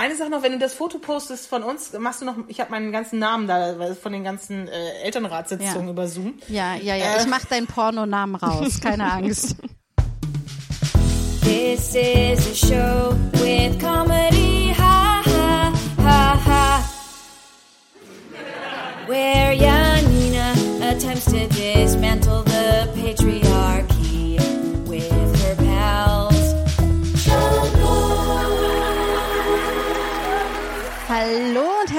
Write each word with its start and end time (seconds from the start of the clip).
Eine 0.00 0.16
Sache 0.16 0.30
noch, 0.30 0.42
wenn 0.42 0.52
du 0.52 0.58
das 0.58 0.72
Foto 0.72 0.98
postest 0.98 1.46
von 1.46 1.62
uns, 1.62 1.92
machst 1.98 2.22
du 2.22 2.24
noch, 2.24 2.34
ich 2.48 2.58
habe 2.58 2.70
meinen 2.70 2.90
ganzen 2.90 3.18
Namen 3.18 3.46
da 3.46 3.78
weil 3.78 3.94
von 3.94 4.12
den 4.12 4.24
ganzen 4.24 4.66
äh, 4.66 5.02
Elternratssitzungen 5.04 5.84
Ja. 5.88 5.90
über 5.92 6.06
Zoom. 6.08 6.38
Ja, 6.48 6.74
ja, 6.74 6.94
ja. 6.94 7.20
Ich 7.20 7.26
mach 7.26 7.44
deinen 7.44 7.66
Pornonamen 7.66 8.36
raus, 8.36 8.80
keine 8.80 9.04
Angst. 9.12 9.56
This 11.42 11.94
is 11.94 12.46
a 12.46 12.54
show 12.54 13.14
with 13.42 13.78
comedy, 13.78 14.72
ha 14.78 15.20
ha 15.22 15.72
ha 15.98 16.40
ha. 16.46 16.90
Where 19.06 19.52
Janina 19.52 20.54
attempts 20.82 21.26
to 21.26 21.46
dismantle 21.48 22.42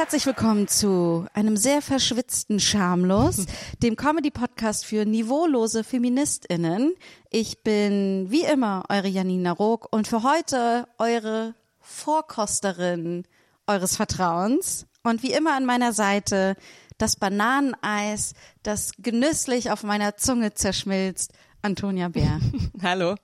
herzlich 0.02 0.26
willkommen 0.26 0.68
zu 0.68 1.28
einem 1.32 1.56
sehr 1.56 1.80
verschwitzten 1.80 2.60
Schamlos, 2.60 3.46
dem 3.84 3.96
Comedy-Podcast 3.96 4.84
für 4.84 5.06
niveaulose 5.06 5.84
FeministInnen. 5.84 6.96
Ich 7.30 7.62
bin 7.62 8.26
wie 8.32 8.42
immer 8.42 8.84
eure 8.90 9.10
Janina 9.10 9.52
Rook 9.52 9.88
und 9.94 10.08
für 10.08 10.24
heute 10.24 10.88
eure 10.98 11.54
Vorkosterin 11.82 13.26
eures 13.68 13.96
Vertrauens 13.96 14.88
und 15.04 15.22
wie 15.22 15.34
immer 15.34 15.56
an 15.56 15.66
meiner 15.66 15.94
Seite 15.94 16.56
das 16.98 17.16
Bananeneis, 17.16 18.34
das 18.64 18.94
genüsslich 18.98 19.70
auf 19.70 19.84
meiner 19.84 20.18
Zunge 20.18 20.56
zerschmilzt, 20.56 21.32
Antonia 21.62 22.10
Bär. 22.10 22.40
Hallo. 22.82 23.18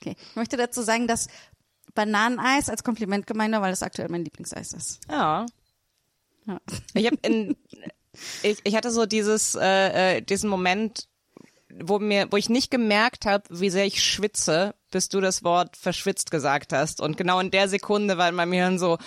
Okay. 0.00 0.14
Ich 0.30 0.36
möchte 0.36 0.56
dazu 0.56 0.82
sagen, 0.82 1.08
dass 1.08 1.26
Bananeneis 1.96 2.70
als 2.70 2.84
Kompliment 2.84 3.26
gemeint 3.26 3.52
war, 3.52 3.62
weil 3.62 3.72
das 3.72 3.82
aktuell 3.82 4.08
mein 4.08 4.22
Lieblingseis 4.22 4.72
ist. 4.72 5.00
Ja. 5.10 5.46
Ja. 6.46 6.60
Ich 6.94 7.06
habe 7.06 7.18
in 7.22 7.56
ich, 8.42 8.58
ich 8.64 8.74
hatte 8.74 8.90
so 8.90 9.04
dieses 9.06 9.54
äh, 9.54 10.16
äh, 10.18 10.22
diesen 10.22 10.48
Moment, 10.48 11.08
wo 11.82 11.98
mir 11.98 12.28
wo 12.30 12.36
ich 12.36 12.48
nicht 12.48 12.70
gemerkt 12.70 13.26
habe, 13.26 13.44
wie 13.50 13.70
sehr 13.70 13.84
ich 13.86 14.02
schwitze, 14.02 14.74
bis 14.90 15.08
du 15.08 15.20
das 15.20 15.44
Wort 15.44 15.76
verschwitzt 15.76 16.30
gesagt 16.30 16.72
hast 16.72 17.00
und 17.00 17.16
genau 17.16 17.40
in 17.40 17.50
der 17.50 17.68
Sekunde 17.68 18.16
war 18.16 18.28
in 18.28 18.34
meinem 18.34 18.52
Hirn 18.52 18.78
so 18.78 18.98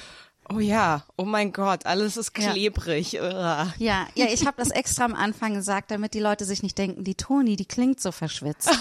Oh 0.51 0.57
ja, 0.59 1.03
oh 1.15 1.25
mein 1.25 1.51
Gott, 1.53 1.85
alles 1.85 2.17
ist 2.17 2.35
Ja. 2.39 2.51
klebrig. 2.51 3.19
Uah. 3.21 3.71
Ja, 3.77 4.07
ja, 4.15 4.25
ich 4.33 4.47
habe 4.47 4.57
das 4.57 4.71
extra 4.71 5.05
am 5.05 5.13
Anfang 5.13 5.53
gesagt, 5.53 5.91
damit 5.91 6.15
die 6.15 6.19
Leute 6.19 6.43
sich 6.43 6.63
nicht 6.63 6.75
denken, 6.75 7.03
die 7.03 7.13
Toni, 7.13 7.55
die 7.55 7.67
klingt 7.67 8.01
so 8.01 8.11
verschwitzt. 8.11 8.71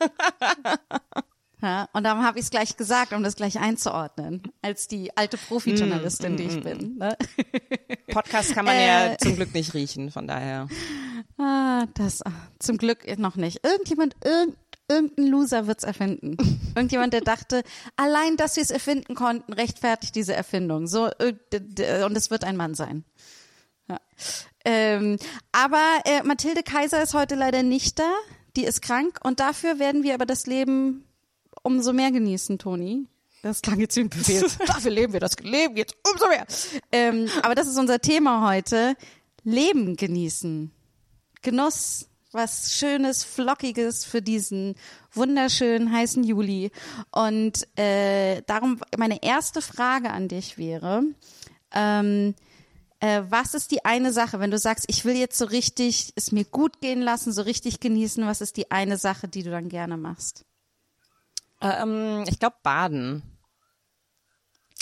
Ja, 1.60 1.88
und 1.92 2.04
darum 2.04 2.22
habe 2.24 2.38
ich 2.38 2.44
es 2.44 2.50
gleich 2.50 2.76
gesagt, 2.76 3.12
um 3.12 3.22
das 3.24 3.34
gleich 3.34 3.58
einzuordnen, 3.58 4.42
als 4.62 4.86
die 4.86 5.16
alte 5.16 5.36
Profi-Journalistin, 5.36 6.36
die 6.36 6.44
ich 6.44 6.62
bin. 6.62 6.98
Ne? 6.98 7.16
Podcast 8.12 8.54
kann 8.54 8.64
man 8.64 8.76
Äh. 8.76 8.86
ja 9.10 9.18
zum 9.18 9.34
Glück 9.34 9.52
nicht 9.54 9.74
riechen, 9.74 10.10
von 10.12 10.28
daher. 10.28 10.68
Ah, 11.36 11.86
das 11.94 12.22
ah, 12.22 12.30
zum 12.60 12.78
Glück 12.78 13.06
noch 13.18 13.34
nicht. 13.34 13.64
Irgendjemand, 13.66 14.14
irgend, 14.24 14.56
irgendein 14.88 15.26
Loser 15.26 15.66
wird's 15.66 15.82
erfinden. 15.84 16.36
Irgendjemand, 16.76 17.12
der 17.12 17.22
dachte, 17.22 17.64
allein, 17.96 18.36
dass 18.36 18.54
wir 18.54 18.62
es 18.62 18.70
erfinden 18.70 19.16
konnten, 19.16 19.52
rechtfertigt 19.52 20.14
diese 20.14 20.34
Erfindung. 20.34 20.86
So 20.86 21.08
äh, 21.18 22.04
und 22.04 22.16
es 22.16 22.30
wird 22.30 22.44
ein 22.44 22.56
Mann 22.56 22.74
sein. 22.74 23.04
Ja. 23.88 23.98
Ähm, 24.64 25.18
aber 25.50 25.82
äh, 26.04 26.22
Mathilde 26.22 26.62
Kaiser 26.62 27.02
ist 27.02 27.14
heute 27.14 27.34
leider 27.34 27.64
nicht 27.64 27.98
da. 27.98 28.12
Die 28.56 28.64
ist 28.64 28.80
krank 28.80 29.18
und 29.24 29.40
dafür 29.40 29.78
werden 29.78 30.02
wir 30.04 30.14
aber 30.14 30.26
das 30.26 30.46
Leben 30.46 31.04
umso 31.68 31.92
mehr 31.92 32.10
genießen, 32.10 32.58
Toni. 32.58 33.06
Das 33.42 33.62
klang 33.62 33.78
jetzt 33.78 33.94
wie 33.96 34.00
ein 34.00 34.08
Befehl. 34.08 34.42
dafür 34.66 34.90
leben 34.90 35.12
wir 35.12 35.20
das 35.20 35.38
Leben 35.40 35.76
jetzt 35.76 35.94
umso 36.10 36.26
mehr. 36.28 36.46
Ähm, 36.90 37.28
aber 37.42 37.54
das 37.54 37.68
ist 37.68 37.78
unser 37.78 38.00
Thema 38.00 38.48
heute. 38.48 38.96
Leben 39.44 39.96
genießen. 39.96 40.72
Genuss, 41.42 42.08
was 42.32 42.72
Schönes, 42.74 43.22
Flockiges 43.22 44.04
für 44.04 44.22
diesen 44.22 44.74
wunderschönen 45.12 45.92
heißen 45.92 46.24
Juli. 46.24 46.70
Und 47.12 47.66
äh, 47.78 48.42
darum 48.46 48.80
meine 48.96 49.22
erste 49.22 49.62
Frage 49.62 50.10
an 50.10 50.28
dich 50.28 50.58
wäre, 50.58 51.02
ähm, 51.72 52.34
äh, 53.00 53.22
was 53.28 53.54
ist 53.54 53.70
die 53.70 53.84
eine 53.84 54.12
Sache, 54.12 54.40
wenn 54.40 54.50
du 54.50 54.58
sagst, 54.58 54.86
ich 54.88 55.04
will 55.04 55.14
jetzt 55.14 55.38
so 55.38 55.44
richtig 55.44 56.12
es 56.16 56.32
mir 56.32 56.44
gut 56.44 56.80
gehen 56.80 57.00
lassen, 57.00 57.32
so 57.32 57.42
richtig 57.42 57.78
genießen, 57.78 58.26
was 58.26 58.40
ist 58.40 58.56
die 58.56 58.70
eine 58.72 58.96
Sache, 58.96 59.28
die 59.28 59.44
du 59.44 59.50
dann 59.50 59.68
gerne 59.68 59.96
machst? 59.96 60.44
Ähm, 61.60 62.24
ich 62.28 62.38
glaube 62.38 62.56
Baden. 62.62 63.22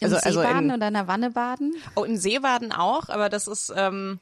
Im 0.00 0.12
Also- 0.12 0.16
also 0.16 0.41
Seebaden 0.41 0.64
in- 0.70 0.76
oder 0.76 0.88
in 0.88 0.94
der 0.94 1.09
Wanne 1.09 1.31
baden? 1.31 1.75
Oh, 1.94 2.04
im 2.04 2.16
Seebaden 2.19 2.72
auch, 2.72 3.09
aber 3.09 3.28
das 3.31 3.47
ist, 3.47 3.72
ähm, 3.75 4.20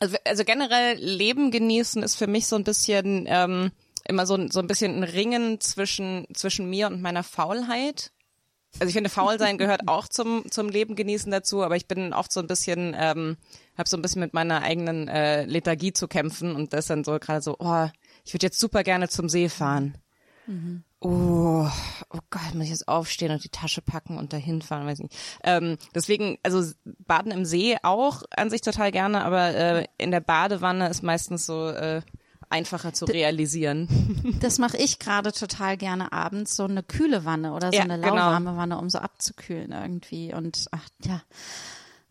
also, 0.00 0.16
also 0.24 0.44
generell 0.44 0.96
Leben 0.98 1.50
genießen 1.50 2.02
ist 2.02 2.16
für 2.16 2.26
mich 2.26 2.46
so 2.46 2.56
ein 2.56 2.64
bisschen 2.64 3.24
ähm, 3.28 3.70
immer 4.08 4.26
so, 4.26 4.34
ein- 4.34 4.50
so 4.50 4.58
ein 4.60 4.66
bisschen 4.66 4.96
ein 4.96 5.04
Ringen 5.04 5.60
zwischen, 5.60 6.26
zwischen 6.34 6.68
mir 6.68 6.86
und 6.88 7.02
meiner 7.02 7.22
Faulheit. 7.22 8.10
Also 8.80 8.86
ich 8.88 8.94
finde, 8.94 9.10
faul 9.10 9.38
sein 9.38 9.58
gehört 9.58 9.86
auch 9.86 10.08
zum, 10.08 10.50
zum 10.50 10.70
Leben 10.70 10.96
genießen 10.96 11.30
dazu, 11.30 11.62
aber 11.62 11.76
ich 11.76 11.86
bin 11.86 12.14
oft 12.14 12.32
so 12.32 12.40
ein 12.40 12.46
bisschen, 12.46 12.96
ähm, 12.98 13.36
habe 13.76 13.88
so 13.88 13.96
ein 13.98 14.02
bisschen 14.02 14.20
mit 14.20 14.32
meiner 14.32 14.62
eigenen 14.62 15.08
äh, 15.08 15.44
Lethargie 15.44 15.92
zu 15.92 16.08
kämpfen 16.08 16.56
und 16.56 16.72
das 16.72 16.86
dann 16.86 17.04
so 17.04 17.18
gerade 17.18 17.42
so, 17.42 17.56
oh, 17.58 17.86
ich 18.24 18.32
würde 18.32 18.46
jetzt 18.46 18.58
super 18.58 18.82
gerne 18.82 19.08
zum 19.10 19.28
See 19.28 19.48
fahren. 19.50 19.94
Oh, 21.00 21.66
oh 22.10 22.18
Gott, 22.30 22.54
muss 22.54 22.64
ich 22.64 22.70
jetzt 22.70 22.88
aufstehen 22.88 23.32
und 23.32 23.44
die 23.44 23.48
Tasche 23.48 23.82
packen 23.82 24.18
und 24.18 24.32
dahin 24.32 24.62
fahren, 24.62 24.86
weiß 24.86 25.00
nicht. 25.00 25.14
Ähm, 25.42 25.78
deswegen, 25.94 26.38
also 26.42 26.72
Baden 26.84 27.32
im 27.32 27.44
See 27.44 27.76
auch 27.82 28.22
an 28.30 28.50
sich 28.50 28.60
total 28.60 28.92
gerne, 28.92 29.24
aber 29.24 29.54
äh, 29.54 29.86
in 29.98 30.10
der 30.10 30.20
Badewanne 30.20 30.88
ist 30.88 31.02
meistens 31.02 31.46
so 31.46 31.68
äh, 31.68 32.02
einfacher 32.50 32.92
zu 32.92 33.06
realisieren. 33.06 33.88
Das 34.40 34.58
mache 34.58 34.76
ich 34.76 34.98
gerade 34.98 35.32
total 35.32 35.76
gerne 35.76 36.12
abends, 36.12 36.56
so 36.56 36.64
eine 36.64 36.82
kühle 36.82 37.24
Wanne 37.24 37.52
oder 37.54 37.70
so 37.70 37.76
Ja, 37.76 37.84
eine 37.84 38.00
genau. 38.00 38.16
lauwarme 38.16 38.56
Wanne, 38.56 38.78
um 38.78 38.90
so 38.90 38.98
abzukühlen 38.98 39.70
irgendwie. 39.72 40.34
Und 40.34 40.66
ach 40.72 40.88
ja. 41.04 41.22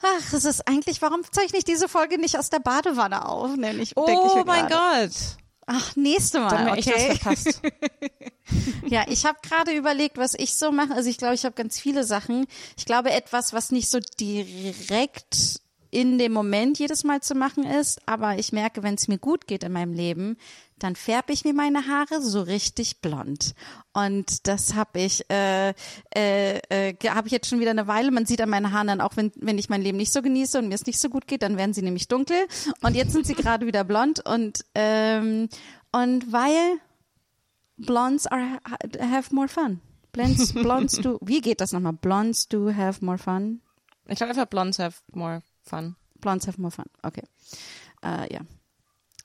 Ach, 0.01 0.33
es 0.33 0.45
ist 0.45 0.67
eigentlich, 0.67 1.01
warum 1.01 1.21
zeichne 1.29 1.59
ich 1.59 1.65
diese 1.65 1.87
Folge 1.87 2.17
nicht 2.17 2.37
aus 2.37 2.49
der 2.49 2.59
Badewanne 2.59 3.27
auf? 3.27 3.55
Nenn 3.55 3.79
ich, 3.79 3.93
denk 3.93 4.09
ich 4.09 4.31
oh 4.31 4.37
mir 4.37 4.45
mein. 4.45 4.67
Gott, 4.67 5.11
Ach, 5.73 5.95
nächste 5.95 6.41
Mal, 6.41 6.65
wir 6.65 6.73
echt 6.73 6.87
was 6.87 6.95
okay. 6.95 7.15
verpasst. 7.15 7.61
Ja, 8.85 9.05
ich 9.07 9.25
habe 9.25 9.37
gerade 9.41 9.71
überlegt, 9.71 10.17
was 10.17 10.33
ich 10.33 10.57
so 10.57 10.73
mache. 10.73 10.93
Also 10.93 11.09
ich 11.09 11.17
glaube, 11.17 11.35
ich 11.35 11.45
habe 11.45 11.55
ganz 11.55 11.79
viele 11.79 12.03
Sachen. 12.03 12.47
Ich 12.77 12.85
glaube, 12.85 13.11
etwas, 13.11 13.53
was 13.53 13.71
nicht 13.71 13.89
so 13.89 13.99
direkt 14.19 15.61
in 15.91 16.17
dem 16.17 16.31
Moment 16.31 16.79
jedes 16.79 17.03
Mal 17.03 17.21
zu 17.21 17.35
machen 17.35 17.65
ist, 17.65 18.01
aber 18.07 18.39
ich 18.39 18.53
merke, 18.53 18.81
wenn 18.81 18.95
es 18.95 19.07
mir 19.07 19.17
gut 19.17 19.45
geht 19.45 19.63
in 19.63 19.73
meinem 19.73 19.93
Leben, 19.93 20.37
dann 20.79 20.95
färbe 20.95 21.33
ich 21.33 21.43
mir 21.43 21.53
meine 21.53 21.87
Haare 21.87 22.21
so 22.21 22.41
richtig 22.41 23.01
blond. 23.01 23.53
Und 23.93 24.47
das 24.47 24.73
habe 24.73 24.99
ich, 25.01 25.29
äh, 25.29 25.73
äh, 26.15 26.57
äh, 26.69 26.95
habe 27.09 27.27
ich 27.27 27.31
jetzt 27.33 27.49
schon 27.49 27.59
wieder 27.59 27.71
eine 27.71 27.87
Weile. 27.87 28.09
Man 28.09 28.25
sieht 28.25 28.41
an 28.41 28.49
meinen 28.49 28.71
Haaren 28.71 28.87
dann 28.87 29.01
auch, 29.01 29.15
wenn, 29.17 29.31
wenn 29.35 29.59
ich 29.59 29.69
mein 29.69 29.81
Leben 29.81 29.97
nicht 29.97 30.13
so 30.13 30.21
genieße 30.21 30.57
und 30.57 30.69
mir 30.69 30.75
es 30.75 30.85
nicht 30.85 30.99
so 30.99 31.09
gut 31.09 31.27
geht, 31.27 31.43
dann 31.43 31.57
werden 31.57 31.73
sie 31.73 31.83
nämlich 31.83 32.07
dunkel. 32.07 32.47
Und 32.81 32.95
jetzt 32.95 33.11
sind 33.11 33.27
sie 33.27 33.35
gerade 33.35 33.67
wieder 33.67 33.83
blond. 33.83 34.25
Und, 34.25 34.65
ähm, 34.73 35.49
und 35.91 36.31
weil 36.31 36.79
Blondes 37.77 38.27
are, 38.27 38.59
have 38.99 39.33
more 39.33 39.47
fun. 39.47 39.81
Blondes, 40.13 40.53
blondes 40.53 40.99
do, 40.99 41.19
wie 41.21 41.41
geht 41.41 41.61
das 41.61 41.73
nochmal? 41.73 41.93
Blondes 41.93 42.47
do 42.47 42.73
have 42.73 43.03
more 43.03 43.17
fun. 43.17 43.61
Ich 44.07 44.17
glaube 44.17 44.31
einfach 44.31 44.45
Blondes 44.45 44.79
have 44.79 45.01
more 45.13 45.41
fun. 45.77 45.95
Blondes 46.19 46.47
have 46.47 46.61
more 46.61 46.71
fun. 46.71 46.85
Okay. 47.01 47.23
Äh, 48.03 48.33
ja. 48.33 48.41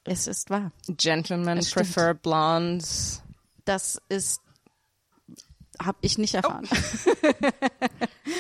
Es 0.05 0.27
ist 0.27 0.49
wahr. 0.51 0.73
Gentlemen 0.89 1.59
Es 1.59 1.71
stimmt. 1.71 1.87
prefer 1.87 2.15
blondes. 2.15 3.23
Das 3.65 4.01
ist, 4.09 4.41
habe 5.83 5.99
ich 6.01 6.17
nicht 6.19 6.35
erfahren. 6.35 6.69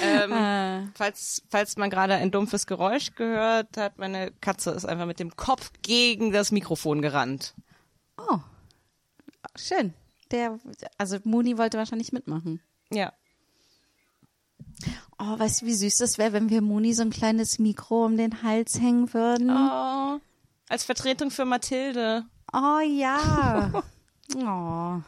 Ähm, 0.02 0.32
Äh. 0.32 0.86
falls, 0.94 1.42
falls 1.48 1.76
man 1.76 1.90
gerade 1.90 2.14
ein 2.14 2.30
dumpfes 2.30 2.66
Geräusch 2.66 3.14
gehört 3.14 3.76
hat, 3.76 3.98
meine 3.98 4.30
Katze 4.40 4.70
ist 4.72 4.84
einfach 4.84 5.06
mit 5.06 5.20
dem 5.20 5.34
Kopf 5.36 5.70
gegen 5.82 6.32
das 6.32 6.50
Mikrofon 6.52 7.02
gerannt. 7.02 7.54
Oh. 8.18 8.38
Schön. 9.56 9.94
Der, 10.32 10.58
also 10.98 11.18
Mooney 11.24 11.56
wollte 11.56 11.78
wahrscheinlich 11.78 12.12
mitmachen. 12.12 12.60
Ja. 12.90 13.12
Oh, 15.18 15.38
weißt 15.38 15.62
du, 15.62 15.66
wie 15.66 15.74
süß 15.74 15.96
das 15.96 16.18
wäre, 16.18 16.32
wenn 16.32 16.50
wir 16.50 16.60
Mooney 16.60 16.92
so 16.92 17.02
ein 17.02 17.10
kleines 17.10 17.58
Mikro 17.58 18.04
um 18.04 18.16
den 18.16 18.42
Hals 18.42 18.80
hängen 18.80 19.12
würden? 19.14 19.50
Oh, 19.50 20.20
als 20.68 20.84
Vertretung 20.84 21.30
für 21.30 21.44
Mathilde. 21.44 22.24
Oh 22.52 22.80
ja. 22.80 23.82
Oh. 24.34 25.00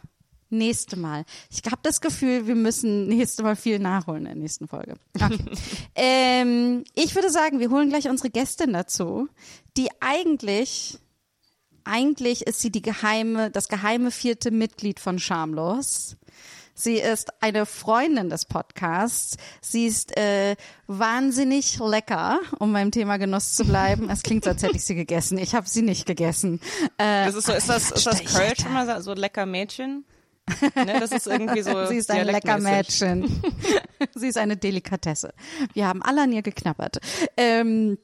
Nächste 0.51 0.97
Mal. 0.97 1.25
Ich 1.51 1.61
habe 1.67 1.81
das 1.83 2.01
Gefühl, 2.01 2.47
wir 2.47 2.55
müssen 2.55 3.09
nächste 3.09 3.43
Mal 3.43 3.57
viel 3.57 3.79
nachholen 3.79 4.21
in 4.21 4.25
der 4.27 4.35
nächsten 4.37 4.69
Folge. 4.69 4.95
Okay. 5.21 5.39
ähm, 5.95 6.85
ich 6.95 7.15
würde 7.15 7.31
sagen, 7.31 7.59
wir 7.59 7.71
holen 7.71 7.91
gleich 7.91 8.09
unsere 8.09 8.31
Gästin 8.31 8.73
dazu, 8.73 9.29
die 9.77 9.89
eigentlich, 10.01 10.99
eigentlich 11.85 12.47
ist 12.47 12.61
sie 12.61 12.71
die 12.71 12.81
geheime, 12.81 13.51
das 13.51 13.69
geheime 13.69 14.11
vierte 14.11 14.51
Mitglied 14.51 15.01
von 15.01 15.19
Schamlos. 15.19 16.17
Sie 16.81 16.95
ist 16.99 17.31
eine 17.43 17.67
Freundin 17.67 18.31
des 18.31 18.45
Podcasts. 18.45 19.37
Sie 19.61 19.87
ist 19.87 20.17
äh, 20.17 20.55
wahnsinnig 20.87 21.79
lecker, 21.81 22.39
um 22.61 22.73
beim 22.73 22.93
Thema 22.93 23.17
Genuss 23.17 23.55
zu 23.55 23.65
bleiben. 23.65 24.09
Es 24.11 24.23
klingt 24.23 24.45
so, 24.45 24.51
als 24.51 24.63
hätte 24.63 24.77
ich 24.77 24.85
sie 24.85 24.95
gegessen. 24.95 25.39
Ich 25.39 25.57
habe 25.57 25.69
sie 25.69 25.83
nicht 25.83 26.07
gegessen. 26.07 26.61
Äh, 26.99 27.27
Das 27.27 27.35
ist 27.35 27.47
so, 27.47 27.53
ist 27.53 27.69
das, 27.69 27.91
ist 27.91 28.07
das 28.07 28.25
Kölsch 28.25 28.65
immer 28.65 29.03
so- 29.03 29.15
lecker 29.15 29.45
Mädchen? 29.45 30.05
Ne, 30.77 31.01
das 31.01 31.11
ist 31.11 31.27
irgendwie 31.27 31.63
so. 31.63 31.85
Sie 31.89 31.97
ist 31.97 32.11
ein 32.13 32.25
lecker. 32.27 32.59
Mädchen. 32.59 33.43
Sie 34.15 34.29
ist 34.29 34.39
eine 34.39 34.57
Delikatesse. 34.57 35.35
Wir 35.75 35.89
haben 35.89 36.01
alle 36.03 36.23
an 36.23 36.33
ihr 36.33 36.43
geknabbert. 36.43 36.99
Ähm, 37.37 37.99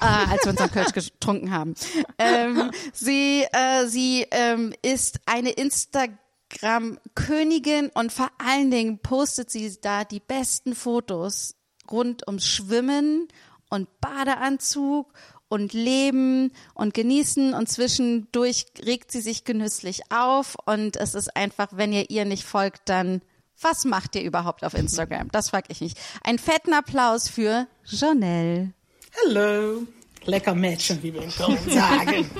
Ah, 0.00 0.24
als 0.28 0.42
wir 0.44 0.50
unseren 0.50 0.72
Kölsch 0.72 0.92
getrunken 0.92 1.52
haben. 1.52 1.76
Ähm, 2.18 2.72
sie 2.92 3.44
äh, 3.52 3.86
sie 3.86 4.26
ähm, 4.32 4.72
ist 4.82 5.20
eine 5.24 5.50
Instagram-Königin 6.54 7.90
und 7.94 8.12
vor 8.12 8.30
allen 8.38 8.70
Dingen 8.70 8.98
postet 8.98 9.50
sie 9.50 9.76
da 9.80 10.04
die 10.04 10.20
besten 10.20 10.74
Fotos 10.74 11.56
rund 11.90 12.26
ums 12.26 12.46
Schwimmen 12.46 13.28
und 13.68 13.88
Badeanzug 14.00 15.12
und 15.48 15.72
Leben 15.72 16.52
und 16.74 16.94
Genießen 16.94 17.54
und 17.54 17.68
zwischendurch 17.68 18.66
regt 18.84 19.12
sie 19.12 19.20
sich 19.20 19.44
genüsslich 19.44 20.02
auf 20.10 20.56
und 20.64 20.96
es 20.96 21.14
ist 21.14 21.36
einfach, 21.36 21.68
wenn 21.72 21.92
ihr 21.92 22.10
ihr 22.10 22.24
nicht 22.24 22.44
folgt, 22.44 22.88
dann 22.88 23.22
was 23.60 23.84
macht 23.84 24.16
ihr 24.16 24.22
überhaupt 24.22 24.64
auf 24.64 24.74
Instagram? 24.74 25.30
Das 25.30 25.50
frage 25.50 25.66
ich 25.68 25.80
mich. 25.80 25.94
Einen 26.24 26.38
fetten 26.38 26.72
Applaus 26.74 27.28
für 27.28 27.68
Janelle. 27.84 28.72
Hallo. 29.24 29.86
Lecker 30.26 30.54
Mädchen, 30.54 31.02
wie 31.02 31.12
wir 31.14 31.22
in 31.22 31.30
Köln 31.30 31.58
sagen. 31.68 32.30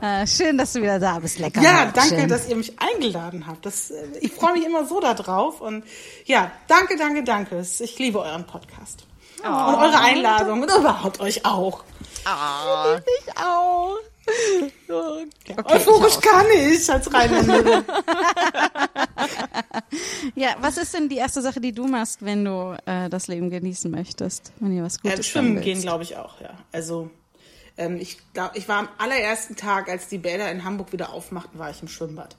Äh, 0.00 0.26
schön, 0.26 0.56
dass 0.58 0.72
du 0.72 0.82
wieder 0.82 0.98
da 0.98 1.18
bist, 1.18 1.38
lecker. 1.38 1.60
Ja, 1.60 1.86
Mädchen. 1.86 1.92
danke, 1.94 2.26
dass 2.26 2.48
ihr 2.48 2.56
mich 2.56 2.72
eingeladen 2.80 3.46
habt. 3.46 3.64
Das, 3.66 3.90
äh, 3.90 4.06
ich 4.20 4.32
freue 4.32 4.52
mich 4.54 4.64
immer 4.64 4.86
so 4.86 5.00
darauf. 5.00 5.60
Und 5.60 5.84
ja, 6.24 6.50
danke, 6.66 6.96
danke, 6.96 7.22
danke. 7.24 7.60
Ich 7.80 7.98
liebe 7.98 8.20
euren 8.20 8.46
Podcast. 8.46 9.04
und 9.44 9.50
eure 9.50 10.00
Einladung 10.00 10.62
und 10.62 10.70
überhaupt 10.70 11.20
euch 11.20 11.44
auch. 11.44 11.84
Ich 13.26 13.36
auch. 13.38 13.96
Ja, 14.88 15.56
Euphorisch 15.74 16.20
kann 16.20 16.44
ich 16.54 16.90
als 16.92 17.12
Rheinländerin. 17.12 17.84
Ja, 20.34 20.56
was 20.60 20.76
ist 20.76 20.94
denn 20.94 21.08
die 21.08 21.16
erste 21.16 21.42
Sache, 21.42 21.60
die 21.60 21.72
du 21.72 21.86
machst, 21.86 22.24
wenn 22.24 22.44
du 22.44 22.76
äh, 22.86 23.08
das 23.08 23.28
Leben 23.28 23.50
genießen 23.50 23.90
möchtest? 23.90 24.52
Wenn 24.60 24.76
ihr 24.76 24.82
was 24.82 25.00
Gutes 25.00 25.18
Ja, 25.18 25.22
schwimmen 25.22 25.54
tun 25.54 25.64
gehen, 25.64 25.80
glaube 25.80 26.02
ich 26.02 26.16
auch, 26.16 26.40
ja. 26.40 26.50
Also 26.72 27.10
ähm, 27.78 27.96
ich 27.96 28.18
glaub, 28.34 28.56
ich 28.56 28.68
war 28.68 28.78
am 28.80 28.88
allerersten 28.98 29.56
Tag, 29.56 29.88
als 29.88 30.08
die 30.08 30.18
Bäder 30.18 30.50
in 30.50 30.64
Hamburg 30.64 30.92
wieder 30.92 31.12
aufmachten, 31.12 31.58
war 31.58 31.70
ich 31.70 31.80
im 31.80 31.88
Schwimmbad. 31.88 32.36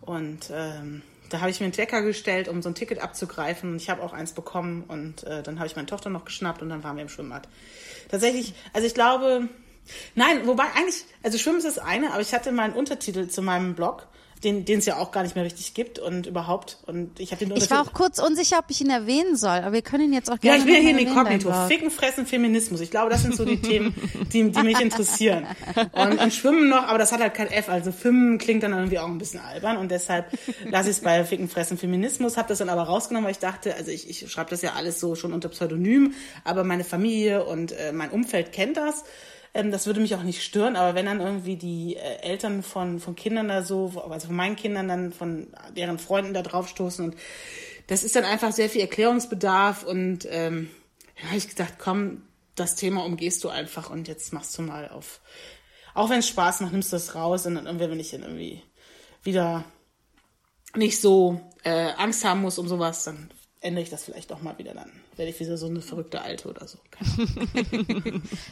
Und 0.00 0.50
ähm, 0.52 1.02
da 1.28 1.40
habe 1.40 1.50
ich 1.50 1.60
mir 1.60 1.66
einen 1.66 1.76
Wecker 1.76 2.02
gestellt, 2.02 2.48
um 2.48 2.62
so 2.62 2.70
ein 2.70 2.74
Ticket 2.74 3.00
abzugreifen. 3.00 3.72
Und 3.72 3.76
ich 3.76 3.88
habe 3.88 4.02
auch 4.02 4.12
eins 4.12 4.32
bekommen. 4.32 4.84
Und 4.88 5.24
äh, 5.24 5.42
dann 5.42 5.58
habe 5.58 5.66
ich 5.66 5.76
meine 5.76 5.86
Tochter 5.86 6.10
noch 6.10 6.24
geschnappt 6.24 6.62
und 6.62 6.70
dann 6.70 6.82
waren 6.82 6.96
wir 6.96 7.02
im 7.02 7.08
Schwimmbad. 7.08 7.48
Tatsächlich, 8.10 8.54
also 8.72 8.86
ich 8.86 8.94
glaube, 8.94 9.48
nein, 10.14 10.46
wobei 10.46 10.64
eigentlich, 10.74 11.04
also 11.22 11.38
Schwimmen 11.38 11.58
ist 11.58 11.66
das 11.66 11.78
eine, 11.78 12.12
aber 12.12 12.20
ich 12.20 12.34
hatte 12.34 12.50
mal 12.50 12.64
einen 12.64 12.74
Untertitel 12.74 13.28
zu 13.28 13.42
meinem 13.42 13.74
Blog, 13.74 14.08
den 14.42 14.78
es 14.78 14.86
ja 14.86 14.96
auch 14.98 15.10
gar 15.12 15.22
nicht 15.22 15.34
mehr 15.36 15.44
richtig 15.44 15.74
gibt 15.74 15.98
und 15.98 16.26
überhaupt. 16.26 16.78
Und 16.86 17.18
ich 17.20 17.32
habe 17.32 17.44
den 17.44 17.56
Ich 17.56 17.70
war 17.70 17.82
auch 17.82 17.92
kurz 17.92 18.18
unsicher, 18.18 18.58
ob 18.58 18.64
ich 18.68 18.80
ihn 18.80 18.90
erwähnen 18.90 19.36
soll, 19.36 19.50
aber 19.58 19.72
wir 19.72 19.82
können 19.82 20.04
ihn 20.04 20.12
jetzt 20.12 20.28
auch 20.30 20.34
Ja, 20.42 20.56
gerne 20.56 20.58
ich 20.58 20.64
bin 20.64 20.74
ja 20.74 20.80
hier 20.80 20.90
in 20.90 20.98
Inkognito. 20.98 21.48
dein 21.48 21.58
Blog. 21.58 21.68
Ficken, 21.68 21.90
Fressen, 21.90 22.26
Feminismus. 22.26 22.80
Ich 22.80 22.90
glaube, 22.90 23.10
das 23.10 23.22
sind 23.22 23.34
so 23.36 23.44
die 23.44 23.60
Themen, 23.60 23.94
die, 24.32 24.50
die 24.50 24.62
mich 24.62 24.80
interessieren. 24.80 25.46
Und, 25.92 26.18
und 26.18 26.32
Schwimmen 26.34 26.68
noch, 26.68 26.84
aber 26.88 26.98
das 26.98 27.12
hat 27.12 27.20
halt 27.20 27.34
kein 27.34 27.48
F. 27.48 27.68
Also 27.68 27.92
Fimmen 27.92 28.38
klingt 28.38 28.62
dann 28.62 28.72
irgendwie 28.72 28.98
auch 28.98 29.06
ein 29.08 29.18
bisschen 29.18 29.40
albern 29.40 29.76
und 29.76 29.90
deshalb 29.90 30.26
lasse 30.68 30.90
ich 30.90 30.96
es 30.96 31.02
bei 31.02 31.24
Ficken, 31.24 31.48
Fressen, 31.48 31.78
Feminismus. 31.78 32.36
Habe 32.36 32.48
das 32.48 32.58
dann 32.58 32.68
aber 32.68 32.82
rausgenommen, 32.82 33.24
weil 33.26 33.32
ich 33.32 33.38
dachte, 33.38 33.74
also 33.74 33.90
ich, 33.90 34.08
ich 34.08 34.30
schreibe 34.30 34.50
das 34.50 34.62
ja 34.62 34.72
alles 34.72 35.00
so 35.00 35.14
schon 35.14 35.32
unter 35.32 35.48
Pseudonym, 35.48 36.14
aber 36.44 36.64
meine 36.64 36.84
Familie 36.84 37.44
und 37.44 37.72
äh, 37.72 37.92
mein 37.92 38.10
Umfeld 38.10 38.52
kennt 38.52 38.76
das. 38.76 39.04
Ähm, 39.54 39.70
das 39.70 39.86
würde 39.86 40.00
mich 40.00 40.14
auch 40.14 40.22
nicht 40.22 40.42
stören, 40.42 40.76
aber 40.76 40.94
wenn 40.94 41.06
dann 41.06 41.20
irgendwie 41.20 41.56
die 41.56 41.96
äh, 41.96 42.22
Eltern 42.22 42.62
von, 42.62 43.00
von 43.00 43.16
Kindern 43.16 43.48
da 43.48 43.62
so, 43.62 44.02
also 44.08 44.28
von 44.28 44.36
meinen 44.36 44.56
Kindern 44.56 44.88
dann 44.88 45.12
von 45.12 45.48
deren 45.76 45.98
Freunden 45.98 46.34
da 46.34 46.42
draufstoßen 46.42 47.04
und 47.04 47.16
das 47.86 48.04
ist 48.04 48.16
dann 48.16 48.24
einfach 48.24 48.52
sehr 48.52 48.70
viel 48.70 48.80
Erklärungsbedarf 48.80 49.82
und 49.82 50.26
ähm, 50.30 50.70
da 51.20 51.28
habe 51.28 51.36
ich 51.36 51.48
gedacht, 51.48 51.74
komm, 51.78 52.22
das 52.54 52.76
Thema 52.76 53.04
umgehst 53.04 53.44
du 53.44 53.48
einfach 53.48 53.90
und 53.90 54.08
jetzt 54.08 54.32
machst 54.32 54.56
du 54.56 54.62
mal 54.62 54.88
auf, 54.88 55.20
auch 55.94 56.08
wenn 56.08 56.20
es 56.20 56.28
Spaß 56.28 56.60
macht, 56.60 56.72
nimmst 56.72 56.92
du 56.92 56.96
das 56.96 57.14
raus 57.14 57.44
und 57.46 57.54
dann 57.54 57.66
irgendwie, 57.66 57.90
wenn 57.90 58.00
ich 58.00 58.10
dann 58.10 58.22
irgendwie 58.22 58.62
wieder 59.22 59.64
nicht 60.74 61.00
so 61.00 61.40
äh, 61.64 61.92
Angst 61.96 62.24
haben 62.24 62.40
muss 62.40 62.58
um 62.58 62.68
sowas, 62.68 63.04
dann 63.04 63.30
ändere 63.60 63.82
ich 63.82 63.90
das 63.90 64.04
vielleicht 64.04 64.32
auch 64.32 64.40
mal 64.40 64.56
wieder 64.58 64.74
dann. 64.74 65.01
Werde 65.22 65.30
ich 65.30 65.38
wieder 65.38 65.56
so 65.56 65.66
eine 65.66 65.80
verrückte 65.80 66.20
Alte 66.22 66.48
oder 66.48 66.66
so. 66.66 66.78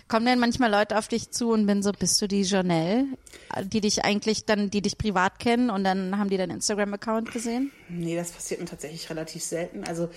Kommen 0.06 0.24
denn 0.24 0.38
manchmal 0.38 0.70
Leute 0.70 0.96
auf 0.98 1.08
dich 1.08 1.32
zu 1.32 1.50
und 1.50 1.66
bin 1.66 1.82
so, 1.82 1.90
bist 1.90 2.22
du 2.22 2.28
die 2.28 2.42
Janelle, 2.42 3.06
die 3.64 3.80
dich 3.80 4.04
eigentlich 4.04 4.44
dann, 4.44 4.70
die 4.70 4.80
dich 4.80 4.96
privat 4.96 5.40
kennen 5.40 5.68
und 5.70 5.82
dann 5.82 6.16
haben 6.16 6.30
die 6.30 6.36
deinen 6.36 6.52
Instagram-Account 6.52 7.32
gesehen? 7.32 7.72
Nee, 7.88 8.14
das 8.14 8.30
passiert 8.30 8.60
mir 8.60 8.66
tatsächlich 8.66 9.10
relativ 9.10 9.42
selten. 9.42 9.82
Also 9.82 10.10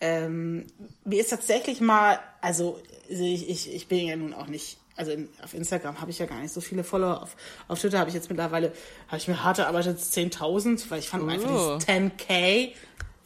ähm, 0.00 0.66
mir 1.04 1.20
ist 1.20 1.30
tatsächlich 1.30 1.80
mal, 1.80 2.18
also 2.40 2.80
ich, 3.08 3.48
ich, 3.48 3.72
ich 3.72 3.86
bin 3.86 4.08
ja 4.08 4.16
nun 4.16 4.34
auch 4.34 4.48
nicht, 4.48 4.78
also 4.96 5.12
in, 5.12 5.28
auf 5.44 5.54
Instagram 5.54 6.00
habe 6.00 6.10
ich 6.10 6.18
ja 6.18 6.26
gar 6.26 6.40
nicht 6.40 6.52
so 6.52 6.60
viele 6.60 6.82
Follower. 6.82 7.22
Auf, 7.22 7.36
auf 7.68 7.78
Twitter 7.78 8.00
habe 8.00 8.08
ich 8.10 8.16
jetzt 8.16 8.30
mittlerweile, 8.30 8.72
habe 9.06 9.18
ich 9.18 9.28
mir 9.28 9.44
hart 9.44 9.60
erarbeitet 9.60 10.00
10.000, 10.00 10.90
weil 10.90 10.98
ich 10.98 11.08
fand 11.08 11.30
einfach 11.30 11.48
Oh. 11.48 11.78
dieses 11.78 11.88
10k, 11.88 12.72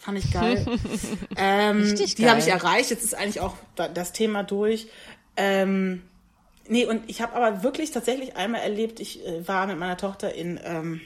fand 0.04 0.18
ich 0.18 0.30
geil. 0.32 0.64
ähm, 1.36 1.82
Richtig 1.82 2.16
die 2.16 2.28
habe 2.28 2.40
ich 2.40 2.48
erreicht, 2.48 2.90
jetzt 2.90 3.04
ist 3.04 3.14
eigentlich 3.14 3.40
auch 3.40 3.56
da- 3.74 3.88
das 3.88 4.12
Thema 4.12 4.42
durch. 4.42 4.88
Ähm, 5.36 6.02
nee, 6.68 6.84
und 6.86 7.08
ich 7.08 7.22
habe 7.22 7.34
aber 7.34 7.62
wirklich 7.62 7.90
tatsächlich 7.90 8.36
einmal 8.36 8.60
erlebt, 8.60 9.00
ich 9.00 9.26
äh, 9.26 9.46
war 9.48 9.66
mit 9.66 9.78
meiner 9.78 9.96
Tochter 9.96 10.34
in... 10.34 10.60
Ähm, 10.62 11.00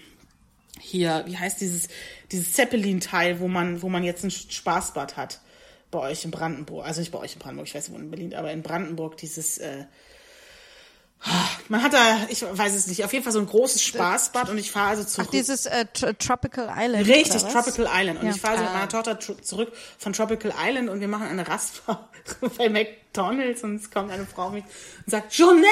hier, 0.81 1.25
wie 1.27 1.37
heißt 1.37 1.61
dieses, 1.61 1.89
dieses 2.31 2.53
Zeppelin-Teil, 2.53 3.41
wo 3.41 3.49
man, 3.49 3.83
wo 3.83 3.89
man 3.89 4.05
jetzt 4.05 4.23
ein 4.25 4.31
Spaßbad 4.31 5.17
hat. 5.17 5.41
Bei 5.91 5.99
euch 5.99 6.25
in 6.25 6.31
Brandenburg. 6.31 6.87
Also 6.87 7.01
nicht 7.01 7.11
bei 7.11 7.19
euch 7.19 7.33
in 7.33 7.39
Brandenburg, 7.41 7.67
ich 7.67 7.75
weiß 7.75 7.89
nicht, 7.89 7.99
wo 7.99 8.01
in 8.01 8.11
Berlin, 8.11 8.35
aber 8.35 8.53
in 8.53 8.63
Brandenburg 8.63 9.17
dieses, 9.17 9.59
äh, 9.59 9.87
man 11.69 11.83
hat 11.83 11.93
da, 11.95 12.17
ich 12.29 12.43
weiß 12.51 12.75
es 12.75 12.87
nicht, 12.87 13.05
auf 13.05 13.13
jeden 13.13 13.25
Fall 13.25 13.33
so 13.33 13.41
ein 13.41 13.47
großes 13.47 13.83
Spaßbad 13.83 14.51
und 14.51 14.59
ich 14.59 14.71
fahre 14.71 14.91
also 14.91 15.03
Ach, 15.05 15.09
zurück. 15.09 15.31
dieses 15.33 15.67
äh, 15.67 15.85
Tro- 15.93 16.13
Tropical 16.13 16.73
Island. 16.77 17.09
Richtig? 17.09 17.43
Tropical 17.43 17.89
Island. 17.93 18.21
Und 18.21 18.27
Ja. 18.29 18.35
ich 18.35 18.41
fahre 18.41 18.59
so 18.59 18.63
mit 18.65 18.73
meiner 18.73 18.89
Tochter 18.89 19.19
zurück 19.19 19.73
von 19.99 20.13
Tropical 20.13 20.55
Island 20.57 20.89
und 20.89 21.01
wir 21.01 21.09
machen 21.09 21.27
eine 21.27 21.47
Rastfahrt 21.47 22.09
bei 22.57 22.69
McDonalds 22.69 23.63
und 23.65 23.77
es 23.77 23.91
kommt 23.91 24.11
eine 24.13 24.27
Frau 24.27 24.51
mich 24.51 24.65
und 24.65 25.11
sagt, 25.11 25.35
Jonelle! 25.35 25.67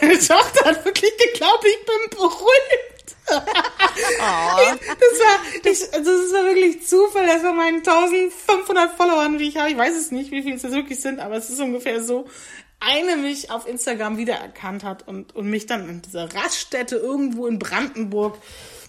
Und 0.00 0.02
Meine 0.02 0.18
Tochter 0.18 0.64
hat 0.66 0.84
wirklich 0.84 1.12
geglaubt, 1.32 1.64
ich 1.66 1.86
bin 1.86 2.18
berühmt. 2.18 3.14
Das 3.86 5.18
war, 5.20 5.70
ich, 5.70 5.94
also 5.94 6.10
das 6.10 6.32
war 6.32 6.44
wirklich 6.44 6.86
Zufall, 6.86 7.26
dass 7.26 7.42
bei 7.42 7.52
meinen 7.52 7.78
1500 7.78 8.96
Followern, 8.96 9.38
wie 9.38 9.48
ich 9.48 9.56
habe, 9.56 9.70
ich 9.70 9.76
weiß 9.76 9.94
es 9.96 10.10
nicht, 10.10 10.30
wie 10.30 10.42
viele 10.42 10.56
es 10.56 10.62
jetzt 10.62 10.72
wirklich 10.74 11.00
sind, 11.00 11.20
aber 11.20 11.36
es 11.36 11.50
ist 11.50 11.60
ungefähr 11.60 12.02
so, 12.02 12.26
eine 12.80 13.16
mich 13.16 13.50
auf 13.50 13.66
Instagram 13.66 14.16
wiedererkannt 14.16 14.84
hat 14.84 15.06
und, 15.08 15.34
und 15.34 15.48
mich 15.48 15.66
dann 15.66 15.88
in 15.88 16.02
dieser 16.02 16.34
Raststätte 16.34 16.96
irgendwo 16.96 17.46
in 17.46 17.58
Brandenburg 17.58 18.38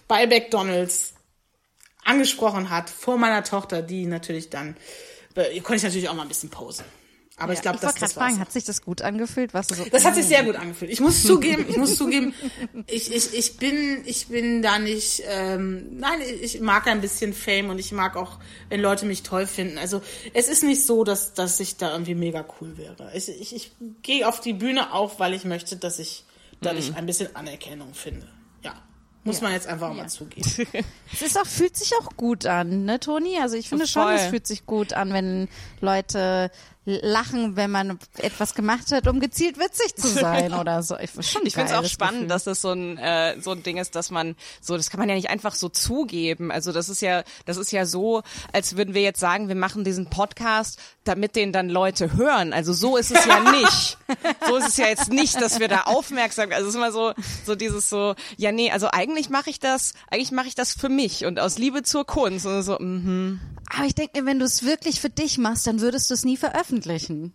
bei 0.08 0.26
McDonalds 0.26 1.14
angesprochen 2.04 2.70
hat 2.70 2.90
vor 2.90 3.18
meiner 3.18 3.42
Tochter, 3.42 3.82
die 3.82 4.06
natürlich 4.06 4.50
dann, 4.50 4.76
äh, 5.34 5.60
konnte 5.60 5.76
ich 5.76 5.82
natürlich 5.82 6.08
auch 6.08 6.14
mal 6.14 6.22
ein 6.22 6.28
bisschen 6.28 6.50
posen. 6.50 6.84
Aber 7.38 7.52
ich 7.52 7.60
glaube, 7.60 7.76
ich 7.76 7.82
das, 7.82 7.88
wollte 7.88 7.98
gerade 8.00 8.10
das 8.12 8.16
war's. 8.16 8.30
fragen, 8.30 8.40
hat 8.40 8.50
sich 8.52 8.64
das 8.64 8.80
gut 8.80 9.02
angefühlt? 9.02 9.52
Was 9.52 9.68
so, 9.68 9.84
Das 9.84 10.06
hat 10.06 10.14
sich 10.14 10.24
sehr 10.24 10.42
gut 10.44 10.56
angefühlt. 10.56 10.90
Ich 10.90 11.00
muss 11.00 11.22
zugeben, 11.26 11.66
ich 11.68 11.76
muss 11.76 11.96
zugeben, 11.96 12.32
ich, 12.86 13.12
ich, 13.14 13.34
ich 13.34 13.56
bin, 13.58 14.02
ich 14.06 14.28
bin 14.28 14.62
da 14.62 14.78
nicht, 14.78 15.22
ähm, 15.28 15.98
nein, 15.98 16.20
ich 16.40 16.60
mag 16.60 16.86
ein 16.86 17.02
bisschen 17.02 17.34
Fame 17.34 17.68
und 17.68 17.78
ich 17.78 17.92
mag 17.92 18.16
auch, 18.16 18.38
wenn 18.70 18.80
Leute 18.80 19.04
mich 19.04 19.22
toll 19.22 19.46
finden. 19.46 19.76
Also 19.76 20.00
es 20.32 20.48
ist 20.48 20.62
nicht 20.62 20.84
so, 20.86 21.04
dass, 21.04 21.34
dass 21.34 21.60
ich 21.60 21.76
da 21.76 21.92
irgendwie 21.92 22.14
mega 22.14 22.42
cool 22.60 22.78
wäre. 22.78 23.10
Ich, 23.14 23.28
ich, 23.28 23.54
ich 23.54 23.72
gehe 24.02 24.26
auf 24.26 24.40
die 24.40 24.54
Bühne 24.54 24.94
auch, 24.94 25.18
weil 25.20 25.34
ich 25.34 25.44
möchte, 25.44 25.76
dass 25.76 25.98
ich 25.98 26.24
dadurch 26.62 26.90
Mhm. 26.90 26.96
ein 26.96 27.06
bisschen 27.06 27.36
Anerkennung 27.36 27.92
finde. 27.92 28.26
Ja. 28.62 28.72
Muss 29.24 29.40
man 29.42 29.52
jetzt 29.52 29.66
einfach 29.66 29.92
mal 29.92 30.08
zugeben. 30.08 30.48
Es 31.12 31.20
ist 31.20 31.36
auch, 31.38 31.46
fühlt 31.46 31.76
sich 31.76 31.92
auch 32.00 32.16
gut 32.16 32.46
an, 32.46 32.84
ne, 32.86 32.98
Toni? 33.00 33.38
Also 33.40 33.56
ich 33.56 33.68
finde 33.68 33.86
Voll. 33.86 34.04
schon, 34.04 34.12
es 34.14 34.26
fühlt 34.26 34.46
sich 34.46 34.64
gut 34.66 34.92
an, 34.94 35.12
wenn 35.12 35.48
Leute 35.80 36.50
lachen, 36.86 37.56
wenn 37.56 37.70
man 37.70 37.98
etwas 38.18 38.54
gemacht 38.54 38.92
hat, 38.92 39.08
um 39.08 39.18
gezielt 39.18 39.58
witzig 39.58 39.96
zu 39.96 40.08
sein 40.08 40.54
oder 40.60 40.82
so. 40.82 40.96
Ich, 40.96 41.10
Ich 41.18 41.30
finde 41.30 41.50
es 41.50 41.72
auch 41.72 41.84
spannend, 41.84 42.14
Gefühl. 42.22 42.28
dass 42.28 42.44
das 42.44 42.60
so 42.62 42.70
ein 42.70 42.96
äh, 42.96 43.40
so 43.40 43.50
ein 43.50 43.62
Ding 43.64 43.76
ist, 43.76 43.96
dass 43.96 44.10
man 44.10 44.36
so, 44.60 44.76
das 44.76 44.88
kann 44.88 45.00
man 45.00 45.08
ja 45.08 45.16
nicht 45.16 45.28
einfach 45.28 45.54
so 45.54 45.68
zugeben. 45.68 46.52
Also 46.52 46.72
das 46.72 46.88
ist 46.88 47.02
ja, 47.02 47.24
das 47.44 47.56
ist 47.56 47.72
ja 47.72 47.84
so, 47.86 48.22
als 48.52 48.76
würden 48.76 48.94
wir 48.94 49.02
jetzt 49.02 49.18
sagen, 49.20 49.48
wir 49.48 49.56
machen 49.56 49.82
diesen 49.82 50.08
Podcast, 50.08 50.78
damit 51.04 51.34
den 51.36 51.52
dann 51.52 51.68
Leute 51.68 52.16
hören. 52.16 52.52
Also 52.52 52.72
so 52.72 52.96
ist 52.96 53.10
es 53.10 53.24
ja 53.26 53.40
nicht. 53.50 53.98
So 54.46 54.56
ist 54.56 54.68
es 54.68 54.76
ja 54.76 54.86
jetzt 54.86 55.10
nicht, 55.10 55.40
dass 55.40 55.58
wir 55.58 55.68
da 55.68 55.82
aufmerksam. 55.82 56.50
Also 56.52 56.62
es 56.62 56.68
ist 56.70 56.76
immer 56.76 56.92
so, 56.92 57.12
so 57.44 57.56
dieses 57.56 57.90
so, 57.90 58.14
ja 58.36 58.52
nee, 58.52 58.70
also 58.70 58.88
eigentlich 58.92 59.28
mache 59.28 59.50
ich 59.50 59.58
das, 59.58 59.92
eigentlich 60.08 60.30
mache 60.30 60.46
ich 60.46 60.54
das 60.54 60.72
für 60.72 60.88
mich 60.88 61.24
und 61.24 61.40
aus 61.40 61.58
Liebe 61.58 61.82
zur 61.82 62.06
Kunst 62.06 62.46
und 62.46 62.62
so. 62.62 62.78
Mhm. 62.78 63.40
Aber 63.74 63.84
ich 63.86 63.96
denke 63.96 64.20
mir, 64.20 64.26
wenn 64.26 64.38
du 64.38 64.44
es 64.44 64.64
wirklich 64.64 65.00
für 65.00 65.10
dich 65.10 65.38
machst, 65.38 65.66
dann 65.66 65.80
würdest 65.80 66.08
du 66.10 66.14
es 66.14 66.24
nie 66.24 66.36
veröffentlichen. 66.36 66.75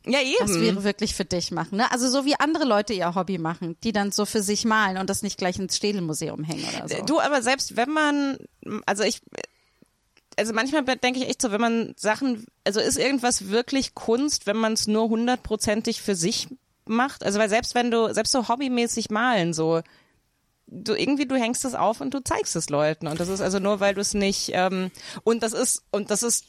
Ja 0.05 0.19
Das 0.39 0.51
eben. 0.51 0.61
wäre 0.61 0.83
wirklich 0.83 1.15
für 1.15 1.25
dich 1.25 1.51
machen. 1.51 1.77
Ne? 1.77 1.91
Also 1.91 2.09
so 2.09 2.25
wie 2.25 2.35
andere 2.39 2.65
Leute 2.65 2.93
ihr 2.93 3.15
Hobby 3.15 3.37
machen, 3.37 3.77
die 3.83 3.91
dann 3.91 4.11
so 4.11 4.25
für 4.25 4.41
sich 4.41 4.65
malen 4.65 4.97
und 4.97 5.09
das 5.09 5.23
nicht 5.23 5.37
gleich 5.37 5.57
ins 5.57 5.77
Städelmuseum 5.77 6.43
hängen 6.43 6.65
oder 6.75 6.87
so. 6.87 7.05
Du, 7.05 7.19
aber 7.19 7.41
selbst 7.41 7.75
wenn 7.75 7.89
man, 7.89 8.37
also 8.85 9.03
ich, 9.03 9.21
also 10.37 10.53
manchmal 10.53 10.83
denke 10.83 11.19
ich 11.19 11.27
echt 11.27 11.41
so, 11.41 11.51
wenn 11.51 11.61
man 11.61 11.93
Sachen, 11.97 12.45
also 12.63 12.79
ist 12.79 12.97
irgendwas 12.97 13.49
wirklich 13.49 13.95
Kunst, 13.95 14.47
wenn 14.47 14.57
man 14.57 14.73
es 14.73 14.87
nur 14.87 15.09
hundertprozentig 15.09 16.01
für 16.01 16.15
sich 16.15 16.47
macht? 16.85 17.23
Also 17.23 17.39
weil 17.39 17.49
selbst 17.49 17.75
wenn 17.75 17.91
du, 17.91 18.13
selbst 18.13 18.31
so 18.31 18.47
hobbymäßig 18.47 19.09
malen, 19.09 19.53
so, 19.53 19.81
du 20.71 20.95
irgendwie, 20.95 21.25
du 21.27 21.35
hängst 21.35 21.65
es 21.65 21.75
auf 21.75 22.01
und 22.01 22.13
du 22.13 22.23
zeigst 22.23 22.55
es 22.55 22.69
Leuten. 22.69 23.07
Und 23.07 23.19
das 23.19 23.27
ist 23.27 23.41
also 23.41 23.59
nur, 23.59 23.79
weil 23.79 23.93
du 23.93 24.01
es 24.01 24.13
nicht, 24.13 24.51
ähm, 24.53 24.89
und 25.23 25.43
das 25.43 25.53
ist, 25.53 25.83
und 25.91 26.09
das 26.11 26.23
ist 26.23 26.45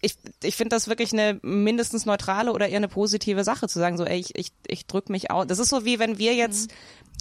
ich, 0.00 0.16
ich 0.42 0.56
finde 0.56 0.76
das 0.76 0.88
wirklich 0.88 1.12
eine 1.12 1.38
mindestens 1.42 2.06
neutrale 2.06 2.52
oder 2.52 2.68
eher 2.68 2.76
eine 2.76 2.88
positive 2.88 3.44
Sache 3.44 3.68
zu 3.68 3.78
sagen, 3.78 3.96
so, 3.96 4.04
ey, 4.04 4.18
ich, 4.18 4.36
ich, 4.36 4.52
ich 4.66 4.86
drück 4.86 5.08
mich 5.08 5.30
aus. 5.30 5.46
Das 5.46 5.58
ist 5.58 5.70
so 5.70 5.84
wie 5.84 5.98
wenn 5.98 6.18
wir 6.18 6.34
jetzt, 6.34 6.70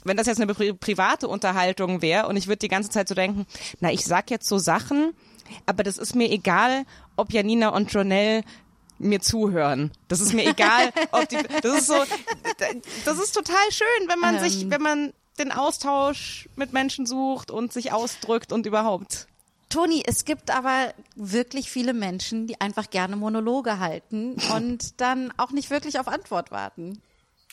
wenn 0.04 0.18
das 0.18 0.28
jetzt 0.28 0.42
eine 0.42 0.54
pri 0.54 0.74
private 0.74 1.28
Unterhaltung 1.28 2.02
wäre 2.02 2.28
und 2.28 2.38
ich 2.38 2.48
würde 2.48 2.60
die 2.60 2.68
ganze 2.68 2.90
Zeit 2.90 3.08
so 3.08 3.16
denken, 3.16 3.46
na, 3.80 3.92
ich 3.92 4.06
sag 4.06 4.30
jetzt 4.32 4.48
so 4.48 4.58
Sachen, 4.58 5.14
aber 5.66 5.84
das 5.84 5.98
ist 5.98 6.16
mir 6.16 6.30
egal, 6.30 6.86
ob 7.16 7.32
Janina 7.32 7.70
und 7.70 7.92
Jonelle 7.92 8.44
mir 9.00 9.20
zuhören. 9.20 9.92
Das 10.08 10.20
ist 10.20 10.34
mir 10.34 10.48
egal, 10.48 10.92
ob 11.12 11.28
die, 11.30 11.38
das 11.62 11.80
ist 11.80 11.88
so, 11.88 11.96
das 13.06 13.20
ist 13.20 13.32
total 13.34 13.72
schön, 13.72 14.08
wenn 14.08 14.20
man 14.20 14.40
sich, 14.40 14.70
wenn 14.70 14.82
man 14.82 15.14
den 15.40 15.52
Austausch 15.52 16.50
mit 16.56 16.74
Menschen 16.74 17.06
sucht 17.06 17.50
und 17.50 17.74
sich 17.74 17.92
ausdrückt 17.92 18.52
und 18.52 18.66
überhaupt. 18.66 19.28
Toni, 19.72 20.04
es 20.06 20.26
gibt 20.26 20.52
aber 20.56 20.94
wirklich 21.16 21.72
viele 21.72 21.94
Menschen, 21.94 22.46
die 22.48 22.62
einfach 22.62 22.90
gerne 22.90 23.16
Monologe 23.16 23.80
halten 23.80 24.36
und 24.56 25.02
dann 25.02 25.34
auch 25.38 25.52
nicht 25.52 25.70
wirklich 25.72 26.00
auf 26.00 26.08
Antwort 26.08 26.52
warten. 26.52 27.02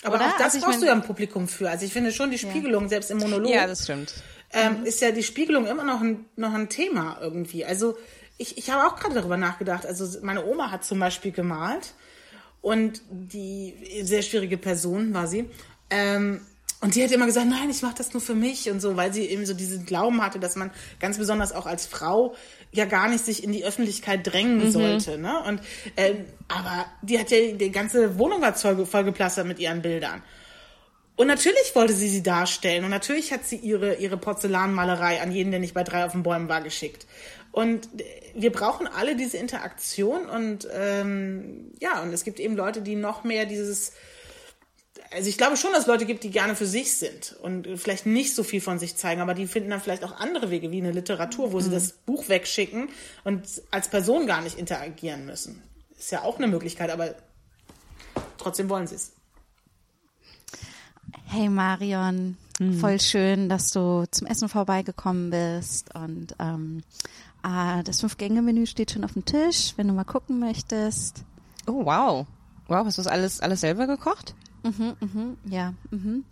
Aber 0.03 0.17
Oder? 0.17 0.27
auch 0.27 0.33
das 0.37 0.43
Also 0.43 0.59
ich 0.59 0.65
brauchst 0.65 0.77
mein- 0.77 0.81
du 0.83 0.87
ja 0.87 0.93
ein 0.93 1.03
Publikum 1.03 1.49
für. 1.49 1.71
Also 1.71 1.85
ich 1.87 1.93
finde 1.93 2.13
schon, 2.13 2.31
die 2.31 2.39
Spiegelung, 2.39 2.89
selbst 2.89 3.11
im 3.11 3.19
Monolog, 3.19 3.51
Ja, 3.51 3.67
das 3.67 3.85
stimmt. 3.85 4.15
ähm, 4.53 4.85
ist 4.85 5.01
ja 5.01 5.11
die 5.11 5.23
Spiegelung 5.25 5.67
immer 5.67 5.83
noch 5.85 6.01
ein, 6.01 6.27
noch 6.37 6.55
ein 6.55 6.69
Thema 6.69 7.19
irgendwie. 7.21 7.65
Also 7.65 7.97
ich, 8.37 8.59
ich 8.59 8.71
habe 8.71 8.87
auch 8.87 8.97
gerade 8.97 9.15
darüber 9.17 9.37
nachgedacht. 9.37 9.85
Also 9.87 10.21
meine 10.23 10.45
Oma 10.47 10.71
hat 10.71 10.85
zum 10.85 11.01
Beispiel 11.01 11.33
gemalt 11.33 11.95
und 12.61 13.03
die 13.11 13.75
sehr 14.03 14.23
schwierige 14.23 14.57
Person 14.59 15.15
war 15.15 15.27
sie. 15.27 15.51
Ähm, 15.91 16.43
und 16.80 16.94
die 16.94 17.02
hat 17.02 17.11
immer 17.11 17.26
gesagt, 17.26 17.49
nein, 17.49 17.70
ich 17.70 17.82
mache 17.82 17.97
das 17.97 18.12
nur 18.12 18.20
für 18.20 18.37
mich 18.37 18.70
und 18.70 18.80
so, 18.80 18.97
weil 18.97 19.12
sie 19.12 19.25
eben 19.25 19.44
so 19.47 19.54
diesen 19.54 19.85
Glauben 19.85 20.23
hatte, 20.23 20.38
dass 20.38 20.54
man 20.54 20.70
ganz 21.00 21.18
besonders 21.18 21.52
auch 21.52 21.66
als 21.66 21.87
Frau 21.87 22.37
ja 22.70 22.85
gar 22.85 23.08
nicht 23.08 23.25
sich 23.25 23.42
in 23.42 23.50
die 23.50 23.64
Öffentlichkeit 23.64 24.20
drängen 24.25 24.70
sollte. 24.70 25.18
Ne? 25.18 25.42
Und 25.44 25.61
ähm, 25.97 26.25
aber 26.47 26.87
die 27.02 27.18
hat 27.18 27.30
ja 27.30 27.52
die 27.52 27.73
ganze 27.73 28.18
Wohnung 28.18 28.42
war 28.42 28.54
voll, 28.54 28.87
vollgeplastert 28.87 29.47
mit 29.47 29.58
ihren 29.58 29.82
Bildern. 29.82 30.23
Und 31.16 31.26
natürlich 31.26 31.75
wollte 31.75 31.94
sie 31.94 32.08
sie 32.08 32.23
darstellen. 32.23 32.85
Und 32.85 32.90
natürlich 32.90 33.32
hat 33.32 33.44
sie 33.44 33.56
ihre, 33.56 33.97
ihre 33.97 34.16
Porzellanmalerei 34.16 35.20
an 35.20 35.32
jeden, 35.32 35.50
der 35.50 35.58
nicht 35.58 35.75
bei 35.75 35.82
drei 35.82 36.04
auf 36.04 36.12
den 36.12 36.23
Bäumen 36.23 36.49
war, 36.49 36.61
geschickt. 36.61 37.08
Und 37.50 37.88
wir 38.37 38.52
brauchen 38.52 38.87
alle 38.87 39.16
diese 39.16 39.37
Interaktion. 39.37 40.26
Und 40.26 40.68
ähm, 40.73 41.73
ja, 41.80 42.02
und 42.02 42.12
es 42.12 42.23
gibt 42.23 42.38
eben 42.38 42.54
Leute, 42.54 42.82
die 42.82 42.94
noch 42.94 43.25
mehr 43.25 43.47
dieses. 43.47 43.94
Also 45.11 45.31
ich 45.31 45.38
glaube 45.38 45.57
schon, 45.57 45.73
dass 45.73 45.83
es 45.83 45.87
Leute 45.87 46.05
gibt, 46.05 46.23
die 46.23 46.31
gerne 46.31 46.55
für 46.55 46.67
sich 46.67 46.97
sind 46.97 47.35
und 47.43 47.67
vielleicht 47.77 48.05
nicht 48.05 48.35
so 48.35 48.43
viel 48.43 48.61
von 48.61 48.79
sich 48.79 48.97
zeigen, 48.97 49.23
aber 49.23 49.33
die 49.33 49.47
finden 49.47 49.71
dann 49.71 49.81
vielleicht 49.81 50.05
auch 50.05 50.12
andere 50.12 50.50
Wege, 50.50 50.71
wie 50.71 50.79
eine 50.79 50.93
Literatur, 50.93 51.53
wo 51.53 51.61
sie 51.61 51.71
das 51.71 51.93
Buch 51.93 52.29
wegschicken 52.29 52.91
und 53.25 53.47
als 53.71 53.88
Person 53.88 54.27
gar 54.27 54.43
nicht 54.43 54.59
interagieren 54.59 55.25
müssen. 55.25 55.62
Ist 55.99 56.12
ja 56.12 56.23
auch 56.23 56.37
eine 56.37 56.47
Möglichkeit, 56.47 56.91
aber 56.91 57.15
trotzdem 58.37 58.69
wollen 58.69 58.87
sie 58.87 58.97
es. 58.97 59.12
Hey 61.25 61.49
Marion, 61.49 62.37
voll 62.79 63.00
schön, 63.00 63.49
dass 63.49 63.71
du 63.71 64.05
zum 64.11 64.27
Essen 64.27 64.49
vorbeigekommen 64.50 65.31
bist 65.31 65.95
und 65.95 66.35
ähm, 66.38 66.83
ah, 67.43 67.83
das 67.83 68.00
Fünf-Gänge-Menü 68.00 68.67
steht 68.67 68.91
schon 68.91 69.05
auf 69.05 69.15
dem 69.15 69.25
Tisch, 69.25 69.73
wenn 69.77 69.88
du 69.88 69.95
mal 69.95 70.05
gucken 70.05 70.38
möchtest. 70.38 71.25
Oh, 71.67 71.85
wow. 71.87 72.27
Wow, 72.67 72.85
hast 72.85 72.99
du 72.99 73.03
das 73.03 73.11
alles, 73.11 73.41
alles 73.41 73.62
selber 73.62 73.87
gekocht? 73.87 74.35
Ja. 75.45 75.75
Mhm. 75.91 76.25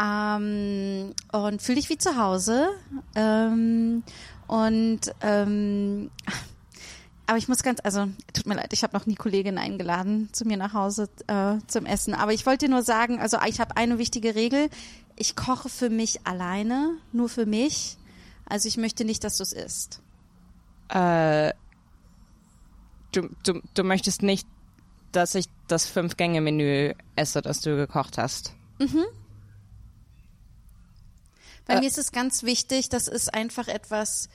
Ähm, 0.00 1.14
und 1.32 1.62
fühl 1.62 1.74
dich 1.74 1.88
wie 1.88 1.98
zu 1.98 2.16
Hause. 2.16 2.68
Ähm, 3.14 4.02
und 4.46 5.00
ähm, 5.20 6.10
aber 7.30 7.38
ich 7.38 7.46
muss 7.46 7.62
ganz, 7.62 7.78
also 7.84 8.08
tut 8.32 8.46
mir 8.46 8.56
leid, 8.56 8.72
ich 8.72 8.82
habe 8.82 8.96
noch 8.96 9.06
nie 9.06 9.14
Kolleginnen 9.14 9.58
eingeladen 9.58 10.28
zu 10.32 10.44
mir 10.44 10.56
nach 10.56 10.74
Hause 10.74 11.08
äh, 11.28 11.58
zum 11.68 11.86
Essen. 11.86 12.12
Aber 12.12 12.32
ich 12.32 12.44
wollte 12.44 12.68
nur 12.68 12.82
sagen, 12.82 13.20
also 13.20 13.38
ich 13.46 13.60
habe 13.60 13.76
eine 13.76 13.98
wichtige 13.98 14.34
Regel. 14.34 14.68
Ich 15.14 15.36
koche 15.36 15.68
für 15.68 15.90
mich 15.90 16.26
alleine, 16.26 16.96
nur 17.12 17.28
für 17.28 17.46
mich. 17.46 17.98
Also 18.46 18.66
ich 18.66 18.78
möchte 18.78 19.04
nicht, 19.04 19.22
dass 19.22 19.36
du 19.36 19.44
es 19.44 19.52
isst. 19.52 20.02
Äh, 20.88 21.52
du, 23.12 23.28
du, 23.44 23.60
du 23.74 23.84
möchtest 23.84 24.22
nicht, 24.22 24.48
dass 25.12 25.36
ich 25.36 25.46
das 25.70 25.86
Fünf-Gänge-Menü 25.86 26.94
esse, 27.16 27.42
das 27.42 27.60
du 27.60 27.76
gekocht 27.76 28.18
hast. 28.18 28.54
Bei 31.66 31.74
Äh. 31.74 31.80
mir 31.80 31.86
ist 31.86 31.98
es 31.98 32.12
ganz 32.12 32.42
wichtig, 32.42 32.88
das 32.88 33.08
ist 33.08 33.32
einfach 33.34 33.68
etwas 33.68 34.28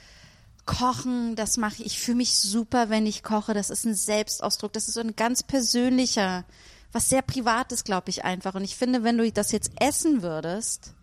Kochen, 0.65 1.35
das 1.35 1.57
mache 1.57 1.75
ich. 1.83 1.85
Ich 1.85 1.99
fühle 1.99 2.17
mich 2.17 2.39
super, 2.39 2.89
wenn 2.89 3.05
ich 3.05 3.21
koche. 3.21 3.53
Das 3.53 3.69
ist 3.69 3.85
ein 3.85 3.93
Selbstausdruck. 3.93 4.73
Das 4.73 4.87
ist 4.87 4.95
so 4.95 4.99
ein 5.01 5.15
ganz 5.15 5.43
persönlicher, 5.43 6.43
was 6.91 7.07
sehr 7.09 7.21
Privates, 7.21 7.83
glaube 7.83 8.09
ich, 8.09 8.23
einfach. 8.25 8.55
Und 8.55 8.63
ich 8.63 8.75
finde, 8.75 9.03
wenn 9.03 9.17
du 9.17 9.31
das 9.31 9.51
jetzt 9.51 9.71
essen 9.79 10.23
würdest, 10.23 10.95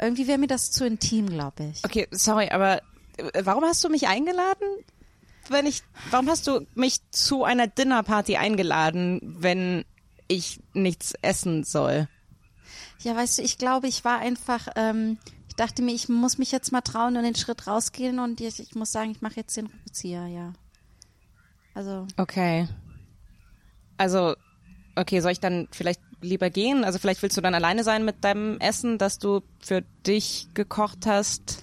irgendwie 0.00 0.26
wäre 0.26 0.38
mir 0.38 0.46
das 0.46 0.70
zu 0.70 0.86
intim, 0.86 1.28
glaube 1.28 1.64
ich. 1.74 1.84
Okay, 1.84 2.08
sorry, 2.10 2.48
aber 2.48 2.80
äh, 3.18 3.42
warum 3.44 3.64
hast 3.64 3.84
du 3.84 3.90
mich 3.90 4.08
eingeladen? 4.08 4.66
Wenn 5.50 5.66
ich, 5.66 5.82
warum 6.10 6.28
hast 6.28 6.46
du 6.46 6.64
mich 6.76 7.00
zu 7.10 7.42
einer 7.42 7.66
Dinnerparty 7.66 8.36
eingeladen, 8.36 9.20
wenn 9.22 9.84
ich 10.28 10.60
nichts 10.74 11.12
essen 11.22 11.64
soll? 11.64 12.08
Ja, 13.00 13.16
weißt 13.16 13.38
du, 13.38 13.42
ich 13.42 13.58
glaube, 13.58 13.88
ich 13.88 14.04
war 14.04 14.20
einfach, 14.20 14.68
ähm, 14.76 15.18
ich 15.48 15.56
dachte 15.56 15.82
mir, 15.82 15.92
ich 15.92 16.08
muss 16.08 16.38
mich 16.38 16.52
jetzt 16.52 16.70
mal 16.70 16.82
trauen 16.82 17.16
und 17.16 17.24
den 17.24 17.34
Schritt 17.34 17.66
rausgehen 17.66 18.20
und 18.20 18.40
ich, 18.40 18.60
ich 18.60 18.76
muss 18.76 18.92
sagen, 18.92 19.10
ich 19.10 19.22
mache 19.22 19.36
jetzt 19.36 19.56
den 19.56 19.66
Rückzieher, 19.66 20.26
ja. 20.28 20.52
Also, 21.74 22.06
Okay. 22.16 22.68
Also, 23.96 24.36
okay, 24.94 25.20
soll 25.20 25.32
ich 25.32 25.40
dann 25.40 25.66
vielleicht 25.72 26.00
lieber 26.20 26.48
gehen? 26.48 26.84
Also 26.84 26.98
vielleicht 26.98 27.22
willst 27.22 27.36
du 27.36 27.40
dann 27.40 27.54
alleine 27.54 27.84
sein 27.84 28.04
mit 28.04 28.22
deinem 28.22 28.58
Essen, 28.60 28.98
das 28.98 29.18
du 29.18 29.42
für 29.60 29.82
dich 30.06 30.48
gekocht 30.54 31.06
hast? 31.06 31.62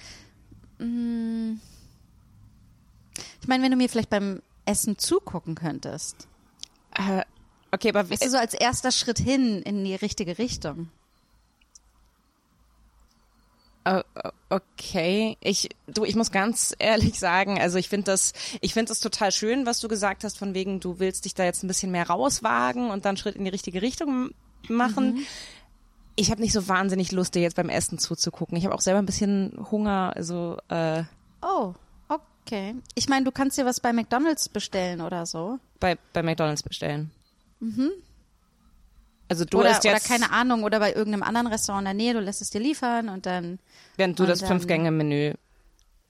Ich 3.42 3.48
meine, 3.48 3.64
wenn 3.64 3.72
du 3.72 3.78
mir 3.78 3.90
vielleicht 3.90 4.10
beim 4.10 4.42
Essen 4.66 4.98
zugucken 4.98 5.56
könntest. 5.56 6.28
Äh, 6.96 7.24
okay, 7.72 7.90
aber 7.90 8.10
Weißt 8.10 8.24
du, 8.24 8.30
so 8.30 8.38
als 8.38 8.54
erster 8.54 8.92
Schritt 8.92 9.20
hin 9.20 9.62
in 9.62 9.84
die 9.84 9.96
richtige 9.96 10.38
Richtung. 10.38 10.90
Äh, 13.86 14.04
Okay, 14.50 15.36
ich 15.42 15.70
du, 15.88 16.06
ich 16.06 16.16
muss 16.16 16.32
ganz 16.32 16.74
ehrlich 16.80 17.20
sagen, 17.20 17.60
also 17.60 17.78
ich 17.78 17.90
finde 17.90 18.06
das, 18.06 18.32
ich 18.62 18.74
finde 18.74 18.90
das 18.90 19.02
total 19.02 19.34
schön, 19.34 19.66
was 19.66 19.82
du 19.82 19.90
gesagt 19.90 20.24
hast, 20.24 20.38
von 20.38 20.54
wegen 20.54 20.80
du 20.80 21.00
willst 21.00 21.26
dich 21.26 21.36
da 21.36 21.44
jetzt 21.44 21.64
ein 21.64 21.68
bisschen 21.68 21.92
mehr 21.92 22.08
rauswagen 22.08 22.90
und 22.92 23.04
dann 23.04 23.10
einen 23.12 23.18
Schritt 23.18 23.36
in 23.36 23.44
die 23.44 23.50
richtige 23.50 23.82
Richtung 23.82 24.30
machen. 24.70 25.26
Ich 26.16 26.32
habe 26.32 26.40
nicht 26.40 26.54
so 26.54 26.70
wahnsinnig 26.70 27.12
Lust, 27.12 27.36
dir 27.36 27.42
jetzt 27.42 27.58
beim 27.58 27.68
Essen 27.68 28.00
zuzugucken. 28.00 28.58
Ich 28.58 28.64
habe 28.64 28.74
auch 28.74 28.80
selber 28.80 29.00
ein 29.00 29.06
bisschen 29.06 29.54
Hunger, 29.70 30.14
also 30.16 30.58
äh, 30.70 31.04
Oh, 31.42 31.74
okay. 32.48 32.76
Ich 32.96 33.10
meine, 33.10 33.26
du 33.26 33.32
kannst 33.32 33.58
dir 33.58 33.66
was 33.66 33.80
bei 33.80 33.94
McDonald's 33.94 34.50
bestellen 34.50 35.02
oder 35.02 35.26
so. 35.26 35.60
bei 35.80 35.98
bei 36.14 36.24
McDonald's 36.24 36.64
bestellen. 36.64 37.12
Also 39.30 39.46
du 39.46 39.60
oder, 39.60 39.72
isst 39.72 39.82
oder 39.82 39.94
jetzt, 39.94 40.08
keine 40.08 40.32
Ahnung, 40.32 40.64
oder 40.64 40.80
bei 40.80 40.94
irgendeinem 40.94 41.24
anderen 41.24 41.48
Restaurant 41.48 41.82
in 41.82 41.86
der 41.86 41.94
Nähe, 41.94 42.14
du 42.14 42.20
lässt 42.22 42.42
es 42.42 42.50
dir 42.50 42.62
liefern 42.62 43.10
und 43.10 43.26
dann. 43.26 43.60
während 43.98 44.18
du 44.18 44.26
das 44.26 44.42
Fünf-Gänge-Menü 44.42 45.34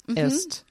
isst. 0.08 0.65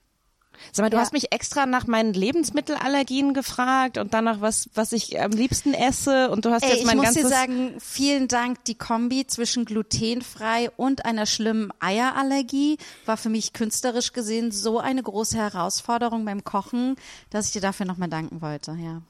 Sag 0.72 0.84
mal, 0.84 0.90
du 0.90 0.96
Ja. 0.96 1.02
hast 1.02 1.12
mich 1.12 1.32
extra 1.32 1.66
nach 1.66 1.86
meinen 1.86 2.12
Lebensmittelallergien 2.12 3.34
gefragt 3.34 3.98
und 3.98 4.14
danach 4.14 4.40
was, 4.40 4.68
was 4.74 4.92
ich 4.92 5.20
am 5.20 5.30
liebsten 5.32 5.74
esse 5.74 6.30
und 6.30 6.44
du 6.44 6.50
hast 6.50 6.62
Ey, 6.62 6.70
jetzt 6.70 6.80
ich 6.80 6.86
mein 6.86 6.96
muss 6.96 7.06
ganzes 7.06 7.22
dir 7.24 7.28
sagen, 7.28 7.74
vielen 7.80 8.28
Dank. 8.28 8.64
Die 8.64 8.74
Kombi 8.74 9.26
zwischen 9.26 9.64
glutenfrei 9.64 10.70
und 10.76 11.04
einer 11.04 11.26
schlimmen 11.26 11.72
Eierallergie 11.80 12.78
war 13.04 13.16
für 13.16 13.28
mich 13.28 13.52
künstlerisch 13.52 14.12
gesehen 14.12 14.52
so 14.52 14.78
eine 14.78 15.02
große 15.02 15.36
Herausforderung 15.36 16.24
beim 16.24 16.44
Kochen, 16.44 16.96
dass 17.30 17.46
ich 17.46 17.52
dir 17.52 17.60
dafür 17.62 17.86
nochmal 17.86 18.08
danken 18.08 18.40
wollte. 18.42 18.72
Ja. 18.80 19.02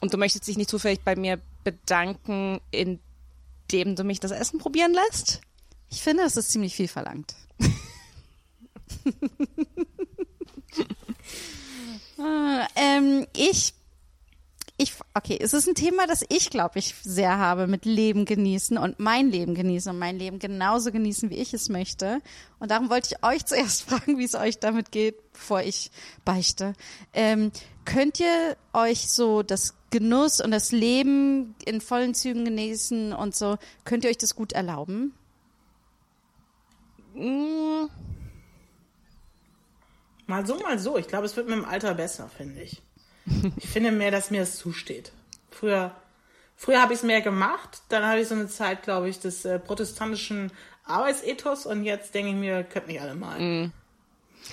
und 0.00 0.12
du 0.12 0.18
möchtest 0.18 0.46
dich 0.46 0.56
nicht 0.56 0.70
zufällig 0.70 1.00
bei 1.04 1.16
mir 1.16 1.40
bedanken, 1.64 2.60
indem 2.70 3.96
du 3.96 4.04
mich 4.04 4.20
das 4.20 4.30
Essen 4.30 4.58
probieren 4.58 4.92
lässt? 4.94 5.40
Ich 5.90 6.02
finde, 6.02 6.22
es 6.22 6.36
ist 6.36 6.50
ziemlich 6.52 6.74
viel 6.76 6.86
verlangt. 6.88 7.34
Ah, 12.18 12.66
ähm, 12.74 13.26
ich, 13.36 13.74
ich, 14.76 14.94
okay, 15.14 15.38
es 15.40 15.52
ist 15.52 15.68
ein 15.68 15.74
Thema, 15.76 16.06
das 16.06 16.24
ich 16.28 16.50
glaube 16.50 16.78
ich 16.78 16.94
sehr 17.02 17.38
habe 17.38 17.66
mit 17.68 17.84
Leben 17.84 18.24
genießen 18.24 18.76
und 18.76 18.98
mein 18.98 19.30
Leben 19.30 19.54
genießen 19.54 19.92
und 19.92 19.98
mein 19.98 20.18
Leben 20.18 20.38
genauso 20.38 20.90
genießen, 20.90 21.30
wie 21.30 21.36
ich 21.36 21.54
es 21.54 21.68
möchte. 21.68 22.20
Und 22.58 22.70
darum 22.70 22.90
wollte 22.90 23.14
ich 23.14 23.24
euch 23.24 23.44
zuerst 23.46 23.82
fragen, 23.82 24.18
wie 24.18 24.24
es 24.24 24.34
euch 24.34 24.58
damit 24.58 24.90
geht, 24.90 25.32
bevor 25.32 25.62
ich 25.62 25.90
beichte. 26.24 26.74
Ähm, 27.12 27.52
könnt 27.84 28.18
ihr 28.18 28.56
euch 28.72 29.10
so 29.10 29.42
das 29.42 29.74
Genuss 29.90 30.40
und 30.40 30.50
das 30.50 30.72
Leben 30.72 31.54
in 31.64 31.80
vollen 31.80 32.14
Zügen 32.14 32.44
genießen 32.44 33.12
und 33.12 33.34
so, 33.34 33.56
könnt 33.84 34.04
ihr 34.04 34.10
euch 34.10 34.18
das 34.18 34.34
gut 34.34 34.52
erlauben? 34.52 35.14
Mm, 37.14 37.86
Mal 40.28 40.46
so, 40.46 40.58
mal 40.58 40.78
so. 40.78 40.98
Ich 40.98 41.08
glaube, 41.08 41.24
es 41.24 41.36
wird 41.36 41.48
mit 41.48 41.56
dem 41.56 41.64
Alter 41.64 41.94
besser, 41.94 42.28
finde 42.28 42.60
ich. 42.60 42.82
Ich 43.56 43.68
finde 43.68 43.90
mehr, 43.90 44.10
dass 44.10 44.30
mir 44.30 44.42
es 44.42 44.58
zusteht. 44.58 45.10
Früher, 45.50 45.94
früher 46.54 46.82
habe 46.82 46.92
ich 46.92 46.98
es 46.98 47.02
mehr 47.02 47.22
gemacht. 47.22 47.80
Dann 47.88 48.04
habe 48.04 48.20
ich 48.20 48.28
so 48.28 48.34
eine 48.34 48.46
Zeit, 48.46 48.82
glaube 48.82 49.08
ich, 49.08 49.18
des 49.18 49.46
äh, 49.46 49.58
protestantischen 49.58 50.52
Arbeitsethos 50.84 51.64
und 51.64 51.82
jetzt 51.84 52.14
denke 52.14 52.30
ich 52.30 52.36
mir, 52.36 52.62
könnt 52.62 52.88
nicht 52.88 53.00
alle 53.00 53.14
mal. 53.14 53.70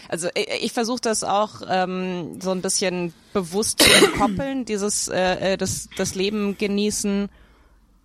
Also 0.08 0.30
ich, 0.34 0.48
ich 0.64 0.74
versuche 0.74 1.02
das 1.02 1.26
auch 1.26 1.62
ähm, 1.68 2.40
so 2.42 2.52
ein 2.52 2.62
bisschen 2.62 3.14
bewusst 3.34 3.82
zu 3.82 4.06
entkoppeln, 4.06 4.64
dieses 4.66 5.10
äh, 5.10 5.54
äh, 5.54 5.58
das, 5.58 5.90
das 5.98 6.16
Leben 6.16 6.58
genießen 6.58 7.30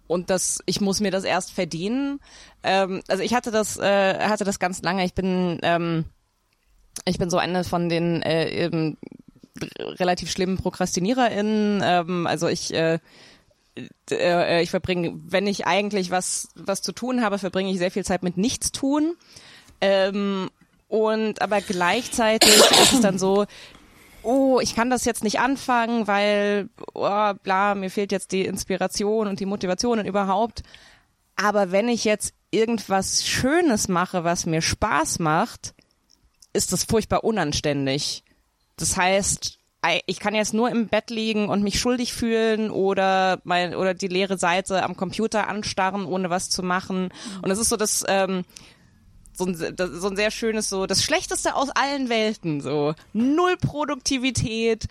und 0.08 0.28
das 0.28 0.60
ich 0.66 0.80
muss 0.80 0.98
mir 0.98 1.12
das 1.12 1.22
erst 1.22 1.52
verdienen. 1.52 2.20
Ähm, 2.64 3.00
also 3.06 3.22
ich 3.22 3.32
hatte 3.32 3.52
das 3.52 3.76
äh, 3.76 4.18
hatte 4.18 4.44
das 4.44 4.58
ganz 4.58 4.82
lange. 4.82 5.04
Ich 5.04 5.14
bin 5.14 5.58
ähm, 5.62 6.04
ich 7.04 7.18
bin 7.18 7.30
so 7.30 7.38
eine 7.38 7.64
von 7.64 7.88
den 7.88 8.22
äh, 8.22 8.48
eben 8.64 8.96
relativ 9.78 10.30
schlimmen 10.30 10.58
ProkrastiniererInnen. 10.58 11.82
Ähm, 11.84 12.26
also 12.26 12.48
ich 12.48 12.72
äh, 12.74 12.98
äh, 14.10 14.62
ich 14.62 14.70
verbringe, 14.70 15.14
wenn 15.24 15.46
ich 15.46 15.66
eigentlich 15.66 16.10
was 16.10 16.48
was 16.54 16.82
zu 16.82 16.92
tun 16.92 17.22
habe, 17.22 17.38
verbringe 17.38 17.70
ich 17.70 17.78
sehr 17.78 17.90
viel 17.90 18.04
Zeit 18.04 18.22
mit 18.22 18.36
Nichtstun. 18.36 19.14
Ähm, 19.80 20.50
und 20.88 21.40
aber 21.40 21.60
gleichzeitig 21.60 22.54
ist 22.82 22.92
es 22.94 23.00
dann 23.00 23.18
so, 23.18 23.46
oh, 24.22 24.58
ich 24.60 24.74
kann 24.74 24.90
das 24.90 25.04
jetzt 25.04 25.24
nicht 25.24 25.40
anfangen, 25.40 26.06
weil 26.06 26.68
oh, 26.94 27.32
bla, 27.42 27.74
mir 27.74 27.90
fehlt 27.90 28.12
jetzt 28.12 28.32
die 28.32 28.44
Inspiration 28.44 29.28
und 29.28 29.40
die 29.40 29.46
Motivation 29.46 30.00
und 30.00 30.06
überhaupt. 30.06 30.62
Aber 31.36 31.72
wenn 31.72 31.88
ich 31.88 32.04
jetzt 32.04 32.34
irgendwas 32.50 33.26
Schönes 33.26 33.88
mache, 33.88 34.24
was 34.24 34.46
mir 34.46 34.60
Spaß 34.60 35.20
macht, 35.20 35.74
ist 36.52 36.72
das 36.72 36.84
furchtbar 36.84 37.24
unanständig. 37.24 38.24
Das 38.76 38.96
heißt, 38.96 39.58
ei- 39.82 40.02
ich 40.06 40.20
kann 40.20 40.34
jetzt 40.34 40.54
nur 40.54 40.70
im 40.70 40.88
Bett 40.88 41.10
liegen 41.10 41.48
und 41.48 41.62
mich 41.62 41.78
schuldig 41.80 42.12
fühlen 42.12 42.70
oder 42.70 43.40
mein 43.44 43.74
oder 43.74 43.94
die 43.94 44.08
leere 44.08 44.38
Seite 44.38 44.82
am 44.82 44.96
Computer 44.96 45.48
anstarren, 45.48 46.04
ohne 46.06 46.30
was 46.30 46.50
zu 46.50 46.62
machen. 46.62 47.10
Und 47.42 47.50
es 47.50 47.58
ist 47.58 47.68
so 47.68 47.76
das 47.76 48.04
ähm, 48.08 48.44
so 49.32 49.44
ein, 49.46 49.74
das, 49.76 49.90
so 49.90 50.08
ein 50.08 50.16
sehr 50.16 50.30
schönes 50.30 50.68
so 50.68 50.86
das 50.86 51.02
Schlechteste 51.04 51.54
aus 51.54 51.70
allen 51.70 52.08
Welten 52.08 52.60
so 52.60 52.94
null 53.12 53.56
Produktivität, 53.56 54.86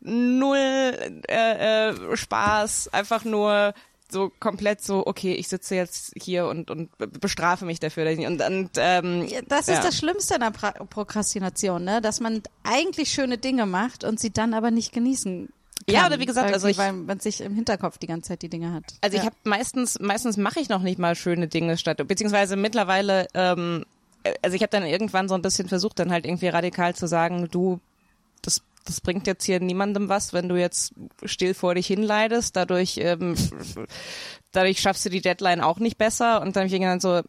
null 0.00 1.22
äh, 1.28 1.88
äh, 1.90 2.16
Spaß, 2.16 2.88
einfach 2.92 3.24
nur 3.24 3.72
so 4.10 4.30
komplett 4.40 4.82
so 4.82 5.06
okay, 5.06 5.34
ich 5.34 5.48
sitze 5.48 5.74
jetzt 5.74 6.12
hier 6.20 6.46
und 6.46 6.70
und 6.70 6.96
be- 6.98 7.06
bestrafe 7.08 7.64
mich 7.64 7.78
dafür 7.80 8.06
und, 8.26 8.40
und 8.40 8.70
ähm, 8.76 9.26
Ja, 9.28 9.40
Das 9.46 9.68
ist 9.68 9.76
ja. 9.76 9.82
das 9.82 9.96
Schlimmste 9.98 10.34
in 10.34 10.40
der 10.40 10.50
pra 10.50 10.72
Prokrastination, 10.72 11.84
ne? 11.84 12.00
dass 12.00 12.20
man 12.20 12.42
eigentlich 12.64 13.10
schöne 13.10 13.38
Dinge 13.38 13.66
macht 13.66 14.04
und 14.04 14.18
sie 14.20 14.30
dann 14.32 14.54
aber 14.54 14.70
nicht 14.70 14.92
genießen 14.92 15.46
kann. 15.46 15.94
Ja, 15.94 16.06
oder 16.06 16.18
wie 16.18 16.26
gesagt, 16.26 16.52
also 16.52 16.68
ich- 16.68 16.76
weil 16.78 16.92
man 16.92 17.20
sich 17.20 17.40
im 17.40 17.54
Hinterkopf 17.54 17.98
die 17.98 18.06
ganze 18.06 18.28
Zeit 18.28 18.42
die 18.42 18.48
Dinge 18.50 18.72
hat. 18.72 18.84
Also 19.00 19.16
ja. 19.16 19.22
ich 19.22 19.26
habe 19.26 19.36
meistens, 19.44 19.98
meistens 20.00 20.36
mache 20.36 20.60
ich 20.60 20.68
noch 20.68 20.82
nicht 20.82 20.98
mal 20.98 21.14
schöne 21.14 21.48
Dinge 21.48 21.76
statt, 21.78 22.00
beziehungsweise 22.06 22.56
mittlerweile, 22.56 23.26
ähm, 23.34 23.84
äh, 24.24 24.34
also 24.42 24.54
ich 24.56 24.62
habe 24.62 24.70
dann 24.70 24.84
irgendwann 24.84 25.28
so 25.28 25.34
ein 25.34 25.42
bisschen 25.42 25.68
versucht, 25.68 25.98
dann 25.98 26.10
halt 26.10 26.26
irgendwie 26.26 26.48
radikal 26.48 26.94
zu 26.94 27.06
sagen, 27.06 27.48
du, 27.50 27.80
das, 28.88 29.00
bringt 29.00 29.26
jetzt 29.26 29.44
hier 29.44 29.60
niemandem 29.60 30.08
was, 30.08 30.32
wenn 30.32 30.48
du 30.48 30.56
jetzt 30.56 30.94
still 31.24 31.54
vor 31.54 31.74
dich 31.74 31.86
hinleidest, 31.86 32.56
dadurch, 32.56 32.98
ähm, 32.98 33.34
dadurch 34.52 34.80
schaffst 34.80 35.04
du 35.04 35.10
die 35.10 35.20
Deadline 35.20 35.60
auch 35.60 35.78
nicht 35.78 35.98
besser 35.98 36.40
und 36.40 36.56
dann 36.56 36.62
hab 36.62 36.66
ich 36.66 36.72
irgendwann 36.72 37.00
so, 37.00 37.22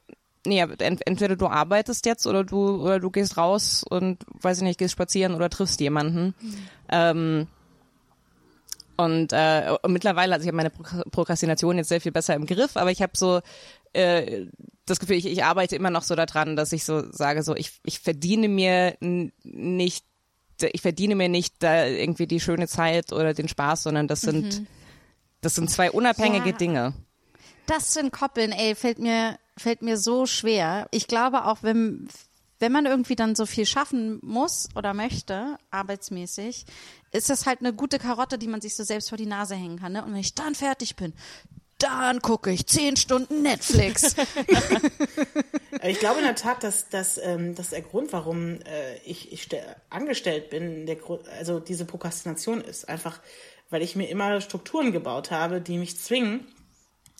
nee, 0.46 0.60
entweder 0.60 1.36
du 1.36 1.48
arbeitest 1.48 2.06
jetzt 2.06 2.26
oder 2.26 2.44
du, 2.44 2.82
oder 2.82 3.00
du 3.00 3.10
gehst 3.10 3.38
raus 3.38 3.84
und, 3.88 4.24
weiß 4.42 4.58
ich 4.58 4.64
nicht, 4.64 4.80
gehst 4.80 4.94
spazieren 4.94 5.36
oder 5.36 5.50
triffst 5.50 5.80
jemanden. 5.80 6.34
Ähm, 6.90 7.48
und, 8.98 9.32
äh, 9.32 9.76
und 9.82 9.94
mittlerweile, 9.94 10.34
also 10.34 10.44
ich 10.44 10.48
habe 10.48 10.58
meine 10.58 10.70
Prok- 10.72 11.10
Prokrastination 11.10 11.78
jetzt 11.78 11.90
sehr 11.90 12.02
viel 12.02 12.12
besser 12.12 12.36
im 12.36 12.46
Griff, 12.46 12.76
aber 12.76 12.92
ich 12.92 13.02
habe 13.02 13.14
so 13.16 13.40
äh, 13.94 14.48
das 14.86 15.00
Gefühl, 15.00 15.16
ich, 15.16 15.26
ich 15.26 15.44
arbeite 15.44 15.76
immer 15.76 15.90
noch 15.90 16.04
so 16.04 16.16
daran, 16.16 16.56
dass 16.56 16.74
ich 16.74 16.84
so 16.84 17.10
sage, 17.12 17.44
so 17.44 17.56
ich, 17.56 17.80
ich 17.86 18.00
verdiene 18.00 18.50
mir 18.50 18.98
nicht, 19.00 20.06
ich 20.62 20.82
verdiene 20.82 21.16
mir 21.16 21.30
nicht 21.30 21.56
da 21.60 21.86
irgendwie 21.86 22.28
die 22.28 22.40
schöne 22.40 22.68
Zeit 22.68 23.12
oder 23.14 23.34
den 23.34 23.48
Spaß, 23.48 23.84
sondern 23.84 24.08
das 24.08 24.22
sind 24.22 24.66
das 25.42 25.56
sind 25.56 25.70
zwei 25.70 25.92
unabhängige 25.92 26.50
Ja. 26.50 26.56
Dinge. 26.58 26.94
Das 27.66 27.92
zu 27.92 28.00
entkoppeln, 28.00 28.52
ey, 28.52 28.76
fällt 28.76 29.00
mir, 29.00 29.38
fällt 29.58 29.82
mir 29.82 29.98
so 29.98 30.26
schwer. 30.26 30.88
Ich 30.92 31.08
glaube 31.08 31.46
auch, 31.46 31.60
wenn, 31.62 32.08
wenn 32.60 32.72
man 32.72 32.86
irgendwie 32.86 33.16
dann 33.16 33.36
so 33.36 33.46
viel 33.46 33.66
schaffen 33.66 34.20
muss 34.22 34.68
oder 34.76 34.94
möchte, 34.94 35.58
arbeitsmäßig, 35.72 36.66
ist 37.12 37.30
das 37.30 37.46
halt 37.46 37.60
eine 37.60 37.74
gute 37.74 38.00
Karotte, 38.00 38.38
die 38.38 38.48
man 38.48 38.60
sich 38.60 38.76
so 38.76 38.84
selbst 38.84 39.10
vor 39.10 39.18
die 39.18 39.28
Nase 39.28 39.56
hängen 39.56 39.80
kann. 39.80 39.94
Ne? 39.94 40.04
Und 40.04 40.12
wenn 40.12 40.20
ich 40.20 40.36
dann 40.36 40.56
fertig 40.56 40.96
bin, 40.96 41.14
dann 41.80 42.22
gucke 42.22 42.52
ich 42.52 42.68
zehn 42.68 42.96
Stunden 42.98 43.42
Netflix. 43.42 44.16
Ich 45.84 46.00
glaube 46.00 46.20
in 46.20 46.26
der 46.26 46.36
Tat, 46.36 46.64
dass, 46.64 46.90
dass, 46.90 47.18
ähm, 47.18 47.56
dass 47.56 47.70
der 47.70 47.82
Grund, 47.82 48.12
warum 48.12 48.60
äh, 48.62 48.98
ich, 49.06 49.32
ich 49.32 49.44
ste- 49.44 49.64
angestellt 49.90 50.50
bin, 50.50 50.86
der 50.86 50.98
Grund, 50.98 51.22
also 51.30 51.60
diese 51.60 51.86
Prokrastination 51.86 52.62
ist. 52.62 52.90
Einfach, 52.90 53.20
weil 53.70 53.82
ich 53.82 53.96
mir 53.96 54.10
immer 54.10 54.42
Strukturen 54.42 54.92
gebaut 54.92 55.32
habe, 55.32 55.62
die 55.62 55.78
mich 55.78 55.98
zwingen, 55.98 56.46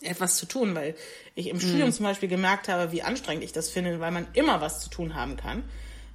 etwas 0.02 0.36
zu 0.36 0.46
tun, 0.46 0.74
weil 0.74 0.94
ich 1.34 1.48
im 1.48 1.60
Studium 1.60 1.90
zum 1.92 2.04
Beispiel 2.04 2.28
gemerkt 2.28 2.68
habe, 2.68 2.92
wie 2.92 3.02
anstrengend 3.02 3.44
ich 3.44 3.52
das 3.52 3.70
finde, 3.70 4.00
weil 4.00 4.10
man 4.10 4.26
immer 4.34 4.60
was 4.60 4.80
zu 4.80 4.90
tun 4.90 5.14
haben 5.14 5.36
kann. 5.36 5.62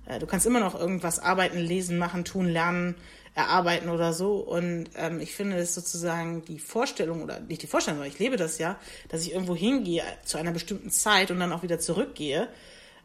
Äh, 0.06 0.20
Du 0.20 0.28
kannst 0.28 0.46
immer 0.46 0.60
noch 0.60 0.80
irgendwas 0.80 1.18
arbeiten, 1.20 1.58
lesen, 1.58 1.98
machen, 1.98 2.26
tun, 2.26 2.48
lernen, 2.48 2.96
erarbeiten 3.36 3.90
oder 3.90 4.14
so. 4.14 4.38
Und 4.38 4.90
ähm, 4.96 5.20
ich 5.20 5.36
finde 5.36 5.58
es 5.58 5.76
sozusagen 5.76 6.44
die 6.46 6.58
Vorstellung, 6.58 7.22
oder 7.22 7.42
nicht 7.42 7.62
die 7.62 7.68
Vorstellung, 7.68 8.00
aber 8.00 8.08
ich 8.08 8.18
lebe 8.18 8.38
das 8.38 8.58
ja, 8.58 8.80
dass 9.10 9.22
ich 9.22 9.34
irgendwo 9.34 9.56
hingehe 9.56 10.04
zu 10.24 10.38
einer 10.38 10.52
bestimmten 10.52 10.90
Zeit 10.90 11.30
und 11.30 11.40
dann 11.40 11.52
auch 11.52 11.62
wieder 11.62 11.80
zurückgehe, 11.80 12.48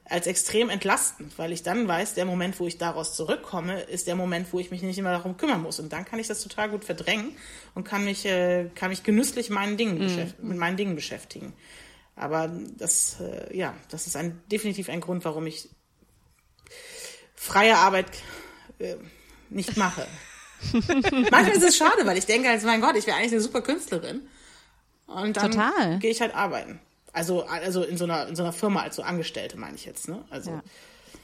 als 0.04 0.26
extrem 0.26 0.70
entlastend, 0.70 1.38
weil 1.38 1.52
ich 1.52 1.62
dann 1.62 1.86
weiß, 1.86 2.14
der 2.14 2.24
Moment, 2.24 2.58
wo 2.58 2.66
ich 2.66 2.78
daraus 2.78 3.14
zurückkomme, 3.14 3.82
ist 3.82 4.08
der 4.08 4.16
Moment, 4.16 4.52
wo 4.52 4.58
ich 4.58 4.72
mich 4.72 4.82
nicht 4.82 4.98
immer 4.98 5.12
darum 5.12 5.36
kümmern 5.36 5.62
muss. 5.62 5.78
Und 5.78 5.92
dann 5.92 6.04
kann 6.04 6.18
ich 6.18 6.26
das 6.26 6.42
total 6.42 6.68
gut 6.70 6.84
verdrängen 6.84 7.36
und 7.76 7.84
kann 7.84 8.04
mich, 8.04 8.24
äh, 8.24 8.70
kann 8.74 8.90
mich 8.90 9.04
genüsslich 9.04 9.50
meinen 9.50 9.76
Dingen 9.76 9.98
beschäft- 9.98 10.42
mit 10.42 10.58
meinen 10.58 10.76
Dingen 10.76 10.96
beschäftigen. 10.96 11.52
Aber 12.16 12.50
das, 12.76 13.20
äh, 13.20 13.56
ja, 13.56 13.74
das 13.88 14.08
ist 14.08 14.16
ein, 14.16 14.40
definitiv 14.50 14.88
ein 14.88 15.00
Grund, 15.00 15.24
warum 15.24 15.46
ich 15.46 15.68
freie 17.36 17.76
Arbeit 17.76 18.06
äh, 18.80 18.96
nicht 19.50 19.76
mache. 19.76 20.06
Manchmal 20.72 21.48
ist 21.50 21.62
es 21.62 21.76
schade, 21.76 22.04
weil 22.04 22.18
ich 22.18 22.26
denke, 22.26 22.48
also 22.50 22.66
mein 22.66 22.80
Gott, 22.80 22.96
ich 22.96 23.06
wäre 23.06 23.16
eigentlich 23.16 23.32
eine 23.32 23.40
super 23.40 23.62
Künstlerin. 23.62 24.28
Und 25.06 25.36
dann 25.36 25.98
gehe 26.00 26.10
ich 26.10 26.20
halt 26.20 26.34
arbeiten. 26.34 26.80
Also, 27.12 27.44
also 27.44 27.82
in 27.82 27.96
so 27.96 28.04
einer, 28.04 28.28
in 28.28 28.36
so 28.36 28.42
einer 28.42 28.52
Firma 28.52 28.82
als 28.82 28.96
so 28.96 29.02
Angestellte 29.02 29.56
meine 29.56 29.74
ich 29.74 29.84
jetzt, 29.84 30.08
ne? 30.08 30.24
Also, 30.30 30.50
Ja. 30.50 30.62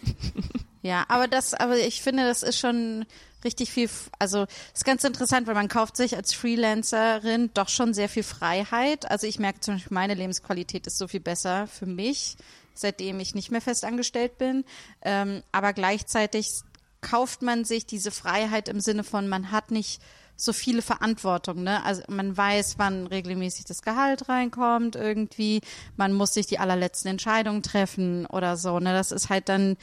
Ja, 0.82 1.04
aber 1.08 1.26
das, 1.26 1.52
aber 1.52 1.76
ich 1.76 2.00
finde, 2.00 2.24
das 2.24 2.44
ist 2.44 2.60
schon 2.60 3.06
richtig 3.44 3.72
viel, 3.72 3.90
also 4.20 4.46
ist 4.72 4.84
ganz 4.84 5.02
interessant, 5.02 5.48
weil 5.48 5.56
man 5.56 5.66
kauft 5.66 5.96
sich 5.96 6.14
als 6.14 6.32
Freelancerin 6.32 7.50
doch 7.54 7.68
schon 7.68 7.92
sehr 7.92 8.08
viel 8.08 8.22
Freiheit. 8.22 9.10
Also 9.10 9.26
ich 9.26 9.40
merke 9.40 9.58
zum 9.58 9.74
Beispiel, 9.74 9.92
meine 9.94 10.14
Lebensqualität 10.14 10.86
ist 10.86 10.98
so 10.98 11.08
viel 11.08 11.18
besser 11.18 11.66
für 11.66 11.86
mich, 11.86 12.36
seitdem 12.74 13.18
ich 13.18 13.34
nicht 13.34 13.50
mehr 13.50 13.60
fest 13.60 13.84
angestellt 13.84 14.38
bin. 14.38 14.64
Ähm, 15.02 15.42
aber 15.50 15.72
gleichzeitig 15.72 16.50
kauft 17.00 17.42
man 17.42 17.64
sich 17.64 17.86
diese 17.86 18.10
Freiheit 18.10 18.68
im 18.68 18.80
Sinne 18.80 19.04
von, 19.04 19.28
man 19.28 19.50
hat 19.50 19.70
nicht 19.70 20.00
so 20.36 20.52
viele 20.52 20.82
Verantwortung, 20.82 21.62
ne? 21.62 21.82
Also 21.84 22.02
man 22.08 22.36
weiß, 22.36 22.74
wann 22.76 23.06
regelmäßig 23.06 23.64
das 23.64 23.82
Gehalt 23.82 24.28
reinkommt 24.28 24.94
irgendwie, 24.94 25.62
man 25.96 26.12
muss 26.12 26.34
sich 26.34 26.46
die 26.46 26.58
allerletzten 26.58 27.10
Entscheidungen 27.10 27.62
treffen 27.62 28.26
oder 28.26 28.56
so, 28.56 28.78
ne? 28.78 28.92
Das 28.92 29.12
ist 29.12 29.30
halt 29.30 29.48
dann, 29.48 29.76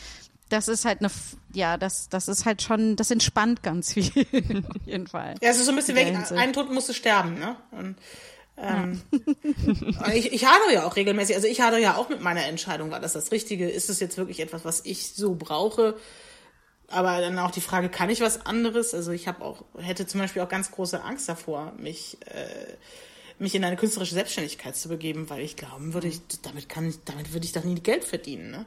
das 0.50 0.68
ist 0.68 0.86
halt 0.86 1.00
eine, 1.00 1.10
ja, 1.54 1.78
das, 1.78 2.08
das 2.10 2.28
ist 2.28 2.46
halt 2.46 2.62
schon, 2.62 2.96
das 2.96 3.10
entspannt 3.10 3.64
ganz 3.64 3.94
viel, 3.94 4.12
auf 4.70 4.86
jeden 4.86 5.08
Fall. 5.08 5.36
Ja, 5.42 5.50
es 5.50 5.58
ist 5.58 5.66
so 5.66 5.72
ein 5.72 5.76
bisschen 5.76 5.96
weg. 5.96 6.16
Einen 6.32 6.54
Tod 6.54 6.72
musst 6.72 6.90
du 6.90 6.94
sterben, 6.94 7.40
ne? 7.40 7.56
Und, 7.72 7.96
ähm, 8.56 9.02
ich, 10.14 10.32
ich 10.32 10.46
hadere 10.46 10.74
ja 10.74 10.86
auch 10.86 10.96
regelmäßig. 10.96 11.36
Also 11.36 11.48
ich 11.48 11.62
hadere 11.62 11.82
ja 11.82 11.96
auch 11.98 12.10
mit 12.10 12.22
meiner 12.22 12.46
Entscheidung. 12.46 12.92
War 12.92 13.00
das 13.00 13.14
das 13.14 13.32
Richtige? 13.32 13.68
Ist 13.68 13.90
es 13.90 14.00
jetzt 14.00 14.18
wirklich 14.18 14.40
etwas, 14.40 14.64
was 14.64 14.86
ich 14.86 15.14
so 15.14 15.34
brauche? 15.34 15.96
Aber 16.88 17.22
dann 17.22 17.40
auch 17.40 17.52
die 17.52 17.62
Frage, 17.62 17.90
kann 17.90 18.10
ich 18.10 18.22
was 18.22 18.46
anderes? 18.46 18.94
Also 18.94 19.12
ich 19.12 19.28
habe 19.28 19.44
auch, 19.44 19.64
hätte 19.78 20.06
zum 20.06 20.20
Beispiel 20.20 20.42
auch 20.42 20.50
ganz 20.50 20.72
große 20.72 21.04
Angst 21.04 21.28
davor, 21.28 21.74
mich, 21.78 22.18
äh, 22.26 22.76
mich 23.40 23.56
in 23.56 23.64
eine 23.64 23.78
künstlerische 23.78 24.14
Selbstständigkeit 24.14 24.76
zu 24.76 24.90
begeben, 24.90 25.30
weil 25.30 25.42
ich 25.42 25.56
glauben 25.56 25.94
würde, 25.94 26.08
ich, 26.08 26.22
damit 26.44 26.70
kann 26.70 26.88
ich, 26.88 26.98
damit 27.06 27.34
würde 27.34 27.46
ich 27.46 27.52
doch 27.52 27.64
nie 27.64 27.76
Geld 27.76 28.04
verdienen, 28.04 28.52
ne? 28.52 28.66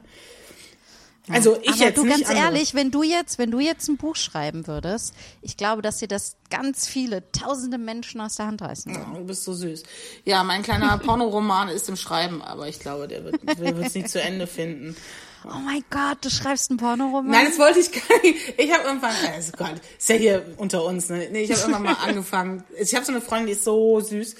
Also 1.29 1.57
ich 1.61 1.69
Aber 1.71 1.79
jetzt 1.79 1.97
du 1.97 2.05
ganz 2.05 2.29
andere. 2.29 2.45
ehrlich, 2.45 2.73
wenn 2.73 2.89
du 2.89 3.03
jetzt, 3.03 3.37
wenn 3.37 3.51
du 3.51 3.59
jetzt 3.59 3.89
ein 3.89 3.97
Buch 3.97 4.15
schreiben 4.15 4.65
würdest, 4.65 5.13
ich 5.41 5.57
glaube, 5.57 5.81
dass 5.81 5.97
dir 5.97 6.07
das 6.07 6.37
ganz 6.49 6.87
viele, 6.87 7.29
tausende 7.31 7.77
Menschen 7.77 8.21
aus 8.21 8.35
der 8.35 8.47
Hand 8.47 8.61
reißen 8.61 8.95
würden. 8.95 9.11
Oh, 9.13 9.17
du 9.17 9.25
bist 9.25 9.43
so 9.43 9.53
süß. 9.53 9.83
Ja, 10.23 10.43
mein 10.43 10.63
kleiner 10.63 10.97
Pornoroman 11.05 11.67
ist 11.67 11.89
im 11.89 11.97
Schreiben, 11.97 12.41
aber 12.41 12.69
ich 12.69 12.79
glaube, 12.79 13.07
der 13.07 13.25
wird 13.25 13.41
es 13.85 13.93
nicht 13.93 14.09
zu 14.09 14.21
Ende 14.21 14.47
finden. 14.47 14.95
Oh 15.45 15.59
mein 15.63 15.83
Gott, 15.89 16.17
du 16.21 16.29
schreibst 16.29 16.69
einen 16.69 16.77
Pornoroman? 16.77 17.31
Nein, 17.31 17.45
das 17.47 17.59
wollte 17.59 17.79
ich 17.79 17.91
gar 17.91 18.21
nicht. 18.21 18.53
Ich 18.57 18.71
habe 18.73 18.83
irgendwann, 18.87 19.13
also 19.33 19.51
Gott, 19.57 19.75
ist 19.97 20.09
ja 20.09 20.15
hier 20.15 20.45
unter 20.57 20.83
uns, 20.85 21.09
ne? 21.09 21.27
Nee, 21.31 21.43
ich 21.43 21.51
habe 21.51 21.61
irgendwann 21.61 21.83
mal 21.83 21.93
angefangen. 22.03 22.63
Ich 22.79 22.93
habe 22.95 23.05
so 23.05 23.11
eine 23.11 23.21
Freundin, 23.21 23.47
die 23.47 23.53
ist 23.53 23.63
so 23.63 23.99
süß. 23.99 24.35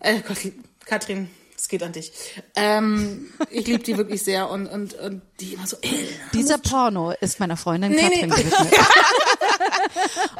Äh, 0.00 0.20
Gott, 0.26 0.38
Katrin, 0.84 1.30
es 1.56 1.68
geht 1.68 1.82
an 1.82 1.92
dich. 1.92 2.12
Ähm, 2.56 3.32
ich 3.50 3.66
liebe 3.66 3.82
die 3.82 3.96
wirklich 3.96 4.22
sehr 4.22 4.50
und, 4.50 4.66
und, 4.66 4.94
und 4.94 5.22
die 5.40 5.54
immer 5.54 5.66
so, 5.66 5.76
äh, 5.82 5.88
Dieser 6.34 6.58
Porno 6.58 7.12
ist 7.20 7.38
meiner 7.40 7.56
Freundin 7.56 7.92
Nee, 7.92 8.02
Katrin 8.02 8.28
nee. 8.28 8.36
gewidmet. 8.36 8.72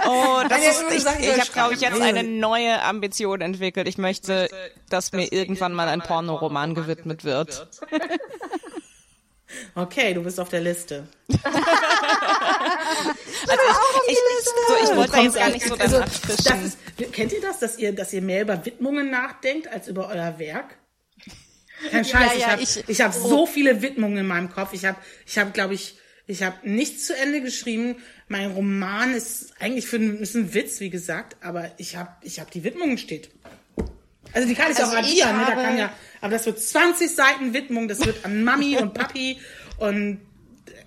Oh, 0.04 0.40
das 0.48 0.50
Nein, 0.50 0.62
ist, 0.62 0.84
ich, 0.90 1.20
ich 1.20 1.28
ich 1.28 1.40
habe, 1.40 1.52
glaube 1.52 1.74
ich, 1.74 1.80
jetzt 1.80 2.00
eine 2.00 2.24
neue 2.24 2.82
Ambition 2.82 3.40
entwickelt. 3.40 3.86
Ich 3.86 3.98
möchte, 3.98 4.48
dass 4.88 5.12
mir 5.12 5.32
irgendwann 5.32 5.74
mal 5.74 5.88
ein 5.88 6.00
Pornoroman 6.00 6.74
gewidmet 6.74 7.24
wird. 7.24 7.68
Okay, 9.74 10.14
du 10.14 10.22
bist 10.22 10.38
auf 10.40 10.48
der 10.48 10.60
Liste. 10.60 11.06
Ich, 14.08 14.18
so, 14.68 14.74
ich 14.92 14.96
wollte 14.96 15.12
da 15.12 15.16
Kommt 15.18 15.24
jetzt 15.24 15.36
gar 15.36 15.50
nicht 15.50 15.66
so 15.66 15.74
also, 15.74 16.00
das 16.00 16.62
ist, 16.64 16.78
Kennt 17.12 17.32
ihr 17.32 17.40
das, 17.40 17.58
dass 17.58 17.78
ihr, 17.78 17.92
dass 17.92 18.12
ihr 18.12 18.22
mehr 18.22 18.42
über 18.42 18.64
Widmungen 18.64 19.10
nachdenkt 19.10 19.68
als 19.68 19.88
über 19.88 20.08
euer 20.08 20.38
Werk? 20.38 20.76
Kein 21.90 22.04
Scheiß, 22.04 22.32
ja, 22.32 22.36
ich 22.38 22.46
habe 22.46 22.62
ich- 22.62 22.84
ich 22.88 23.00
hab 23.00 23.12
so 23.12 23.46
viele 23.46 23.82
Widmungen 23.82 24.18
in 24.18 24.26
meinem 24.26 24.50
Kopf. 24.50 24.72
Ich 24.72 24.84
habe, 24.84 24.98
ich 25.26 25.38
hab, 25.38 25.52
glaube 25.54 25.74
ich, 25.74 25.96
ich 26.26 26.42
habe 26.42 26.56
nichts 26.68 27.06
zu 27.06 27.16
Ende 27.16 27.40
geschrieben. 27.40 27.96
Mein 28.28 28.52
Roman 28.52 29.14
ist 29.14 29.52
eigentlich 29.60 29.86
für 29.86 29.96
ein, 29.96 30.18
ist 30.18 30.34
ein 30.34 30.54
Witz, 30.54 30.80
wie 30.80 30.90
gesagt, 30.90 31.36
aber 31.42 31.70
ich 31.78 31.96
habe, 31.96 32.10
ich 32.22 32.40
habe 32.40 32.50
die 32.50 32.64
Widmungen 32.64 32.98
steht. 32.98 33.30
Also 34.32 34.48
die 34.48 34.54
kann 34.54 34.70
ich 34.72 34.78
Also 34.78 34.92
auch 34.96 35.02
ich 35.02 35.24
addieren, 35.24 35.36
ne? 35.38 35.44
da 35.46 35.54
kann 35.54 35.78
ja, 35.78 35.92
aber 36.20 36.32
das 36.32 36.46
wird 36.46 36.60
20 36.60 37.14
Seiten 37.14 37.52
Widmung, 37.52 37.88
das 37.88 38.04
wird 38.04 38.24
an 38.24 38.44
Mami 38.44 38.76
und 38.80 38.94
Papi. 38.94 39.38
Und 39.78 40.20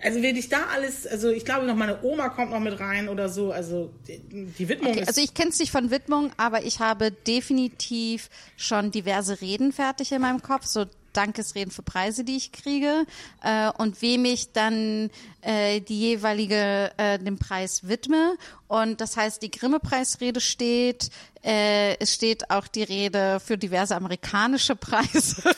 also 0.02 0.22
will 0.22 0.38
ich 0.38 0.50
da 0.50 0.68
alles, 0.74 1.08
also 1.08 1.30
ich 1.30 1.46
glaube 1.46 1.66
noch 1.66 1.76
meine 1.76 2.04
Oma 2.04 2.30
kommt 2.30 2.52
noch 2.52 2.60
mit 2.60 2.80
rein 2.80 3.10
oder 3.10 3.30
so, 3.30 3.52
also 3.52 3.92
die, 4.08 4.70
Widmung 4.70 4.94
ist 4.94 5.08
Also 5.08 5.22
ich 5.22 5.34
kenne 5.34 5.50
es 5.50 5.60
nicht 5.60 5.72
von 5.72 5.90
Widmung, 5.90 6.32
aber 6.38 6.64
ich 6.64 6.80
habe 6.80 7.12
definitiv 7.12 8.30
schon 8.56 8.92
diverse 8.92 9.42
Reden 9.42 9.72
fertig 9.74 10.12
in 10.12 10.22
meinem 10.22 10.42
Kopf, 10.42 10.66
so 10.66 10.86
Dankesreden 11.16 11.72
für 11.72 11.82
Preise, 11.82 12.24
die 12.24 12.38
ich 12.38 12.52
kriege 12.52 13.06
äh, 13.44 13.70
und 13.78 14.02
wem 14.02 14.26
ich 14.26 14.52
dann 14.52 15.10
äh, 15.42 15.82
die 15.82 16.00
jeweilige 16.00 16.92
äh, 16.98 17.20
den 17.20 17.38
Preis 17.38 17.88
widme. 17.88 18.36
Und 18.68 19.02
das 19.02 19.16
heißt, 19.16 19.42
die 19.42 19.52
Grimme-Preisrede 19.52 20.42
steht, 20.42 21.10
äh, 21.44 21.96
es 22.00 22.14
steht 22.14 22.50
auch 22.50 22.68
die 22.68 22.84
Rede 22.84 23.40
für 23.40 23.58
diverse 23.58 23.96
amerikanische 23.96 24.76
Preise. 24.76 25.44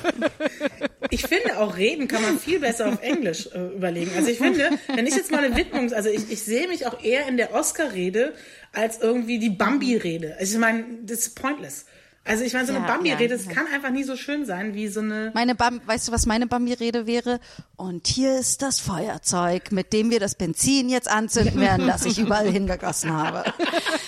Ich 1.09 1.25
finde 1.25 1.59
auch 1.59 1.77
Reden 1.77 2.07
kann 2.07 2.21
man 2.21 2.37
viel 2.37 2.59
besser 2.59 2.89
auf 2.89 3.01
Englisch 3.01 3.47
äh, 3.53 3.75
überlegen. 3.75 4.11
Also 4.15 4.29
ich 4.29 4.37
finde, 4.37 4.69
wenn 4.93 5.07
ich 5.07 5.15
jetzt 5.15 5.31
mal 5.31 5.43
eine 5.43 5.55
Widmung, 5.55 5.93
also 5.93 6.09
ich, 6.09 6.29
ich 6.29 6.41
sehe 6.41 6.67
mich 6.67 6.85
auch 6.85 7.01
eher 7.01 7.27
in 7.27 7.37
der 7.37 7.53
Oscar-Rede 7.53 8.33
als 8.73 8.99
irgendwie 8.99 9.39
die 9.39 9.49
Bambi-Rede. 9.49 10.35
Also 10.37 10.55
ich 10.55 10.59
meine, 10.59 10.85
das 11.03 11.19
ist 11.19 11.35
pointless. 11.35 11.85
Also 12.27 12.43
ich 12.43 12.53
meine, 12.53 12.65
so 12.67 12.73
eine 12.73 12.85
Ja, 12.85 12.93
Bambi-Rede, 12.93 13.35
ja, 13.35 13.37
das 13.37 13.45
ja. 13.45 13.53
kann 13.53 13.67
einfach 13.67 13.89
nie 13.89 14.03
so 14.03 14.15
schön 14.15 14.45
sein 14.45 14.73
wie 14.73 14.87
so 14.87 14.99
eine. 14.99 15.31
Meine 15.33 15.55
Bam 15.55 15.81
weißt 15.85 16.07
du, 16.07 16.11
was 16.11 16.25
meine 16.25 16.47
Bambi-Rede 16.47 17.07
wäre? 17.07 17.39
Und 17.75 18.07
hier 18.07 18.37
ist 18.37 18.61
das 18.61 18.79
Feuerzeug, 18.79 19.71
mit 19.71 19.93
dem 19.93 20.11
wir 20.11 20.19
das 20.19 20.35
Benzin 20.35 20.89
jetzt 20.89 21.09
anzünden 21.09 21.59
werden, 21.59 21.87
das 21.87 22.05
ich 22.05 22.19
überall 22.19 22.49
hingegossen 22.49 23.13
habe. 23.13 23.43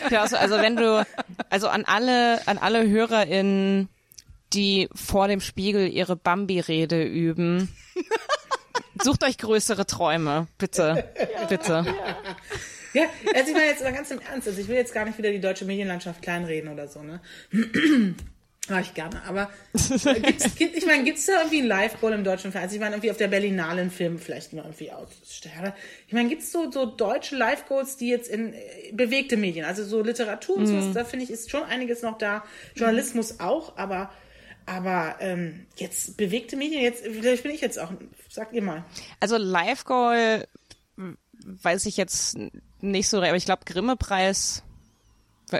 Ja, 0.10 0.22
also, 0.22 0.38
also 0.38 0.56
wenn 0.58 0.76
du, 0.76 1.06
also 1.50 1.68
an 1.68 1.84
alle, 1.86 2.48
an 2.48 2.58
alle 2.58 2.88
HörerInnen, 2.88 3.90
die 4.54 4.90
vor 4.96 5.28
dem 5.28 5.42
Spiegel 5.42 5.88
ihre 5.88 6.16
Bambi-Rede 6.16 7.04
üben, 7.04 7.70
sucht 9.04 9.24
euch 9.24 9.38
größere 9.38 9.86
Träume, 9.86 10.48
bitte, 10.58 11.12
bitte. 11.48 11.86
Ja, 12.94 13.04
also 13.36 13.50
ich 13.50 13.54
meine 13.54 13.68
jetzt 13.68 13.84
mal 13.84 13.94
ganz 13.94 14.12
im 14.12 14.20
Ernst, 14.20 14.48
also 14.48 14.60
ich 14.60 14.68
will 14.68 14.76
jetzt 14.76 14.94
gar 14.94 15.06
nicht 15.06 15.18
wieder 15.18 15.32
die 15.32 15.40
deutsche 15.40 15.66
Medienlandschaft 15.66 16.22
kleinreden 16.22 16.72
oder 16.72 16.88
so, 16.88 17.04
ne? 17.04 17.22
Mach 18.70 18.80
ich 18.82 18.94
gerne, 18.94 19.22
aber 19.28 19.50
äh, 19.74 20.20
gibt's, 20.20 20.56
gibt, 20.56 20.76
ich 20.76 20.86
meine, 20.86 21.04
gibt's 21.04 21.26
da 21.26 21.40
irgendwie 21.40 21.62
ein 21.62 21.68
Live-Goal 21.68 22.14
im 22.14 22.24
deutschen 22.24 22.52
Fernsehen? 22.52 22.78
Ich 22.78 22.82
meine, 22.82 22.96
irgendwie 22.96 23.12
auf 23.12 23.18
der 23.18 23.28
Berlinale 23.28 23.82
einen 23.82 23.92
Film 23.92 24.18
vielleicht 24.18 24.54
mal 24.54 24.64
irgendwie 24.64 24.92
ausstellen. 24.92 25.56
Aber 25.60 25.76
ich 26.08 26.14
meine, 26.14 26.30
gibt's 26.30 26.52
so, 26.52 26.72
so 26.72 26.86
deutsche 26.86 27.36
Live-Goals, 27.36 27.98
die 27.98 28.10
jetzt 28.10 28.30
in 28.30 28.54
äh, 28.54 28.60
bewegte 28.92 29.38
Medien, 29.38 29.66
also 29.66 29.84
so 29.84 30.02
Literatur 30.02 30.58
und 30.58 30.68
sowas, 30.68 30.94
da 30.94 31.04
finde 31.06 31.26
ich, 31.26 31.32
ist 31.32 31.52
schon 31.52 31.64
einiges 31.64 32.02
noch 32.02 32.18
da. 32.18 32.44
Journalismus 32.76 33.40
auch, 33.40 33.78
aber 33.78 34.12
aber 34.66 35.16
ähm, 35.20 35.66
jetzt 35.78 36.16
bewegte 36.16 36.56
Medien, 36.56 36.84
jetzt 36.84 37.04
vielleicht 37.04 37.42
bin 37.42 37.52
ich 37.52 37.62
jetzt 37.62 37.80
auch, 37.80 37.92
sagt 38.30 38.54
ihr 38.54 38.62
mal. 38.62 38.86
Also 39.20 39.38
Live 39.38 39.84
Goal 39.84 40.46
weiß 41.46 41.86
ich 41.86 41.98
jetzt 41.98 42.38
nicht 42.82 43.10
so, 43.10 43.18
aber 43.18 43.36
ich 43.36 43.46
glaube 43.46 43.64
Grimme-Preis, 43.66 44.64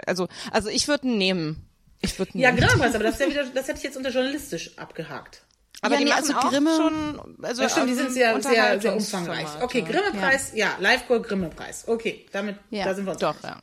also, 0.06 0.28
also 0.52 0.68
ich 0.68 0.88
würde 0.88 1.08
nehmen. 1.08 1.66
Ich 2.00 2.18
würde 2.18 2.38
Ja. 2.38 2.50
Grimme-Preis, 2.50 2.94
aber 2.94 3.04
das, 3.04 3.14
ist 3.14 3.20
ja 3.26 3.28
wieder, 3.28 3.44
das 3.46 3.68
hätte 3.68 3.78
ich 3.78 3.84
jetzt 3.84 3.96
unter 3.96 4.10
journalistisch 4.10 4.76
abgehakt. 4.78 5.42
Aber 5.82 5.94
Ja, 5.94 5.98
die 5.98 6.04
nee, 6.04 6.10
machen 6.10 6.22
also 6.22 6.34
auch 6.38 6.50
Grimme- 6.52 6.76
schon, 6.76 7.44
also 7.44 7.62
Ja, 7.62 7.68
stimmt, 7.70 7.88
die 7.90 7.94
sind 7.94 8.12
sehr, 8.12 8.42
sehr, 8.42 8.80
sehr 8.80 8.94
umfangreich. 8.94 9.48
Okay, 9.62 9.82
Grimme-Preis, 9.82 10.52
ja, 10.54 10.76
Live-Goal, 10.78 11.22
Grimme-Preis. 11.22 11.88
Okay, 11.88 12.26
damit, 12.32 12.56
Ja, 12.70 12.84
da 12.84 12.94
sind 12.94 13.06
wir 13.06 13.12
uns. 13.12 13.20
Doch, 13.20 13.42
ja. 13.42 13.58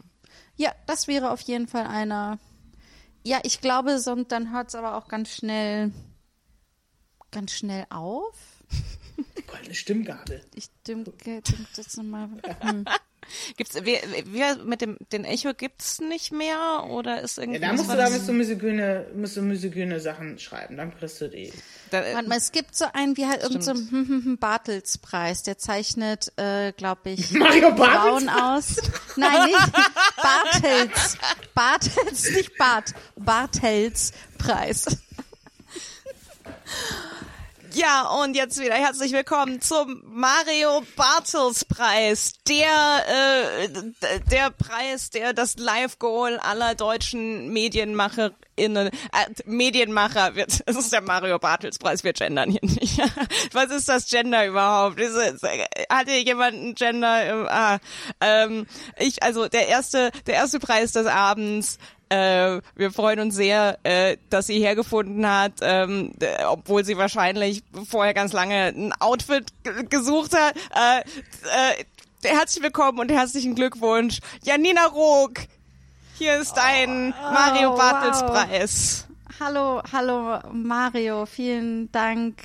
Ja, 0.56 0.72
das 0.88 1.08
wäre 1.08 1.30
auf 1.32 1.42
jeden 1.42 1.68
Fall 1.68 1.86
einer. 1.86 2.40
Ja, 3.24 3.40
ich 3.44 3.62
glaube, 3.62 4.00
so, 4.00 4.16
dann 4.24 4.52
hört 4.52 4.70
es 4.70 4.76
aber 4.76 4.98
auch 4.98 5.08
ganz 5.08 5.30
schnell, 5.30 5.92
ganz 7.32 7.52
schnell 7.52 7.86
auf. 7.92 8.34
Goldene 9.48 9.76
Stimmgabel. 9.76 10.42
Ich 10.56 10.70
denke, 10.88 11.12
denke 11.26 11.54
jetzt 11.76 11.98
nochmal. 11.98 12.30
Hm. 12.62 12.86
Gibt's, 13.58 13.76
wie, 13.84 13.98
wie 14.26 14.64
mit 14.64 14.82
dem, 14.82 14.98
den 15.12 15.26
Echo 15.26 15.54
gibt's 15.54 16.00
nicht 16.00 16.32
mehr 16.32 16.86
oder 16.90 17.22
ist 17.22 17.38
Ja, 17.38 17.44
irgendwie 17.44 17.60
da 17.60 17.70
was 17.72 17.78
musst 17.78 17.90
du, 17.90 17.96
da 17.96 18.04
das? 18.04 18.14
musst 18.14 18.30
du 18.30 18.34
misogyne, 18.34 19.06
musst 19.16 19.38
du 19.38 19.42
misogyne 19.42 20.00
Sachen 20.00 20.40
schreiben, 20.40 20.78
dann 20.78 20.98
kriegst 20.98 21.20
du 21.20 21.28
die. 21.28 21.52
Da, 21.92 22.04
Warte 22.14 22.30
mal, 22.30 22.38
es 22.38 22.52
gibt 22.52 22.76
so 22.76 22.86
einen, 22.94 23.18
wie 23.18 23.26
halt 23.26 23.44
irgend 23.44 23.64
so 23.64 23.72
ein 23.72 23.78
hm, 23.78 24.08
hm, 24.08 24.24
hm, 24.24 24.38
Bartels-Preis. 24.38 25.44
Der 25.44 25.58
zeichnet, 25.58 26.32
äh, 26.38 26.72
glaube 26.74 27.10
ich, 27.10 27.32
Mario 27.38 27.72
Bartels? 27.72 28.24
Frauen 28.24 28.30
aus. 28.30 28.76
Nein, 29.18 29.46
nicht 29.46 29.74
Bartels. 30.22 31.18
Bartels, 31.54 32.32
nicht 32.32 32.58
Bart. 32.58 32.94
Bartels-Preis. 33.18 34.86
Ja, 37.78 38.10
und 38.24 38.36
jetzt 38.36 38.60
wieder 38.60 38.74
herzlich 38.74 39.12
willkommen 39.12 39.62
zum 39.62 40.02
Mario 40.08 40.82
Bartels 40.96 41.63
Preis. 41.63 42.34
Der, 42.48 43.06
äh, 43.62 43.70
der 44.32 44.50
Preis, 44.50 45.12
der 45.12 45.34
das 45.34 45.58
Live-Goal 45.58 46.40
aller 46.40 46.74
deutschen 46.74 47.54
MedienmacherInnen, 47.54 48.88
äh, 48.88 48.92
Medienmacher 49.46 50.34
wird, 50.34 50.60
es 50.66 50.76
ist 50.76 50.92
der 50.92 51.02
Mario 51.02 51.38
Bartels 51.38 51.78
Preis, 51.78 52.04
wir 52.04 52.13
gendern 52.13 52.50
hier 52.50 52.63
nicht. 52.63 53.00
Was 53.54 53.70
ist 53.70 53.88
das 53.88 54.10
Gender 54.10 54.48
überhaupt? 54.48 55.00
Ist 55.00 55.13
es, 55.13 55.44
hat 55.44 56.10
hier 56.10 56.24
jemand 56.24 56.56
ein 56.56 56.74
Gender 56.74 57.30
im, 57.30 57.48
ah, 57.48 57.78
ähm, 58.22 58.66
ich, 58.98 59.22
also 59.22 59.50
der 59.50 59.68
erste, 59.68 60.10
der 60.26 60.34
erste 60.34 60.60
Preis 60.60 60.94
des 60.94 61.06
Abends, 61.06 61.78
äh, 62.10 62.62
wir 62.76 62.91
freuen 62.91 63.20
uns 63.20 63.36
sehr, 63.36 63.78
äh, 63.84 64.17
dass 64.30 64.48
sie 64.48 64.60
hergefunden 64.60 65.28
hat, 65.30 65.54
ähm, 65.62 66.13
äh, 66.20 66.43
obwohl 66.46 66.86
sie 66.86 66.98
wahrscheinlich 66.98 67.63
vorher 67.88 68.13
ganz 68.13 68.34
lange 68.34 68.74
ein 68.76 68.93
Outfit 69.00 69.46
gesucht 69.89 70.36
hat. 70.36 70.56
Äh, 70.56 71.02
äh, 71.80 71.84
herzlich 72.24 72.63
willkommen 72.63 73.00
und 73.00 73.12
herzlichen 73.12 73.56
Glückwunsch. 73.56 74.20
Janina 74.43 74.86
Rook, 74.86 75.39
hier 76.15 76.38
ist 76.38 76.54
dein 76.54 77.10
Mario 77.10 77.72
wow. 77.72 77.78
Bartels 77.78 78.20
Preis. 78.22 79.08
Hallo, 79.39 79.82
hallo 79.91 80.39
Mario, 80.52 81.26
vielen 81.26 81.91
Dank. 81.91 82.36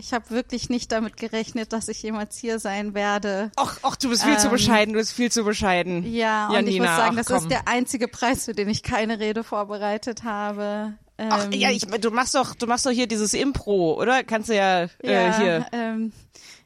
Ich 0.00 0.14
habe 0.14 0.30
wirklich 0.30 0.70
nicht 0.70 0.90
damit 0.92 1.18
gerechnet, 1.18 1.74
dass 1.74 1.88
ich 1.88 2.02
jemals 2.02 2.38
hier 2.38 2.58
sein 2.58 2.94
werde. 2.94 3.52
Och, 3.60 3.84
och, 3.84 3.96
du 3.96 4.08
bist 4.08 4.24
viel 4.24 4.38
zu 4.38 4.46
Ähm, 4.46 4.52
bescheiden, 4.52 4.94
du 4.94 4.98
bist 4.98 5.12
viel 5.12 5.30
zu 5.30 5.44
bescheiden. 5.44 6.10
Ja, 6.10 6.48
und 6.48 6.66
ich 6.66 6.76
Janina, 6.76 6.86
muss 6.86 6.96
sagen, 6.96 7.10
ach, 7.12 7.18
das 7.18 7.26
komm. 7.26 7.36
ist 7.36 7.50
der 7.50 7.68
einzige 7.68 8.08
Preis, 8.08 8.46
für 8.46 8.54
den 8.54 8.70
ich 8.70 8.82
keine 8.82 9.18
Rede 9.18 9.44
vorbereitet 9.44 10.24
habe. 10.24 10.94
Ähm, 11.18 11.28
Ach, 11.30 11.52
ja, 11.52 11.70
ich, 11.70 11.82
du 11.86 12.10
machst 12.10 12.34
doch, 12.34 12.54
du 12.54 12.66
machst 12.66 12.86
doch 12.86 12.90
hier 12.90 13.06
dieses 13.06 13.34
Impro, 13.34 14.00
oder? 14.00 14.24
Kannst 14.24 14.48
du 14.48 14.56
ja, 14.56 14.84
äh, 14.84 14.88
ja, 15.02 15.38
hier. 15.38 15.66
Ähm, 15.72 16.12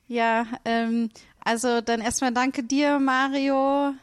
ja, 0.06 0.46
ähm, 0.64 1.10
also 1.44 1.80
dann 1.80 2.00
erstmal 2.00 2.32
danke 2.32 2.62
dir, 2.62 3.00
Mario, 3.00 3.94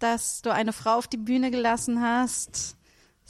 dass 0.00 0.42
du 0.42 0.52
eine 0.52 0.72
Frau 0.72 0.94
auf 0.94 1.06
die 1.06 1.18
Bühne 1.18 1.52
gelassen 1.52 2.02
hast. 2.02 2.76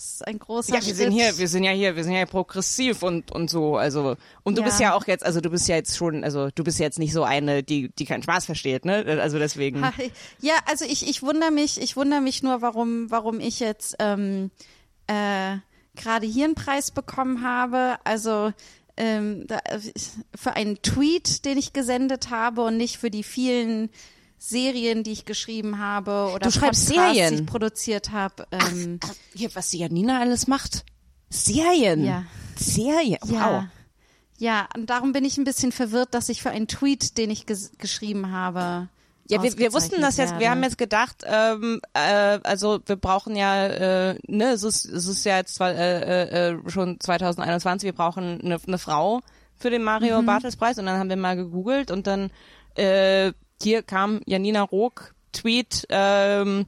Das 0.01 0.13
ist 0.13 0.27
ein 0.27 0.39
großer 0.39 0.71
Ja, 0.71 0.77
wir 0.77 0.83
Schritt. 0.83 0.97
sind 0.97 1.11
hier, 1.13 1.37
wir 1.37 1.47
sind 1.47 1.63
ja 1.63 1.73
hier, 1.73 1.95
wir 1.95 2.05
sind 2.05 2.15
ja 2.15 2.25
progressiv 2.25 3.03
und 3.03 3.31
und 3.33 3.51
so, 3.51 3.77
also 3.77 4.17
und 4.45 4.57
du 4.57 4.63
Ja. 4.63 4.67
bist 4.67 4.81
ja 4.81 4.95
auch 4.95 5.07
jetzt, 5.07 5.23
also 5.27 5.43
du 5.43 5.51
bist 5.51 5.69
ja 5.69 5.77
jetzt 5.77 5.95
schon, 5.95 6.25
also 6.25 6.49
du 6.55 6.65
bist 6.65 6.79
jetzt 6.79 6.99
nicht 6.99 7.13
so 7.13 7.23
eine, 7.23 7.63
die 7.63 7.91
die 7.91 8.07
keinen 8.07 8.23
Spaß 8.23 8.47
versteht, 8.47 8.87
ne? 8.87 9.05
Also 9.21 9.39
deswegen. 9.39 9.83
Ja, 10.41 10.55
also 10.65 10.87
ich, 10.87 11.07
ich 11.07 11.21
wundere 11.23 11.51
mich, 11.51 11.79
ich 11.79 11.97
wundere 11.97 12.23
mich 12.23 12.43
nur, 12.43 12.63
warum, 12.63 13.11
warum 13.11 13.41
ich 13.41 13.61
jetzt 13.61 13.97
ähm, 13.99 14.51
äh, 15.07 15.57
gerade 15.97 16.27
hier 16.27 16.47
einen 16.47 16.55
Preis 16.55 16.91
bekommen 16.93 17.43
habe. 17.43 17.99
Also 18.05 18.55
ähm, 18.97 19.47
da, 19.49 19.59
für 20.35 20.55
einen 20.55 20.81
Tweet, 20.81 21.45
den 21.45 21.59
ich 21.59 21.75
gesendet 21.75 22.31
habe 22.31 22.63
und 22.63 22.79
nicht 22.79 22.97
für 22.97 23.11
die 23.11 23.23
vielen 23.23 23.91
Serien, 24.43 25.03
die 25.03 25.13
ich 25.13 25.27
geschrieben 25.27 25.79
habe 25.79 26.31
oder 26.35 26.49
Du 26.49 26.51
schreibst 26.51 26.89
Podcasts, 26.89 27.15
Serien? 27.15 27.37
die 27.37 27.43
ich 27.43 27.47
produziert 27.47 28.11
habe. 28.11 28.47
Ähm, 28.51 28.99
Hier, 29.35 29.55
was 29.55 29.69
die 29.69 29.79
Janina 29.79 30.19
alles 30.19 30.47
macht. 30.47 30.85
Serien. 31.29 32.05
Ja. 32.05 32.25
Serien. 32.57 33.19
Wow. 33.23 33.33
ja. 33.33 33.71
Ja, 34.39 34.67
und 34.75 34.89
darum 34.89 35.13
bin 35.13 35.27
ich 35.27 35.37
ein 35.37 35.45
bisschen 35.45 35.71
verwirrt, 35.71 36.15
dass 36.15 36.31
ich 36.31 36.41
für 36.41 36.49
einen 36.49 36.67
Tweet, 36.67 37.19
den 37.19 37.29
ich 37.29 37.45
ges 37.45 37.73
geschrieben 37.77 38.33
habe. 38.33 38.89
Ja, 39.29 39.43
wir, 39.43 39.59
wir 39.59 39.75
wussten 39.75 40.01
das 40.01 40.17
jetzt, 40.17 40.39
wir 40.39 40.51
haben 40.51 40.63
jetzt 40.63 40.79
gedacht, 40.79 41.25
ähm, 41.27 41.83
äh, 41.93 42.39
also 42.43 42.81
wir 42.87 42.97
brauchen 42.97 43.37
ja, 43.37 43.67
äh, 43.67 44.19
ne, 44.27 44.53
es 44.53 44.63
ist, 44.63 44.87
es 44.87 45.07
ist 45.07 45.25
ja 45.27 45.37
jetzt 45.37 45.57
zwar, 45.57 45.73
äh, 45.73 46.53
äh, 46.53 46.59
schon 46.71 46.99
2021, 46.99 47.85
wir 47.87 47.93
brauchen 47.93 48.41
eine, 48.41 48.59
eine 48.67 48.79
Frau 48.79 49.21
für 49.57 49.69
den 49.69 49.85
Mario 49.85 50.23
Bartels 50.23 50.57
Preis 50.57 50.79
und 50.79 50.87
dann 50.87 50.99
haben 50.99 51.11
wir 51.11 51.17
mal 51.19 51.37
gegoogelt 51.37 51.91
und 51.91 52.07
dann 52.07 52.31
äh, 52.77 53.33
hier 53.63 53.83
kam 53.83 54.21
Janina 54.27 54.63
Rook, 54.63 55.15
Tweet, 55.33 55.87
ähm, 55.91 56.67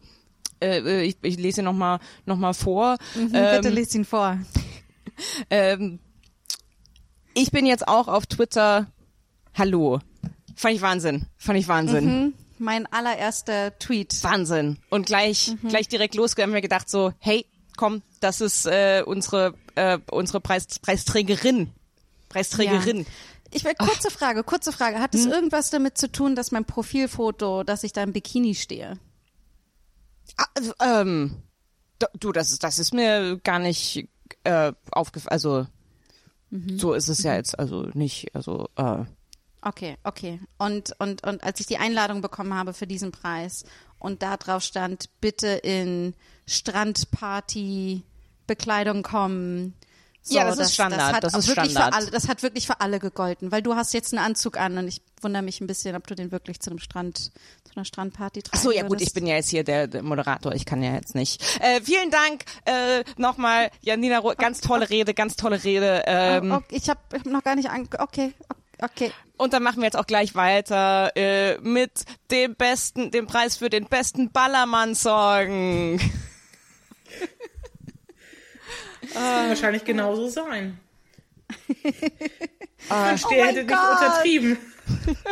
äh, 0.63 1.03
ich, 1.03 1.17
ich 1.23 1.37
lese 1.39 1.63
noch 1.63 1.73
mal 1.73 1.99
noch 2.27 2.37
mal 2.37 2.55
vor. 2.55 2.97
Mhm, 3.15 3.33
bitte 3.33 3.69
ähm, 3.69 3.75
lies 3.75 3.95
ihn 3.95 4.05
vor. 4.05 4.39
ähm, 5.51 5.99
ich 7.35 7.51
bin 7.51 7.67
jetzt 7.67 7.89
auch 7.89 8.09
auf 8.09 8.27
Twitter. 8.27 8.87
Hallo. 9.55 10.01
Fand 10.55 10.75
ich 10.75 10.83
Wahnsinn. 10.83 11.27
Fand 11.37 11.59
ich 11.59 11.67
Wahnsinn. 11.67 12.05
Hm, 12.05 12.35
mein 12.59 12.87
allererster 12.87 13.79
Tweet. 13.79 14.23
Wahnsinn. 14.23 14.79
Und 14.91 15.07
gleich, 15.07 15.57
gleich 15.69 15.89
direkt 15.89 16.15
losgegangen, 16.15 16.53
haben 16.53 16.57
wir 16.57 16.63
gedacht 16.63 16.89
so, 16.89 17.13
hey, 17.19 17.47
komm, 17.77 18.03
das 18.21 18.41
ist 18.41 18.67
äh, 18.67 19.03
unsere 19.05 19.55
äh, 19.75 19.99
unsere 20.11 20.41
Preis, 20.41 20.79
Preisträgerin. 20.81 21.71
Preisträgerin. 22.29 22.99
Ja. 23.01 23.05
Ich 23.53 23.65
will 23.65 23.75
kurze 23.75 24.11
Frage, 24.11 24.43
kurze 24.45 24.73
Frage. 24.73 24.99
Hat 24.99 25.15
es 25.15 25.27
irgendwas 25.27 25.71
damit 25.71 25.99
zu 25.99 26.11
tun, 26.11 26.35
dass 26.35 26.53
mein 26.53 26.65
Profilfoto, 26.65 27.63
dass 27.65 27.85
ich 27.85 27.93
da 27.93 28.03
im 28.03 28.13
Bikini 28.13 28.55
stehe? 28.55 28.99
Ah, 30.37 30.47
also, 30.55 30.73
ähm, 30.81 31.43
du, 32.19 32.33
das 32.33 32.51
ist 32.51 32.65
das 32.65 32.79
ist 32.79 32.95
mir 32.95 33.39
gar 33.45 33.59
nicht 33.59 34.09
äh, 34.45 34.73
aufgefallen. 34.91 35.33
Also 35.33 35.67
so 36.51 36.93
ist 36.93 37.09
es 37.09 37.23
ja 37.23 37.35
jetzt 37.35 37.59
also 37.59 37.89
nicht. 37.95 38.35
Also 38.35 38.69
äh, 38.77 39.05
Okay, 39.65 39.97
okay. 40.03 40.41
Und, 40.59 40.93
und, 40.99 41.25
und 41.25 41.45
als 41.45 41.61
ich 41.61 41.67
die 41.67 41.79
Einladung 41.79 42.21
bekommen 42.21 42.53
habe 42.53 42.75
für 42.75 42.89
diesen 42.89 43.13
Preis 43.13 43.65
und 44.01 44.23
da 44.23 44.37
drauf 44.37 44.65
stand, 44.65 45.09
bitte 45.21 45.47
in 45.47 46.15
Strandparty 46.47 48.03
Bekleidung 48.49 49.05
kommen. 49.05 49.75
So, 50.25 50.37
Ja, 50.37 50.45
das 50.45 50.59
ist 50.59 50.75
Standard, 50.75 51.15
hat 51.15 51.25
das 51.25 51.35
ist 51.35 51.49
wirklich 51.49 51.73
Standard. 51.73 51.95
Für 51.95 52.01
alle, 52.01 52.11
das 52.13 52.29
hat 52.29 52.43
wirklich 52.45 52.67
für 52.67 52.81
alle 52.81 53.01
gegolten, 53.01 53.51
weil 53.51 53.61
du 53.61 53.75
hast 53.75 53.93
jetzt 53.93 54.15
einen 54.15 54.25
Anzug 54.25 54.57
an 54.57 54.79
und 54.79 54.87
ich 54.87 55.03
wundere 55.21 55.43
mich 55.43 55.61
ein 55.61 55.67
bisschen, 55.67 55.97
ob 55.97 56.07
du 56.07 56.15
den 56.15 56.31
wirklich 56.31 56.61
zu 56.61 56.71
einem 56.71 56.79
Strand, 56.79 57.19
zu 57.19 57.75
einer 57.75 57.85
Strandparty 57.85 58.43
tragen 58.43 58.57
Ach 58.57 58.63
so, 58.63 58.71
ja 58.71 58.85
gut, 58.85 59.01
ich 59.01 59.13
bin 59.13 59.27
ja 59.27 59.35
jetzt 59.35 59.49
hier 59.51 59.65
der, 59.65 59.89
der 59.89 60.03
Moderator, 60.03 60.53
ich 60.55 60.65
kann 60.65 60.81
ja 60.83 60.95
jetzt 60.95 61.17
nicht. 61.17 61.43
Äh, 61.61 61.81
vielen 61.81 62.11
Dank 62.13 62.45
äh, 62.67 63.03
nochmal, 63.17 63.71
Janina, 63.81 64.19
Roth, 64.19 64.39
ganz 64.39 64.61
tolle 64.61 64.91
Rede, 64.91 65.13
ganz 65.13 65.35
tolle 65.35 65.63
Rede. 65.65 66.05
Ähm, 66.07 66.53
Oh, 66.53 66.61
ich 66.71 66.89
habe 66.89 67.01
hab 67.13 67.27
noch 67.27 67.43
gar 67.43 67.57
nicht 67.57 67.71
an. 67.71 67.89
Okay, 67.99 68.33
okay. 68.81 69.11
Und 69.39 69.53
dann 69.55 69.63
machen 69.65 69.79
wir 69.79 69.87
jetzt 69.87 69.97
auch 69.97 70.07
gleich 70.07 70.37
weiter 70.37 71.11
äh, 71.17 71.59
mit 71.63 72.05
dem 72.31 72.55
besten, 72.55 73.11
dem 73.11 73.27
Preis 73.27 73.57
für 73.57 73.71
den 73.71 73.87
besten 73.87 74.31
Ballermann-Song. 74.31 75.99
Das 79.15 79.23
wird 79.23 79.49
wahrscheinlich 79.51 79.85
genauso 79.85 80.29
sein. 80.29 80.79
Oh 82.91 82.95
Der 83.31 83.47
hätte 83.47 83.63
nicht 83.63 83.79
untertrieben. 83.79 84.59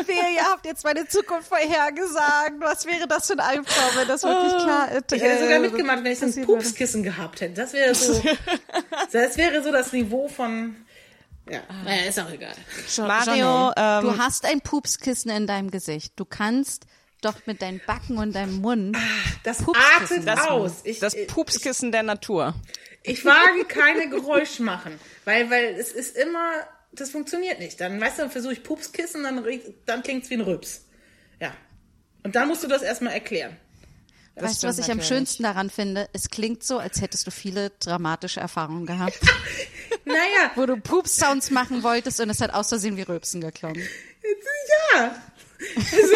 Wehe, 0.07 0.35
ihr 0.37 0.45
habt 0.45 0.65
jetzt 0.65 0.85
meine 0.85 1.07
Zukunft 1.09 1.49
vorhergesagt. 1.49 2.55
Was 2.61 2.87
wäre 2.87 3.09
das 3.09 3.27
für 3.27 3.33
ein 3.33 3.41
Albtraum, 3.41 3.91
wenn 3.97 4.07
das 4.09 4.23
wirklich 4.23 4.53
klar 4.63 4.93
ist? 4.93 5.13
Ich 5.13 5.21
hätte 5.21 5.41
sogar 5.43 5.57
Äh, 5.57 5.61
mitgemacht, 5.61 6.05
wenn 6.05 6.13
ich 6.13 6.19
so 6.21 6.27
ein. 6.27 6.47
Pupskissen 6.47 7.03
gehabt 7.03 7.41
hätte. 7.41 7.55
Das 7.55 7.73
wäre 7.73 7.93
so, 7.95 8.23
das 9.13 9.37
wäre 9.37 9.63
so 9.65 9.73
das 9.73 9.93
Niveau 9.93 10.29
von, 10.29 10.77
ja, 11.51 11.61
naja, 11.85 12.05
ist 12.09 12.21
auch 12.21 12.31
egal. 12.31 12.55
Jo- 12.97 13.07
Mario, 13.07 13.73
ähm, 13.77 14.03
du 14.05 14.17
hast 14.19 14.45
ein 14.47 14.61
Pupskissen 14.61 15.31
in 15.33 15.49
deinem 15.49 15.73
Gesicht. 15.73 16.13
Du 16.17 16.25
kannst 16.25 16.87
doch 17.21 17.35
mit 17.47 17.61
deinen 17.63 17.81
Backen 17.85 18.17
und 18.19 18.33
deinem 18.35 18.61
Mund. 18.61 18.97
Das 19.43 19.59
Pupskissen. 19.59 20.29
artet 20.29 20.49
aus. 20.51 20.73
Ich, 20.85 21.01
Das 21.01 21.17
Pupskissen 21.27 21.91
der 21.91 22.05
Natur. 22.05 22.55
Ich 23.03 23.25
wage 23.25 23.65
keine 23.67 24.09
Geräusch 24.09 24.59
machen, 24.59 24.99
weil, 25.25 25.51
weil 25.51 25.75
es 25.75 25.93
ist 25.93 26.17
immer, 26.17 26.53
das 26.93 27.11
funktioniert 27.11 27.59
nicht. 27.59 27.81
Dann, 27.81 28.01
weißt 28.01 28.19
du, 28.19 28.23
dann 28.23 28.31
versuche 28.31 28.53
ich 28.53 28.63
Pupskissen, 28.63 29.23
dann, 29.23 29.45
dann 29.87 30.03
klingt's 30.03 30.31
wie 30.31 30.35
ein 30.35 30.41
Rübs. 30.43 30.85
Ja. 31.41 31.53
Und 32.23 32.37
dann 32.37 32.49
musst 32.49 32.63
du 32.63 32.69
das 32.69 32.83
erstmal 32.83 33.15
erklären. 33.15 33.57
weißt 34.37 34.63
du, 34.63 34.69
was 34.69 34.79
ich 34.79 34.91
am 34.91 35.03
schönsten 35.03 35.43
daran 35.43 35.71
finde? 35.71 36.09
Es 36.13 36.29
klingt 36.29 36.63
so, 36.63 36.79
als 36.79 37.01
hättest 37.01 37.27
du 37.27 37.31
viele 37.31 37.71
dramatische 37.81 38.41
Erfahrungen 38.41 38.87
gehabt, 38.87 39.19
Naja, 40.05 40.51
wo 40.55 40.67
du 40.67 40.77
Pups-Sounds 40.77 41.51
machen 41.51 41.83
wolltest 41.83 42.21
und 42.21 42.31
es 42.31 42.41
hat 42.41 42.53
aus 42.53 42.69
Versehen 42.69 42.97
wie 42.97 43.03
Rülpsen 43.03 43.41
geklungen. 43.41 43.83
Ja. 44.95 45.15
Also, 45.77 46.15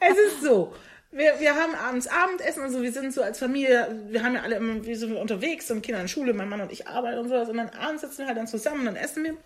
es 0.00 0.32
ist 0.32 0.42
so. 0.42 0.74
Wir, 1.16 1.40
wir 1.40 1.54
haben 1.54 1.74
abends 1.74 2.06
Abendessen 2.08 2.62
und 2.62 2.70
so, 2.72 2.82
wir 2.82 2.92
sind 2.92 3.14
so 3.14 3.22
als 3.22 3.38
Familie, 3.38 4.02
wir 4.08 4.22
haben 4.22 4.34
ja 4.34 4.42
alle 4.42 4.56
immer, 4.56 4.84
wir 4.84 4.98
sind 4.98 5.16
unterwegs 5.16 5.70
und 5.70 5.80
Kinder 5.80 6.00
in 6.02 6.08
Schule, 6.08 6.34
mein 6.34 6.48
Mann 6.50 6.60
und 6.60 6.70
ich 6.70 6.86
arbeiten 6.86 7.18
und 7.18 7.28
sowas 7.28 7.48
und 7.48 7.56
dann 7.56 7.70
abends 7.70 8.02
sitzen 8.02 8.18
wir 8.18 8.26
halt 8.26 8.36
dann 8.36 8.46
zusammen 8.46 8.80
und 8.80 8.86
dann 8.86 8.96
essen 8.96 9.24
wir. 9.24 9.36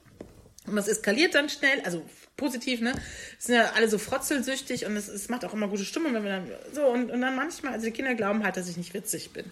Und 0.66 0.74
das 0.76 0.88
eskaliert 0.88 1.34
dann 1.36 1.48
schnell, 1.48 1.80
also 1.84 2.02
positiv, 2.36 2.80
ne? 2.80 2.92
Sind 3.38 3.54
ja 3.54 3.72
alle 3.76 3.88
so 3.88 3.98
frotzelsüchtig 3.98 4.84
und 4.86 4.96
es, 4.96 5.06
es 5.06 5.28
macht 5.28 5.44
auch 5.44 5.54
immer 5.54 5.68
gute 5.68 5.84
Stimmung, 5.84 6.12
wenn 6.12 6.24
wir 6.24 6.30
dann 6.30 6.50
so 6.72 6.86
und, 6.86 7.08
und 7.10 7.20
dann 7.20 7.36
manchmal, 7.36 7.74
also 7.74 7.86
die 7.86 7.92
Kinder 7.92 8.16
glauben 8.16 8.42
halt, 8.42 8.56
dass 8.56 8.68
ich 8.68 8.76
nicht 8.76 8.92
witzig 8.92 9.30
bin. 9.32 9.44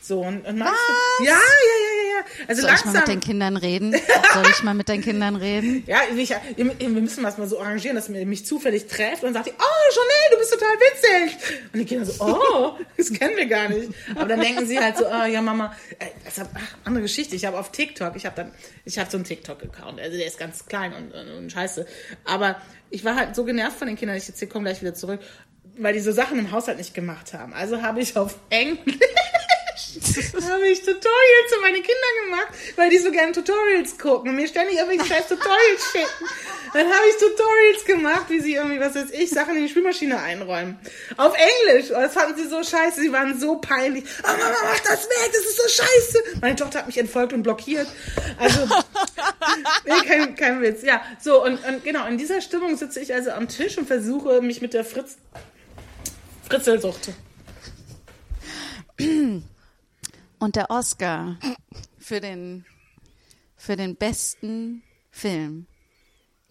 So 0.00 0.20
und, 0.20 0.46
und 0.46 0.56
manchmal. 0.56 0.78
Ja, 1.20 1.32
ja, 1.32 1.36
ja. 2.18 2.46
Also 2.48 2.62
Soll 2.62 2.70
ich 2.74 2.84
mal 2.84 2.92
langsam. 2.92 2.92
mit 2.92 3.08
deinen 3.08 3.20
Kindern 3.20 3.56
reden? 3.56 3.92
Soll 4.34 4.50
ich 4.50 4.62
mal 4.62 4.74
mit 4.74 4.88
deinen 4.88 5.02
Kindern 5.02 5.36
reden? 5.36 5.84
Ja, 5.86 6.00
ich, 6.14 6.34
wir 6.56 6.88
müssen 6.88 7.22
was 7.24 7.38
mal 7.38 7.48
so 7.48 7.60
arrangieren, 7.60 7.96
dass 7.96 8.08
mir 8.08 8.24
mich 8.26 8.46
zufällig 8.46 8.86
trefft 8.86 9.24
und 9.24 9.32
sagt, 9.32 9.46
die, 9.46 9.52
oh, 9.52 9.92
Chanel, 9.92 10.30
du 10.32 10.38
bist 10.38 10.52
total 10.52 10.74
witzig. 10.74 11.36
Und 11.72 11.78
die 11.78 11.84
Kinder 11.84 12.04
so, 12.04 12.24
oh, 12.24 12.78
das 12.96 13.12
kennen 13.12 13.36
wir 13.36 13.46
gar 13.46 13.68
nicht. 13.68 13.90
Aber 14.14 14.26
dann 14.26 14.40
denken 14.40 14.66
sie 14.66 14.78
halt 14.78 14.96
so, 14.96 15.06
oh, 15.06 15.24
ja, 15.24 15.40
Mama, 15.40 15.74
äh, 15.98 16.06
das 16.24 16.38
hat, 16.38 16.50
ach, 16.54 16.76
andere 16.84 17.02
Geschichte. 17.02 17.36
Ich 17.36 17.44
habe 17.44 17.58
auf 17.58 17.72
TikTok, 17.72 18.16
ich 18.16 18.26
habe 18.26 18.36
dann, 18.36 18.52
ich 18.84 18.98
habe 18.98 19.10
so 19.10 19.16
einen 19.16 19.24
TikTok-Account, 19.24 20.00
also 20.00 20.16
der 20.16 20.26
ist 20.26 20.38
ganz 20.38 20.66
klein 20.66 20.92
und, 20.92 21.12
und, 21.12 21.28
und 21.38 21.52
scheiße. 21.52 21.86
Aber 22.24 22.60
ich 22.90 23.04
war 23.04 23.16
halt 23.16 23.34
so 23.34 23.44
genervt 23.44 23.78
von 23.78 23.86
den 23.86 23.96
Kindern, 23.96 24.16
ich 24.16 24.28
jetzt 24.28 24.38
hier 24.38 24.48
komme 24.48 24.64
gleich 24.64 24.80
wieder 24.80 24.94
zurück, 24.94 25.20
weil 25.78 25.94
die 25.94 26.00
so 26.00 26.12
Sachen 26.12 26.38
im 26.38 26.50
Haushalt 26.52 26.78
nicht 26.78 26.94
gemacht 26.94 27.32
haben. 27.32 27.54
Also 27.54 27.82
habe 27.82 28.00
ich 28.00 28.16
auf 28.16 28.36
Englisch 28.50 28.98
habe 30.50 30.68
ich 30.68 30.80
Tutorials 30.80 31.52
für 31.52 31.60
meine 31.60 31.80
Kinder 31.80 32.10
gemacht, 32.24 32.48
weil 32.76 32.90
die 32.90 32.98
so 32.98 33.10
gerne 33.10 33.32
Tutorials 33.32 33.98
gucken 33.98 34.30
und 34.30 34.36
mir 34.36 34.48
ständig 34.48 34.76
irgendwelche 34.76 35.06
scheiß 35.06 35.28
Tutorials 35.28 35.92
schicken. 35.92 36.26
Dann 36.72 36.86
habe 36.86 37.02
ich 37.08 37.16
Tutorials 37.16 37.84
gemacht, 37.84 38.26
wie 38.28 38.40
sie 38.40 38.54
irgendwie, 38.54 38.80
was 38.80 38.94
weiß 38.94 39.10
ich, 39.10 39.30
Sachen 39.30 39.56
in 39.56 39.64
die 39.64 39.68
Spülmaschine 39.68 40.18
einräumen. 40.20 40.78
Auf 41.16 41.34
Englisch. 41.34 41.90
Und 41.90 42.00
das 42.00 42.12
fanden 42.12 42.36
sie 42.36 42.48
so 42.48 42.62
scheiße, 42.62 43.00
sie 43.00 43.12
waren 43.12 43.38
so 43.38 43.56
peinlich. 43.56 44.04
Oh 44.22 44.26
Mama, 44.26 44.56
mach 44.62 44.80
das 44.80 45.04
weg, 45.04 45.32
das 45.32 45.44
ist 45.44 45.56
so 45.56 45.82
scheiße. 45.82 46.38
Meine 46.40 46.56
Tochter 46.56 46.80
hat 46.80 46.86
mich 46.86 46.98
entfolgt 46.98 47.32
und 47.32 47.42
blockiert. 47.42 47.88
Also, 48.38 48.60
nee, 49.84 50.06
kein, 50.06 50.34
kein 50.36 50.62
Witz. 50.62 50.82
Ja, 50.82 51.02
so, 51.20 51.42
und, 51.42 51.64
und 51.66 51.84
genau, 51.84 52.06
in 52.06 52.18
dieser 52.18 52.40
Stimmung 52.40 52.76
sitze 52.76 53.00
ich 53.00 53.12
also 53.14 53.30
am 53.32 53.48
Tisch 53.48 53.76
und 53.78 53.86
versuche 53.86 54.40
mich 54.40 54.60
mit 54.60 54.74
der 54.74 54.84
Fritz 54.84 55.16
Fritzelsucht. 56.48 57.10
Und 60.40 60.56
der 60.56 60.70
Oscar 60.70 61.38
für 61.98 62.18
den, 62.18 62.64
für 63.56 63.76
den 63.76 63.94
besten 63.94 64.82
Film 65.10 65.66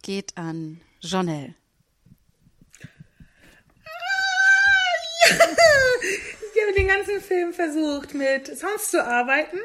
geht 0.04 0.38
an 0.38 0.80
Jonelle. 1.02 1.56
Ich 5.26 6.66
habe 6.66 6.74
den 6.76 6.88
ganzen 6.88 7.20
Film 7.20 7.52
versucht, 7.52 8.14
mit 8.14 8.46
Sounds 8.56 8.92
zu 8.92 9.04
arbeiten. 9.04 9.58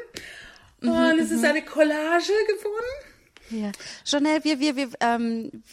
Und 0.81 1.19
es 1.19 1.29
ist 1.29 1.43
eine 1.43 1.63
Collage 1.63 2.33
geworden. 2.47 3.05
Ja. 3.51 3.71
Jonelle, 4.05 4.43
wir, 4.43 4.59
wir, 4.59 4.75
wir, 4.75 4.89
ähm, 5.01 5.63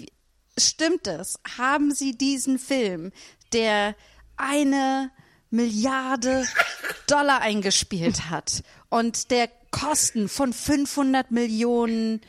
stimmt 0.59 1.07
es? 1.07 1.39
Haben 1.57 1.91
Sie 1.93 2.13
diesen 2.13 2.59
Film, 2.59 3.13
der 3.53 3.97
eine 4.37 5.11
Milliarde 5.53 6.47
Dollar 7.07 7.41
eingespielt 7.41 8.31
hat 8.31 8.63
und 8.89 9.31
der 9.31 9.49
Kosten 9.71 10.29
von 10.29 10.53
500 10.53 11.31
Millionen 11.31 12.21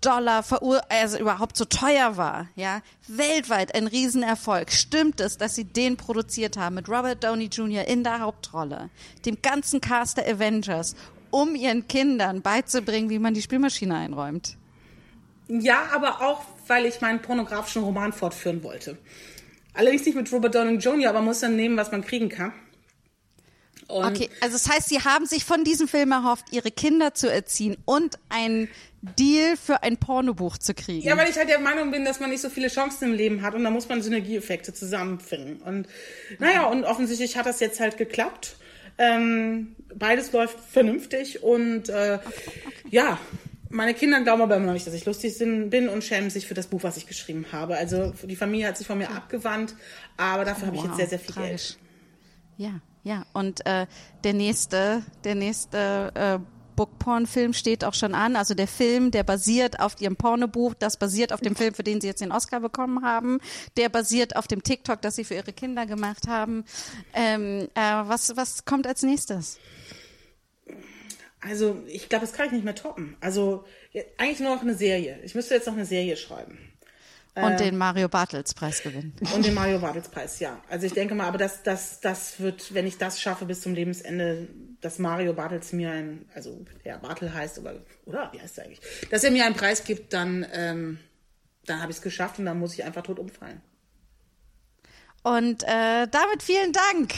Dollar 0.00 0.42
verur 0.42 0.82
also 0.90 1.18
überhaupt 1.18 1.56
so 1.56 1.64
teuer 1.64 2.16
war, 2.16 2.48
ja, 2.56 2.82
weltweit 3.08 3.74
ein 3.74 3.86
Riesenerfolg. 3.86 4.70
Stimmt 4.70 5.20
es, 5.20 5.38
dass 5.38 5.54
sie 5.54 5.64
den 5.64 5.96
produziert 5.96 6.56
haben 6.56 6.74
mit 6.74 6.88
Robert 6.88 7.24
Downey 7.24 7.46
Jr. 7.46 7.86
in 7.86 8.04
der 8.04 8.20
Hauptrolle, 8.20 8.90
dem 9.24 9.40
ganzen 9.40 9.80
Cast 9.80 10.18
der 10.18 10.28
Avengers, 10.28 10.94
um 11.30 11.54
ihren 11.54 11.88
Kindern 11.88 12.42
beizubringen, 12.42 13.10
wie 13.10 13.18
man 13.18 13.34
die 13.34 13.42
Spielmaschine 13.42 13.96
einräumt? 13.96 14.56
Ja, 15.48 15.88
aber 15.92 16.20
auch, 16.20 16.42
weil 16.66 16.86
ich 16.86 17.00
meinen 17.00 17.20
pornografischen 17.22 17.82
Roman 17.82 18.12
fortführen 18.12 18.62
wollte. 18.62 18.98
Allerdings 19.74 20.06
nicht 20.06 20.14
mit 20.14 20.32
Robert 20.32 20.54
Downey 20.54 20.76
Jr., 20.76 21.10
aber 21.10 21.18
man 21.18 21.26
muss 21.26 21.40
dann 21.40 21.56
nehmen, 21.56 21.76
was 21.76 21.90
man 21.90 22.04
kriegen 22.04 22.28
kann. 22.28 22.52
Und 23.88 24.04
Okay, 24.04 24.30
also 24.40 24.56
das 24.56 24.68
heißt, 24.68 24.88
sie 24.88 25.00
haben 25.00 25.26
sich 25.26 25.44
von 25.44 25.64
diesem 25.64 25.88
Film 25.88 26.12
erhofft, 26.12 26.46
ihre 26.52 26.70
Kinder 26.70 27.12
zu 27.12 27.30
erziehen 27.30 27.76
und 27.84 28.18
einen 28.30 28.68
Deal 29.02 29.56
für 29.56 29.82
ein 29.82 29.98
Pornobuch 29.98 30.56
zu 30.56 30.72
kriegen. 30.72 31.06
Ja, 31.06 31.18
weil 31.18 31.28
ich 31.28 31.36
halt 31.36 31.50
der 31.50 31.58
Meinung 31.58 31.90
bin, 31.90 32.04
dass 32.04 32.20
man 32.20 32.30
nicht 32.30 32.40
so 32.40 32.48
viele 32.48 32.68
Chancen 32.68 33.10
im 33.10 33.12
Leben 33.12 33.42
hat 33.42 33.54
und 33.54 33.62
da 33.62 33.70
muss 33.70 33.88
man 33.88 34.00
Synergieeffekte 34.00 34.72
zusammenfinden. 34.72 35.60
Und 35.60 35.86
naja, 36.38 36.64
und 36.66 36.84
offensichtlich 36.84 37.36
hat 37.36 37.44
das 37.44 37.60
jetzt 37.60 37.80
halt 37.80 37.98
geklappt. 37.98 38.56
Ähm, 38.96 39.74
beides 39.94 40.32
läuft 40.32 40.58
vernünftig 40.60 41.42
und 41.42 41.88
äh, 41.88 42.20
ja, 42.88 43.18
meine 43.74 43.92
Kinder 43.94 44.20
glauben 44.22 44.42
aber 44.42 44.56
immer 44.56 44.66
noch 44.66 44.72
nicht, 44.72 44.86
dass 44.86 44.94
ich 44.94 45.04
lustig 45.04 45.36
bin 45.38 45.88
und 45.88 46.04
schämen 46.04 46.30
sich 46.30 46.46
für 46.46 46.54
das 46.54 46.68
Buch, 46.68 46.82
was 46.84 46.96
ich 46.96 47.06
geschrieben 47.06 47.46
habe. 47.50 47.76
Also 47.76 48.12
die 48.22 48.36
Familie 48.36 48.68
hat 48.68 48.78
sich 48.78 48.86
von 48.86 48.96
mir 48.96 49.10
abgewandt, 49.10 49.74
aber 50.16 50.44
dafür 50.44 50.68
habe 50.68 50.76
ich 50.76 50.84
jetzt 50.84 50.96
sehr, 50.96 51.08
sehr 51.08 51.18
viel 51.18 51.34
tragisch. 51.34 51.76
Geld. 51.76 51.78
Ja, 52.56 52.80
ja. 53.02 53.26
Und 53.32 53.66
äh, 53.66 53.86
der 54.22 54.32
nächste, 54.32 55.02
der 55.24 55.34
nächste 55.34 56.12
äh, 56.14 56.38
Bookporn-Film 56.76 57.52
steht 57.52 57.84
auch 57.84 57.94
schon 57.94 58.14
an. 58.14 58.36
Also 58.36 58.54
der 58.54 58.68
Film, 58.68 59.10
der 59.10 59.24
basiert 59.24 59.80
auf 59.80 60.00
ihrem 60.00 60.16
Pornobuch, 60.16 60.74
das 60.74 60.96
basiert 60.96 61.32
auf 61.32 61.40
dem 61.40 61.56
Film, 61.56 61.74
für 61.74 61.82
den 61.82 62.00
sie 62.00 62.06
jetzt 62.06 62.20
den 62.20 62.32
Oscar 62.32 62.60
bekommen 62.60 63.04
haben. 63.04 63.38
Der 63.76 63.88
basiert 63.88 64.36
auf 64.36 64.46
dem 64.46 64.62
TikTok, 64.62 65.02
das 65.02 65.16
sie 65.16 65.24
für 65.24 65.34
ihre 65.34 65.52
Kinder 65.52 65.84
gemacht 65.86 66.28
haben. 66.28 66.64
Ähm, 67.12 67.68
äh, 67.74 67.80
was, 67.80 68.36
was 68.36 68.64
kommt 68.64 68.86
als 68.86 69.02
nächstes? 69.02 69.58
Also 71.48 71.82
ich 71.86 72.08
glaube, 72.08 72.26
das 72.26 72.34
kann 72.34 72.46
ich 72.46 72.52
nicht 72.52 72.64
mehr 72.64 72.74
toppen. 72.74 73.16
Also 73.20 73.64
eigentlich 74.18 74.40
nur 74.40 74.54
noch 74.54 74.62
eine 74.62 74.74
Serie. 74.74 75.18
Ich 75.22 75.34
müsste 75.34 75.54
jetzt 75.54 75.66
noch 75.66 75.74
eine 75.74 75.86
Serie 75.86 76.16
schreiben. 76.16 76.58
Und 77.36 77.58
den 77.58 77.76
Mario 77.76 78.08
Bartels 78.08 78.54
Preis 78.54 78.80
gewinnen. 78.80 79.12
Und 79.34 79.44
den 79.44 79.54
Mario 79.54 79.80
Bartels 79.80 80.08
Preis, 80.08 80.38
ja. 80.38 80.60
Also 80.68 80.86
ich 80.86 80.92
denke 80.92 81.16
mal, 81.16 81.26
aber 81.26 81.38
das, 81.38 81.64
das, 81.64 81.98
das 82.00 82.38
wird, 82.38 82.72
wenn 82.74 82.86
ich 82.86 82.96
das 82.96 83.20
schaffe 83.20 83.44
bis 83.44 83.60
zum 83.60 83.74
Lebensende, 83.74 84.46
dass 84.80 85.00
Mario 85.00 85.32
Bartels 85.32 85.72
mir 85.72 85.90
ein, 85.90 86.28
also 86.32 86.64
der 86.84 86.98
Bartel 86.98 87.34
heißt, 87.34 87.58
aber, 87.58 87.74
oder 88.06 88.30
wie 88.32 88.40
heißt 88.40 88.58
er 88.58 88.64
eigentlich? 88.64 88.80
Dass 89.10 89.24
er 89.24 89.32
mir 89.32 89.46
einen 89.46 89.56
Preis 89.56 89.82
gibt, 89.82 90.12
dann, 90.12 90.46
ähm, 90.52 91.00
dann 91.66 91.80
habe 91.80 91.90
ich 91.90 91.98
es 91.98 92.02
geschafft 92.02 92.38
und 92.38 92.44
dann 92.44 92.60
muss 92.60 92.74
ich 92.74 92.84
einfach 92.84 93.02
tot 93.02 93.18
umfallen. 93.18 93.60
Und 95.24 95.64
äh, 95.64 96.06
damit 96.08 96.42
vielen 96.42 96.72
Dank. 96.72 97.14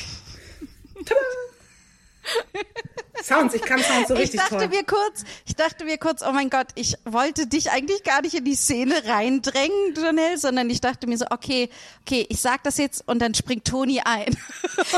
Sounds, 3.23 3.55
ich 3.55 3.63
kann 3.63 3.83
Sounds 3.83 4.09
so 4.09 4.15
Ich 4.15 4.21
richtig 4.21 4.41
dachte 4.41 4.57
toll. 4.57 4.69
mir 4.69 4.85
kurz, 4.85 5.25
ich 5.47 5.57
dachte 5.57 5.85
mir 5.85 5.99
kurz, 5.99 6.23
oh 6.23 6.33
mein 6.33 6.51
Gott, 6.51 6.67
ich 6.75 6.97
wollte 7.05 7.47
dich 7.47 7.71
eigentlich 7.71 8.05
gar 8.05 8.21
nicht 8.23 8.35
in 8.35 8.45
die 8.45 8.55
Szene 8.55 8.95
reindrängen, 9.07 9.95
Janelle, 9.97 10.39
sondern 10.39 10.69
ich 10.71 10.81
dachte 10.81 11.07
mir 11.07 11.17
so, 11.17 11.27
okay, 11.31 11.71
okay, 12.03 12.27
ich 12.29 12.41
sag 12.41 12.63
das 12.63 12.77
jetzt 12.77 13.03
und 13.09 13.21
dann 13.21 13.35
springt 13.35 13.67
Toni 13.67 14.01
ein. 14.05 14.37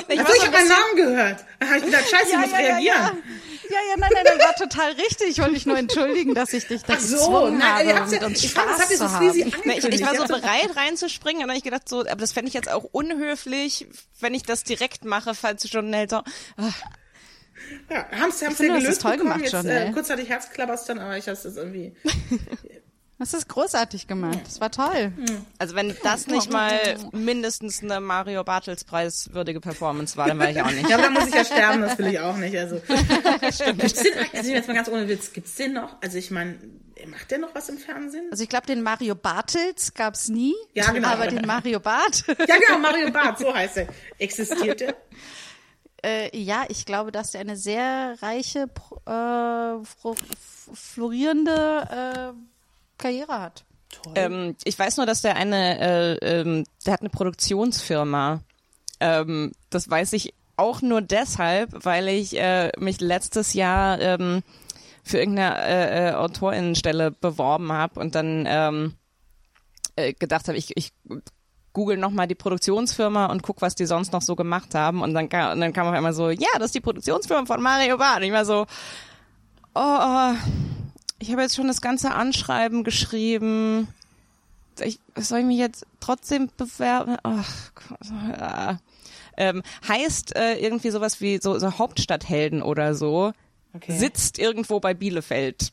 Ich 0.08 0.18
Also 0.18 0.32
ich 0.34 0.42
habe 0.42 0.52
meinen 0.52 0.68
Namen 0.68 0.96
gehört. 0.96 1.44
Da 1.60 1.66
habe 1.66 1.78
ich 1.78 1.84
gedacht, 1.84 2.08
scheiße, 2.10 2.30
ich 2.30 2.36
muss 2.38 2.52
reagieren. 2.52 2.82
Ja, 2.82 3.12
ja, 3.70 3.76
ja, 3.90 3.96
nein, 3.98 4.10
nein, 4.12 4.24
das 4.24 4.38
war 4.46 4.54
total 4.54 4.92
richtig. 4.92 5.28
Ich 5.28 5.38
wollte 5.38 5.52
mich 5.52 5.66
nur 5.66 5.78
entschuldigen, 5.78 6.34
dass 6.34 6.52
ich 6.52 6.66
dich 6.66 6.82
da 6.82 6.94
Ach 6.94 7.00
so, 7.00 7.48
nein, 7.50 7.62
habe, 7.88 7.94
habt's 7.94 8.10
mit 8.12 8.20
ja, 8.22 8.26
uns 8.26 8.42
ich 8.42 8.52
fand, 8.52 8.68
das 8.70 8.76
Spaß 8.76 8.82
habt 8.82 8.90
ihr 8.90 8.96
zu 8.96 9.08
so 9.08 9.14
haben. 9.14 9.72
Ich, 9.78 9.84
ich 9.84 10.06
war 10.06 10.16
so 10.16 10.24
bereit 10.26 10.76
reinzuspringen 10.76 11.42
und 11.42 11.48
dann 11.48 11.56
hab 11.56 11.58
ich 11.58 11.64
gedacht 11.64 11.88
so, 11.88 12.00
aber 12.00 12.16
das 12.16 12.32
fände 12.32 12.48
ich 12.48 12.54
jetzt 12.54 12.70
auch 12.70 12.84
unhöflich, 12.84 13.86
wenn 14.20 14.34
ich 14.34 14.42
das 14.42 14.64
direkt 14.64 15.04
mache, 15.04 15.34
falls 15.34 15.68
schon 15.68 15.92
älter. 15.92 16.24
Ja, 17.90 18.08
haben 18.10 18.30
es 18.30 18.40
ja 18.40 18.50
gelöst 18.50 18.86
es 18.86 18.98
toll 18.98 19.12
bekommen. 19.12 19.30
gemacht 19.30 19.40
Jetzt, 19.42 19.50
schon, 19.50 19.66
äh, 19.66 19.86
ey. 19.86 19.92
kurzzeitig 19.92 20.28
Herzklappern, 20.28 20.98
aber 20.98 21.16
ich 21.16 21.28
habe 21.28 21.38
das 21.42 21.56
irgendwie. 21.56 21.94
Das 23.20 23.34
ist 23.34 23.48
großartig 23.48 24.06
gemacht. 24.06 24.38
Das 24.44 24.60
war 24.60 24.70
toll. 24.70 25.12
Also 25.58 25.74
wenn 25.74 25.92
das 26.04 26.28
nicht 26.28 26.52
mal 26.52 26.96
mindestens 27.10 27.82
eine 27.82 28.00
Mario 28.00 28.44
Bartels 28.44 28.84
Preis 28.84 29.30
würdige 29.32 29.60
Performance 29.60 30.16
war, 30.16 30.28
dann 30.28 30.38
war 30.38 30.48
ich 30.48 30.62
auch 30.62 30.70
nicht. 30.70 30.88
Ja, 30.88 30.96
aber 30.96 31.04
dann 31.04 31.14
muss 31.14 31.26
ich 31.26 31.34
ja 31.34 31.44
sterben, 31.44 31.80
das 31.80 31.98
will 31.98 32.06
ich 32.06 32.20
auch 32.20 32.36
nicht. 32.36 32.56
Also, 32.56 32.76
gibt's 33.40 34.02
den, 34.02 34.12
also 34.32 34.50
jetzt 34.52 34.68
mal 34.68 34.74
ganz 34.74 34.88
ohne 34.88 35.08
Witz, 35.08 35.32
gibt's 35.32 35.56
den 35.56 35.72
noch? 35.72 35.96
Also 36.00 36.16
ich 36.16 36.30
meine, 36.30 36.58
macht 37.06 37.28
der 37.32 37.38
noch 37.38 37.52
was 37.56 37.68
im 37.68 37.78
Fernsehen? 37.78 38.28
Also 38.30 38.44
ich 38.44 38.48
glaube, 38.48 38.66
den 38.66 38.82
Mario 38.82 39.16
Bartels 39.16 39.94
gab's 39.94 40.28
nie. 40.28 40.54
Ja, 40.74 40.92
genau. 40.92 41.08
Aber 41.08 41.26
den 41.26 41.44
Mario 41.44 41.80
Bart. 41.80 42.24
Ja, 42.28 42.56
genau, 42.56 42.78
Mario 42.78 43.10
Barth, 43.10 43.40
so 43.40 43.52
heißt 43.52 43.78
er. 43.78 43.88
Existiert 44.18 44.78
der? 44.78 44.94
Äh, 46.04 46.36
ja, 46.36 46.64
ich 46.68 46.86
glaube, 46.86 47.12
dass 47.12 47.32
der 47.32 47.40
eine 47.40 47.56
sehr 47.56 48.16
reiche, 48.22 48.68
äh, 49.06 49.84
florierende 50.72 52.34
äh, 52.34 52.98
Karriere 52.98 53.40
hat. 53.40 53.64
Ähm, 54.14 54.54
ich 54.64 54.78
weiß 54.78 54.96
nur, 54.98 55.06
dass 55.06 55.22
der 55.22 55.36
eine, 55.36 55.80
äh, 55.80 56.40
ähm, 56.40 56.64
der 56.86 56.92
hat 56.92 57.00
eine 57.00 57.10
Produktionsfirma. 57.10 58.40
Ähm, 59.00 59.52
das 59.70 59.88
weiß 59.90 60.12
ich 60.12 60.34
auch 60.56 60.82
nur 60.82 61.00
deshalb, 61.00 61.70
weil 61.84 62.08
ich 62.08 62.38
äh, 62.38 62.70
mich 62.78 63.00
letztes 63.00 63.54
Jahr 63.54 64.00
ähm, 64.00 64.42
für 65.04 65.18
irgendeine 65.18 65.64
äh, 65.64 66.08
äh, 66.08 66.12
Autorinnenstelle 66.14 67.12
beworben 67.12 67.72
habe 67.72 67.98
und 68.00 68.14
dann 68.14 68.44
ähm, 68.46 68.94
äh, 69.96 70.12
gedacht 70.12 70.48
habe, 70.48 70.58
ich, 70.58 70.76
ich 70.76 70.92
google 71.78 71.96
noch 71.96 72.10
mal 72.10 72.26
die 72.26 72.34
Produktionsfirma 72.34 73.26
und 73.26 73.44
guck, 73.44 73.62
was 73.62 73.76
die 73.76 73.86
sonst 73.86 74.12
noch 74.12 74.22
so 74.22 74.34
gemacht 74.34 74.74
haben 74.74 75.00
und 75.00 75.14
dann, 75.14 75.28
kam- 75.28 75.52
und 75.52 75.60
dann 75.60 75.72
kam 75.72 75.86
auf 75.86 75.94
einmal 75.94 76.12
so, 76.12 76.28
ja, 76.30 76.48
das 76.54 76.66
ist 76.66 76.74
die 76.74 76.80
Produktionsfirma 76.80 77.46
von 77.46 77.62
Mario 77.62 77.96
Barth. 77.96 78.18
Und 78.18 78.24
ich 78.24 78.32
war 78.32 78.44
so, 78.44 78.66
oh, 79.76 79.98
oh 80.00 80.34
ich 81.20 81.30
habe 81.30 81.42
jetzt 81.42 81.54
schon 81.54 81.68
das 81.68 81.80
ganze 81.80 82.10
Anschreiben 82.10 82.82
geschrieben. 82.82 83.86
Ich, 84.80 84.98
soll 85.14 85.40
ich 85.40 85.44
mich 85.44 85.58
jetzt 85.58 85.86
trotzdem 86.00 86.50
bewerben? 86.56 87.16
Ach, 87.22 87.70
Gott, 87.76 88.38
ja. 88.40 88.78
ähm, 89.36 89.62
heißt 89.86 90.34
äh, 90.34 90.54
irgendwie 90.56 90.90
sowas 90.90 91.20
wie 91.20 91.38
so, 91.40 91.60
so 91.60 91.78
Hauptstadthelden 91.78 92.60
oder 92.60 92.96
so. 92.96 93.32
Okay. 93.72 93.96
Sitzt 93.96 94.40
irgendwo 94.40 94.80
bei 94.80 94.94
Bielefeld. 94.94 95.72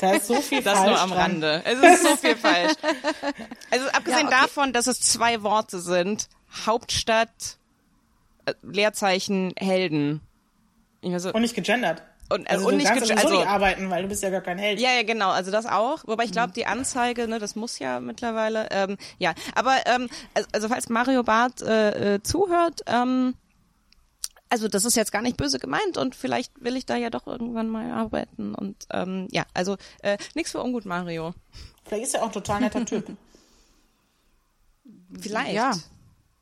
Da 0.00 0.12
ist 0.12 0.26
so 0.26 0.34
viel 0.40 0.62
Das 0.62 0.78
falsch 0.78 0.90
nur 0.90 1.00
am 1.00 1.10
dran. 1.10 1.18
Rande. 1.20 1.62
Es 1.64 1.78
ist 1.78 2.02
so 2.02 2.16
viel 2.16 2.36
falsch. 2.36 2.72
Also 3.70 3.86
abgesehen 3.88 4.20
Ja, 4.22 4.26
okay. 4.26 4.36
davon, 4.42 4.72
dass 4.72 4.86
es 4.86 5.00
zwei 5.00 5.42
Worte 5.42 5.78
sind. 5.80 6.28
Hauptstadt, 6.66 7.58
äh, 8.46 8.54
Leerzeichen, 8.62 9.52
Helden. 9.58 10.20
So, 11.18 11.32
Und 11.32 11.42
nicht 11.42 11.54
gegendert. 11.54 12.02
Und- 12.30 12.48
also, 12.48 12.64
und 12.66 12.72
du 12.72 12.76
nicht 12.78 12.88
kannst 12.88 13.10
also- 13.10 13.28
nicht 13.36 13.46
arbeiten, 13.46 13.90
weil 13.90 14.02
du 14.02 14.08
bist 14.08 14.22
ja 14.22 14.30
gar 14.30 14.40
kein 14.40 14.56
Held. 14.58 14.80
Ja, 14.80 14.92
ja, 14.92 15.02
genau. 15.02 15.30
Also 15.30 15.50
das 15.50 15.66
auch. 15.66 15.98
Wobei 16.06 16.24
ich 16.24 16.32
glaube, 16.32 16.52
die 16.54 16.64
Anzeige, 16.66 17.28
ne, 17.28 17.38
das 17.38 17.54
muss 17.54 17.78
ja 17.78 18.00
mittlerweile. 18.00 18.68
Ähm, 18.70 18.96
ja, 19.18 19.34
aber 19.54 19.76
ähm, 19.86 20.08
also, 20.32 20.48
also 20.52 20.68
falls 20.68 20.88
Mario 20.88 21.22
Barth 21.22 21.60
äh, 21.60 22.14
äh, 22.14 22.22
zuhört, 22.22 22.80
ähm, 22.86 23.34
also 24.48 24.68
das 24.68 24.84
ist 24.84 24.96
jetzt 24.96 25.12
gar 25.12 25.22
nicht 25.22 25.36
böse 25.36 25.58
gemeint 25.58 25.96
und 25.96 26.14
vielleicht 26.14 26.52
will 26.62 26.76
ich 26.76 26.86
da 26.86 26.96
ja 26.96 27.10
doch 27.10 27.26
irgendwann 27.26 27.68
mal 27.68 27.90
arbeiten 27.90 28.54
und 28.54 28.86
ähm, 28.92 29.28
ja, 29.30 29.44
also 29.54 29.76
äh, 30.02 30.16
nichts 30.34 30.52
für 30.52 30.62
ungut, 30.62 30.84
Mario. 30.84 31.34
Vielleicht 31.84 32.04
ist 32.04 32.14
er 32.14 32.22
auch 32.22 32.28
ein 32.28 32.32
total 32.32 32.60
netter 32.60 32.84
Typ. 32.84 33.06
Vielleicht. 35.20 35.52
Ja. 35.52 35.72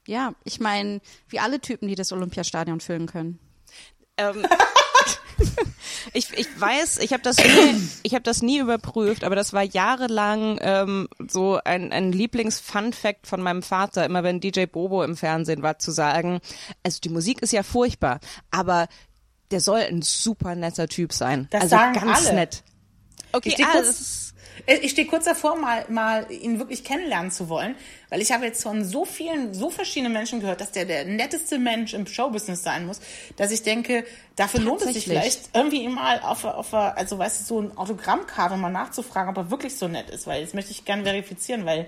Ja, 0.06 0.34
ich 0.42 0.58
meine, 0.58 1.00
wie 1.28 1.38
alle 1.38 1.60
Typen, 1.60 1.86
die 1.86 1.94
das 1.94 2.10
Olympiastadion 2.10 2.80
füllen 2.80 3.06
können. 3.06 3.38
Ähm, 4.16 4.44
Ich, 6.14 6.32
ich 6.36 6.48
weiß, 6.60 6.98
ich 6.98 7.12
habe 7.12 7.22
das 7.22 7.36
nie, 7.38 7.88
ich 8.02 8.14
habe 8.14 8.22
das 8.22 8.42
nie 8.42 8.58
überprüft, 8.58 9.24
aber 9.24 9.34
das 9.36 9.52
war 9.52 9.62
jahrelang 9.62 10.58
ähm, 10.60 11.08
so 11.28 11.58
ein, 11.64 11.92
ein 11.92 12.12
Lieblings-Fun-Fact 12.12 13.26
von 13.26 13.40
meinem 13.42 13.62
Vater, 13.62 14.04
immer 14.04 14.22
wenn 14.22 14.40
DJ 14.40 14.66
Bobo 14.66 15.02
im 15.02 15.16
Fernsehen 15.16 15.62
war, 15.62 15.78
zu 15.78 15.90
sagen, 15.90 16.40
also 16.82 17.00
die 17.00 17.08
Musik 17.08 17.42
ist 17.42 17.52
ja 17.52 17.62
furchtbar, 17.62 18.20
aber 18.50 18.88
der 19.50 19.60
soll 19.60 19.80
ein 19.80 20.02
super 20.02 20.54
netter 20.54 20.88
Typ 20.88 21.12
sein. 21.12 21.46
Das 21.50 21.62
also 21.62 21.76
sagen 21.76 21.92
ganz 21.94 22.26
alle. 22.26 22.34
nett. 22.34 22.62
Okay, 23.32 23.54
ah, 23.64 23.72
das 23.74 24.00
ist- 24.00 24.34
ich 24.66 24.92
stehe 24.92 25.06
kurz 25.06 25.24
davor, 25.24 25.56
mal, 25.56 25.84
mal 25.88 26.30
ihn 26.30 26.58
wirklich 26.58 26.84
kennenlernen 26.84 27.30
zu 27.30 27.48
wollen, 27.48 27.74
weil 28.10 28.20
ich 28.20 28.32
habe 28.32 28.44
jetzt 28.44 28.62
von 28.62 28.84
so 28.84 29.04
vielen, 29.04 29.54
so 29.54 29.70
verschiedenen 29.70 30.12
Menschen 30.12 30.40
gehört, 30.40 30.60
dass 30.60 30.72
der 30.72 30.84
der 30.84 31.04
netteste 31.04 31.58
Mensch 31.58 31.94
im 31.94 32.06
Showbusiness 32.06 32.62
sein 32.62 32.86
muss, 32.86 33.00
dass 33.36 33.50
ich 33.50 33.62
denke, 33.62 34.04
dafür 34.36 34.60
lohnt 34.60 34.82
es 34.82 34.92
sich 34.92 35.04
vielleicht 35.04 35.50
irgendwie 35.54 35.88
mal 35.88 36.20
auf, 36.20 36.44
auf, 36.44 36.72
also 36.74 37.18
weißt 37.18 37.40
du, 37.40 37.44
so 37.44 37.60
ein 37.60 37.76
Autogrammkarte 37.76 38.56
mal 38.56 38.70
nachzufragen, 38.70 39.30
ob 39.30 39.36
er 39.36 39.50
wirklich 39.50 39.76
so 39.76 39.88
nett 39.88 40.10
ist, 40.10 40.26
weil 40.26 40.42
das 40.42 40.54
möchte 40.54 40.70
ich 40.70 40.84
gerne 40.84 41.04
verifizieren, 41.04 41.66
weil 41.66 41.86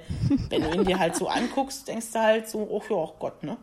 wenn 0.48 0.62
du 0.62 0.70
ihn 0.70 0.84
dir 0.84 0.98
halt 0.98 1.16
so 1.16 1.28
anguckst, 1.28 1.88
denkst 1.88 2.06
du 2.12 2.18
halt 2.18 2.48
so, 2.48 2.66
oh 2.70 2.82
ja, 2.88 2.96
oh 2.96 3.14
Gott, 3.18 3.42
ne? 3.42 3.56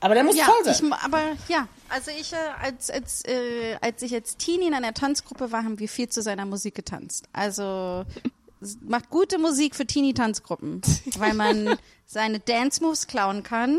Aber 0.00 0.14
der 0.14 0.24
muss 0.24 0.36
Ja, 0.36 0.46
toll 0.46 0.64
sein. 0.64 0.74
ich, 0.86 1.04
aber 1.04 1.22
ja, 1.48 1.68
also 1.90 2.10
ich, 2.10 2.32
äh, 2.32 2.36
als, 2.62 2.88
als, 2.90 3.22
äh, 3.26 3.76
als 3.80 4.00
ich 4.02 4.14
als 4.14 4.36
Teenie 4.38 4.68
in 4.68 4.74
einer 4.74 4.94
Tanzgruppe 4.94 5.52
war, 5.52 5.62
haben 5.62 5.78
wir 5.78 5.88
viel 5.88 6.08
zu 6.08 6.22
seiner 6.22 6.46
Musik 6.46 6.74
getanzt. 6.74 7.26
Also 7.32 8.04
macht 8.80 9.10
gute 9.10 9.38
Musik 9.38 9.74
für 9.74 9.86
Teenie-Tanzgruppen, 9.86 10.80
weil 11.18 11.34
man 11.34 11.76
seine 12.06 12.38
Dance-Moves 12.40 13.06
klauen 13.06 13.42
kann. 13.42 13.78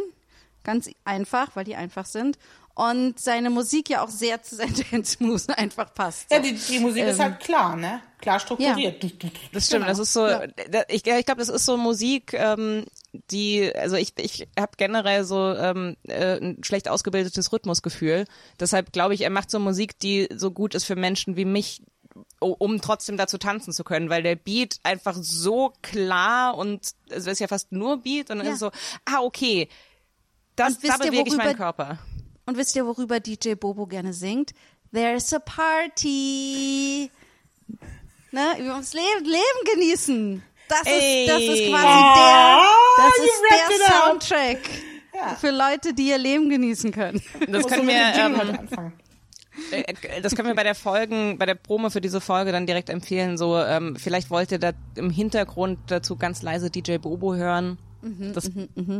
Ganz 0.64 0.90
einfach, 1.06 1.56
weil 1.56 1.64
die 1.66 1.76
einfach 1.76 2.06
sind. 2.06 2.38
Und 2.74 3.20
seine 3.20 3.50
Musik 3.50 3.90
ja 3.90 4.04
auch 4.04 4.10
sehr 4.10 4.42
zu 4.44 4.56
seinen 4.56 4.76
Dance-Moves 4.92 5.50
einfach 5.50 5.94
passt. 5.94 6.32
ja, 6.32 6.40
die, 6.40 6.54
die 6.54 6.80
Musik 6.80 7.04
ist 7.04 7.20
halt 7.20 7.40
klar, 7.40 7.76
ne? 7.76 8.02
Klar 8.20 8.40
strukturiert. 8.40 9.04
Das 9.54 9.66
stimmt, 9.66 9.88
das 9.88 9.98
ist 10.00 10.14
so, 10.14 10.28
da- 10.28 10.84
ich, 10.88 11.06
ich 11.06 11.26
glaube, 11.26 11.40
das 11.40 11.50
ist 11.50 11.66
so 11.66 11.76
Musik, 11.78 12.34
ähm, 12.34 12.86
die, 13.14 13.74
also 13.76 13.96
ich, 13.98 14.14
ich 14.18 14.48
habe 14.58 14.72
generell 14.78 15.24
so 15.26 15.54
ähm, 15.56 15.98
äh, 16.08 16.38
ein 16.40 16.64
schlecht 16.64 16.88
ausgebildetes 16.88 17.52
Rhythmusgefühl. 17.52 18.26
Deshalb 18.60 18.94
glaube 18.94 19.14
ich, 19.14 19.22
er 19.22 19.30
macht 19.30 19.52
so 19.52 19.60
Musik, 19.60 20.00
die 20.00 20.30
so 20.34 20.52
gut 20.52 20.76
ist 20.76 20.86
für 20.86 20.96
Menschen 20.96 21.36
wie 21.36 21.46
mich, 21.46 21.82
um 22.40 22.82
trotzdem 22.82 23.18
dazu 23.18 23.38
tanzen 23.38 23.74
zu 23.74 23.84
können, 23.84 24.10
weil 24.10 24.24
der 24.24 24.36
Beat 24.36 24.78
einfach 24.84 25.16
so 25.20 25.74
klar 25.82 26.58
und 26.58 26.92
also 27.10 27.30
es 27.30 27.34
ist 27.34 27.40
ja 27.40 27.48
fast 27.48 27.72
nur 27.72 27.98
Beat 28.04 28.30
und 28.32 28.38
dann 28.38 28.48
Ja. 28.48 28.54
ist 28.54 28.60
so, 28.60 28.72
ah, 29.06 29.20
okay, 29.22 29.68
das, 30.56 30.80
da 30.80 30.98
bewege 30.98 31.24
ich 31.28 31.36
meinen 31.38 31.56
Körper. 31.56 32.00
Und 32.46 32.58
wisst 32.58 32.76
ihr, 32.76 32.86
worüber 32.86 33.20
DJ 33.20 33.54
Bobo 33.56 33.88
gerne 33.88 34.14
singt? 34.14 34.52
There's 34.94 35.34
a 35.34 35.40
party. 35.40 37.10
Ne? 38.32 38.42
Wir 38.60 38.76
uns 38.76 38.94
Leben, 38.94 39.26
Leben 39.26 39.74
genießen. 39.76 40.44
Das 40.72 40.88
Ey. 40.88 41.26
ist, 41.26 41.30
das 41.30 41.42
ist 41.42 41.70
quasi 41.70 41.86
Ah, 41.88 42.62
der, 42.98 43.06
das 43.06 43.18
ist 43.26 43.42
der 43.80 43.96
up. 43.96 44.04
Soundtrack 44.24 44.60
für 45.40 45.52
Leute, 45.52 45.94
die 45.94 46.10
ihr 46.10 46.18
Leben 46.18 46.50
genießen 46.50 46.92
können. 46.92 47.22
Das 47.48 47.68
können 47.68 47.88
wir, 47.88 47.94
ähm, 47.96 48.40
anfangen. 48.40 48.94
Äh, 49.72 50.22
Das 50.22 50.34
können 50.36 50.48
wir 50.48 50.56
bei 50.56 50.64
der 50.64 50.76
Folgen, 50.76 51.38
bei 51.38 51.46
der 51.46 51.56
Promo 51.56 51.90
für 51.90 52.02
diese 52.02 52.22
Folge 52.22 52.52
dann 52.52 52.66
direkt 52.66 52.90
empfehlen. 52.90 53.38
So, 53.38 53.58
ähm, 53.60 53.96
vielleicht 53.98 54.30
wollt 54.30 54.52
ihr 54.52 54.60
da 54.60 54.72
im 54.96 55.10
Hintergrund 55.10 55.80
dazu 55.88 56.16
ganz 56.16 56.42
leise 56.42 56.70
DJ 56.72 56.98
Bobo 56.98 57.36
hören. 57.36 57.78
Das 58.34 58.50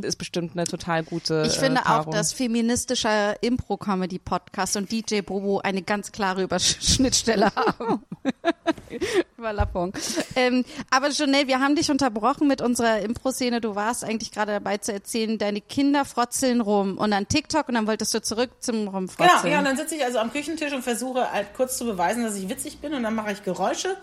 ist 0.04 0.18
bestimmt 0.18 0.52
eine 0.54 0.66
total 0.66 1.04
gute. 1.04 1.44
Ich 1.48 1.58
finde 1.58 1.82
äh, 1.86 1.90
auch, 1.90 2.06
dass 2.10 2.34
feministischer 2.34 3.42
Impro-Comedy-Podcast 3.42 4.78
und 4.78 4.92
DJ 4.92 5.22
Bobo 5.22 5.60
eine 5.60 5.82
ganz 5.82 6.12
klare 6.12 6.44
Überschnittstelle 6.44 7.52
haben. 7.56 8.04
Überlappung. 9.38 9.94
Ähm, 10.36 10.66
aber 10.90 11.10
Janelle, 11.10 11.48
wir 11.48 11.60
haben 11.60 11.76
dich 11.76 11.90
unterbrochen 11.90 12.48
mit 12.48 12.62
unserer 12.62 13.00
Impro-Szene. 13.00 13.62
Du 13.62 13.76
warst 13.76 14.04
eigentlich 14.04 14.32
gerade 14.32 14.52
dabei 14.54 14.78
zu 14.78 14.94
erzählen, 14.94 15.38
deine 15.38 15.62
Kinder 15.62 16.06
frotzeln 16.06 16.62
rum 16.62 16.98
und 16.98 17.12
dann 17.12 17.28
TikTok 17.28 17.68
und 17.70 17.76
dann 17.76 17.88
wolltest 17.88 18.14
du 18.14 18.22
zurück 18.22 18.52
zum 18.60 18.72
Genau, 18.82 18.92
Rumfrotzeln. 18.92 19.52
ja, 19.52 19.60
und 19.60 19.66
dann 19.66 19.78
sitze 19.78 19.96
ich 19.96 20.04
also 20.04 20.20
am 20.20 20.32
Küchentisch 20.32 20.74
und 20.74 20.82
versuche 20.84 21.32
halt 21.32 21.54
kurz 21.56 21.78
zu 21.78 21.86
beweisen, 21.86 22.24
dass 22.24 22.36
ich 22.36 22.50
witzig 22.50 22.80
bin 22.80 22.94
und 22.94 23.04
dann 23.04 23.16
mache 23.16 23.32
ich 23.32 23.44
Geräusche 23.44 23.96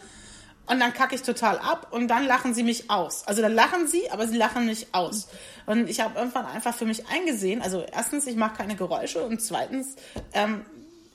und 0.68 0.80
dann 0.80 0.92
kacke 0.92 1.14
ich 1.14 1.22
total 1.22 1.58
ab 1.58 1.88
und 1.92 2.08
dann 2.08 2.26
lachen 2.26 2.52
sie 2.52 2.62
mich 2.62 2.90
aus. 2.90 3.26
Also 3.26 3.40
dann 3.40 3.54
lachen 3.54 3.88
sie, 3.88 4.10
aber 4.10 4.28
sie 4.28 4.36
lachen 4.36 4.66
mich 4.66 4.88
aus. 4.92 5.28
Und 5.66 5.88
ich 5.88 6.00
habe 6.00 6.18
irgendwann 6.18 6.46
einfach 6.46 6.74
für 6.74 6.84
mich 6.84 7.08
eingesehen, 7.08 7.62
also 7.62 7.84
erstens, 7.90 8.26
ich 8.26 8.36
mache 8.36 8.56
keine 8.56 8.76
Geräusche 8.76 9.24
und 9.24 9.40
zweitens, 9.40 9.96
ähm, 10.34 10.64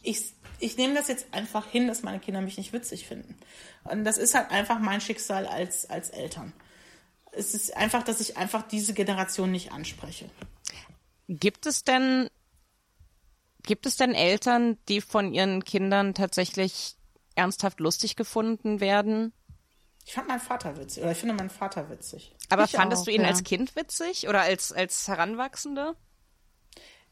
ich, 0.02 0.34
ich 0.60 0.78
nehme 0.78 0.96
das 0.96 1.08
jetzt 1.08 1.28
einfach 1.32 1.68
hin, 1.68 1.88
dass 1.88 2.04
meine 2.04 2.20
Kinder 2.20 2.42
mich 2.42 2.58
nicht 2.58 2.74
witzig 2.74 3.08
finden. 3.08 3.38
Und 3.84 4.04
das 4.06 4.18
ist 4.18 4.34
halt 4.34 4.50
einfach 4.50 4.80
mein 4.80 5.02
Schicksal 5.02 5.46
als, 5.46 5.90
als 5.90 6.10
Eltern. 6.10 6.54
Es 7.32 7.54
ist 7.54 7.76
einfach, 7.76 8.04
dass 8.04 8.22
ich 8.22 8.38
einfach 8.38 8.64
diese 8.68 8.94
Generation 8.94 9.52
nicht 9.52 9.72
anspreche. 9.72 10.30
Gibt 11.28 11.66
es 11.66 11.84
denn, 11.84 12.30
gibt 13.64 13.86
es 13.86 13.98
denn 13.98 14.14
Eltern, 14.14 14.78
die 14.90 15.02
von 15.02 15.34
ihren 15.34 15.64
Kindern 15.64 16.14
tatsächlich 16.14 16.96
ernsthaft 17.36 17.80
lustig 17.80 18.16
gefunden 18.16 18.80
werden? 18.80 19.34
Ich 20.06 20.14
fand 20.14 20.28
meinen 20.28 20.40
Vater 20.40 20.78
witzig, 20.78 21.02
oder 21.04 21.12
ich 21.14 21.18
finde 21.18 21.36
meinen 21.36 21.50
Vater 21.50 21.90
witzig. 21.90 22.36
Aber 22.50 22.66
Ich 22.66 22.72
fandest 22.72 23.02
auch, 23.04 23.06
du 23.06 23.12
ihn 23.12 23.22
ja. 23.22 23.28
als 23.28 23.44
Kind 23.44 23.76
witzig 23.76 24.28
oder 24.28 24.42
als, 24.42 24.72
als 24.72 25.08
Heranwachsende? 25.08 25.96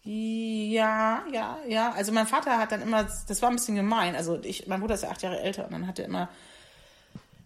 Ja, 0.04 1.24
ja, 1.32 1.60
ja. 1.68 1.92
Also 1.92 2.12
mein 2.12 2.28
Vater 2.28 2.58
hat 2.58 2.72
dann 2.72 2.82
immer, 2.82 3.04
das 3.04 3.42
war 3.42 3.50
ein 3.50 3.56
bisschen 3.56 3.76
gemein. 3.76 4.16
Also 4.16 4.40
ich, 4.44 4.68
mein 4.68 4.80
Bruder 4.82 4.96
ist 4.96 5.04
ja 5.04 5.10
acht 5.10 5.22
Jahre 5.22 5.40
älter 5.40 5.66
und 5.66 5.72
dann 5.74 5.88
hat 5.88 6.00
er 6.00 6.06
immer 6.06 6.30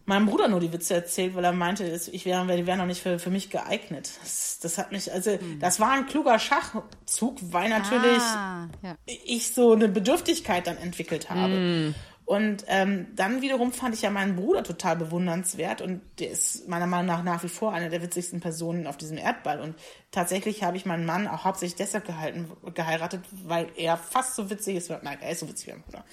meinem 0.06 0.28
Bruder 0.28 0.48
nur 0.48 0.60
die 0.60 0.72
Witze 0.72 0.94
erzählt, 0.94 1.36
weil 1.36 1.44
er 1.44 1.52
meinte, 1.52 1.84
ich 1.84 2.26
wäre, 2.26 2.46
die 2.56 2.68
wären 2.68 2.78
noch 2.78 2.86
nicht 2.86 3.02
für, 3.02 3.18
für 3.20 3.32
mich 3.32 3.50
geeignet. 3.50 4.12
Das, 4.22 4.60
das 4.60 4.78
hat 4.78 4.92
mich, 4.92 5.12
also 5.12 5.38
das 5.60 5.80
war 5.80 5.92
ein 5.92 6.06
kluger 6.06 6.38
Schachzug, 6.38 7.38
weil 7.42 7.70
natürlich 7.70 8.22
Ah, 8.22 8.70
ja. 8.84 8.96
ich 9.06 9.52
so 9.54 9.74
eine 9.74 9.88
Bedürftigkeit 9.90 10.68
dann 10.68 10.78
entwickelt 10.78 11.30
habe. 11.30 11.94
Und 12.26 12.66
ähm, 12.68 13.08
dann 13.16 13.44
wiederum 13.44 13.72
fand 13.72 13.94
ich 13.94 14.02
ja 14.02 14.10
meinen 14.10 14.36
Bruder 14.36 14.64
total 14.64 14.96
bewundernswert 14.96 15.82
und 15.82 16.02
der 16.18 16.32
ist 16.32 16.68
meiner 16.68 16.88
Meinung 16.88 17.06
nach 17.06 17.24
nach 17.24 17.44
wie 17.44 17.50
vor 17.50 17.72
eine 17.72 17.92
der 17.92 18.02
witzigsten 18.02 18.40
Personen 18.40 18.88
auf 18.88 18.98
diesem 18.98 19.20
Erdball. 19.20 19.62
Und 19.62 19.76
tatsächlich 20.10 20.64
habe 20.64 20.76
ich 20.76 20.88
meinen 20.88 21.06
Mann 21.06 21.28
auch 21.28 21.46
hauptsächlich 21.46 21.76
deshalb 21.76 22.06
gehalten, 22.06 22.52
geheiratet, 22.74 23.22
weil 23.44 23.68
er 23.76 23.96
fast 23.98 24.36
so 24.36 24.50
witzig 24.50 24.78
ist. 24.78 24.90
Nein, 24.90 25.20
er 25.22 25.30
ist 25.30 25.42
so 25.42 25.48
witzig 25.48 25.68
wie 25.68 25.72
mein 25.74 25.84
Bruder. 25.84 26.04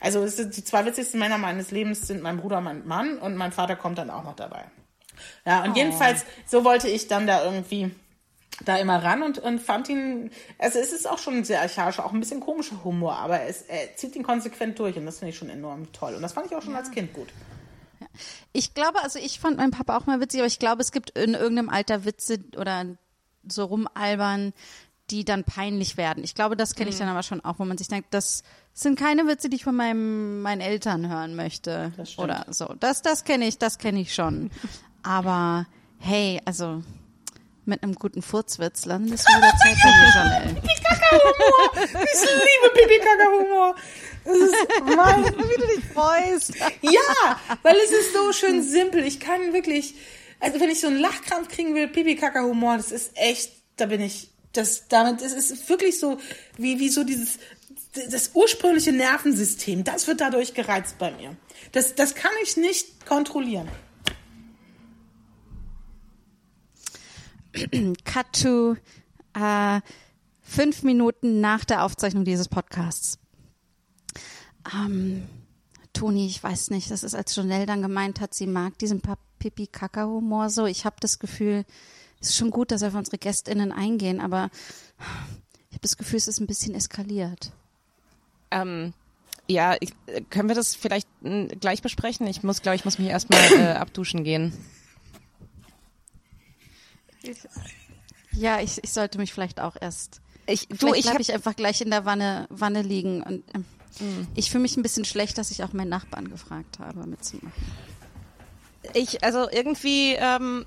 Also 0.00 0.22
es 0.22 0.36
sind 0.36 0.56
die 0.56 0.64
zwei 0.64 0.86
witzigsten 0.86 1.20
Männer 1.20 1.36
meines 1.36 1.70
Lebens 1.70 2.06
sind 2.06 2.22
mein 2.22 2.38
Bruder, 2.38 2.62
mein 2.62 2.86
Mann 2.86 3.18
und 3.18 3.36
mein 3.36 3.52
Vater 3.52 3.76
kommt 3.76 3.98
dann 3.98 4.08
auch 4.08 4.24
noch 4.24 4.36
dabei. 4.36 4.64
Ja, 5.44 5.64
und 5.64 5.76
jedenfalls, 5.76 6.24
so 6.46 6.64
wollte 6.64 6.88
ich 6.88 7.08
dann 7.08 7.26
da 7.26 7.44
irgendwie 7.44 7.90
da 8.64 8.76
immer 8.76 9.02
ran 9.02 9.22
und, 9.22 9.38
und 9.38 9.60
fand 9.60 9.88
ihn, 9.88 10.30
also 10.58 10.78
es 10.78 10.92
ist 10.92 11.08
auch 11.08 11.18
schon 11.18 11.44
sehr 11.44 11.62
archaisch, 11.62 11.98
auch 12.00 12.12
ein 12.12 12.20
bisschen 12.20 12.40
komischer 12.40 12.82
Humor, 12.84 13.16
aber 13.16 13.42
es, 13.42 13.62
er 13.62 13.94
zieht 13.96 14.16
ihn 14.16 14.22
konsequent 14.22 14.78
durch 14.78 14.96
und 14.96 15.06
das 15.06 15.18
finde 15.18 15.30
ich 15.30 15.38
schon 15.38 15.50
enorm 15.50 15.92
toll. 15.92 16.14
Und 16.14 16.22
das 16.22 16.32
fand 16.32 16.46
ich 16.46 16.56
auch 16.56 16.62
schon 16.62 16.74
als 16.74 16.90
Kind 16.90 17.12
gut. 17.12 17.28
Ich 18.52 18.74
glaube, 18.74 19.02
also 19.02 19.18
ich 19.18 19.38
fand 19.38 19.58
meinen 19.58 19.70
Papa 19.70 19.96
auch 19.96 20.06
mal 20.06 20.20
witzig, 20.20 20.40
aber 20.40 20.46
ich 20.46 20.58
glaube, 20.58 20.82
es 20.82 20.92
gibt 20.92 21.10
in 21.10 21.34
irgendeinem 21.34 21.68
Alter 21.68 22.04
Witze 22.04 22.40
oder 22.56 22.86
so 23.46 23.64
rumalbern, 23.64 24.52
die 25.10 25.24
dann 25.24 25.44
peinlich 25.44 25.96
werden. 25.96 26.22
Ich 26.22 26.34
glaube, 26.34 26.56
das 26.56 26.74
kenne 26.74 26.90
ich 26.90 26.98
dann 26.98 27.08
aber 27.08 27.22
schon 27.22 27.42
auch, 27.42 27.58
wo 27.58 27.64
man 27.64 27.78
sich 27.78 27.88
denkt, 27.88 28.12
das 28.12 28.42
sind 28.74 28.98
keine 28.98 29.26
Witze, 29.26 29.48
die 29.48 29.56
ich 29.56 29.64
von 29.64 29.74
meinem, 29.74 30.42
meinen 30.42 30.60
Eltern 30.60 31.08
hören 31.08 31.34
möchte. 31.34 31.92
Oder 32.18 32.46
so. 32.50 32.74
Das, 32.78 33.02
das 33.02 33.24
kenne 33.24 33.46
ich, 33.46 33.58
das 33.58 33.78
kenne 33.78 34.00
ich 34.00 34.14
schon. 34.14 34.50
Aber 35.02 35.66
hey, 35.98 36.40
also 36.44 36.82
mit 37.68 37.82
einem 37.82 37.94
guten 37.94 38.22
Furzwitz 38.22 38.86
landest 38.86 39.28
du 39.28 39.36
wieder 39.36 39.52
Zeit 39.62 39.76
bei 39.82 39.90
mir, 39.90 40.12
Janelle. 40.14 40.62
Kaka-Humor! 40.88 41.70
Ich 42.12 42.20
liebe 42.22 42.74
Pipi-Kaka-Humor! 42.74 43.74
Das 44.24 44.36
ist 44.36 44.96
mein 44.96 45.24
Wie 45.38 45.60
du 45.60 45.66
dich 45.66 45.84
freust. 45.92 46.54
Ja, 46.82 47.40
weil 47.62 47.76
es 47.76 47.90
ist 47.90 48.12
so 48.12 48.32
schön 48.32 48.62
simpel. 48.62 49.04
Ich 49.04 49.20
kann 49.20 49.52
wirklich, 49.52 49.94
also 50.40 50.60
wenn 50.60 50.70
ich 50.70 50.80
so 50.80 50.88
einen 50.88 50.98
Lachkrampf 50.98 51.48
kriegen 51.48 51.74
will, 51.74 51.88
Pipi-Kaka-Humor, 51.88 52.76
das 52.78 52.90
ist 52.90 53.12
echt, 53.16 53.52
da 53.76 53.86
bin 53.86 54.00
ich, 54.00 54.30
das, 54.52 54.88
damit, 54.88 55.22
es 55.22 55.32
ist 55.32 55.68
wirklich 55.68 55.98
so, 55.98 56.18
wie, 56.56 56.78
wie 56.78 56.88
so 56.88 57.04
dieses, 57.04 57.38
das 58.10 58.30
ursprüngliche 58.34 58.92
Nervensystem, 58.92 59.84
das 59.84 60.06
wird 60.06 60.20
dadurch 60.20 60.54
gereizt 60.54 60.98
bei 60.98 61.10
mir. 61.12 61.36
Das, 61.72 61.94
das 61.94 62.14
kann 62.14 62.32
ich 62.42 62.56
nicht 62.56 63.06
kontrollieren. 63.06 63.68
Cut 68.04 68.26
to 68.42 68.76
äh, 69.34 69.80
fünf 70.42 70.82
Minuten 70.82 71.40
nach 71.40 71.64
der 71.64 71.84
Aufzeichnung 71.84 72.24
dieses 72.24 72.48
Podcasts. 72.48 73.18
Ähm, 74.74 75.26
Toni, 75.92 76.26
ich 76.26 76.42
weiß 76.42 76.70
nicht, 76.70 76.90
das 76.90 77.02
ist, 77.02 77.14
als 77.14 77.34
Janelle 77.34 77.66
dann 77.66 77.82
gemeint 77.82 78.20
hat, 78.20 78.34
sie 78.34 78.46
mag 78.46 78.78
diesen 78.78 79.00
Pipi-Kaka-Humor 79.38 80.50
so. 80.50 80.66
Ich 80.66 80.84
habe 80.84 80.96
das 81.00 81.18
Gefühl, 81.18 81.64
es 82.20 82.30
ist 82.30 82.36
schon 82.36 82.50
gut, 82.50 82.70
dass 82.70 82.80
wir 82.82 82.88
auf 82.88 82.94
unsere 82.94 83.18
GästInnen 83.18 83.72
eingehen, 83.72 84.20
aber 84.20 84.50
ich 85.70 85.74
habe 85.74 85.82
das 85.82 85.96
Gefühl, 85.96 86.18
es 86.18 86.28
ist 86.28 86.40
ein 86.40 86.46
bisschen 86.46 86.74
eskaliert. 86.74 87.52
Ähm, 88.50 88.92
Ja, 89.50 89.76
ich, 89.80 89.92
äh, 90.06 90.20
können 90.28 90.48
wir 90.48 90.54
das 90.54 90.74
vielleicht 90.74 91.08
m, 91.22 91.48
gleich 91.60 91.80
besprechen? 91.82 92.26
Ich 92.26 92.42
muss, 92.42 92.60
glaube 92.62 92.76
ich, 92.76 92.84
muss 92.84 92.98
mich 92.98 93.08
erstmal 93.08 93.40
äh, 93.52 93.72
abduschen 93.72 94.24
gehen. 94.24 94.52
Ja, 98.32 98.60
ich, 98.60 98.82
ich 98.82 98.92
sollte 98.92 99.18
mich 99.18 99.32
vielleicht 99.32 99.60
auch 99.60 99.76
erst. 99.80 100.20
Ich, 100.46 100.68
du, 100.68 100.94
ich 100.94 101.02
bleibe 101.02 101.14
hab, 101.14 101.20
ich 101.20 101.32
einfach 101.32 101.56
gleich 101.56 101.80
in 101.80 101.90
der 101.90 102.04
Wanne, 102.04 102.46
Wanne 102.50 102.82
liegen 102.82 103.22
und 103.22 103.44
ähm, 103.54 103.64
Hm. 103.98 104.28
ich 104.34 104.50
fühle 104.50 104.62
mich 104.62 104.76
ein 104.76 104.82
bisschen 104.82 105.04
schlecht, 105.04 105.38
dass 105.38 105.50
ich 105.50 105.64
auch 105.64 105.72
meinen 105.72 105.88
Nachbarn 105.88 106.30
gefragt 106.30 106.78
habe, 106.78 107.06
mitzumachen. 107.06 107.52
ich, 108.94 109.24
also 109.24 109.48
irgendwie, 109.50 110.14
ähm, 110.14 110.64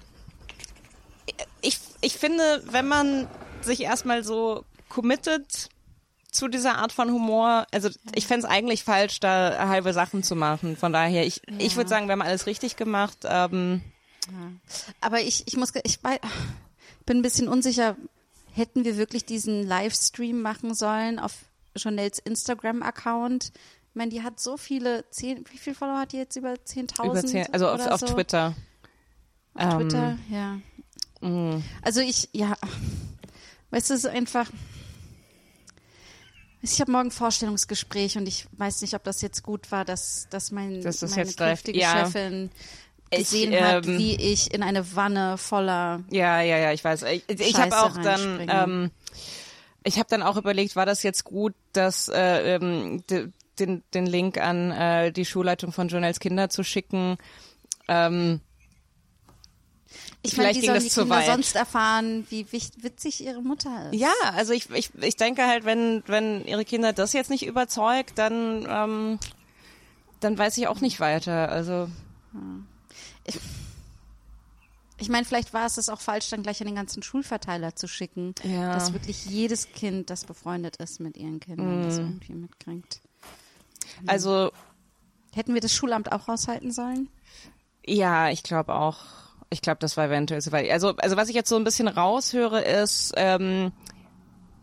ich, 1.61 1.79
ich 2.01 2.17
finde, 2.17 2.63
wenn 2.65 2.87
man 2.87 3.27
sich 3.61 3.81
erstmal 3.81 4.23
so 4.23 4.65
committet 4.89 5.69
zu 6.31 6.47
dieser 6.47 6.77
Art 6.77 6.91
von 6.91 7.11
Humor, 7.11 7.67
also 7.71 7.89
ich 8.15 8.27
fänd's 8.27 8.45
eigentlich 8.45 8.83
falsch, 8.83 9.19
da 9.19 9.67
halbe 9.69 9.93
Sachen 9.93 10.23
zu 10.23 10.35
machen. 10.35 10.75
Von 10.75 10.93
daher, 10.93 11.25
ich, 11.25 11.41
ich 11.57 11.75
würde 11.75 11.89
sagen, 11.89 12.07
wir 12.07 12.13
haben 12.13 12.21
alles 12.21 12.47
richtig 12.47 12.75
gemacht. 12.75 13.19
Ähm, 13.23 13.81
Aber 14.99 15.21
ich, 15.21 15.43
ich 15.47 15.57
muss, 15.57 15.71
ich 15.83 15.99
bin 15.99 17.17
ein 17.17 17.21
bisschen 17.21 17.47
unsicher. 17.47 17.95
Hätten 18.53 18.83
wir 18.83 18.97
wirklich 18.97 19.25
diesen 19.25 19.65
Livestream 19.65 20.41
machen 20.41 20.73
sollen 20.73 21.19
auf 21.19 21.33
Chanels 21.75 22.19
Instagram-Account? 22.19 23.51
Ich 23.55 23.95
meine, 23.95 24.11
die 24.11 24.23
hat 24.23 24.39
so 24.39 24.57
viele, 24.57 25.09
zehn, 25.09 25.43
wie 25.51 25.57
viele 25.57 25.75
Follower 25.75 25.99
hat 25.99 26.11
die 26.11 26.17
jetzt? 26.17 26.35
Über 26.35 26.53
10.000? 26.53 27.05
über 27.05 27.25
zehn, 27.25 27.53
also 27.53 27.69
auf, 27.69 27.85
auf 27.87 27.99
so? 27.99 28.05
Twitter. 28.07 28.55
Auf 29.53 29.73
Ähm, 29.73 29.79
Twitter, 29.79 30.17
ja. 30.29 30.59
mh. 31.21 31.61
Also 31.81 31.99
ich, 32.01 32.29
ja, 32.31 32.55
weißt 33.71 33.89
du, 33.89 33.93
es 33.93 34.03
ist 34.05 34.09
einfach. 34.09 34.49
Ich 36.61 36.79
habe 36.79 36.91
morgen 36.91 37.09
Vorstellungsgespräch 37.09 38.17
und 38.17 38.27
ich 38.27 38.47
weiß 38.51 38.81
nicht, 38.81 38.93
ob 38.93 39.03
das 39.03 39.21
jetzt 39.21 39.41
gut 39.41 39.71
war, 39.71 39.83
dass, 39.83 40.27
dass 40.29 40.51
mein, 40.51 40.81
das 40.81 41.01
meine 41.01 41.33
künftige 41.33 41.79
Ja. 41.79 42.05
Chefin 42.05 42.51
Ich, 43.11 43.19
gesehen 43.19 43.53
hat, 43.63 43.85
ähm, 43.85 43.97
wie 43.97 44.15
ich 44.15 44.53
in 44.53 44.63
eine 44.63 44.95
Wanne 44.95 45.37
voller 45.37 46.01
Ja, 46.09 46.41
ja, 46.41 46.57
ja, 46.57 46.71
ich 46.71 46.83
weiß. 46.83 47.03
Ich, 47.03 47.23
ich 47.27 47.55
habe 47.55 47.77
auch 47.77 47.97
dann, 48.01 48.47
ähm, 48.49 48.91
ich 49.83 49.97
habe 49.99 50.07
dann 50.09 50.23
auch 50.23 50.37
überlegt, 50.37 50.75
war 50.75 50.85
das 50.85 51.03
jetzt 51.03 51.25
gut, 51.25 51.53
dass 51.73 52.07
äh, 52.07 52.55
ähm, 52.55 53.03
de, 53.09 53.29
den, 53.59 53.83
den 53.93 54.05
Link 54.05 54.37
an 54.37 54.71
äh, 54.71 55.11
die 55.11 55.25
Schulleitung 55.25 55.73
von 55.73 55.89
Journals 55.89 56.19
Kinder 56.19 56.49
zu 56.49 56.63
schicken. 56.63 57.17
Ähm, 57.89 58.39
Ich 60.21 60.37
meine, 60.37 60.55
wie 60.55 60.61
sollen 60.61 60.75
das 60.75 60.83
die 60.85 60.89
Kinder 60.89 61.15
weit. 61.17 61.25
sonst 61.25 61.55
erfahren, 61.55 62.25
wie 62.29 62.45
witzig 62.51 63.23
ihre 63.25 63.41
Mutter 63.41 63.89
ist? 63.91 63.99
ja, 63.99 64.13
also 64.35 64.53
ich, 64.53 64.69
ich, 64.69 64.91
ich 65.01 65.15
denke 65.17 65.45
halt, 65.47 65.65
wenn, 65.65 66.03
wenn 66.07 66.45
ihre 66.45 66.63
Kinder 66.63 66.93
das 66.93 67.11
jetzt 67.11 67.29
nicht 67.29 67.45
überzeugt, 67.45 68.17
dann, 68.17 68.65
ähm, 68.69 69.19
dann 70.21 70.37
weiß 70.37 70.57
ich 70.59 70.67
auch 70.67 70.79
nicht 70.79 70.99
weiter. 70.99 71.49
Also 71.49 71.89
Ich 74.97 75.09
meine, 75.09 75.25
vielleicht 75.25 75.53
war 75.53 75.65
es 75.65 75.75
das 75.75 75.89
auch 75.89 75.99
falsch, 75.99 76.29
dann 76.29 76.43
gleich 76.43 76.61
an 76.61 76.67
den 76.67 76.75
ganzen 76.75 77.01
Schulverteiler 77.01 77.75
zu 77.75 77.87
schicken, 77.87 78.35
Ja. 78.43 78.73
dass 78.73 78.93
wirklich 78.93 79.25
jedes 79.25 79.71
Kind, 79.71 80.09
das 80.11 80.25
befreundet 80.25 80.75
ist 80.77 80.99
mit 80.99 81.17
ihren 81.17 81.39
Kindern, 81.39 81.81
Mm. 81.81 81.83
das 81.83 81.97
irgendwie 81.97 82.33
mitkriegt. 82.33 83.01
also 84.05 84.51
Hätten 85.33 85.53
wir 85.53 85.61
das 85.61 85.73
Schulamt 85.73 86.11
auch 86.11 86.27
raushalten 86.27 86.71
sollen? 86.73 87.07
Ja, 87.85 88.29
ich 88.29 88.43
glaube 88.43 88.75
auch. 88.75 88.99
Ich 89.49 89.61
glaube, 89.61 89.79
das 89.79 89.95
war 89.97 90.05
eventuell 90.05 90.41
so. 90.41 90.51
Also, 90.51 90.95
also 90.97 91.15
was 91.17 91.29
ich 91.29 91.35
jetzt 91.35 91.47
so 91.49 91.55
ein 91.55 91.63
bisschen 91.63 91.87
raushöre, 91.87 92.61
ist, 92.61 93.13
ähm, 93.15 93.71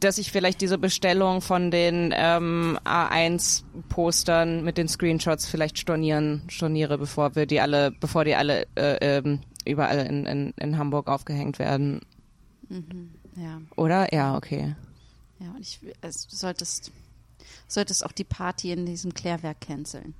dass 0.00 0.18
ich 0.18 0.30
vielleicht 0.30 0.60
diese 0.60 0.78
Bestellung 0.78 1.40
von 1.40 1.70
den 1.70 2.14
ähm, 2.16 2.78
A1-Postern 2.84 4.62
mit 4.62 4.78
den 4.78 4.88
Screenshots 4.88 5.46
vielleicht 5.46 5.78
stornieren, 5.78 6.42
storniere, 6.48 6.98
bevor 6.98 7.34
wir 7.34 7.46
die 7.46 7.60
alle, 7.60 7.90
bevor 7.90 8.24
die 8.24 8.34
alle 8.34 8.66
äh, 8.76 9.18
ähm, 9.18 9.40
überall 9.64 9.98
in, 10.06 10.26
in, 10.26 10.54
in 10.56 10.78
Hamburg 10.78 11.08
aufgehängt 11.08 11.58
werden. 11.58 12.00
Ja. 13.36 13.60
Oder? 13.76 14.12
Ja, 14.12 14.36
okay. 14.36 14.74
Ja, 15.40 15.50
und 15.50 15.60
ich, 15.60 15.80
also, 16.00 16.28
du 16.28 16.36
solltest, 16.36 16.92
solltest 17.66 18.04
auch 18.04 18.12
die 18.12 18.24
Party 18.24 18.72
in 18.72 18.86
diesem 18.86 19.14
Klärwerk 19.14 19.60
canceln. 19.60 20.14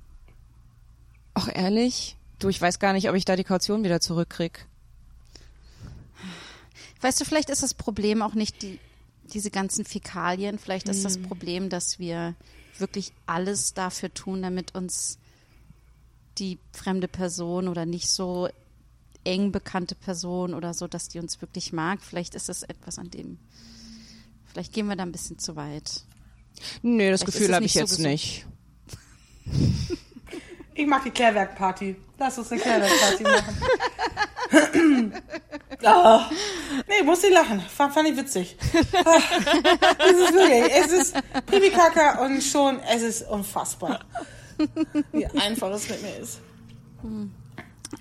Ach, 1.33 1.49
ehrlich? 1.53 2.17
Du, 2.39 2.49
ich 2.49 2.61
weiß 2.61 2.79
gar 2.79 2.93
nicht, 2.93 3.09
ob 3.09 3.15
ich 3.15 3.25
da 3.25 3.35
die 3.35 3.43
Kaution 3.43 3.83
wieder 3.83 3.99
zurückkrieg. 3.99 4.65
Weißt 7.01 7.19
du, 7.19 7.25
vielleicht 7.25 7.49
ist 7.49 7.63
das 7.63 7.73
Problem 7.73 8.21
auch 8.21 8.33
nicht 8.33 8.61
die, 8.61 8.79
diese 9.29 9.51
ganzen 9.51 9.85
Fäkalien. 9.85 10.59
Vielleicht 10.59 10.89
ist 10.89 11.05
das 11.05 11.17
Problem, 11.17 11.69
dass 11.69 11.99
wir 11.99 12.35
wirklich 12.77 13.13
alles 13.25 13.73
dafür 13.73 14.13
tun, 14.13 14.41
damit 14.41 14.75
uns 14.75 15.17
die 16.37 16.59
fremde 16.71 17.07
Person 17.07 17.67
oder 17.67 17.85
nicht 17.85 18.09
so 18.09 18.49
eng 19.23 19.51
bekannte 19.51 19.95
Person 19.95 20.53
oder 20.53 20.73
so, 20.73 20.87
dass 20.87 21.09
die 21.09 21.19
uns 21.19 21.41
wirklich 21.41 21.73
mag. 21.73 22.01
Vielleicht 22.01 22.35
ist 22.35 22.49
das 22.49 22.63
etwas, 22.63 22.97
an 22.97 23.11
dem, 23.11 23.37
vielleicht 24.45 24.73
gehen 24.73 24.87
wir 24.87 24.95
da 24.95 25.03
ein 25.03 25.11
bisschen 25.11 25.39
zu 25.39 25.55
weit. 25.55 26.03
Nö, 26.81 27.11
das 27.11 27.21
Vielleicht 27.21 27.37
Gefühl 27.37 27.55
habe 27.55 27.65
ich 27.65 27.73
so 27.73 27.79
jetzt 27.79 27.89
gesund. 27.97 28.07
nicht. 28.07 28.45
Ich 30.79 30.87
mag 30.87 31.03
die 31.03 31.11
Klärwerkparty. 31.11 31.93
Lass 32.17 32.37
uns 32.37 32.53
eine 32.53 32.61
Klärwerkparty 32.61 33.23
machen. 33.23 35.21
oh. 35.83 36.21
Nee, 36.87 37.03
muss 37.03 37.21
ich 37.21 37.33
lachen. 37.33 37.59
Fand, 37.59 37.93
fand 37.93 38.07
ich 38.07 38.15
witzig. 38.15 38.55
Ah, 38.93 39.19
Es 39.99 40.17
ist 40.17 40.33
wirklich, 40.33 40.73
es 40.73 40.91
ist 40.93 41.15
Pipi-Kaka 41.47 42.23
und 42.23 42.41
schon, 42.41 42.79
es 42.79 43.01
ist 43.01 43.29
unfassbar. 43.29 43.99
Wie 45.11 45.25
einfach 45.25 45.69
es 45.71 45.89
mit 45.89 46.01
mir 46.01 46.15
ist. 46.17 46.39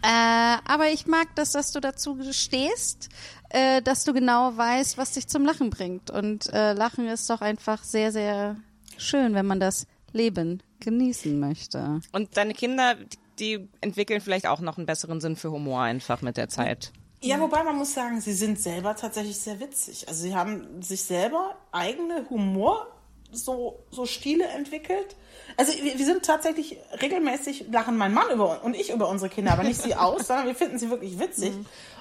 Äh, 0.03 0.57
aber 0.65 0.89
ich 0.93 1.09
mag 1.09 1.27
das, 1.35 1.51
dass 1.51 1.73
du 1.73 1.81
dazu 1.81 2.17
stehst, 2.31 3.09
äh, 3.49 3.83
dass 3.83 4.05
du 4.05 4.13
genau 4.13 4.57
weißt, 4.57 4.99
was 4.99 5.13
dich 5.13 5.27
zum 5.27 5.45
Lachen 5.45 5.71
bringt. 5.71 6.13
Und 6.13 6.47
äh, 6.53 6.75
Lachen 6.75 7.09
ist 7.09 7.29
doch 7.29 7.41
einfach 7.41 7.83
sehr, 7.83 8.13
sehr 8.13 8.55
schön, 8.99 9.35
wenn 9.35 9.47
man 9.47 9.59
das 9.59 9.89
Leben 10.13 10.63
genießen 10.81 11.39
möchte. 11.39 12.01
Und 12.13 12.37
deine 12.37 12.55
Kinder, 12.55 12.97
die 13.39 13.69
entwickeln 13.81 14.21
vielleicht 14.21 14.47
auch 14.47 14.61
noch 14.61 14.77
einen 14.77 14.87
besseren 14.87 15.21
Sinn 15.21 15.37
für 15.37 15.51
Humor 15.51 15.83
einfach 15.83 16.23
mit 16.23 16.37
der 16.37 16.49
Zeit. 16.49 16.93
Ja, 17.21 17.41
wobei 17.41 17.65
man 17.65 17.77
muss 17.77 17.95
sagen, 17.95 18.21
sie 18.21 18.33
sind 18.33 18.61
selber 18.61 18.95
tatsächlich 18.95 19.39
sehr 19.39 19.59
witzig. 19.59 20.07
Also 20.09 20.23
sie 20.23 20.37
haben 20.37 20.83
sich 20.83 21.03
selber 21.03 21.57
eigene 21.73 22.29
Humor, 22.31 22.87
so, 23.33 23.85
so 23.91 24.07
Stile 24.07 24.45
entwickelt. 24.45 25.17
Also 25.57 25.73
wir, 25.83 25.99
wir 25.99 26.05
sind 26.05 26.25
tatsächlich 26.25 26.79
regelmäßig 27.03 27.67
lachen 27.71 27.97
mein 27.97 28.15
Mann 28.15 28.31
über 28.33 28.63
und 28.65 28.75
ich 28.75 28.91
über 28.91 29.09
unsere 29.09 29.29
Kinder, 29.29 29.53
aber 29.53 29.65
nicht 29.65 29.83
sie 29.83 29.95
aus, 29.97 30.29
sondern 30.29 30.47
wir 30.47 30.55
finden 30.55 30.79
sie 30.79 30.91
wirklich 30.91 31.19
witzig. 31.19 31.53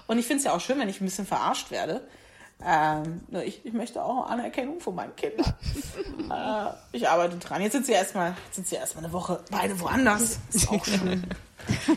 Und 0.05 0.19
ich 0.19 0.25
finde 0.25 0.39
es 0.39 0.43
ja 0.45 0.55
auch 0.55 0.61
schön, 0.61 0.79
wenn 0.79 0.89
ich 0.89 1.01
ein 1.01 1.05
bisschen 1.05 1.25
verarscht 1.25 1.71
werde. 1.71 2.07
Ähm, 2.65 3.21
ich, 3.45 3.65
ich 3.65 3.73
möchte 3.73 4.03
auch 4.03 4.27
Anerkennung 4.29 4.79
von 4.79 4.95
meinen 4.95 5.15
Kindern. 5.15 5.53
äh, 6.31 6.73
ich 6.91 7.07
arbeite 7.07 7.37
dran. 7.37 7.61
Jetzt 7.61 7.73
sind 7.73 7.85
sie 7.85 7.91
erstmal, 7.91 8.35
sind 8.51 8.67
sie 8.67 8.75
erstmal 8.75 9.03
eine 9.03 9.13
Woche 9.13 9.43
beide 9.51 9.79
woanders. 9.79 10.39
Ist 10.51 10.69
auch 10.69 10.83
schön. 10.85 11.23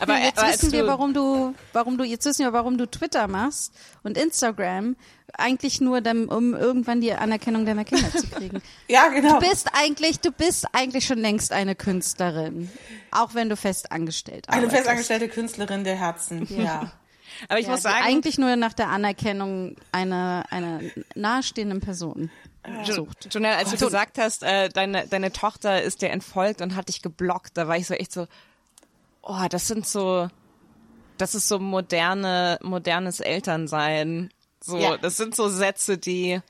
Aber, 0.01 0.19
Jetzt 0.19 0.39
aber 0.39 0.49
wissen 0.49 0.73
wir, 0.73 0.87
warum 0.87 1.15
du, 1.15 1.55
warum 1.73 1.97
du, 1.97 2.05
jetzt 2.05 2.27
wissen 2.27 2.45
wir, 2.45 2.53
warum 2.53 2.77
du 2.77 2.87
Twitter 2.87 3.29
machst 3.29 3.73
und 4.03 4.19
Instagram. 4.19 4.97
Eigentlich 5.33 5.81
nur, 5.81 6.01
dann, 6.01 6.27
um 6.27 6.55
irgendwann 6.55 7.01
die 7.01 7.13
Anerkennung 7.13 7.65
deiner 7.65 7.85
Kinder 7.85 8.11
zu 8.11 8.27
kriegen. 8.27 8.61
Ja, 8.89 9.09
genau. 9.09 9.39
Du 9.39 9.49
bist 9.49 9.69
eigentlich, 9.73 10.19
du 10.21 10.33
bist 10.33 10.67
eigentlich 10.73 11.07
schon 11.07 11.19
längst 11.19 11.53
eine 11.53 11.77
Künstlerin. 11.77 12.69
Auch 13.13 13.35
wenn 13.35 13.49
du 13.49 13.57
fest 13.57 13.93
angestellt 13.93 14.49
Eine 14.49 14.69
festangestellte 14.69 15.29
Künstlerin 15.29 15.85
der 15.85 15.97
Herzen. 15.97 16.47
Ja. 16.51 16.93
Aber 17.49 17.59
ich 17.61 17.67
Ja, 17.67 17.73
muss 17.73 17.83
sagen, 17.83 17.97
eigentlich 18.05 18.39
nur 18.39 18.55
nach 18.57 18.73
der 18.73 18.89
Anerkennung 18.89 19.77
einer, 19.93 20.45
einer 20.51 20.81
nahestehenden 21.15 21.81
Person 21.81 22.31
Jo- 22.85 22.95
sucht. 22.95 23.29
Jonelle, 23.33 23.57
als 23.57 23.71
du 23.71 23.77
gesagt 23.79 24.19
hast, 24.19 24.43
äh, 24.43 24.69
deine, 24.69 25.07
deine 25.09 25.33
Tochter 25.33 25.83
ist 25.83 26.03
dir 26.03 26.11
entfolgt 26.11 26.61
und 26.61 26.77
hat 26.77 26.89
dich 26.89 27.03
geblockt, 27.03 27.57
da 27.57 27.69
war 27.69 27.77
ich 27.77 27.87
so 27.87 27.95
echt 27.95 28.13
so, 28.13 28.27
oh, 29.23 29.47
das 29.49 29.67
sind 29.67 29.87
so, 29.87 30.29
das 31.19 31.35
ist 31.35 31.49
so 31.49 31.59
moderne, 31.59 32.59
modernes 32.63 33.21
Elternsein. 33.21 34.31
So, 34.63 34.77
Ja. 34.79 34.97
das 34.99 35.17
sind 35.17 35.35
so 35.35 35.49
Sätze, 35.49 35.97
die, 35.99 36.33
äh, 36.33 36.41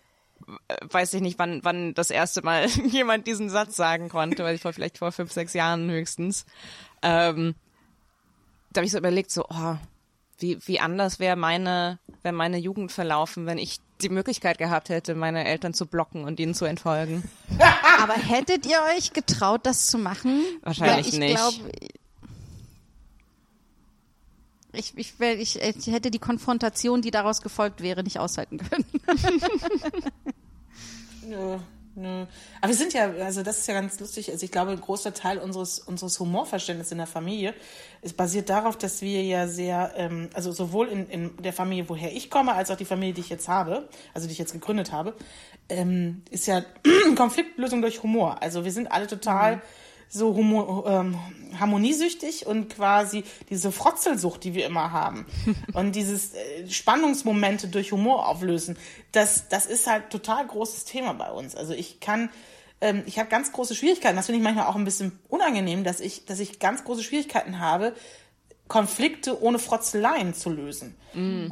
weiß 0.82 1.14
ich 1.14 1.20
nicht, 1.20 1.38
wann, 1.38 1.60
wann 1.62 1.94
das 1.94 2.10
erste 2.10 2.42
Mal 2.42 2.66
jemand 2.86 3.26
diesen 3.26 3.48
Satz 3.50 3.76
sagen 3.76 4.08
konnte, 4.08 4.42
weil 4.44 4.56
ich 4.56 4.62
vor 4.62 4.72
vielleicht 4.72 4.98
vor 4.98 5.12
fünf, 5.12 5.30
sechs 5.32 5.52
Jahren 5.54 5.88
höchstens. 5.90 6.44
Ähm, 7.02 7.54
da 8.72 8.80
habe 8.80 8.86
ich 8.86 8.92
so 8.92 8.98
überlegt, 8.98 9.30
so, 9.30 9.44
oh, 9.48 9.76
wie, 10.40 10.58
wie 10.66 10.80
anders 10.80 11.18
wäre 11.18 11.36
meine, 11.36 11.98
wäre 12.22 12.34
meine 12.34 12.58
Jugend 12.58 12.92
verlaufen, 12.92 13.46
wenn 13.46 13.58
ich 13.58 13.78
die 14.02 14.08
Möglichkeit 14.08 14.58
gehabt 14.58 14.88
hätte, 14.88 15.14
meine 15.14 15.44
Eltern 15.44 15.74
zu 15.74 15.86
blocken 15.86 16.24
und 16.24 16.40
ihnen 16.40 16.54
zu 16.54 16.64
entfolgen. 16.64 17.22
Aber 18.02 18.14
hättet 18.14 18.66
ihr 18.66 18.78
euch 18.96 19.12
getraut, 19.12 19.60
das 19.64 19.86
zu 19.86 19.98
machen? 19.98 20.42
Wahrscheinlich 20.62 21.12
nicht. 21.18 21.36
Glaub, 21.36 21.54
ich, 24.72 24.96
ich, 24.96 25.18
wär- 25.18 25.38
ich, 25.38 25.60
ich 25.60 25.86
hätte 25.88 26.10
die 26.10 26.18
Konfrontation, 26.20 27.02
die 27.02 27.10
daraus 27.10 27.42
gefolgt 27.42 27.82
wäre, 27.82 28.02
nicht 28.02 28.18
aushalten 28.18 28.58
können. 28.58 28.84
Nö, 31.26 31.58
Nö. 32.00 32.24
Aber 32.62 32.68
wir 32.68 32.74
sind 32.74 32.94
ja, 32.94 33.10
also 33.10 33.42
das 33.42 33.58
ist 33.58 33.66
ja 33.66 33.74
ganz 33.74 34.00
lustig. 34.00 34.30
Also 34.30 34.42
ich 34.42 34.50
glaube, 34.50 34.70
ein 34.70 34.80
großer 34.80 35.12
Teil 35.12 35.36
unseres, 35.36 35.80
unseres 35.80 36.18
Humorverständnisses 36.18 36.92
in 36.92 36.98
der 36.98 37.06
Familie 37.06 37.52
ist 38.00 38.16
basiert 38.16 38.48
darauf, 38.48 38.78
dass 38.78 39.02
wir 39.02 39.22
ja 39.22 39.46
sehr, 39.46 39.92
ähm, 39.96 40.30
also 40.32 40.50
sowohl 40.50 40.88
in, 40.88 41.06
in 41.08 41.36
der 41.42 41.52
Familie, 41.52 41.90
woher 41.90 42.10
ich 42.10 42.30
komme, 42.30 42.54
als 42.54 42.70
auch 42.70 42.76
die 42.76 42.86
Familie, 42.86 43.12
die 43.12 43.20
ich 43.20 43.28
jetzt 43.28 43.48
habe, 43.48 43.86
also 44.14 44.26
die 44.26 44.32
ich 44.32 44.38
jetzt 44.38 44.52
gegründet 44.52 44.92
habe, 44.92 45.14
ähm, 45.68 46.22
ist 46.30 46.46
ja 46.46 46.64
Konfliktlösung 47.16 47.82
durch 47.82 48.02
Humor. 48.02 48.42
Also 48.42 48.64
wir 48.64 48.72
sind 48.72 48.90
alle 48.90 49.06
total 49.06 49.60
so 50.10 50.34
homo, 50.34 50.84
ähm, 50.86 51.16
harmoniesüchtig 51.58 52.46
und 52.46 52.68
quasi 52.68 53.24
diese 53.48 53.70
Frotzelsucht, 53.70 54.42
die 54.42 54.54
wir 54.54 54.66
immer 54.66 54.92
haben 54.92 55.24
und 55.72 55.94
dieses 55.94 56.34
äh, 56.34 56.68
Spannungsmomente 56.68 57.68
durch 57.68 57.92
Humor 57.92 58.28
auflösen, 58.28 58.76
das, 59.12 59.48
das 59.48 59.66
ist 59.66 59.86
halt 59.86 60.10
total 60.10 60.46
großes 60.46 60.84
Thema 60.84 61.14
bei 61.14 61.30
uns. 61.30 61.54
Also 61.54 61.72
ich 61.72 62.00
kann, 62.00 62.28
ähm, 62.80 63.04
ich 63.06 63.20
habe 63.20 63.28
ganz 63.28 63.52
große 63.52 63.76
Schwierigkeiten, 63.76 64.16
das 64.16 64.26
finde 64.26 64.38
ich 64.38 64.44
manchmal 64.44 64.66
auch 64.66 64.76
ein 64.76 64.84
bisschen 64.84 65.18
unangenehm, 65.28 65.84
dass 65.84 66.00
ich, 66.00 66.24
dass 66.24 66.40
ich 66.40 66.58
ganz 66.58 66.82
große 66.82 67.04
Schwierigkeiten 67.04 67.60
habe, 67.60 67.94
Konflikte 68.70 69.42
ohne 69.42 69.58
Frotzeleien 69.58 70.32
zu 70.32 70.48
lösen. 70.48 70.94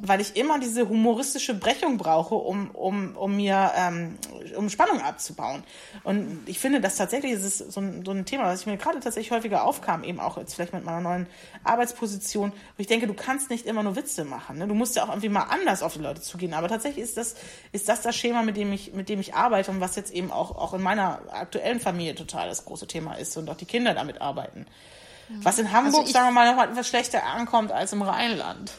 Weil 0.02 0.20
ich 0.20 0.36
immer 0.36 0.60
diese 0.60 0.88
humoristische 0.88 1.52
Brechung 1.52 1.98
brauche, 1.98 2.36
um, 2.36 2.70
um, 2.70 3.16
um 3.16 3.36
mir 3.36 3.72
ähm, 3.76 4.16
um 4.56 4.70
Spannung 4.70 5.02
abzubauen. 5.02 5.64
Und 6.04 6.42
ich 6.46 6.60
finde, 6.60 6.80
dass 6.80 6.94
tatsächlich 6.94 7.32
ist 7.32 7.42
es 7.42 7.58
so 7.58 7.80
ein, 7.80 8.04
so 8.04 8.12
ein 8.12 8.24
Thema, 8.24 8.44
was 8.44 8.60
ich 8.60 8.66
mir 8.68 8.76
gerade 8.76 9.00
tatsächlich 9.00 9.32
häufiger 9.32 9.64
aufkam, 9.64 10.04
eben 10.04 10.20
auch 10.20 10.38
jetzt 10.38 10.54
vielleicht 10.54 10.72
mit 10.72 10.84
meiner 10.84 11.00
neuen 11.00 11.26
Arbeitsposition, 11.64 12.52
ich 12.76 12.86
denke, 12.86 13.08
du 13.08 13.14
kannst 13.14 13.50
nicht 13.50 13.66
immer 13.66 13.82
nur 13.82 13.96
Witze 13.96 14.24
machen. 14.24 14.58
Ne? 14.58 14.68
Du 14.68 14.74
musst 14.74 14.94
ja 14.94 15.02
auch 15.02 15.08
irgendwie 15.08 15.28
mal 15.28 15.48
anders 15.50 15.82
auf 15.82 15.94
die 15.94 16.02
Leute 16.02 16.20
zugehen. 16.20 16.54
Aber 16.54 16.68
tatsächlich 16.68 17.02
ist 17.02 17.16
das, 17.16 17.34
ist 17.72 17.88
das 17.88 18.00
das 18.00 18.14
Schema, 18.14 18.42
mit 18.42 18.56
dem 18.56 18.72
ich, 18.72 18.92
mit 18.92 19.08
dem 19.08 19.18
ich 19.18 19.34
arbeite 19.34 19.72
und 19.72 19.80
was 19.80 19.96
jetzt 19.96 20.12
eben 20.12 20.30
auch, 20.30 20.56
auch 20.56 20.72
in 20.72 20.82
meiner 20.82 21.20
aktuellen 21.32 21.80
Familie 21.80 22.14
total 22.14 22.48
das 22.48 22.64
große 22.64 22.86
Thema 22.86 23.14
ist 23.14 23.36
und 23.36 23.50
auch 23.50 23.56
die 23.56 23.66
Kinder 23.66 23.92
damit 23.92 24.20
arbeiten. 24.20 24.66
Was 25.42 25.58
in 25.58 25.70
Hamburg, 25.72 25.94
Also 25.94 26.06
ich- 26.06 26.12
sagen 26.12 26.26
wir 26.28 26.32
mal, 26.32 26.54
noch 26.54 26.62
etwas 26.62 26.88
schlechter 26.88 27.24
ankommt 27.24 27.72
als 27.72 27.92
im 27.92 28.02
Rheinland. 28.02 28.70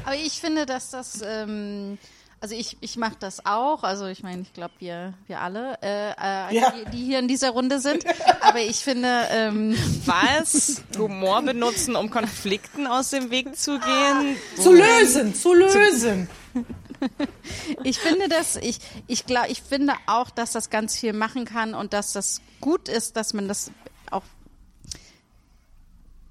Aber 0.04 0.16
ich 0.16 0.40
finde, 0.40 0.66
dass 0.66 0.90
das, 0.90 1.22
ähm, 1.24 1.98
also 2.40 2.54
ich, 2.54 2.76
ich 2.80 2.96
mache 2.96 3.16
das 3.18 3.44
auch. 3.46 3.82
Also 3.82 4.06
ich 4.06 4.22
meine, 4.22 4.42
ich 4.42 4.52
glaube, 4.52 4.72
wir, 4.78 5.14
wir 5.26 5.40
alle, 5.40 5.78
äh, 5.82 6.10
äh, 6.12 6.54
Ja. 6.56 6.70
die, 6.70 6.90
die 6.90 7.04
hier 7.04 7.18
in 7.18 7.28
dieser 7.28 7.50
Runde 7.50 7.80
sind. 7.80 8.04
Aber 8.40 8.60
ich 8.60 8.76
finde, 8.78 9.26
ähm, 9.30 9.76
Was? 10.06 10.82
Humor 10.98 11.42
benutzen, 11.42 11.96
um 11.96 12.10
Konflikten 12.10 12.86
aus 12.86 13.10
dem 13.10 13.30
Weg 13.30 13.56
zu 13.58 13.78
gehen? 13.78 14.36
Zu 14.60 14.72
lösen, 14.72 15.34
zu 15.34 15.54
lösen. 15.54 16.28
ich 17.84 17.98
finde 17.98 18.28
das, 18.28 18.56
ich, 18.56 18.78
ich 19.06 19.26
glaube, 19.26 19.48
ich 19.48 19.62
finde 19.62 19.94
auch, 20.06 20.30
dass 20.30 20.52
das 20.52 20.70
ganz 20.70 20.96
viel 20.98 21.12
machen 21.12 21.44
kann 21.44 21.74
und 21.74 21.92
dass 21.92 22.12
das 22.12 22.40
gut 22.60 22.88
ist, 22.88 23.16
dass 23.16 23.32
man 23.34 23.48
das 23.48 23.70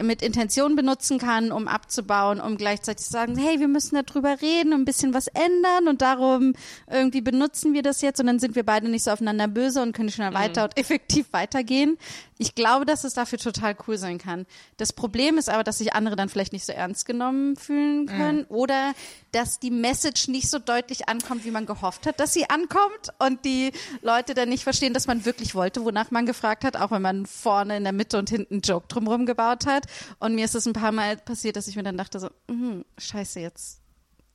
mit 0.01 0.21
Intention 0.21 0.75
benutzen 0.75 1.19
kann, 1.19 1.51
um 1.51 1.67
abzubauen, 1.67 2.39
um 2.39 2.57
gleichzeitig 2.57 3.05
zu 3.05 3.11
sagen, 3.11 3.37
hey, 3.37 3.59
wir 3.59 3.67
müssen 3.67 4.01
darüber 4.03 4.41
reden 4.41 4.73
und 4.73 4.81
ein 4.81 4.85
bisschen 4.85 5.13
was 5.13 5.27
ändern 5.27 5.87
und 5.87 6.01
darum 6.01 6.53
irgendwie 6.89 7.21
benutzen 7.21 7.73
wir 7.73 7.81
das 7.81 8.01
jetzt 8.01 8.19
und 8.19 8.27
dann 8.27 8.39
sind 8.39 8.55
wir 8.55 8.63
beide 8.63 8.87
nicht 8.87 9.03
so 9.03 9.11
aufeinander 9.11 9.47
böse 9.47 9.81
und 9.81 9.93
können 9.93 10.09
schnell 10.09 10.33
weiter 10.33 10.63
und 10.63 10.77
effektiv 10.77 11.27
weitergehen. 11.31 11.97
Ich 12.37 12.55
glaube, 12.55 12.85
dass 12.85 13.03
es 13.03 13.13
dafür 13.13 13.37
total 13.37 13.75
cool 13.87 13.97
sein 13.97 14.17
kann. 14.17 14.45
Das 14.77 14.93
Problem 14.93 15.37
ist 15.37 15.49
aber, 15.49 15.65
dass 15.65 15.79
sich 15.79 15.93
andere 15.93 16.15
dann 16.15 16.29
vielleicht 16.29 16.53
nicht 16.53 16.65
so 16.65 16.71
ernst 16.71 17.05
genommen 17.05 17.57
fühlen 17.57 18.05
können 18.05 18.45
oder 18.45 18.93
dass 19.33 19.59
die 19.59 19.71
Message 19.71 20.29
nicht 20.29 20.49
so 20.49 20.57
deutlich 20.57 21.09
ankommt, 21.09 21.43
wie 21.43 21.51
man 21.51 21.65
gehofft 21.65 22.05
hat, 22.05 22.19
dass 22.21 22.33
sie 22.33 22.49
ankommt 22.49 23.09
und 23.19 23.43
die 23.43 23.73
Leute 24.01 24.33
dann 24.33 24.47
nicht 24.47 24.63
verstehen, 24.63 24.93
dass 24.93 25.05
man 25.05 25.25
wirklich 25.25 25.53
wollte, 25.53 25.83
wonach 25.83 26.11
man 26.11 26.25
gefragt 26.25 26.63
hat, 26.63 26.77
auch 26.77 26.91
wenn 26.91 27.01
man 27.01 27.25
vorne 27.25 27.75
in 27.75 27.83
der 27.83 27.91
Mitte 27.91 28.17
und 28.17 28.29
hinten 28.29 28.55
einen 28.55 28.61
Joke 28.61 28.87
drumherum 28.87 29.25
gebaut 29.25 29.65
hat. 29.65 29.85
Und 30.19 30.35
mir 30.35 30.45
ist 30.45 30.55
es 30.55 30.65
ein 30.65 30.73
paar 30.73 30.91
Mal 30.91 31.17
passiert, 31.17 31.55
dass 31.55 31.67
ich 31.67 31.75
mir 31.75 31.83
dann 31.83 31.97
dachte 31.97 32.19
so, 32.19 32.29
mhm, 32.47 32.85
scheiße, 32.97 33.39
jetzt 33.39 33.81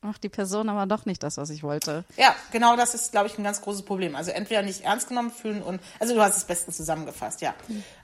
macht 0.05 0.23
die 0.23 0.29
Person 0.29 0.69
aber 0.69 0.85
doch 0.85 1.05
nicht 1.05 1.23
das, 1.23 1.37
was 1.37 1.49
ich 1.49 1.63
wollte. 1.63 2.05
Ja, 2.15 2.35
genau 2.51 2.77
das 2.77 2.93
ist, 2.93 3.11
glaube 3.11 3.27
ich, 3.27 3.37
ein 3.37 3.43
ganz 3.43 3.61
großes 3.61 3.83
Problem. 3.83 4.15
Also 4.15 4.31
entweder 4.31 4.61
nicht 4.61 4.81
ernst 4.81 5.09
genommen 5.09 5.31
fühlen 5.31 5.61
und, 5.61 5.81
also 5.99 6.13
du 6.13 6.21
hast 6.21 6.37
es 6.37 6.45
bestens 6.45 6.77
zusammengefasst, 6.77 7.41
ja. 7.41 7.55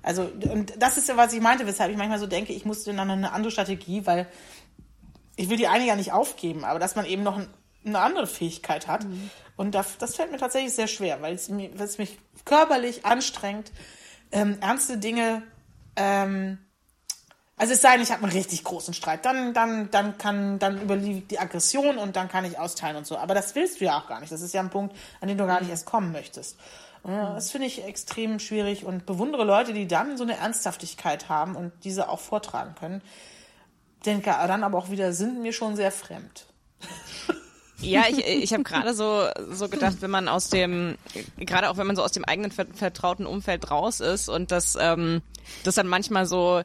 Also, 0.01 0.23
und 0.23 0.73
das 0.77 0.97
ist 0.97 1.07
ja, 1.07 1.15
was 1.15 1.31
ich 1.31 1.41
meinte, 1.41 1.65
weshalb 1.67 1.91
ich 1.91 1.97
manchmal 1.97 2.19
so 2.19 2.27
denke, 2.27 2.53
ich 2.53 2.65
musste 2.65 2.93
dann 2.93 3.07
noch 3.07 3.13
eine 3.13 3.31
andere 3.31 3.51
Strategie, 3.51 4.05
weil 4.05 4.27
ich 5.35 5.49
will 5.49 5.57
die 5.57 5.67
eine 5.67 5.85
ja 5.85 5.95
nicht 5.95 6.11
aufgeben, 6.11 6.65
aber 6.65 6.79
dass 6.79 6.95
man 6.95 7.05
eben 7.05 7.23
noch 7.23 7.37
ein, 7.37 7.47
eine 7.85 7.99
andere 7.99 8.27
Fähigkeit 8.27 8.87
hat. 8.87 9.05
Und 9.55 9.75
das, 9.75 9.97
das 9.97 10.15
fällt 10.15 10.31
mir 10.31 10.37
tatsächlich 10.37 10.73
sehr 10.73 10.87
schwer, 10.87 11.21
weil 11.21 11.35
es, 11.35 11.49
mir, 11.49 11.71
weil 11.77 11.87
es 11.87 11.97
mich 11.97 12.17
körperlich 12.45 13.05
anstrengt, 13.05 13.71
ähm, 14.31 14.57
ernste 14.61 14.97
Dinge, 14.97 15.43
ähm, 15.95 16.57
also 17.61 17.73
es 17.75 17.81
sei 17.81 17.91
denn, 17.91 18.01
ich 18.01 18.11
habe 18.11 18.23
einen 18.23 18.31
richtig 18.31 18.63
großen 18.63 18.91
Streit, 18.95 19.23
dann, 19.23 19.53
dann, 19.53 19.91
dann 19.91 20.17
kann, 20.17 20.57
dann 20.57 20.81
überliegt 20.81 21.29
die 21.29 21.37
Aggression 21.37 21.99
und 21.99 22.15
dann 22.15 22.27
kann 22.27 22.43
ich 22.43 22.57
austeilen 22.57 22.97
und 22.97 23.05
so. 23.05 23.19
Aber 23.19 23.35
das 23.35 23.53
willst 23.53 23.79
du 23.79 23.85
ja 23.85 23.99
auch 23.99 24.07
gar 24.07 24.19
nicht. 24.19 24.31
Das 24.31 24.41
ist 24.41 24.51
ja 24.51 24.61
ein 24.61 24.71
Punkt, 24.71 24.95
an 25.19 25.27
den 25.27 25.37
du 25.37 25.45
gar 25.45 25.61
nicht 25.61 25.69
erst 25.69 25.85
kommen 25.85 26.11
möchtest. 26.11 26.57
Das 27.03 27.51
finde 27.51 27.67
ich 27.67 27.83
extrem 27.83 28.39
schwierig 28.39 28.83
und 28.83 29.05
bewundere 29.05 29.43
Leute, 29.43 29.73
die 29.73 29.87
dann 29.87 30.17
so 30.17 30.23
eine 30.23 30.37
Ernsthaftigkeit 30.37 31.29
haben 31.29 31.55
und 31.55 31.71
diese 31.83 32.09
auch 32.09 32.19
vortragen 32.19 32.73
können. 32.73 33.03
Denke 34.07 34.31
dann 34.31 34.63
aber 34.63 34.79
auch 34.79 34.89
wieder, 34.89 35.13
sind 35.13 35.43
mir 35.43 35.53
schon 35.53 35.75
sehr 35.75 35.91
fremd. 35.91 36.47
Ja, 37.79 38.05
ich, 38.09 38.25
ich 38.25 38.53
habe 38.53 38.63
gerade 38.63 38.95
so, 38.95 39.27
so 39.51 39.69
gedacht, 39.69 39.97
wenn 40.01 40.11
man 40.11 40.27
aus 40.27 40.49
dem, 40.49 40.97
gerade 41.37 41.69
auch 41.69 41.77
wenn 41.77 41.87
man 41.87 41.95
so 41.95 42.03
aus 42.03 42.11
dem 42.11 42.25
eigenen 42.25 42.51
ver 42.51 42.65
vertrauten 42.73 43.27
Umfeld 43.27 43.69
raus 43.69 43.99
ist 43.99 44.29
und 44.29 44.51
das, 44.51 44.77
ähm, 44.79 45.21
das 45.63 45.75
dann 45.75 45.87
manchmal 45.87 46.25
so 46.25 46.61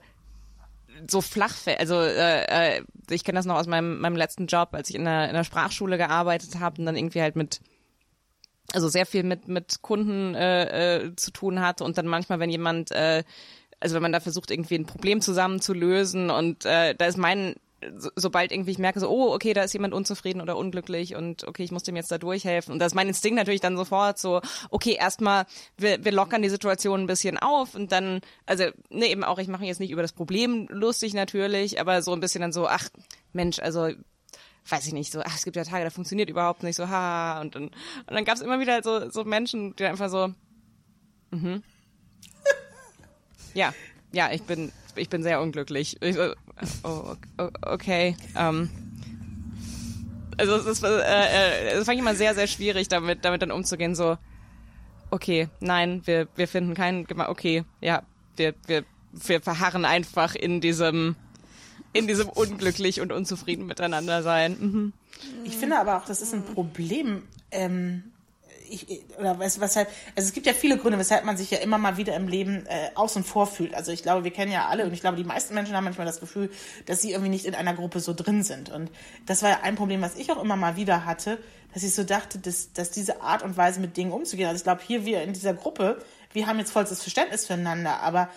so 1.09 1.21
flach. 1.21 1.55
Also 1.79 2.01
äh, 2.01 2.77
äh, 2.77 2.83
ich 3.11 3.25
kenne 3.25 3.39
das 3.39 3.47
noch 3.47 3.57
aus 3.57 3.67
meinem, 3.67 4.01
meinem 4.01 4.17
letzten 4.17 4.47
Job, 4.47 4.71
als 4.73 4.91
ich 4.91 4.97
in 4.97 5.05
der, 5.05 5.29
in 5.29 5.35
der 5.35 5.45
Sprachschule 5.45 5.99
gearbeitet 5.99 6.59
habe 6.59 6.81
und 6.81 6.87
dann 6.87 6.97
irgendwie 6.97 7.23
halt 7.23 7.37
mit 7.37 7.61
also 8.73 8.89
sehr 8.89 9.07
viel 9.07 9.23
mit 9.23 9.47
mit 9.47 9.81
Kunden 9.81 10.35
äh, 10.35 10.97
äh, 10.97 11.17
zu 11.17 11.31
tun 11.31 11.61
hatte 11.61 11.85
und 11.85 11.97
dann 11.99 12.07
manchmal, 12.07 12.41
wenn 12.41 12.51
jemand 12.51 12.91
äh, 12.91 13.23
also 13.81 13.95
wenn 13.95 14.03
man 14.03 14.13
da 14.13 14.21
versucht, 14.21 14.51
irgendwie 14.51 14.77
ein 14.77 14.87
Problem 14.87 15.21
zusammen 15.21 15.61
zu 15.61 15.73
lösen 15.75 16.31
und 16.31 16.65
äh, 16.65 16.95
da 16.95 17.07
ist 17.07 17.19
mein, 17.19 17.55
so, 17.97 18.11
sobald 18.17 18.53
irgendwie 18.53 18.71
ich 18.71 18.79
merke, 18.79 19.01
so, 19.01 19.09
oh, 19.09 19.35
okay, 19.35 19.53
da 19.53 19.63
ist 19.63 19.73
jemand 19.73 19.93
unzufrieden 19.93 20.41
oder 20.41 20.57
unglücklich 20.57 21.15
und 21.15 21.47
okay, 21.47 21.63
ich 21.63 21.73
muss 21.73 21.83
dem 21.83 21.97
jetzt 21.97 22.11
da 22.11 22.19
durchhelfen. 22.19 22.73
Und 22.73 22.79
da 22.79 22.87
ist 22.87 22.95
mein 22.95 23.09
Instinkt 23.09 23.37
natürlich 23.37 23.61
dann 23.61 23.77
sofort 23.77 24.19
so, 24.19 24.41
okay, 24.71 24.97
erstmal, 24.99 25.45
wir, 25.77 26.05
wir 26.05 26.13
lockern 26.13 26.43
die 26.43 26.49
Situation 26.49 27.01
ein 27.01 27.07
bisschen 27.07 27.39
auf 27.39 27.75
und 27.75 27.93
dann, 27.93 28.21
also, 28.47 28.65
ne, 28.89 29.07
eben 29.07 29.25
auch, 29.25 29.39
ich 29.39 29.49
mache 29.49 29.61
mich 29.61 29.69
jetzt 29.69 29.81
nicht 29.81 29.91
über 29.91 30.03
das 30.03 30.13
Problem 30.13 30.67
lustig 30.71 31.15
natürlich, 31.15 31.81
aber 31.81 32.03
so 32.03 32.13
ein 32.13 32.21
bisschen 32.21 32.41
dann 32.41 32.53
so, 32.53 32.67
ach, 32.67 32.89
Mensch, 33.33 33.59
also 33.59 33.91
weiß 34.69 34.87
ich 34.87 34.93
nicht, 34.93 35.13
so, 35.13 35.21
ach, 35.21 35.37
es 35.37 35.45
gibt 35.45 35.57
ja 35.57 35.65
Tage, 35.65 35.85
da 35.85 35.91
funktioniert 35.91 36.31
überhaupt 36.31 36.63
nicht, 36.63 36.77
so, 36.77 36.89
ha, 36.89 37.41
und 37.41 37.55
dann, 37.55 37.65
und 37.65 38.11
dann 38.11 38.25
gab 38.25 38.37
es 38.37 38.43
immer 38.43 38.59
wieder 38.59 38.83
so, 38.83 39.11
so 39.11 39.25
Menschen, 39.25 39.77
die 39.77 39.85
einfach 39.85 40.09
so, 40.09 40.33
mhm. 41.31 41.63
Ja, 43.55 43.73
ja, 44.13 44.31
ich 44.33 44.43
bin, 44.43 44.73
ich 44.97 45.09
bin 45.09 45.23
sehr 45.23 45.41
unglücklich. 45.41 45.97
Ich, 46.01 46.17
so, 46.17 46.35
oh, 46.85 47.17
okay. 47.63 48.17
Ähm, 48.37 48.71
also 50.39 50.57
es 50.57 50.67
ist, 50.67 50.83
äh, 50.83 50.89
äh, 50.89 51.69
es 51.73 51.85
fand 51.85 51.97
ich 51.97 52.01
immer 52.01 52.15
sehr, 52.15 52.35
sehr 52.35 52.47
schwierig, 52.47 52.89
damit, 52.89 53.25
damit 53.25 53.43
dann 53.43 53.51
umzugehen. 53.51 53.95
So, 53.95 54.19
okay, 55.11 55.49
nein, 55.61 56.03
wir, 56.05 56.29
wir 56.37 56.49
finden 56.49 56.75
keinen, 56.75 57.07
okay, 57.27 57.65
ja, 57.81 58.03
wir, 58.37 58.55
wir, 58.67 58.85
wir 59.13 59.41
verharren 59.41 59.85
einfach 59.85 60.35
in 60.35 60.61
diesem, 60.61 61.17
in 61.93 62.07
diesem 62.07 62.29
unglücklich 62.29 63.01
und 63.01 63.13
unzufrieden 63.13 63.67
miteinander 63.67 64.23
sein. 64.23 64.57
Mhm. 64.59 64.93
Ich 65.45 65.57
finde 65.57 65.79
aber 65.79 65.97
auch, 65.97 66.05
das 66.05 66.21
ist 66.21 66.35
ein 66.35 66.45
Problem. 66.45 67.23
Ähm, 67.51 68.13
ich, 68.69 69.05
oder 69.19 69.39
was, 69.39 69.61
weshalb, 69.61 69.89
also 70.15 70.29
es 70.29 70.33
gibt 70.33 70.47
ja 70.47 70.53
viele 70.53 70.79
Gründe, 70.79 70.99
weshalb 70.99 71.25
man 71.25 71.37
sich 71.37 71.51
ja 71.51 71.59
immer 71.59 71.79
mal 71.79 71.97
wieder 71.97 72.15
im 72.17 72.29
Leben 72.29 72.67
äh, 72.67 72.91
außen 72.95 73.25
vor 73.25 73.47
fühlt. 73.47 73.75
Also 73.75 73.93
ich 73.93 74.03
glaube, 74.03 74.25
wir 74.25 74.31
kennen 74.31 74.53
ja 74.53 74.67
alle 74.69 74.85
und 74.85 74.93
ich 74.93 75.01
glaube, 75.01 75.17
die 75.17 75.25
meisten 75.25 75.55
Menschen 75.55 75.75
haben 75.75 75.85
manchmal 75.85 76.07
das 76.07 76.21
Gefühl, 76.21 76.51
dass 76.87 77.03
sie 77.03 77.13
irgendwie 77.13 77.31
nicht 77.31 77.47
in 77.47 77.55
einer 77.55 77.75
Gruppe 77.75 78.01
so 78.01 78.15
drin 78.15 78.43
sind. 78.43 78.71
Und 78.71 78.91
das 79.27 79.43
war 79.43 79.51
ja 79.51 79.61
ein 79.63 79.77
Problem, 79.77 80.03
was 80.03 80.17
ich 80.17 80.31
auch 80.33 80.43
immer 80.43 80.57
mal 80.57 80.77
wieder 80.77 81.05
hatte, 81.05 81.39
dass 81.75 81.83
ich 81.83 81.95
so 81.95 82.05
dachte, 82.05 82.39
dass, 82.39 82.73
dass 82.73 82.91
diese 82.91 83.21
Art 83.21 83.43
und 83.43 83.57
Weise 83.57 83.81
mit 83.81 83.97
Dingen 83.97 84.13
umzugehen. 84.13 84.49
Also 84.49 84.59
ich 84.59 84.65
glaube, 84.65 84.83
hier 84.87 85.05
wir 85.05 85.23
in 85.23 85.33
dieser 85.33 85.55
Gruppe, 85.55 86.03
wir 86.33 86.47
haben 86.47 86.59
jetzt 86.59 86.73
vollstes 86.73 87.03
Verständnis 87.03 87.47
füreinander, 87.47 88.01
aber 88.01 88.31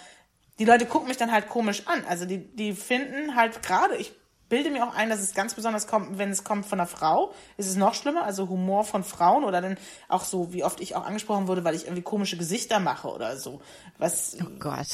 die 0.60 0.66
Leute 0.66 0.86
gucken 0.86 1.08
mich 1.08 1.18
dann 1.18 1.32
halt 1.32 1.48
komisch 1.48 1.84
an. 1.88 2.04
Also 2.06 2.26
die, 2.26 2.38
die 2.38 2.74
finden 2.74 3.36
halt 3.36 3.64
gerade, 3.64 3.96
ich 3.96 4.12
bilde 4.50 4.70
mir 4.72 4.84
auch 4.86 4.96
ein, 4.96 5.10
dass 5.10 5.20
es 5.20 5.34
ganz 5.34 5.54
besonders 5.54 5.88
kommt, 5.88 6.18
wenn 6.18 6.30
es 6.32 6.44
kommt 6.44 6.66
von 6.66 6.80
einer 6.80 6.88
Frau, 6.88 7.34
ist 7.58 7.68
es 7.68 7.76
noch 7.76 7.94
schlimmer, 7.94 8.24
also 8.24 8.50
Humor 8.50 8.84
von 8.84 9.04
Frauen 9.04 9.44
oder 9.44 9.62
dann 9.62 9.78
auch 10.08 10.24
so, 10.26 10.52
wie 10.54 10.64
oft 10.64 10.80
ich 10.82 10.96
auch 10.96 11.06
angesprochen 11.06 11.48
wurde, 11.48 11.64
weil 11.64 11.76
ich 11.76 11.84
irgendwie 11.86 12.02
komische 12.02 12.36
Gesichter 12.38 12.80
mache 12.80 13.08
oder 13.10 13.38
so. 13.38 13.62
Was, 13.98 14.36
Oh 14.42 14.46
Gott. 14.60 14.88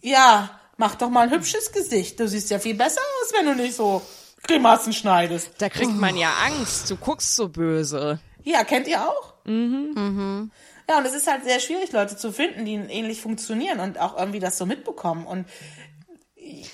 ja, 0.00 0.50
mach 0.76 0.94
doch 0.94 1.10
mal 1.10 1.22
ein 1.28 1.30
hübsches 1.30 1.70
Gesicht. 1.72 2.18
Du 2.18 2.26
siehst 2.28 2.50
ja 2.50 2.58
viel 2.58 2.74
besser 2.74 3.00
aus, 3.22 3.32
wenn 3.34 3.46
du 3.46 3.54
nicht 3.54 3.74
so 3.74 4.02
Grimassen 4.44 4.92
schneidest. 4.92 5.50
Da 5.58 5.68
kriegt 5.68 5.92
man 5.94 6.16
ja 6.16 6.32
Angst. 6.46 6.88
Du 6.90 6.96
guckst 6.96 7.34
so 7.36 7.48
böse. 7.48 8.20
Ja, 8.44 8.64
kennt 8.64 8.86
ihr 8.88 9.06
auch? 9.06 9.34
Mhm. 9.44 10.50
Ja, 10.88 10.98
und 10.98 11.04
es 11.04 11.12
ist 11.12 11.26
halt 11.26 11.44
sehr 11.44 11.60
schwierig, 11.60 11.92
Leute 11.92 12.16
zu 12.16 12.32
finden, 12.32 12.64
die 12.64 12.74
ähnlich 12.74 13.20
funktionieren 13.20 13.80
und 13.80 13.98
auch 14.00 14.16
irgendwie 14.16 14.38
das 14.40 14.56
so 14.56 14.64
mitbekommen. 14.64 15.26
Und 15.26 15.46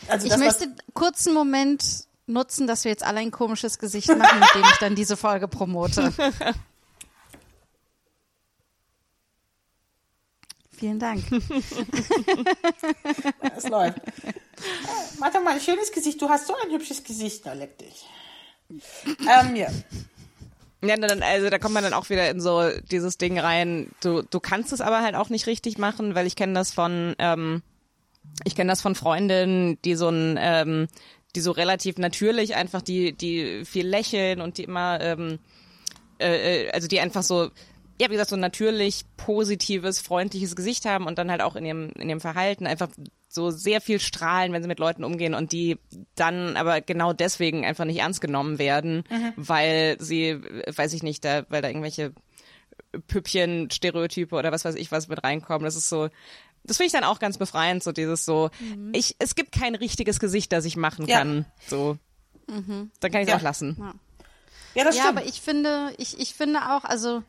also 0.08 0.26
Ich 0.26 0.32
das, 0.32 0.40
möchte 0.40 0.74
kurz 0.92 1.26
einen 1.26 1.34
Moment 1.34 2.06
nutzen, 2.26 2.66
dass 2.66 2.84
wir 2.84 2.90
jetzt 2.90 3.04
alle 3.04 3.20
ein 3.20 3.30
komisches 3.30 3.78
Gesicht 3.78 4.08
machen, 4.08 4.40
mit 4.40 4.54
dem 4.54 4.64
ich 4.64 4.78
dann 4.78 4.94
diese 4.94 5.16
Folge 5.16 5.48
promote. 5.48 6.12
Vielen 10.70 10.98
Dank. 10.98 11.22
es 13.56 13.68
läuft. 13.68 14.00
Mach 15.18 15.32
doch 15.32 15.42
mal 15.42 15.54
ein 15.54 15.60
schönes 15.60 15.92
Gesicht. 15.92 16.20
Du 16.20 16.28
hast 16.28 16.46
so 16.46 16.54
ein 16.64 16.70
hübsches 16.72 17.04
Gesicht. 17.04 17.42
Na, 17.44 17.52
leck 17.52 17.78
dich. 17.78 18.04
Ähm, 18.68 19.56
ja. 19.56 19.68
Ja, 20.82 20.96
dann, 20.96 21.22
also 21.22 21.48
da 21.48 21.58
kommt 21.58 21.74
man 21.74 21.84
dann 21.84 21.94
auch 21.94 22.10
wieder 22.10 22.28
in 22.28 22.40
so 22.40 22.68
dieses 22.90 23.16
Ding 23.16 23.38
rein. 23.38 23.90
Du, 24.02 24.22
du 24.22 24.40
kannst 24.40 24.72
es 24.72 24.80
aber 24.80 25.00
halt 25.00 25.14
auch 25.14 25.28
nicht 25.30 25.46
richtig 25.46 25.78
machen, 25.78 26.14
weil 26.14 26.26
ich 26.26 26.36
kenne 26.36 26.54
das 26.54 26.72
von, 26.72 27.14
ähm, 27.18 27.62
ich 28.44 28.54
kenne 28.54 28.70
das 28.70 28.82
von 28.82 28.94
Freundinnen, 28.94 29.78
die 29.84 29.94
so 29.94 30.08
ein, 30.08 30.38
ähm, 30.40 30.88
die 31.36 31.40
so 31.40 31.50
relativ 31.50 31.98
natürlich 31.98 32.54
einfach 32.56 32.82
die, 32.82 33.12
die 33.12 33.64
viel 33.64 33.86
lächeln 33.86 34.40
und 34.40 34.58
die 34.58 34.64
immer, 34.64 35.00
ähm, 35.00 35.38
äh, 36.18 36.66
äh, 36.66 36.70
also 36.70 36.88
die 36.88 37.00
einfach 37.00 37.22
so, 37.22 37.50
ja, 38.00 38.08
wie 38.08 38.12
gesagt, 38.12 38.30
so 38.30 38.36
ein 38.36 38.40
natürlich 38.40 39.04
positives, 39.16 40.00
freundliches 40.00 40.56
Gesicht 40.56 40.84
haben 40.84 41.06
und 41.06 41.18
dann 41.18 41.30
halt 41.30 41.42
auch 41.42 41.56
in 41.56 41.64
ihrem, 41.64 41.90
in 41.90 42.08
ihrem 42.08 42.20
Verhalten 42.20 42.66
einfach 42.66 42.88
so 43.28 43.50
sehr 43.50 43.80
viel 43.80 43.98
strahlen, 43.98 44.52
wenn 44.52 44.62
sie 44.62 44.68
mit 44.68 44.78
Leuten 44.78 45.04
umgehen 45.04 45.34
und 45.34 45.52
die 45.52 45.78
dann 46.14 46.56
aber 46.56 46.80
genau 46.80 47.12
deswegen 47.12 47.64
einfach 47.64 47.84
nicht 47.84 47.98
ernst 47.98 48.20
genommen 48.20 48.58
werden, 48.58 49.04
weil 49.36 49.96
sie, 49.98 50.40
weiß 50.74 50.92
ich 50.92 51.02
nicht, 51.02 51.24
da, 51.24 51.44
weil 51.48 51.62
da 51.62 51.68
irgendwelche 51.68 52.12
Püppchen, 53.08 53.70
Stereotype 53.70 54.34
oder 54.34 54.52
was 54.52 54.64
weiß 54.64 54.76
ich 54.76 54.92
was 54.92 55.08
mit 55.08 55.24
reinkommen. 55.24 55.64
Das 55.64 55.76
ist 55.76 55.88
so, 55.88 56.08
das 56.64 56.76
finde 56.78 56.86
ich 56.86 56.92
dann 56.92 57.04
auch 57.04 57.18
ganz 57.18 57.38
befreiend, 57.38 57.82
so 57.82 57.92
dieses 57.92 58.24
so, 58.24 58.50
ich, 58.92 59.16
es 59.18 59.34
gibt 59.34 59.52
kein 59.52 59.74
richtiges 59.74 60.18
Gesicht, 60.18 60.50
das 60.52 60.64
ich 60.64 60.76
machen 60.76 61.06
Ja. 61.06 61.18
kann. 61.18 61.46
So. 61.68 61.98
Dann 62.46 62.90
kann 63.00 63.14
ich 63.14 63.20
es 63.22 63.28
Ja. 63.28 63.36
auch 63.36 63.42
lassen. 63.42 63.76
Ja, 64.74 64.84
das 64.84 64.96
Ja, 64.96 65.02
stimmt. 65.04 65.18
aber 65.18 65.26
ich 65.28 65.40
finde, 65.40 65.94
ich, 65.98 66.18
ich 66.18 66.34
finde 66.34 66.60
auch, 66.72 66.84
also, 66.84 67.22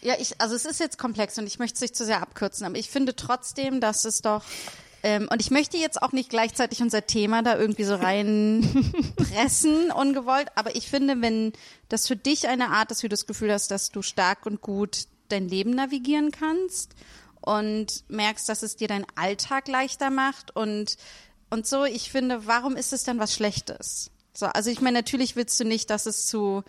ja, 0.00 0.14
ich, 0.18 0.40
also 0.40 0.54
es 0.54 0.64
ist 0.64 0.80
jetzt 0.80 0.98
komplex 0.98 1.36
und 1.38 1.46
ich 1.46 1.58
möchte 1.58 1.74
es 1.76 1.80
nicht 1.80 1.96
zu 1.96 2.04
sehr 2.04 2.22
abkürzen, 2.22 2.64
aber 2.66 2.76
ich 2.76 2.88
finde 2.88 3.14
trotzdem, 3.16 3.80
dass 3.80 4.04
es 4.04 4.20
doch, 4.22 4.42
ähm, 5.02 5.28
und 5.30 5.40
ich 5.40 5.50
möchte 5.50 5.76
jetzt 5.76 6.00
auch 6.02 6.12
nicht 6.12 6.30
gleichzeitig 6.30 6.80
unser 6.82 7.06
Thema 7.06 7.42
da 7.42 7.58
irgendwie 7.58 7.84
so 7.84 7.94
reinpressen, 7.96 9.90
ungewollt, 9.94 10.48
aber 10.54 10.74
ich 10.76 10.88
finde, 10.88 11.20
wenn 11.20 11.52
das 11.88 12.06
für 12.06 12.16
dich 12.16 12.48
eine 12.48 12.68
Art 12.70 12.90
ist, 12.90 13.02
wie 13.02 13.08
du 13.08 13.14
das 13.14 13.26
Gefühl 13.26 13.52
hast, 13.52 13.70
dass 13.70 13.90
du 13.90 14.02
stark 14.02 14.46
und 14.46 14.60
gut 14.60 15.06
dein 15.28 15.48
Leben 15.48 15.70
navigieren 15.70 16.30
kannst 16.30 16.94
und 17.46 18.04
merkst, 18.08 18.48
dass 18.48 18.62
es 18.62 18.76
dir 18.76 18.88
deinen 18.88 19.06
Alltag 19.14 19.68
leichter 19.68 20.10
macht 20.10 20.54
und 20.54 20.96
und 21.48 21.64
so, 21.64 21.84
ich 21.84 22.10
finde, 22.10 22.46
warum 22.46 22.76
ist 22.76 22.92
es 22.92 23.04
dann 23.04 23.20
was 23.20 23.32
Schlechtes? 23.32 24.10
So, 24.32 24.46
also 24.46 24.68
ich 24.68 24.80
meine, 24.80 24.98
natürlich 24.98 25.36
willst 25.36 25.58
du 25.60 25.64
nicht, 25.64 25.90
dass 25.90 26.06
es 26.06 26.26
zu, 26.26 26.64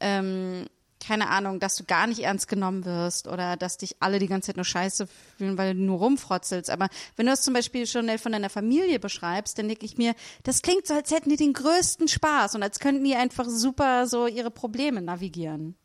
ähm, 0.00 0.66
keine 1.06 1.28
Ahnung, 1.28 1.60
dass 1.60 1.76
du 1.76 1.84
gar 1.84 2.06
nicht 2.06 2.20
ernst 2.20 2.48
genommen 2.48 2.84
wirst 2.84 3.28
oder 3.28 3.56
dass 3.56 3.76
dich 3.76 3.96
alle 4.00 4.18
die 4.18 4.28
ganze 4.28 4.46
Zeit 4.46 4.56
nur 4.56 4.64
scheiße 4.64 5.06
fühlen, 5.36 5.58
weil 5.58 5.74
du 5.74 5.80
nur 5.80 5.98
rumfrotzelst. 5.98 6.70
Aber 6.70 6.88
wenn 7.16 7.26
du 7.26 7.32
das 7.32 7.42
zum 7.42 7.54
Beispiel 7.54 7.86
schon 7.86 8.08
von 8.18 8.32
deiner 8.32 8.50
Familie 8.50 8.98
beschreibst, 8.98 9.58
dann 9.58 9.68
denke 9.68 9.84
ich 9.84 9.98
mir, 9.98 10.14
das 10.44 10.62
klingt 10.62 10.86
so, 10.86 10.94
als 10.94 11.10
hätten 11.10 11.28
die 11.28 11.36
den 11.36 11.52
größten 11.52 12.08
Spaß 12.08 12.54
und 12.54 12.62
als 12.62 12.78
könnten 12.78 13.04
die 13.04 13.16
einfach 13.16 13.46
super 13.48 14.06
so 14.06 14.26
ihre 14.26 14.50
Probleme 14.50 15.02
navigieren. 15.02 15.76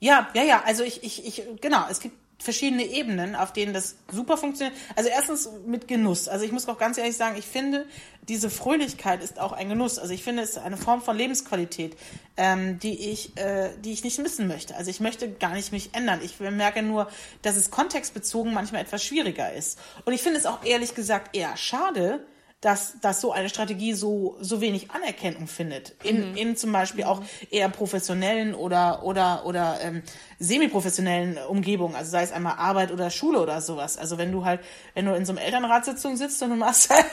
Ja, 0.00 0.28
ja, 0.34 0.42
ja. 0.42 0.62
Also 0.64 0.82
ich, 0.82 1.02
ich, 1.02 1.24
ich, 1.26 1.42
genau, 1.60 1.86
es 1.90 2.00
gibt 2.00 2.16
verschiedene 2.38 2.84
Ebenen, 2.84 3.34
auf 3.34 3.52
denen 3.52 3.72
das 3.74 3.96
super 4.12 4.36
funktioniert. 4.36 4.76
Also 4.94 5.10
erstens 5.10 5.50
mit 5.66 5.88
Genuss. 5.88 6.28
Also 6.28 6.44
ich 6.44 6.52
muss 6.52 6.68
auch 6.68 6.78
ganz 6.78 6.96
ehrlich 6.96 7.16
sagen, 7.16 7.36
ich 7.36 7.46
finde, 7.46 7.84
diese 8.28 8.48
Fröhlichkeit 8.48 9.22
ist 9.22 9.40
auch 9.40 9.52
ein 9.52 9.68
Genuss. 9.68 9.98
Also 9.98 10.14
ich 10.14 10.22
finde, 10.22 10.42
es 10.42 10.50
ist 10.50 10.58
eine 10.58 10.76
Form 10.76 11.02
von 11.02 11.16
Lebensqualität, 11.16 11.96
ähm, 12.36 12.78
die 12.78 13.10
ich, 13.10 13.36
äh, 13.36 13.70
die 13.78 13.92
ich 13.92 14.04
nicht 14.04 14.18
missen 14.20 14.46
möchte. 14.46 14.76
Also 14.76 14.90
ich 14.90 15.00
möchte 15.00 15.30
gar 15.30 15.54
nicht 15.54 15.72
mich 15.72 15.94
ändern. 15.94 16.20
Ich 16.22 16.38
merke 16.38 16.82
nur, 16.82 17.10
dass 17.42 17.56
es 17.56 17.70
kontextbezogen 17.70 18.54
manchmal 18.54 18.82
etwas 18.82 19.02
schwieriger 19.02 19.52
ist. 19.52 19.78
Und 20.04 20.12
ich 20.12 20.22
finde 20.22 20.38
es 20.38 20.46
auch 20.46 20.64
ehrlich 20.64 20.94
gesagt 20.94 21.36
eher 21.36 21.56
schade, 21.56 22.24
dass, 22.60 23.00
dass 23.00 23.20
so 23.20 23.30
eine 23.30 23.48
Strategie 23.48 23.94
so, 23.94 24.36
so 24.40 24.60
wenig 24.60 24.90
Anerkennung 24.90 25.46
findet. 25.46 25.94
In, 26.02 26.36
in 26.36 26.56
zum 26.56 26.72
Beispiel 26.72 27.04
auch 27.04 27.22
eher 27.50 27.68
professionellen 27.68 28.52
oder, 28.52 29.04
oder, 29.04 29.46
oder 29.46 29.78
ähm, 29.80 30.02
semi-professionellen 30.40 31.38
Umgebungen. 31.38 31.94
Also 31.94 32.10
sei 32.10 32.22
es 32.22 32.32
einmal 32.32 32.56
Arbeit 32.56 32.90
oder 32.90 33.10
Schule 33.10 33.40
oder 33.40 33.60
sowas. 33.60 33.96
Also 33.96 34.18
wenn 34.18 34.32
du 34.32 34.44
halt, 34.44 34.60
wenn 34.94 35.04
du 35.04 35.14
in 35.14 35.24
so 35.24 35.32
einem 35.32 35.38
Elternratssitzung 35.38 36.16
sitzt 36.16 36.42
und 36.42 36.50
du 36.50 36.56
machst 36.56 36.90
halt, 36.90 37.06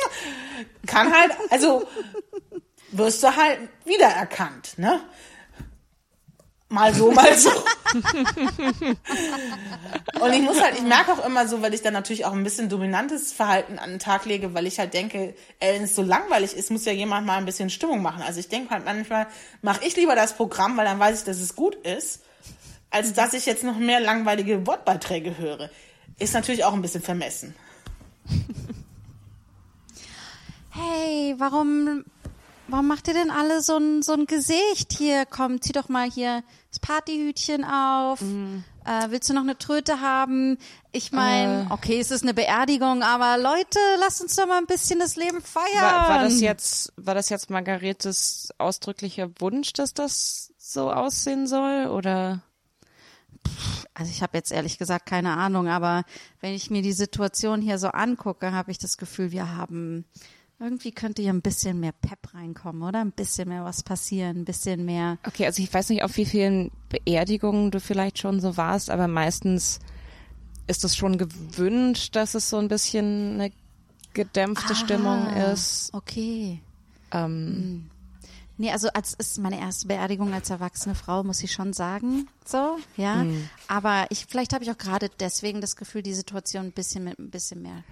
kann 0.86 1.12
halt, 1.12 1.32
also 1.50 1.86
wirst 2.92 3.22
du 3.22 3.36
halt 3.36 3.58
wiedererkannt, 3.84 4.78
ne? 4.78 5.02
Mal 6.72 6.94
so, 6.94 7.12
mal 7.12 7.36
so. 7.36 7.50
Und 10.20 10.32
ich 10.32 10.40
muss 10.40 10.58
halt, 10.58 10.74
ich 10.76 10.82
merke 10.82 11.12
auch 11.12 11.22
immer 11.26 11.46
so, 11.46 11.60
weil 11.60 11.74
ich 11.74 11.82
dann 11.82 11.92
natürlich 11.92 12.24
auch 12.24 12.32
ein 12.32 12.44
bisschen 12.44 12.70
dominantes 12.70 13.30
Verhalten 13.30 13.78
an 13.78 13.90
den 13.90 13.98
Tag 13.98 14.24
lege, 14.24 14.54
weil 14.54 14.66
ich 14.66 14.78
halt 14.78 14.94
denke, 14.94 15.34
wenn 15.60 15.82
es 15.82 15.94
so 15.94 16.00
langweilig 16.00 16.56
ist, 16.56 16.70
muss 16.70 16.86
ja 16.86 16.92
jemand 16.92 17.26
mal 17.26 17.36
ein 17.36 17.44
bisschen 17.44 17.68
Stimmung 17.68 18.00
machen. 18.00 18.22
Also 18.22 18.40
ich 18.40 18.48
denke 18.48 18.70
halt 18.70 18.86
manchmal, 18.86 19.26
mache 19.60 19.84
ich 19.84 19.96
lieber 19.96 20.14
das 20.14 20.34
Programm, 20.34 20.78
weil 20.78 20.86
dann 20.86 20.98
weiß 20.98 21.18
ich, 21.18 21.24
dass 21.24 21.40
es 21.40 21.54
gut 21.54 21.74
ist, 21.74 22.22
als 22.88 23.12
dass 23.12 23.34
ich 23.34 23.44
jetzt 23.44 23.64
noch 23.64 23.76
mehr 23.76 24.00
langweilige 24.00 24.66
Wortbeiträge 24.66 25.36
höre. 25.36 25.68
Ist 26.18 26.32
natürlich 26.32 26.64
auch 26.64 26.72
ein 26.72 26.80
bisschen 26.80 27.02
vermessen. 27.02 27.54
Hey, 30.74 31.34
warum, 31.36 32.02
warum 32.68 32.88
macht 32.88 33.08
ihr 33.08 33.14
denn 33.14 33.30
alle 33.30 33.62
so 33.62 33.76
ein, 33.76 34.02
so 34.02 34.12
ein 34.12 34.26
Gesicht? 34.26 34.92
Hier, 34.96 35.26
komm, 35.26 35.60
zieh 35.60 35.72
doch 35.72 35.88
mal 35.88 36.10
hier 36.10 36.42
das 36.70 36.80
Partyhütchen 36.80 37.64
auf. 37.64 38.20
Äh, 38.84 39.10
willst 39.10 39.28
du 39.30 39.34
noch 39.34 39.42
eine 39.42 39.58
Tröte 39.58 40.00
haben? 40.00 40.58
Ich 40.90 41.12
meine, 41.12 41.66
okay, 41.70 42.00
es 42.00 42.10
ist 42.10 42.22
eine 42.22 42.34
Beerdigung, 42.34 43.02
aber 43.02 43.38
Leute, 43.38 43.78
lasst 44.00 44.20
uns 44.20 44.34
doch 44.34 44.46
mal 44.46 44.58
ein 44.58 44.66
bisschen 44.66 44.98
das 44.98 45.16
Leben 45.16 45.40
feiern. 45.40 45.80
War, 45.80 46.08
war 46.08 46.22
das 46.22 46.40
jetzt, 46.40 46.92
war 46.96 47.14
das 47.14 47.28
jetzt 47.28 47.50
Margaretes 47.50 48.48
ausdrücklicher 48.58 49.30
Wunsch, 49.38 49.72
dass 49.72 49.94
das 49.94 50.52
so 50.58 50.90
aussehen 50.90 51.46
soll, 51.46 51.86
oder? 51.86 52.42
Also 53.94 54.10
ich 54.10 54.22
habe 54.22 54.38
jetzt 54.38 54.52
ehrlich 54.52 54.78
gesagt 54.78 55.06
keine 55.06 55.36
Ahnung, 55.36 55.68
aber 55.68 56.04
wenn 56.40 56.54
ich 56.54 56.70
mir 56.70 56.82
die 56.82 56.92
Situation 56.92 57.60
hier 57.60 57.78
so 57.78 57.88
angucke, 57.88 58.52
habe 58.52 58.70
ich 58.70 58.78
das 58.78 58.96
Gefühl, 58.96 59.32
wir 59.32 59.54
haben 59.54 60.06
irgendwie 60.62 60.92
könnte 60.92 61.22
hier 61.22 61.32
ein 61.32 61.42
bisschen 61.42 61.80
mehr 61.80 61.92
Pep 61.92 62.34
reinkommen, 62.34 62.82
oder? 62.82 63.00
Ein 63.00 63.12
bisschen 63.12 63.48
mehr 63.48 63.64
was 63.64 63.82
passieren, 63.82 64.38
ein 64.38 64.44
bisschen 64.44 64.84
mehr. 64.84 65.18
Okay, 65.26 65.46
also 65.46 65.62
ich 65.62 65.72
weiß 65.72 65.88
nicht, 65.90 66.02
auf 66.02 66.16
wie 66.16 66.24
vielen 66.24 66.70
Beerdigungen 66.88 67.70
du 67.70 67.80
vielleicht 67.80 68.18
schon 68.18 68.40
so 68.40 68.56
warst, 68.56 68.90
aber 68.90 69.08
meistens 69.08 69.80
ist 70.66 70.84
es 70.84 70.96
schon 70.96 71.18
gewünscht, 71.18 72.14
dass 72.16 72.34
es 72.34 72.48
so 72.48 72.58
ein 72.58 72.68
bisschen 72.68 73.34
eine 73.40 73.52
gedämpfte 74.14 74.74
Stimmung 74.74 75.26
Ah, 75.26 75.52
ist. 75.52 75.90
Okay. 75.92 76.60
Ähm, 77.10 77.90
Nee, 78.62 78.70
also 78.70 78.88
als 78.90 79.12
ist 79.14 79.38
meine 79.38 79.58
erste 79.58 79.88
Beerdigung 79.88 80.32
als 80.32 80.48
erwachsene 80.48 80.94
Frau, 80.94 81.24
muss 81.24 81.42
ich 81.42 81.50
schon 81.50 81.72
sagen, 81.72 82.28
so, 82.44 82.78
ja. 82.96 83.26
Aber 83.66 84.06
ich, 84.10 84.26
vielleicht 84.26 84.52
habe 84.52 84.62
ich 84.62 84.70
auch 84.70 84.78
gerade 84.78 85.08
deswegen 85.18 85.60
das 85.60 85.74
Gefühl, 85.74 86.02
die 86.04 86.14
Situation 86.14 86.66
ein 86.66 86.72
bisschen 86.72 87.02
mit 87.02 87.18
ein 87.18 87.28
bisschen 87.28 87.60
mehr 87.62 87.82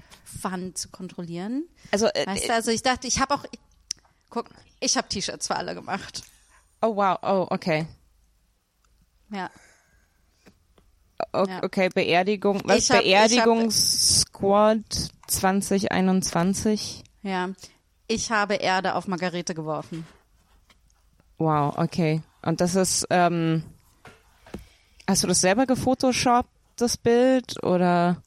Fun 0.40 0.76
zu 0.76 0.88
kontrollieren. 0.90 1.64
Also, 1.90 2.06
äh, 2.06 2.24
Weißt 2.24 2.48
du, 2.48 2.54
also 2.54 2.70
ich 2.70 2.82
dachte, 2.82 3.08
ich 3.08 3.18
habe 3.18 3.34
auch, 3.34 3.44
guck, 4.28 4.48
ich 4.78 4.96
habe 4.96 5.08
T-Shirts 5.08 5.48
für 5.48 5.56
alle 5.56 5.74
gemacht. 5.74 6.22
oh 6.82 6.94
wow, 6.94 7.18
oh, 7.22 7.48
okay. 7.50 7.88
Ja. 9.32 9.50
O 11.32 11.46
Ja. 11.48 11.64
Okay, 11.64 11.88
Beerdigung, 11.88 12.60
was? 12.64 12.90
Hab- 12.90 13.02
Beerdigungssquad 13.02 14.84
2021? 15.26 17.02
Ja. 17.22 17.50
Ich 18.06 18.30
habe 18.30 18.54
Erde 18.54 18.94
auf 18.94 19.08
Margarete 19.08 19.52
geworfen. 19.52 20.06
Wow, 21.40 21.74
okay. 21.78 22.20
Und 22.42 22.60
das 22.60 22.74
ist, 22.74 23.06
ähm, 23.08 23.62
hast 25.08 25.22
du 25.22 25.26
das 25.26 25.40
selber 25.40 25.64
gefotoshoppt, 25.66 26.50
das 26.76 26.96
Bild, 26.98 27.62
oder? 27.64 28.22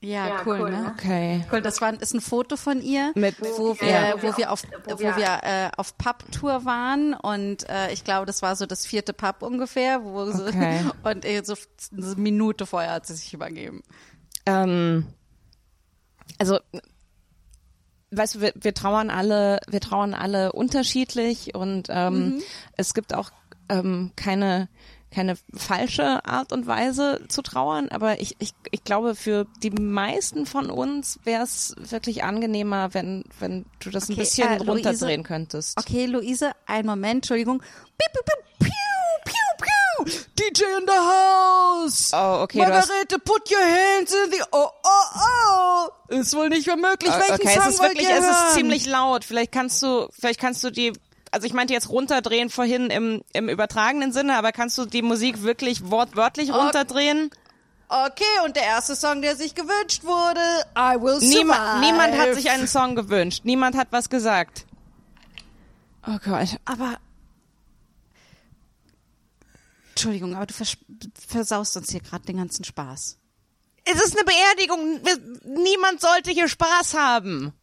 Ja, 0.00 0.42
cool, 0.46 0.70
ne? 0.70 0.94
Okay. 0.96 1.44
Cool, 1.52 1.60
das 1.60 1.80
war, 1.82 1.92
ist 2.00 2.14
ein 2.14 2.20
Foto 2.22 2.56
von 2.56 2.80
ihr, 2.80 3.12
Mit- 3.14 3.40
wo 3.40 3.78
wir, 3.78 3.88
Ja. 3.90 4.22
wo 4.22 4.36
wir 4.38 4.52
auf, 4.52 4.62
wo 4.86 4.98
wir 4.98 5.14
äh, 5.42 5.70
auf 5.76 5.96
Pub-Tour 5.98 6.64
waren 6.64 7.12
und 7.14 7.68
äh, 7.68 7.92
ich 7.92 8.04
glaube, 8.04 8.24
das 8.24 8.40
war 8.40 8.56
so 8.56 8.64
das 8.66 8.86
vierte 8.86 9.12
Pub 9.12 9.42
ungefähr, 9.42 10.02
wo 10.02 10.30
sie, 10.30 10.46
Okay. 10.48 10.80
und 11.02 11.24
äh, 11.26 11.42
so 11.44 11.54
eine 11.94 12.14
Minute 12.16 12.64
vorher 12.66 12.92
hat 12.92 13.06
sie 13.06 13.14
sich 13.14 13.34
übergeben. 13.34 13.82
Ähm, 14.46 15.06
also, 16.38 16.58
weißt 18.16 18.36
du, 18.36 18.40
wir, 18.40 18.52
wir 18.54 18.74
trauern 18.74 19.10
alle, 19.10 19.58
wir 19.68 19.80
trauern 19.80 20.14
alle 20.14 20.52
unterschiedlich 20.52 21.54
und 21.54 21.88
ähm, 21.90 22.42
es 22.76 22.94
gibt 22.94 23.14
auch 23.14 23.30
ähm, 23.68 24.12
keine 24.16 24.68
keine 25.08 25.36
falsche 25.54 26.24
Art 26.26 26.52
und 26.52 26.66
Weise 26.66 27.20
zu 27.28 27.40
trauern, 27.40 27.88
aber 27.90 28.20
ich, 28.20 28.36
ich, 28.40 28.50
ich 28.72 28.82
glaube, 28.84 29.14
für 29.14 29.46
die 29.62 29.70
meisten 29.70 30.44
von 30.46 30.68
uns 30.68 31.20
wäre 31.24 31.44
es 31.44 31.74
wirklich 31.78 32.24
angenehmer, 32.24 32.92
wenn, 32.92 33.24
wenn 33.38 33.64
du 33.78 33.90
das 33.90 34.08
ein 34.08 34.12
Okay, 34.14 34.22
bisschen 34.22 34.50
äh, 34.50 34.56
Luise- 34.58 34.70
runterdrehen 34.70 35.22
könntest. 35.22 35.78
Okay, 35.78 36.06
Luise, 36.06 36.50
einen 36.66 36.86
Moment, 36.88 37.18
Entschuldigung. 37.18 37.60
Piu, 37.60 38.08
piu, 38.12 38.22
piu, 38.58 38.68
piu, 39.24 39.32
piu, 39.56 39.66
DJ 40.04 40.62
in 40.78 40.86
the 40.86 40.92
house. 40.92 42.10
Oh, 42.12 42.42
okay, 42.42 42.58
Margarete, 42.58 43.18
put 43.24 43.50
your 43.50 43.60
hands 43.60 44.12
in 44.12 44.30
the 44.30 44.42
oh 44.52 44.68
oh 44.84 45.88
oh. 46.08 46.14
Ist 46.14 46.34
wohl 46.34 46.48
nicht 46.48 46.66
mehr 46.66 46.76
möglich. 46.76 47.12
Welchen 47.12 47.34
okay, 47.34 47.54
Song 47.54 47.68
es 47.68 47.74
ist 47.74 47.82
wirklich, 47.82 48.08
ihr 48.08 48.16
es 48.16 48.24
hören? 48.24 48.48
ist 48.48 48.54
ziemlich 48.54 48.86
laut. 48.86 49.24
Vielleicht 49.24 49.52
kannst 49.52 49.82
du, 49.82 50.08
vielleicht 50.12 50.40
kannst 50.40 50.62
du 50.62 50.70
die, 50.70 50.92
also 51.30 51.46
ich 51.46 51.52
meinte 51.52 51.72
jetzt 51.72 51.88
runterdrehen 51.88 52.50
vorhin 52.50 52.90
im, 52.90 53.22
im 53.32 53.48
übertragenen 53.48 54.12
Sinne, 54.12 54.36
aber 54.36 54.52
kannst 54.52 54.78
du 54.78 54.84
die 54.86 55.02
Musik 55.02 55.42
wirklich 55.42 55.90
wortwörtlich 55.90 56.52
runterdrehen? 56.52 57.30
Okay, 57.88 58.24
und 58.44 58.56
der 58.56 58.64
erste 58.64 58.96
Song, 58.96 59.22
der 59.22 59.36
sich 59.36 59.54
gewünscht 59.54 60.02
wurde, 60.02 60.40
I 60.76 61.00
Will 61.00 61.20
Survive. 61.20 61.38
Niemand, 61.38 61.80
niemand 61.80 62.18
hat 62.18 62.34
sich 62.34 62.50
einen 62.50 62.66
Song 62.66 62.96
gewünscht. 62.96 63.42
Niemand 63.44 63.76
hat 63.76 63.88
was 63.90 64.10
gesagt. 64.10 64.66
Oh 66.06 66.18
Gott. 66.24 66.56
Aber 66.64 66.98
Entschuldigung, 69.96 70.34
aber 70.34 70.44
du 70.44 70.52
vers 70.52 70.76
versaust 71.26 71.74
uns 71.78 71.90
hier 71.90 72.00
gerade 72.00 72.26
den 72.26 72.36
ganzen 72.36 72.64
Spaß. 72.64 73.16
Es 73.86 74.04
ist 74.04 74.14
eine 74.14 74.26
Beerdigung. 74.26 75.00
Niemand 75.42 76.02
sollte 76.02 76.30
hier 76.32 76.48
Spaß 76.48 76.92
haben. 76.92 77.54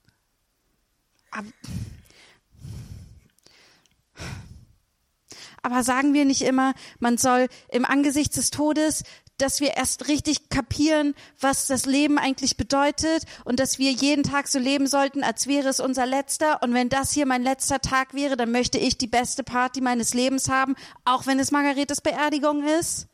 Aber 5.61 5.83
sagen 5.83 6.15
wir 6.15 6.25
nicht 6.25 6.41
immer, 6.41 6.73
man 6.97 7.19
soll 7.19 7.49
im 7.69 7.85
Angesicht 7.85 8.35
des 8.35 8.49
Todes, 8.49 9.03
dass 9.37 9.59
wir 9.59 9.75
erst 9.75 10.07
richtig 10.07 10.49
kapieren, 10.49 11.15
was 11.39 11.67
das 11.67 11.85
Leben 11.85 12.17
eigentlich 12.17 12.57
bedeutet 12.57 13.23
und 13.45 13.59
dass 13.59 13.79
wir 13.79 13.91
jeden 13.91 14.23
Tag 14.23 14.47
so 14.47 14.59
leben 14.59 14.87
sollten, 14.87 15.23
als 15.23 15.47
wäre 15.47 15.69
es 15.69 15.79
unser 15.79 16.05
letzter. 16.05 16.61
Und 16.61 16.73
wenn 16.73 16.89
das 16.89 17.11
hier 17.11 17.25
mein 17.25 17.43
letzter 17.43 17.79
Tag 17.79 18.13
wäre, 18.13 18.37
dann 18.37 18.51
möchte 18.51 18.77
ich 18.77 18.97
die 18.97 19.07
beste 19.07 19.43
Party 19.43 19.81
meines 19.81 20.13
Lebens 20.13 20.49
haben, 20.49 20.75
auch 21.05 21.25
wenn 21.25 21.39
es 21.39 21.51
Margaretes 21.51 22.01
Beerdigung 22.01 22.63
ist. 22.63 23.07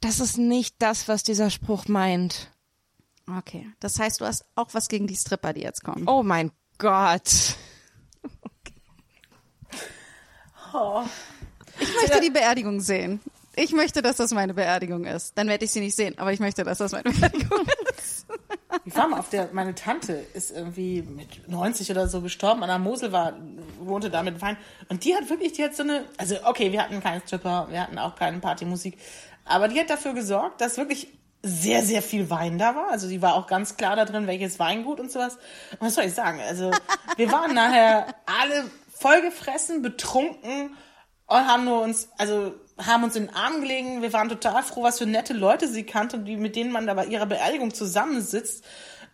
Das 0.00 0.20
ist 0.20 0.38
nicht 0.38 0.76
das, 0.78 1.08
was 1.08 1.22
dieser 1.22 1.50
Spruch 1.50 1.88
meint. 1.88 2.50
Okay, 3.26 3.70
das 3.80 3.98
heißt, 3.98 4.20
du 4.20 4.26
hast 4.26 4.44
auch 4.54 4.68
was 4.72 4.88
gegen 4.88 5.06
die 5.06 5.16
Stripper, 5.16 5.52
die 5.52 5.62
jetzt 5.62 5.84
kommen. 5.84 6.08
Oh 6.08 6.22
mein 6.22 6.50
Gott. 6.78 7.56
Ich 11.80 11.94
möchte 11.94 12.20
die 12.20 12.30
Beerdigung 12.30 12.80
sehen. 12.80 13.20
Ich 13.60 13.72
möchte, 13.72 14.02
dass 14.02 14.16
das 14.16 14.32
meine 14.32 14.54
Beerdigung 14.54 15.04
ist. 15.04 15.36
Dann 15.36 15.48
werde 15.48 15.64
ich 15.64 15.72
sie 15.72 15.80
nicht 15.80 15.96
sehen, 15.96 16.16
aber 16.16 16.32
ich 16.32 16.38
möchte, 16.38 16.62
dass 16.62 16.78
das 16.78 16.92
meine 16.92 17.10
Beerdigung 17.10 17.66
ist. 17.98 18.24
Ich 18.84 18.94
war 18.94 19.08
mal 19.08 19.18
auf 19.18 19.30
der, 19.30 19.48
meine 19.52 19.74
Tante 19.74 20.12
ist 20.12 20.52
irgendwie 20.52 21.02
mit 21.02 21.48
90 21.48 21.90
oder 21.90 22.06
so 22.06 22.20
gestorben, 22.20 22.62
an 22.62 22.68
der 22.68 22.78
Mosel 22.78 23.10
war, 23.10 23.32
wohnte 23.80 24.10
da 24.10 24.22
mit 24.22 24.40
Wein. 24.40 24.56
Und 24.88 25.04
die 25.04 25.12
hat 25.16 25.28
wirklich, 25.28 25.54
die 25.54 25.64
hat 25.64 25.74
so 25.74 25.82
eine, 25.82 26.04
also 26.18 26.36
okay, 26.44 26.70
wir 26.70 26.80
hatten 26.80 27.02
keinen 27.02 27.20
Stripper, 27.22 27.66
wir 27.68 27.82
hatten 27.82 27.98
auch 27.98 28.14
keine 28.14 28.38
Partymusik, 28.38 28.96
aber 29.44 29.66
die 29.66 29.80
hat 29.80 29.90
dafür 29.90 30.14
gesorgt, 30.14 30.60
dass 30.60 30.76
wirklich 30.76 31.08
sehr, 31.42 31.82
sehr 31.82 32.02
viel 32.02 32.30
Wein 32.30 32.58
da 32.58 32.76
war. 32.76 32.92
Also 32.92 33.08
die 33.08 33.22
war 33.22 33.34
auch 33.34 33.48
ganz 33.48 33.76
klar 33.76 33.96
da 33.96 34.04
drin, 34.04 34.28
welches 34.28 34.60
Weingut 34.60 35.00
und 35.00 35.10
sowas. 35.10 35.34
Und 35.72 35.80
was 35.88 35.96
soll 35.96 36.04
ich 36.04 36.14
sagen? 36.14 36.38
Also 36.46 36.70
wir 37.16 37.32
waren 37.32 37.54
nachher 37.54 38.14
alle 38.26 38.70
vollgefressen, 38.94 39.82
betrunken 39.82 40.76
und 41.26 41.36
haben 41.36 41.64
nur 41.64 41.82
uns, 41.82 42.08
also 42.18 42.54
haben 42.78 43.04
uns 43.04 43.16
in 43.16 43.26
den 43.26 43.34
Arm 43.34 43.60
gelegen. 43.60 44.02
Wir 44.02 44.12
waren 44.12 44.28
total 44.28 44.62
froh, 44.62 44.82
was 44.82 44.98
für 44.98 45.06
nette 45.06 45.34
Leute 45.34 45.68
sie 45.68 45.84
kannte, 45.84 46.18
die, 46.18 46.36
mit 46.36 46.56
denen 46.56 46.72
man 46.72 46.86
da 46.86 46.94
bei 46.94 47.06
ihrer 47.06 47.26
Beerdigung 47.26 47.74
zusammensitzt. 47.74 48.64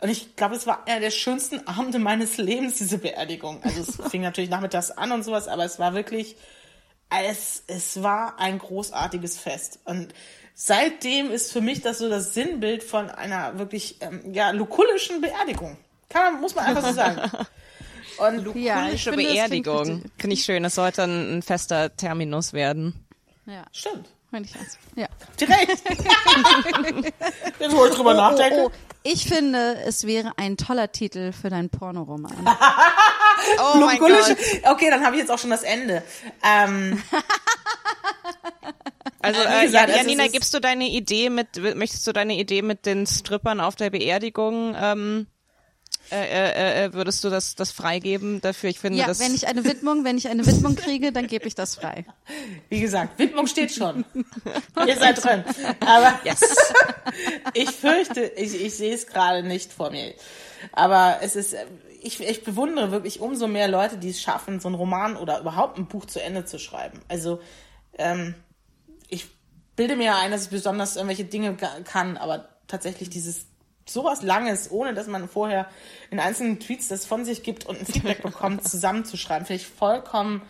Und 0.01 0.09
ich 0.09 0.35
glaube, 0.35 0.55
es 0.55 0.67
war 0.67 0.87
einer 0.87 0.99
der 0.99 1.11
schönsten 1.11 1.67
Abende 1.67 1.99
meines 1.99 2.37
Lebens, 2.37 2.77
diese 2.77 2.97
Beerdigung. 2.97 3.63
Also 3.63 3.81
es 3.81 4.09
fing 4.11 4.21
natürlich 4.21 4.49
nachmittags 4.49 4.91
an 4.91 5.11
und 5.11 5.23
sowas, 5.23 5.47
aber 5.47 5.65
es 5.65 5.79
war 5.79 5.93
wirklich, 5.93 6.35
es, 7.09 7.63
es 7.67 8.03
war 8.03 8.39
ein 8.39 8.59
großartiges 8.59 9.37
Fest. 9.37 9.79
Und 9.85 10.13
seitdem 10.53 11.31
ist 11.31 11.51
für 11.51 11.61
mich 11.61 11.81
das 11.81 11.99
so 11.99 12.09
das 12.09 12.33
Sinnbild 12.33 12.83
von 12.83 13.09
einer 13.09 13.57
wirklich, 13.57 13.97
ähm, 14.01 14.21
ja, 14.33 14.51
lukullischen 14.51 15.21
Beerdigung. 15.21 15.77
Kann 16.09 16.33
man, 16.33 16.41
muss 16.41 16.55
man 16.55 16.65
einfach 16.65 16.85
so 16.85 16.93
sagen. 16.93 17.31
Und 18.17 18.55
Ja, 18.55 18.89
das 18.89 19.01
klingt 19.01 19.17
Beerdigung. 19.17 20.03
Finde 20.17 20.33
ich 20.35 20.43
schön. 20.43 20.63
Es 20.63 20.75
sollte 20.75 21.03
ein, 21.03 21.37
ein 21.37 21.41
fester 21.41 21.95
Terminus 21.97 22.53
werden. 22.53 23.04
Ja, 23.45 23.63
stimmt. 23.71 24.07
finde 24.29 24.49
ich 24.49 24.55
auch. 24.55 24.97
Ja. 24.97 25.07
Direkt. 25.39 25.83
Jetzt, 27.59 27.75
wo 27.75 27.85
ich 27.85 27.93
drüber 27.93 28.13
nachdenke. 28.13 28.65
Oh, 28.65 28.71
ich 29.03 29.25
finde, 29.27 29.77
es 29.85 30.05
wäre 30.07 30.31
ein 30.37 30.57
toller 30.57 30.91
Titel 30.91 31.31
für 31.31 31.49
deinen 31.49 31.69
Pornoroman. 31.69 32.33
Oh 33.59 33.77
mein. 33.77 33.99
Gott. 33.99 34.35
Okay, 34.63 34.89
dann 34.89 35.05
habe 35.05 35.15
ich 35.17 35.21
jetzt 35.21 35.29
auch 35.29 35.37
schon 35.37 35.49
das 35.51 35.61
Ende. 35.61 36.01
Ähm, 36.41 36.99
Also, 39.21 39.41
Äh, 39.41 39.67
ja, 39.69 39.81
also 39.81 39.97
Janina, 39.97 40.27
gibst 40.27 40.53
du 40.53 40.59
deine 40.59 40.87
Idee 40.87 41.29
mit, 41.29 41.57
möchtest 41.75 42.05
du 42.07 42.13
deine 42.13 42.35
Idee 42.35 42.61
mit 42.61 42.85
den 42.85 43.05
Strippern 43.07 43.59
auf 43.59 43.75
der 43.75 43.89
Beerdigung, 43.89 44.75
ähm, 44.79 45.27
äh, 46.11 46.25
äh, 46.25 46.85
äh, 46.85 46.93
würdest 46.93 47.23
du 47.23 47.29
das, 47.29 47.55
das 47.55 47.71
freigeben 47.71 48.41
dafür? 48.41 48.69
Ich 48.69 48.79
finde 48.79 48.99
Ja, 48.99 49.07
das. 49.07 49.19
wenn 49.19 49.33
ich 49.33 49.47
eine 49.47 49.63
Widmung, 49.63 50.03
wenn 50.03 50.17
ich 50.17 50.27
eine 50.27 50.45
Widmung 50.45 50.75
kriege, 50.75 51.11
dann 51.11 51.27
gebe 51.27 51.47
ich 51.47 51.55
das 51.55 51.75
frei. 51.75 52.05
wie 52.69 52.79
gesagt, 52.79 53.17
Widmung 53.17 53.47
steht 53.47 53.71
schon. 53.73 54.05
Ihr 54.87 54.97
seid 54.97 55.23
drin. 55.23 55.43
Aber 55.79 56.19
yes. 56.23 56.41
ich 57.53 57.71
fürchte, 57.71 58.21
ich, 58.21 58.61
ich 58.61 58.75
sehe 58.75 58.93
es 58.93 59.07
gerade 59.07 59.43
nicht 59.43 59.73
vor 59.73 59.91
mir. 59.91 60.13
Aber 60.71 61.19
es 61.21 61.35
ist, 61.35 61.55
ich, 62.01 62.19
ich 62.19 62.43
bewundere 62.43 62.91
wirklich 62.91 63.19
umso 63.19 63.47
mehr 63.47 63.67
Leute, 63.67 63.97
die 63.97 64.09
es 64.09 64.21
schaffen, 64.21 64.59
so 64.59 64.67
einen 64.67 64.75
Roman 64.75 65.17
oder 65.17 65.39
überhaupt 65.39 65.77
ein 65.77 65.87
Buch 65.87 66.05
zu 66.05 66.21
Ende 66.21 66.45
zu 66.45 66.59
schreiben. 66.59 67.01
Also, 67.07 67.39
ähm, 67.97 68.35
ich 69.07 69.27
bilde 69.75 69.95
mir 69.95 70.05
ja 70.05 70.19
ein, 70.19 70.31
dass 70.31 70.43
ich 70.45 70.49
besonders 70.49 70.95
irgendwelche 70.95 71.25
Dinge 71.25 71.55
kann, 71.83 72.17
aber 72.17 72.49
tatsächlich 72.67 73.09
dieses 73.09 73.45
sowas 73.87 74.21
Langes, 74.21 74.71
ohne 74.71 74.93
dass 74.93 75.07
man 75.07 75.29
vorher 75.29 75.67
in 76.09 76.19
einzelnen 76.19 76.59
Tweets 76.59 76.87
das 76.87 77.05
von 77.05 77.25
sich 77.25 77.43
gibt 77.43 77.65
und 77.65 77.79
ein 77.79 77.85
Feedback 77.85 78.21
bekommt, 78.23 78.67
zusammenzuschreiben, 78.67 79.45
finde 79.45 79.61
ich 79.61 79.67
vollkommen, 79.67 80.41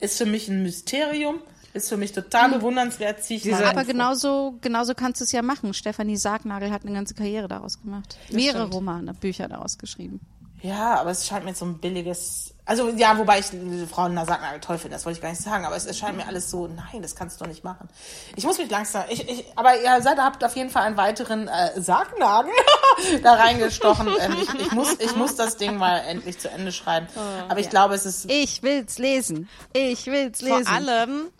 ist 0.00 0.18
für 0.18 0.26
mich 0.26 0.48
ein 0.48 0.62
Mysterium, 0.62 1.40
ist 1.72 1.88
für 1.88 1.96
mich 1.96 2.12
total 2.12 2.50
bewundernswert, 2.50 3.22
ziehe 3.22 3.38
ich 3.38 3.44
mal 3.46 3.64
Aber 3.64 3.84
genauso, 3.84 4.58
genauso 4.60 4.94
kannst 4.94 5.20
du 5.20 5.24
es 5.24 5.32
ja 5.32 5.42
machen. 5.42 5.72
Stefanie 5.72 6.16
Sargnagel 6.16 6.70
hat 6.70 6.84
eine 6.84 6.94
ganze 6.94 7.14
Karriere 7.14 7.46
daraus 7.46 7.80
gemacht. 7.80 8.16
Mehrere 8.30 8.62
stimmt. 8.62 8.74
Romane, 8.74 9.14
Bücher 9.14 9.46
daraus 9.46 9.78
geschrieben. 9.78 10.20
Ja, 10.62 11.00
aber 11.00 11.10
es 11.10 11.26
scheint 11.26 11.44
mir 11.44 11.54
so 11.54 11.64
ein 11.64 11.78
billiges. 11.78 12.54
Also 12.66 12.90
ja, 12.90 13.18
wobei 13.18 13.40
ich 13.40 13.46
diese 13.50 13.86
Frau 13.86 14.08
Nasaknagel 14.08 14.60
toll 14.60 14.78
finde, 14.78 14.94
das 14.94 15.04
wollte 15.04 15.18
ich 15.18 15.22
gar 15.22 15.30
nicht 15.30 15.42
sagen, 15.42 15.64
aber 15.64 15.74
es 15.74 15.86
erscheint 15.86 16.16
mir 16.16 16.26
alles 16.26 16.50
so, 16.50 16.68
nein, 16.68 17.02
das 17.02 17.16
kannst 17.16 17.40
du 17.40 17.44
doch 17.44 17.48
nicht 17.48 17.64
machen. 17.64 17.88
Ich 18.36 18.44
muss 18.44 18.58
mich 18.58 18.70
langsam. 18.70 19.04
Ich, 19.08 19.28
ich, 19.28 19.44
aber 19.56 19.80
ihr 19.80 20.00
seid, 20.02 20.18
habt 20.18 20.44
auf 20.44 20.54
jeden 20.54 20.70
Fall 20.70 20.82
einen 20.82 20.96
weiteren 20.96 21.48
äh, 21.48 21.80
Sargnagel 21.80 22.52
da 23.22 23.34
reingestochen. 23.34 24.08
ähm, 24.20 24.36
ich, 24.40 24.54
ich, 24.54 24.72
muss, 24.72 24.92
ich 25.00 25.16
muss 25.16 25.34
das 25.34 25.56
Ding 25.56 25.78
mal 25.78 25.98
endlich 25.98 26.38
zu 26.38 26.48
Ende 26.50 26.70
schreiben. 26.70 27.08
aber 27.48 27.58
ich 27.58 27.70
glaube, 27.70 27.94
es 27.94 28.06
ist. 28.06 28.30
Ich 28.30 28.62
will's 28.62 28.98
lesen. 28.98 29.48
Ich 29.72 30.06
will's 30.06 30.42
lesen. 30.42 30.66
Vor 30.66 30.74
allem, 30.74 31.30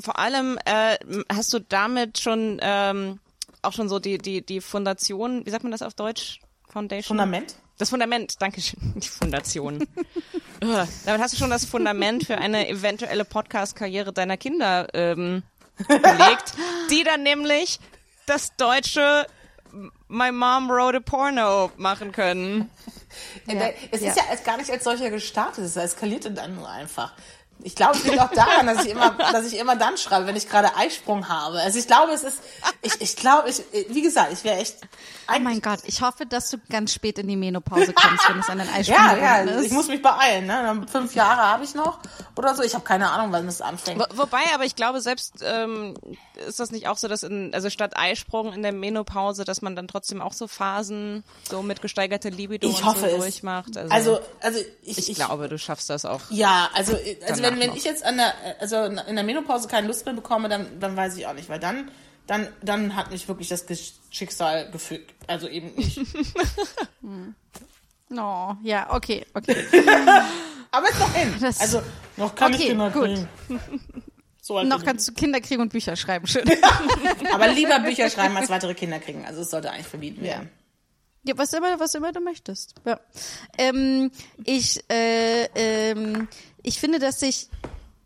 vor 0.00 0.18
allem 0.18 0.58
äh, 0.64 0.96
hast 1.32 1.52
du 1.52 1.60
damit 1.60 2.18
schon 2.18 2.58
ähm, 2.62 3.20
auch 3.62 3.72
schon 3.72 3.88
so 3.88 3.98
die 3.98 4.18
die 4.18 4.44
die 4.44 4.60
Fundation, 4.60 5.46
wie 5.46 5.50
sagt 5.50 5.62
man 5.62 5.72
das 5.72 5.82
auf 5.82 5.94
Deutsch? 5.94 6.40
Foundation. 6.74 7.16
Fundament? 7.16 7.54
Das 7.78 7.90
Fundament, 7.90 8.40
danke 8.40 8.60
schön. 8.60 8.94
Die 8.96 9.08
Fundation. 9.08 9.86
Ugh. 10.62 10.88
Damit 11.04 11.20
hast 11.20 11.34
du 11.34 11.38
schon 11.38 11.50
das 11.50 11.64
Fundament 11.64 12.24
für 12.24 12.38
eine 12.38 12.68
eventuelle 12.68 13.24
Podcast-Karriere 13.24 14.12
deiner 14.12 14.36
Kinder 14.36 14.88
ähm, 14.94 15.42
gelegt, 15.88 16.54
die 16.90 17.02
dann 17.02 17.22
nämlich 17.22 17.80
das 18.26 18.54
deutsche 18.56 19.26
My 20.08 20.30
Mom 20.30 20.68
Wrote 20.68 20.98
a 20.98 21.00
Porno 21.00 21.72
machen 21.76 22.12
können. 22.12 22.70
Äh, 23.46 23.72
es 23.90 24.00
ja. 24.00 24.10
ist 24.10 24.16
ja 24.16 24.24
als 24.30 24.44
gar 24.44 24.56
nicht 24.56 24.70
als 24.70 24.84
solcher 24.84 25.10
gestartet, 25.10 25.64
es 25.64 25.76
eskalierte 25.76 26.30
dann 26.30 26.54
nur 26.54 26.68
einfach. 26.68 27.12
Ich 27.64 27.74
glaube, 27.74 27.96
es 27.96 28.04
liegt 28.04 28.20
auch 28.20 28.30
daran, 28.30 28.66
dass 28.66 28.84
ich 28.84 28.90
immer, 28.92 29.10
dass 29.10 29.46
ich 29.46 29.58
immer 29.58 29.74
dann 29.74 29.96
schreibe, 29.96 30.26
wenn 30.26 30.36
ich 30.36 30.48
gerade 30.48 30.76
Eisprung 30.76 31.28
habe. 31.28 31.58
Also 31.60 31.78
ich 31.78 31.86
glaube, 31.86 32.12
es 32.12 32.22
ist, 32.22 32.40
ich, 32.82 33.00
ich 33.00 33.16
glaube, 33.16 33.48
ich, 33.48 33.62
wie 33.88 34.02
gesagt, 34.02 34.32
ich 34.32 34.44
wäre 34.44 34.58
echt, 34.58 34.76
Oh 35.32 35.38
mein 35.40 35.60
Gott, 35.62 35.80
ich 35.86 36.02
hoffe, 36.02 36.26
dass 36.26 36.50
du 36.50 36.58
ganz 36.68 36.92
spät 36.92 37.18
in 37.18 37.28
die 37.28 37.36
Menopause 37.36 37.92
kommst, 37.94 38.28
wenn 38.28 38.38
es 38.38 38.48
an 38.48 38.58
den 38.58 38.68
Eisprung 38.74 38.96
ja, 38.96 39.16
ja, 39.16 39.36
ist. 39.38 39.66
ich 39.66 39.72
muss 39.72 39.88
mich 39.88 40.02
beeilen, 40.02 40.46
ne? 40.46 40.86
Fünf 40.90 41.14
Jahre 41.14 41.42
habe 41.42 41.64
ich 41.64 41.74
noch 41.74 41.98
oder 42.36 42.54
so. 42.54 42.62
Ich 42.62 42.74
habe 42.74 42.84
keine 42.84 43.10
Ahnung, 43.10 43.32
wann 43.32 43.48
es 43.48 43.60
anfängt. 43.62 44.00
Wo, 44.00 44.22
wobei, 44.22 44.42
aber 44.54 44.64
ich 44.64 44.76
glaube, 44.76 45.00
selbst 45.00 45.36
ähm, 45.42 45.94
ist 46.46 46.60
das 46.60 46.70
nicht 46.70 46.88
auch 46.88 46.98
so, 46.98 47.08
dass 47.08 47.22
in, 47.22 47.54
also 47.54 47.70
statt 47.70 47.96
Eisprung 47.96 48.52
in 48.52 48.62
der 48.62 48.72
Menopause, 48.72 49.44
dass 49.44 49.62
man 49.62 49.76
dann 49.76 49.88
trotzdem 49.88 50.20
auch 50.20 50.32
so 50.32 50.46
Phasen 50.46 51.24
so 51.48 51.62
mit 51.62 51.80
gesteigerter 51.80 52.30
Libido 52.30 52.68
Ich 52.68 52.78
und 52.78 52.84
hoffe 52.84 53.00
so 53.00 53.06
es. 53.06 53.16
durchmacht. 53.16 53.76
Also, 53.76 53.94
Also, 53.94 54.20
also 54.40 54.58
ich, 54.82 54.98
ich, 54.98 55.10
ich, 55.10 55.16
glaube, 55.16 55.48
du 55.48 55.58
schaffst 55.58 55.88
das 55.88 56.04
auch. 56.04 56.20
Ja, 56.30 56.68
also, 56.74 56.98
also 57.26 57.42
wenn 57.42 57.53
wenn, 57.54 57.60
wenn 57.60 57.68
noch. 57.70 57.76
ich 57.76 57.84
jetzt 57.84 58.04
an 58.04 58.16
der, 58.18 58.34
also 58.60 58.84
in 58.84 59.14
der 59.14 59.24
Menopause 59.24 59.68
keine 59.68 59.86
Lust 59.86 60.04
mehr 60.06 60.14
bekomme, 60.14 60.48
dann, 60.48 60.78
dann 60.80 60.96
weiß 60.96 61.16
ich 61.16 61.26
auch 61.26 61.34
nicht, 61.34 61.48
weil 61.48 61.58
dann, 61.60 61.90
dann, 62.26 62.48
dann 62.62 62.96
hat 62.96 63.10
mich 63.10 63.26
wirklich 63.28 63.48
das 63.48 63.64
Schicksal 64.10 64.70
gefügt. 64.70 65.14
Also 65.26 65.48
eben 65.48 65.72
ich. 65.76 66.00
No, 68.10 68.56
ja, 68.62 68.92
okay, 68.94 69.24
okay. 69.34 69.56
Aber 70.70 70.88
ist 70.88 70.98
noch 71.00 71.14
hin. 71.14 71.34
Das- 71.40 71.60
also 71.60 71.82
noch 72.16 72.34
kann 72.34 72.52
ich 72.52 72.58
Okay, 72.60 72.68
Kinder 72.68 72.90
gut. 72.90 73.04
kriegen. 73.04 73.28
So 74.46 74.62
noch 74.62 74.84
kannst 74.84 75.08
du 75.08 75.12
Kinder 75.14 75.40
kriegen 75.40 75.62
und 75.62 75.70
Bücher 75.70 75.96
schreiben, 75.96 76.26
schön. 76.26 76.44
ich. 76.46 77.32
Aber 77.32 77.48
lieber 77.48 77.80
Bücher 77.80 78.10
schreiben 78.10 78.36
als 78.36 78.50
weitere 78.50 78.74
Kinder 78.74 78.98
kriegen. 78.98 79.24
Also 79.24 79.40
es 79.40 79.48
sollte 79.48 79.70
eigentlich 79.70 79.86
verbieten 79.86 80.20
werden. 80.22 80.50
Ja, 81.22 81.38
was 81.38 81.54
immer, 81.54 81.80
was 81.80 81.94
immer 81.94 82.12
du 82.12 82.20
möchtest. 82.20 82.74
Ja. 82.84 83.00
Ähm, 83.56 84.10
ich, 84.44 84.84
äh, 84.90 85.44
ähm, 85.54 86.28
ich 86.64 86.80
finde, 86.80 86.98
dass 86.98 87.20
sich 87.20 87.48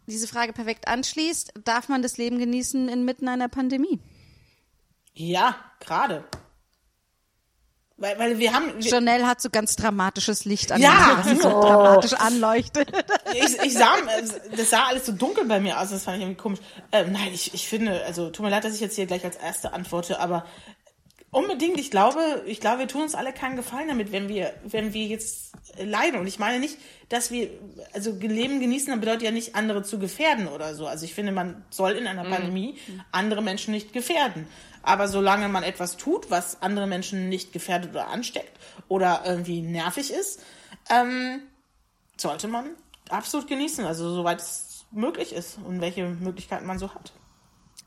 diese 0.07 0.29
Frage 0.29 0.53
perfekt 0.53 0.87
anschließt. 0.89 1.53
Darf 1.65 1.89
man 1.89 2.03
das 2.03 2.19
Leben 2.19 2.39
genießen 2.39 2.89
inmitten 2.89 3.29
einer 3.29 3.49
Pandemie? 3.49 3.99
Ja, 5.15 5.57
gerade. 5.81 6.25
Weil, 7.97 8.17
weil 8.19 8.39
wir 8.39 8.53
haben. 8.53 8.73
Wir, 8.79 8.91
Janelle 8.93 9.27
hat 9.27 9.41
so 9.41 9.51
ganz 9.51 9.75
dramatisches 9.75 10.45
Licht 10.45 10.71
an, 10.71 10.81
Ja! 10.81 11.17
was 11.19 11.27
sie 11.29 11.37
so 11.37 11.49
Oh. 11.49 11.61
dramatisch 11.63 12.13
anleuchtet. 12.13 12.93
ich, 13.35 13.59
ich 13.61 13.75
sah, 13.75 13.95
das 14.57 14.71
sah 14.71 14.85
alles 14.87 15.07
so 15.07 15.13
dunkel 15.13 15.45
bei 15.47 15.59
mir 15.59 15.81
aus, 15.81 15.91
das 15.91 16.05
fand 16.05 16.19
ich 16.19 16.23
irgendwie 16.23 16.41
komisch. 16.41 16.61
Ähm, 16.93 17.11
nein, 17.11 17.31
ich, 17.35 17.53
ich 17.55 17.67
finde, 17.69 18.05
also 18.05 18.31
tut 18.31 18.45
mir 18.45 18.51
leid, 18.51 18.63
dass 18.63 18.75
ich 18.75 18.81
jetzt 18.81 18.95
hier 18.95 19.07
gleich 19.07 19.25
als 19.25 19.35
Erste 19.35 19.73
antworte, 19.73 20.21
aber 20.21 20.47
unbedingt, 21.31 21.79
ich 21.79 21.91
glaube, 21.91 22.43
ich 22.47 22.61
glaube, 22.61 22.81
wir 22.81 22.89
tun 22.89 23.03
uns 23.03 23.15
alle 23.15 23.33
keinen 23.33 23.57
Gefallen 23.57 23.89
damit, 23.89 24.13
wenn 24.13 24.29
wir, 24.29 24.55
wenn 24.65 24.93
wir 24.93 25.07
jetzt 25.07 25.53
leiden. 25.79 26.19
Und 26.21 26.27
ich 26.27 26.39
meine 26.39 26.59
nicht, 26.59 26.79
dass 27.09 27.31
wir, 27.31 27.51
also 27.93 28.13
Leben 28.13 28.61
genießen, 28.61 28.91
das 28.91 29.01
bedeutet 29.01 29.23
ja 29.23 29.31
nicht, 29.31 29.55
andere 29.55 29.83
zu 29.83 29.99
gefährden 29.99 30.49
oder 30.49 30.75
so. 30.75 30.87
Also 30.87 31.05
ich 31.05 31.15
finde, 31.15 31.33
man 31.33 31.65
soll 31.71 31.93
in 31.93 32.07
einer 32.07 32.25
Pandemie 32.25 32.77
andere 33.13 33.43
Menschen 33.43 33.73
nicht 33.73 33.93
gefährden. 33.93 34.47
Aber 34.83 35.09
solange 35.09 35.49
man 35.49 35.63
etwas 35.63 35.97
tut, 35.97 36.31
was 36.31 36.63
andere 36.63 36.87
Menschen 36.87 37.29
nicht 37.29 37.53
gefährdet 37.53 37.91
oder 37.91 38.09
ansteckt 38.09 38.59
oder 38.89 39.23
irgendwie 39.27 39.61
nervig 39.61 40.11
ist, 40.11 40.43
ähm, 40.91 41.43
sollte 42.17 42.49
man 42.49 42.71
absolut 43.11 43.49
genießen, 43.49 43.85
also 43.85 44.15
soweit 44.15 44.41
es 44.41 44.87
möglich 44.91 45.33
ist 45.33 45.59
und 45.65 45.81
welche 45.81 46.09
Möglichkeiten 46.09 46.67
man 46.67 46.79
so 46.79 46.95
hat. 46.95 47.13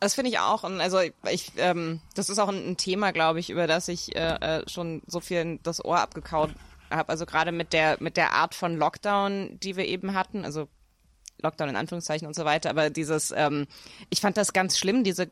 Das 0.01 0.15
finde 0.15 0.31
ich 0.31 0.39
auch. 0.39 0.63
Und 0.63 0.81
also 0.81 0.99
ich, 1.29 1.51
ähm, 1.57 2.01
das 2.15 2.29
ist 2.29 2.39
auch 2.39 2.49
ein, 2.49 2.71
ein 2.71 2.75
Thema, 2.75 3.11
glaube 3.11 3.39
ich, 3.39 3.51
über 3.51 3.67
das 3.67 3.87
ich 3.87 4.15
äh, 4.15 4.33
äh, 4.61 4.67
schon 4.67 5.03
so 5.05 5.19
viel 5.19 5.59
das 5.61 5.85
Ohr 5.85 5.99
abgekaut 5.99 6.49
habe. 6.89 7.09
Also 7.09 7.27
gerade 7.27 7.51
mit 7.51 7.71
der 7.71 7.97
mit 7.99 8.17
der 8.17 8.33
Art 8.33 8.55
von 8.55 8.75
Lockdown, 8.77 9.59
die 9.61 9.75
wir 9.75 9.85
eben 9.85 10.15
hatten, 10.15 10.43
also 10.43 10.67
Lockdown 11.43 11.69
in 11.69 11.75
Anführungszeichen 11.75 12.25
und 12.27 12.35
so 12.35 12.45
weiter. 12.45 12.71
Aber 12.71 12.89
dieses, 12.89 13.31
ähm, 13.31 13.67
ich 14.09 14.21
fand 14.21 14.37
das 14.37 14.53
ganz 14.53 14.79
schlimm, 14.79 15.03
diese 15.03 15.29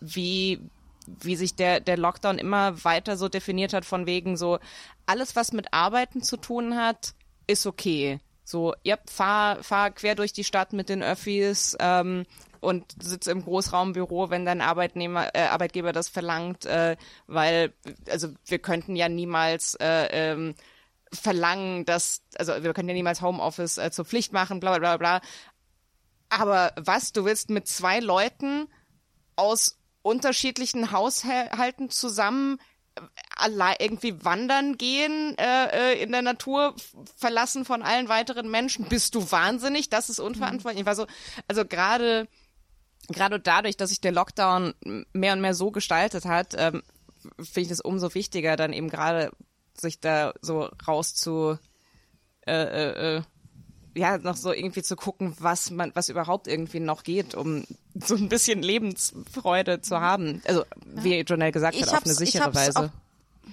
wie 0.00 0.60
wie 1.06 1.36
sich 1.36 1.54
der 1.54 1.80
der 1.80 1.98
Lockdown 1.98 2.38
immer 2.38 2.82
weiter 2.84 3.18
so 3.18 3.28
definiert 3.28 3.74
hat 3.74 3.84
von 3.84 4.06
wegen 4.06 4.38
so 4.38 4.60
alles 5.04 5.36
was 5.36 5.52
mit 5.52 5.74
Arbeiten 5.74 6.22
zu 6.22 6.38
tun 6.38 6.78
hat 6.78 7.12
ist 7.46 7.66
okay 7.66 8.18
so 8.44 8.72
ja 8.82 8.96
fahr 9.06 9.62
fahr 9.62 9.90
quer 9.90 10.14
durch 10.14 10.32
die 10.32 10.44
Stadt 10.44 10.72
mit 10.72 10.88
den 10.88 11.02
Öffis 11.02 11.76
ähm, 11.78 12.24
und 12.64 12.84
sitze 13.02 13.30
im 13.30 13.44
Großraumbüro, 13.44 14.30
wenn 14.30 14.44
dein 14.44 14.60
Arbeitnehmer, 14.60 15.34
äh, 15.34 15.42
Arbeitgeber 15.42 15.92
das 15.92 16.08
verlangt, 16.08 16.66
äh, 16.66 16.96
weil, 17.26 17.72
also 18.10 18.28
wir 18.46 18.58
könnten 18.58 18.96
ja 18.96 19.08
niemals 19.08 19.74
äh, 19.76 20.06
ähm, 20.10 20.54
verlangen, 21.12 21.84
dass, 21.84 22.22
also 22.36 22.62
wir 22.62 22.72
können 22.74 22.88
ja 22.88 22.94
niemals 22.94 23.22
Homeoffice 23.22 23.78
äh, 23.78 23.90
zur 23.90 24.04
Pflicht 24.04 24.32
machen, 24.32 24.60
bla 24.60 24.78
bla 24.78 24.96
bla 24.96 25.18
bla. 25.18 25.28
Aber 26.28 26.72
was, 26.76 27.12
du 27.12 27.24
willst 27.24 27.50
mit 27.50 27.68
zwei 27.68 28.00
Leuten 28.00 28.68
aus 29.36 29.78
unterschiedlichen 30.02 30.90
Haushalten 30.90 31.90
zusammen 31.90 32.58
äh, 32.96 33.00
allein 33.36 33.76
irgendwie 33.78 34.24
wandern 34.24 34.76
gehen 34.76 35.36
äh, 35.38 35.92
äh, 35.92 36.02
in 36.02 36.12
der 36.12 36.22
Natur, 36.22 36.74
verlassen 37.16 37.64
von 37.64 37.82
allen 37.82 38.08
weiteren 38.08 38.50
Menschen. 38.50 38.88
Bist 38.88 39.14
du 39.14 39.30
wahnsinnig? 39.30 39.90
Das 39.90 40.10
ist 40.10 40.20
unverantwortlich. 40.20 40.80
Ich 40.80 40.86
war 40.86 40.94
so, 40.94 41.06
also 41.48 41.64
gerade 41.64 42.28
gerade 43.08 43.40
dadurch, 43.40 43.76
dass 43.76 43.90
sich 43.90 44.00
der 44.00 44.12
Lockdown 44.12 44.74
mehr 45.12 45.32
und 45.32 45.40
mehr 45.40 45.54
so 45.54 45.70
gestaltet 45.70 46.24
hat, 46.24 46.54
ähm, 46.56 46.82
finde 47.38 47.66
ich 47.66 47.70
es 47.70 47.80
umso 47.80 48.14
wichtiger, 48.14 48.56
dann 48.56 48.72
eben 48.72 48.88
gerade 48.88 49.30
sich 49.76 50.00
da 50.00 50.34
so 50.40 50.68
raus 50.86 51.14
zu 51.14 51.58
äh, 52.46 52.52
äh, 52.52 53.16
äh, 53.16 53.22
ja, 53.96 54.18
noch 54.18 54.36
so 54.36 54.52
irgendwie 54.52 54.82
zu 54.82 54.96
gucken, 54.96 55.34
was 55.38 55.70
man, 55.70 55.92
was 55.94 56.08
überhaupt 56.08 56.48
irgendwie 56.48 56.80
noch 56.80 57.04
geht, 57.04 57.34
um 57.34 57.64
so 57.94 58.16
ein 58.16 58.28
bisschen 58.28 58.62
Lebensfreude 58.62 59.80
zu 59.80 60.00
haben. 60.00 60.42
Also, 60.46 60.64
wie 60.84 61.20
Jonelle 61.20 61.52
gesagt 61.52 61.80
hat, 61.80 61.88
auf 61.88 62.04
eine 62.04 62.14
sichere 62.14 62.54
Weise. 62.54 62.92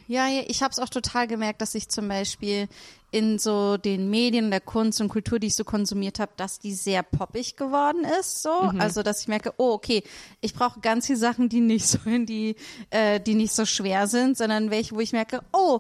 Ja, 0.08 0.28
ich 0.48 0.62
habe 0.64 0.72
es 0.72 0.80
auch 0.80 0.90
total 0.90 1.28
gemerkt, 1.28 1.62
dass 1.62 1.76
ich 1.76 1.90
zum 1.90 2.08
Beispiel 2.08 2.68
in 3.12 3.40
so 3.40 3.78
den 3.78 4.10
Medien, 4.10 4.52
der 4.52 4.62
Kunst 4.62 5.02
und 5.02 5.10
Kultur, 5.10 5.38
die 5.40 5.48
ich 5.48 5.56
so 5.56 5.64
konsumiert 5.66 6.20
habe, 6.20 6.32
dass 6.38 6.60
die 6.60 6.74
sehr 6.74 7.04
poppig 7.04 7.58
geworden 7.58 8.06
ist. 8.20 8.42
So, 8.42 8.72
Mhm. 8.72 8.80
also 8.82 9.04
dass 9.04 9.22
ich 9.22 9.28
merke, 9.28 9.54
oh 9.58 9.72
okay, 9.74 10.04
ich 10.40 10.54
brauche 10.54 10.80
ganz 10.80 11.08
viele 11.08 11.20
Sachen, 11.20 11.50
die 11.50 11.60
nicht 11.60 11.88
so 11.88 11.98
in 12.06 12.26
die, 12.26 12.56
äh, 12.90 13.20
die 13.20 13.36
nicht 13.36 13.54
so 13.54 13.66
schwer 13.66 14.08
sind, 14.08 14.38
sondern 14.38 14.70
welche, 14.72 14.96
wo 14.96 15.00
ich 15.02 15.12
merke, 15.12 15.42
oh, 15.52 15.80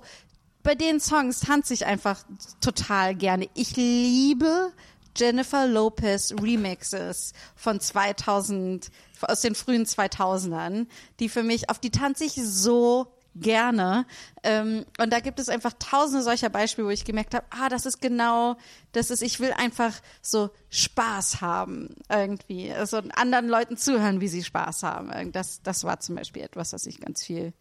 bei 0.63 0.75
den 0.75 0.99
Songs 0.99 1.39
tanze 1.39 1.73
ich 1.73 1.85
einfach 1.85 2.23
total 2.59 3.15
gerne. 3.15 3.49
Ich 3.55 3.75
liebe 3.77 4.71
Jennifer 5.17 5.67
Lopez 5.67 6.33
Remixes 6.41 7.33
von 7.55 7.79
2000, 7.79 8.91
aus 9.21 9.41
den 9.41 9.55
frühen 9.55 9.85
2000ern, 9.85 10.87
die 11.19 11.29
für 11.29 11.43
mich, 11.43 11.69
auf 11.69 11.79
die 11.79 11.89
tanze 11.91 12.25
ich 12.25 12.33
so 12.35 13.07
gerne. 13.35 14.05
Ähm, 14.43 14.85
und 14.99 15.11
da 15.11 15.19
gibt 15.19 15.39
es 15.39 15.49
einfach 15.49 15.73
tausende 15.79 16.23
solcher 16.23 16.49
Beispiele, 16.49 16.87
wo 16.87 16.91
ich 16.91 17.05
gemerkt 17.05 17.33
habe, 17.33 17.45
ah, 17.49 17.69
das 17.69 17.85
ist 17.85 18.01
genau, 18.01 18.57
das 18.91 19.09
ist, 19.09 19.21
ich 19.21 19.39
will 19.39 19.53
einfach 19.53 19.93
so 20.21 20.49
Spaß 20.69 21.41
haben 21.41 21.95
irgendwie. 22.09 22.71
Also 22.71 23.01
anderen 23.15 23.47
Leuten 23.47 23.77
zuhören, 23.77 24.21
wie 24.21 24.27
sie 24.27 24.43
Spaß 24.43 24.83
haben. 24.83 25.31
Das, 25.31 25.61
das 25.61 25.83
war 25.83 25.99
zum 25.99 26.15
Beispiel 26.15 26.43
etwas, 26.43 26.73
was 26.73 26.85
ich 26.85 26.99
ganz 26.99 27.23
viel 27.23 27.53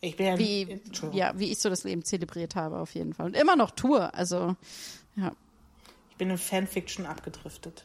Ich 0.00 0.16
bin 0.16 0.26
ja, 0.26 0.38
wie, 0.38 0.80
ja, 1.12 1.32
wie 1.36 1.50
ich 1.50 1.58
so 1.58 1.68
das 1.68 1.84
Leben 1.84 2.04
zelebriert 2.04 2.54
habe, 2.54 2.78
auf 2.78 2.94
jeden 2.94 3.14
Fall. 3.14 3.26
Und 3.26 3.36
immer 3.36 3.56
noch 3.56 3.72
tue. 3.72 4.12
Also, 4.14 4.56
ja. 5.16 5.32
ich 6.10 6.16
bin 6.16 6.30
in 6.30 6.38
Fanfiction 6.38 7.06
abgedriftet. 7.06 7.84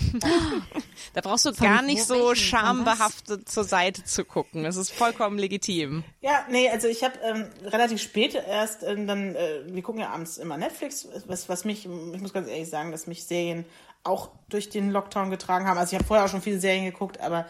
Da 1.12 1.22
brauchst 1.22 1.44
du 1.44 1.52
gar 1.52 1.82
nicht 1.82 2.04
so 2.04 2.34
schambehaftet 2.34 3.48
zur 3.48 3.64
Seite 3.64 4.04
zu 4.04 4.24
gucken. 4.24 4.64
Es 4.64 4.76
ist 4.76 4.92
vollkommen 4.92 5.38
legitim. 5.38 6.04
Ja, 6.20 6.46
nee, 6.48 6.68
also 6.68 6.86
ich 6.86 7.02
habe 7.02 7.18
ähm, 7.24 7.46
relativ 7.64 8.00
spät 8.00 8.34
erst 8.34 8.84
ähm, 8.84 9.08
dann, 9.08 9.34
äh, 9.34 9.62
wir 9.66 9.82
gucken 9.82 10.00
ja 10.00 10.10
abends 10.10 10.38
immer 10.38 10.56
Netflix, 10.56 11.08
was, 11.26 11.48
was 11.48 11.64
mich, 11.64 11.86
ich 11.86 12.20
muss 12.20 12.32
ganz 12.32 12.48
ehrlich 12.48 12.68
sagen, 12.68 12.92
dass 12.92 13.08
mich 13.08 13.24
Serien 13.24 13.64
auch 14.04 14.30
durch 14.48 14.68
den 14.68 14.90
Lockdown 14.90 15.30
getragen 15.30 15.66
haben. 15.66 15.78
Also 15.78 15.92
ich 15.92 15.98
habe 15.98 16.06
vorher 16.06 16.24
auch 16.24 16.30
schon 16.30 16.42
viele 16.42 16.60
Serien 16.60 16.84
geguckt, 16.84 17.20
aber 17.20 17.46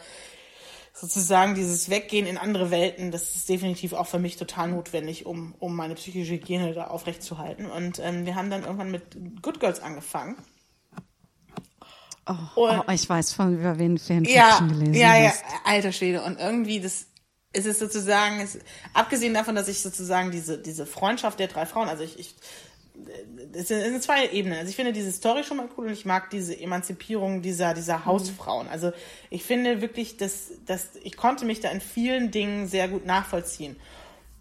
sozusagen 0.93 1.55
dieses 1.55 1.89
Weggehen 1.89 2.25
in 2.25 2.37
andere 2.37 2.71
Welten, 2.71 3.11
das 3.11 3.35
ist 3.35 3.47
definitiv 3.47 3.93
auch 3.93 4.07
für 4.07 4.19
mich 4.19 4.37
total 4.37 4.69
notwendig, 4.69 5.25
um, 5.25 5.55
um 5.59 5.75
meine 5.75 5.95
psychische 5.95 6.33
Hygiene 6.33 6.73
da 6.73 6.87
aufrechtzuerhalten. 6.87 7.65
Und 7.65 7.99
ähm, 7.99 8.25
wir 8.25 8.35
haben 8.35 8.49
dann 8.49 8.63
irgendwann 8.63 8.91
mit 8.91 9.41
Good 9.41 9.59
Girls 9.59 9.79
angefangen. 9.79 10.35
Oh, 12.55 12.67
Und- 12.67 12.83
oh, 12.87 12.91
ich 12.91 13.07
weiß 13.07 13.33
von 13.33 13.57
über 13.59 13.77
wen 13.79 13.97
Fanfiction 13.97 14.35
ja, 14.35 14.59
gelesen 14.59 14.93
ja, 14.93 15.17
ja, 15.17 15.29
hast. 15.29 15.43
alter 15.65 15.91
Schwede. 15.91 16.23
Und 16.23 16.39
irgendwie, 16.39 16.79
das 16.79 17.07
es 17.53 17.65
ist 17.65 17.79
sozusagen, 17.79 18.39
es, 18.39 18.59
abgesehen 18.93 19.33
davon, 19.33 19.55
dass 19.55 19.67
ich 19.67 19.81
sozusagen 19.81 20.31
diese, 20.31 20.57
diese 20.57 20.85
Freundschaft 20.85 21.37
der 21.39 21.47
drei 21.47 21.65
Frauen, 21.65 21.89
also 21.89 22.03
ich, 22.03 22.17
ich 22.17 22.35
es 23.53 23.67
sind, 23.67 23.79
es 23.79 23.89
sind 23.89 24.03
zwei 24.03 24.29
Ebenen. 24.29 24.57
Also 24.57 24.69
ich 24.69 24.75
finde 24.75 24.93
diese 24.93 25.11
Story 25.11 25.43
schon 25.43 25.57
mal 25.57 25.67
cool 25.77 25.87
und 25.87 25.93
ich 25.93 26.05
mag 26.05 26.29
diese 26.29 26.57
Emanzipierung 26.59 27.41
dieser, 27.41 27.73
dieser 27.73 28.05
Hausfrauen. 28.05 28.67
Also 28.67 28.91
ich 29.29 29.43
finde 29.43 29.81
wirklich, 29.81 30.17
dass, 30.17 30.51
dass 30.65 30.89
ich 31.03 31.17
konnte 31.17 31.45
mich 31.45 31.59
da 31.59 31.69
in 31.69 31.81
vielen 31.81 32.31
Dingen 32.31 32.67
sehr 32.67 32.87
gut 32.87 33.05
nachvollziehen. 33.05 33.75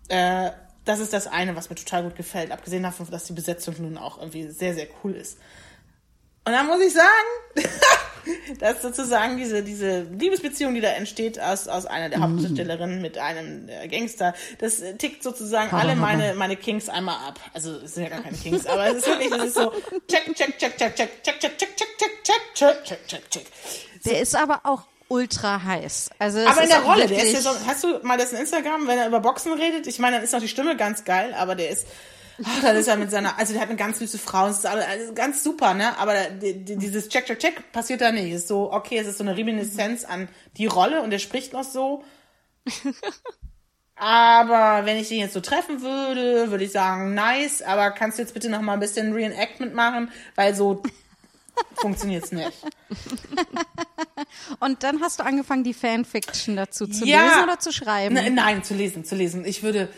Äh, 0.09 0.51
das 0.85 0.99
ist 0.99 1.13
das 1.13 1.27
eine, 1.27 1.57
was 1.57 1.71
mir 1.71 1.77
total 1.77 2.05
gut 2.05 2.17
gefällt. 2.17 2.53
Abgesehen 2.53 2.83
davon, 2.83 3.07
dass 3.11 3.25
die 3.25 3.33
Besetzung 3.33 3.75
nun 3.79 3.99
auch 3.99 4.19
irgendwie 4.19 4.49
sehr, 4.49 4.75
sehr 4.75 4.87
cool 5.03 5.13
ist. 5.13 5.39
Und 6.45 6.53
dann 6.53 6.67
muss 6.67 6.81
ich 6.81 6.93
sagen, 6.93 7.69
dass 8.59 8.83
sozusagen 8.83 9.37
diese, 9.37 9.63
diese 9.63 10.03
Liebesbeziehung, 10.03 10.75
die 10.75 10.81
da 10.81 10.89
entsteht 10.89 11.41
aus, 11.41 11.69
aus 11.69 11.87
einer 11.87 12.09
der 12.09 12.21
Hauptdarstellerinnen 12.21 13.03
mit 13.03 13.19
einem 13.19 13.69
äh, 13.69 13.89
Gangster, 13.89 14.35
das 14.59 14.81
äh, 14.81 14.95
tickt 14.97 15.23
sozusagen 15.23 15.75
alle 15.75 15.97
meine, 15.97 16.35
meine 16.35 16.57
Kings 16.57 16.89
einmal 16.89 17.17
ab. 17.17 17.41
Also, 17.53 17.77
es 17.77 17.95
sind 17.95 18.05
ja 18.05 18.11
gar 18.11 18.23
keine 18.23 18.37
Kings, 18.37 18.67
aber 18.67 18.89
es 18.89 18.99
ist 18.99 19.07
wirklich, 19.07 19.33
es 19.33 19.45
ist 19.45 19.55
so, 19.55 19.73
check, 20.09 20.35
check, 20.35 20.59
check, 20.59 20.77
check, 20.77 20.97
check, 20.97 21.23
check, 21.23 21.41
check, 21.41 21.59
check, 21.59 21.77
check, 21.77 21.97
check, 21.99 22.25
check, 22.25 22.55
check, 22.55 22.85
check, 22.85 23.07
check, 23.07 23.31
check. 23.31 23.47
Der 24.05 24.21
ist 24.21 24.35
aber 24.35 24.61
auch 24.65 24.83
ultra 25.09 25.63
heiß. 25.63 26.11
Also 26.19 26.39
Aber 26.41 26.63
in 26.63 26.69
der 26.69 26.83
Rolle, 26.83 27.07
der 27.07 27.23
ist 27.23 27.33
ja 27.33 27.41
so, 27.41 27.51
hast 27.67 27.85
du 27.85 27.99
mal 28.03 28.17
das 28.17 28.33
in 28.33 28.39
Instagram, 28.39 28.87
wenn 28.87 28.99
er 28.99 29.09
über 29.09 29.21
Boxen 29.21 29.53
redet? 29.53 29.87
Ich 29.87 29.99
meine, 29.99 30.17
dann 30.17 30.25
ist 30.25 30.33
noch 30.33 30.41
die 30.41 30.49
Stimme 30.49 30.77
ganz 30.77 31.05
geil, 31.05 31.35
aber 31.37 31.55
der 31.55 31.69
ist, 31.71 31.87
Ach, 32.45 32.63
das 32.63 32.77
ist 32.79 32.87
ja 32.87 32.97
mit 32.97 33.11
seiner, 33.11 33.39
also 33.39 33.53
der 33.53 33.61
hat 33.63 33.69
eine 33.69 33.77
ganz 33.79 33.99
süße 33.99 34.19
Frau, 34.19 34.49
es 34.49 34.59
ist 34.59 34.67
alles, 34.67 34.87
alles 34.87 35.15
ganz 35.15 35.43
super, 35.43 35.75
ne? 35.75 35.97
Aber 35.99 36.15
die, 36.31 36.65
die, 36.65 36.77
dieses 36.77 37.09
Check, 37.09 37.27
Check, 37.27 37.39
Check 37.39 37.73
passiert 37.73 38.01
da 38.01 38.13
nicht. 38.13 38.33
Es 38.33 38.43
ist 38.43 38.49
so, 38.49 38.73
okay, 38.73 38.99
es 38.99 39.07
ist 39.07 39.19
so 39.19 39.25
eine 39.25 39.37
Reminiszenz 39.37 40.05
an 40.05 40.29
die 40.57 40.67
Rolle 40.67 41.03
und 41.03 41.13
er 41.13 41.19
spricht 41.19 41.53
noch 41.53 41.65
so. 41.65 42.03
Aber 43.97 44.87
wenn 44.87 44.97
ich 44.97 45.09
den 45.09 45.19
jetzt 45.19 45.35
so 45.35 45.41
treffen 45.41 45.83
würde, 45.83 46.51
würde 46.51 46.65
ich 46.65 46.73
sagen, 46.73 47.13
nice, 47.13 47.61
aber 47.61 47.91
kannst 47.91 48.17
du 48.17 48.23
jetzt 48.23 48.33
bitte 48.33 48.49
noch 48.49 48.63
mal 48.63 48.73
ein 48.75 48.81
bisschen 48.81 49.13
Reenactment 49.13 49.75
machen, 49.75 50.11
weil 50.37 50.55
so 50.55 50.83
funktioniert's 51.75 52.33
nicht. 52.33 52.51
Und 54.59 54.83
dann 54.85 55.03
hast 55.03 55.19
du 55.21 55.25
angefangen, 55.25 55.65
die 55.65 55.75
Fanfiction 55.75 56.57
dazu 56.57 56.87
zu 56.87 57.05
Ja. 57.05 57.25
lesen 57.25 57.43
oder 57.45 57.59
zu 57.59 57.73
schreiben. 57.73 58.15
Ne- 58.15 58.31
Nein, 58.31 58.65
zu 58.65 58.73
lesen, 58.73 59.05
zu 59.05 59.17
lesen. 59.17 59.45
Ich 59.45 59.63
würde 59.63 59.91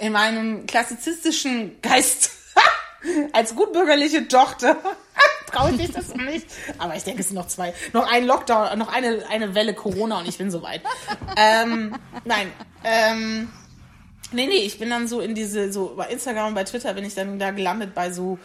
in 0.00 0.12
meinem 0.12 0.66
klassizistischen 0.66 1.80
Geist 1.82 2.30
als 3.32 3.54
gutbürgerliche 3.54 4.26
Tochter 4.28 4.76
traue 5.46 5.72
ich 5.72 5.92
das 5.92 6.14
nicht. 6.14 6.46
Aber 6.78 6.96
ich 6.96 7.04
denke, 7.04 7.20
es 7.20 7.28
sind 7.28 7.36
noch 7.36 7.48
zwei, 7.48 7.74
noch 7.92 8.10
ein 8.10 8.24
Lockdown, 8.24 8.78
noch 8.78 8.92
eine, 8.92 9.24
eine 9.28 9.54
Welle 9.54 9.74
Corona 9.74 10.18
und 10.20 10.28
ich 10.28 10.38
bin 10.38 10.50
soweit. 10.50 10.82
ähm, 11.36 11.94
nein, 12.24 12.50
ähm, 12.84 13.50
nee, 14.32 14.46
nee, 14.46 14.64
ich 14.64 14.78
bin 14.78 14.90
dann 14.90 15.08
so 15.08 15.20
in 15.20 15.34
diese, 15.34 15.72
so 15.72 15.94
bei 15.96 16.08
Instagram 16.08 16.48
und 16.48 16.54
bei 16.54 16.64
Twitter 16.64 16.94
bin 16.94 17.04
ich 17.04 17.14
dann 17.14 17.38
da 17.38 17.50
gelandet 17.50 17.94
bei 17.94 18.10
so 18.10 18.38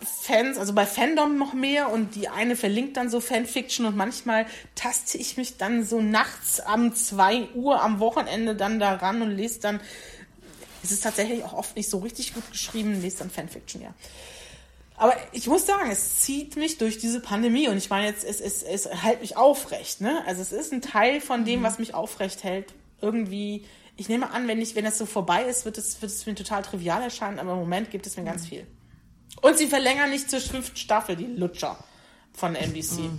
Fans, 0.00 0.58
also 0.58 0.74
bei 0.74 0.86
Fandom 0.86 1.38
noch 1.38 1.54
mehr 1.54 1.90
und 1.90 2.14
die 2.14 2.28
eine 2.28 2.54
verlinkt 2.54 2.96
dann 2.96 3.10
so 3.10 3.20
Fanfiction 3.20 3.84
und 3.84 3.96
manchmal 3.96 4.46
taste 4.76 5.18
ich 5.18 5.36
mich 5.36 5.56
dann 5.56 5.82
so 5.82 6.00
nachts 6.00 6.62
um 6.72 6.94
2 6.94 7.48
Uhr 7.54 7.82
am 7.82 7.98
Wochenende 7.98 8.54
dann 8.54 8.78
da 8.78 8.94
ran 8.94 9.22
und 9.22 9.32
lese 9.32 9.58
dann, 9.60 9.80
es 10.82 10.90
ist 10.90 11.02
tatsächlich 11.02 11.44
auch 11.44 11.52
oft 11.52 11.76
nicht 11.76 11.88
so 11.90 11.98
richtig 11.98 12.34
gut 12.34 12.50
geschrieben, 12.50 13.00
lese 13.00 13.18
dann 13.18 13.30
Fanfiction, 13.30 13.82
ja. 13.82 13.94
Aber 14.96 15.14
ich 15.32 15.46
muss 15.46 15.64
sagen, 15.64 15.90
es 15.90 16.16
zieht 16.16 16.56
mich 16.56 16.78
durch 16.78 16.98
diese 16.98 17.20
Pandemie 17.20 17.68
und 17.68 17.76
ich 17.76 17.88
meine 17.88 18.06
jetzt, 18.06 18.24
es, 18.24 18.40
es, 18.40 18.62
es 18.62 18.88
hält 18.88 19.20
mich 19.20 19.36
aufrecht, 19.36 20.00
ne? 20.00 20.24
Also 20.26 20.42
es 20.42 20.50
ist 20.50 20.72
ein 20.72 20.82
Teil 20.82 21.20
von 21.20 21.44
dem, 21.44 21.62
was 21.62 21.78
mich 21.78 21.94
aufrecht 21.94 22.42
hält. 22.42 22.74
Irgendwie, 23.00 23.64
ich 23.96 24.08
nehme 24.08 24.30
an, 24.30 24.48
wenn 24.48 24.60
ich, 24.60 24.74
wenn 24.74 24.84
das 24.84 24.98
so 24.98 25.06
vorbei 25.06 25.44
ist, 25.44 25.64
wird 25.64 25.78
es, 25.78 26.02
wird 26.02 26.10
es 26.10 26.26
mir 26.26 26.34
total 26.34 26.62
trivial 26.62 27.00
erscheinen, 27.00 27.38
aber 27.38 27.52
im 27.52 27.58
Moment 27.58 27.92
gibt 27.92 28.08
es 28.08 28.16
mir 28.16 28.24
ganz 28.24 28.46
viel. 28.46 28.66
Und 29.40 29.56
sie 29.56 29.68
verlängern 29.68 30.10
nicht 30.10 30.28
zur 30.28 30.40
fünften 30.40 30.76
Staffel, 30.76 31.14
die 31.14 31.26
Lutscher 31.26 31.78
von 32.32 32.56
NBC. 32.56 33.10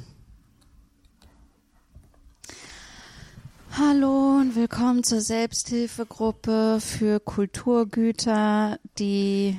Hallo 3.79 4.35
und 4.35 4.57
willkommen 4.57 5.05
zur 5.05 5.21
Selbsthilfegruppe 5.21 6.79
für 6.81 7.21
Kulturgüter, 7.21 8.77
die 8.97 9.57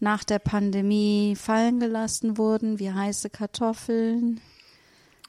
nach 0.00 0.24
der 0.24 0.40
Pandemie 0.40 1.36
fallen 1.36 1.78
gelassen 1.78 2.36
wurden, 2.36 2.80
wie 2.80 2.90
heiße 2.90 3.30
Kartoffeln. 3.30 4.40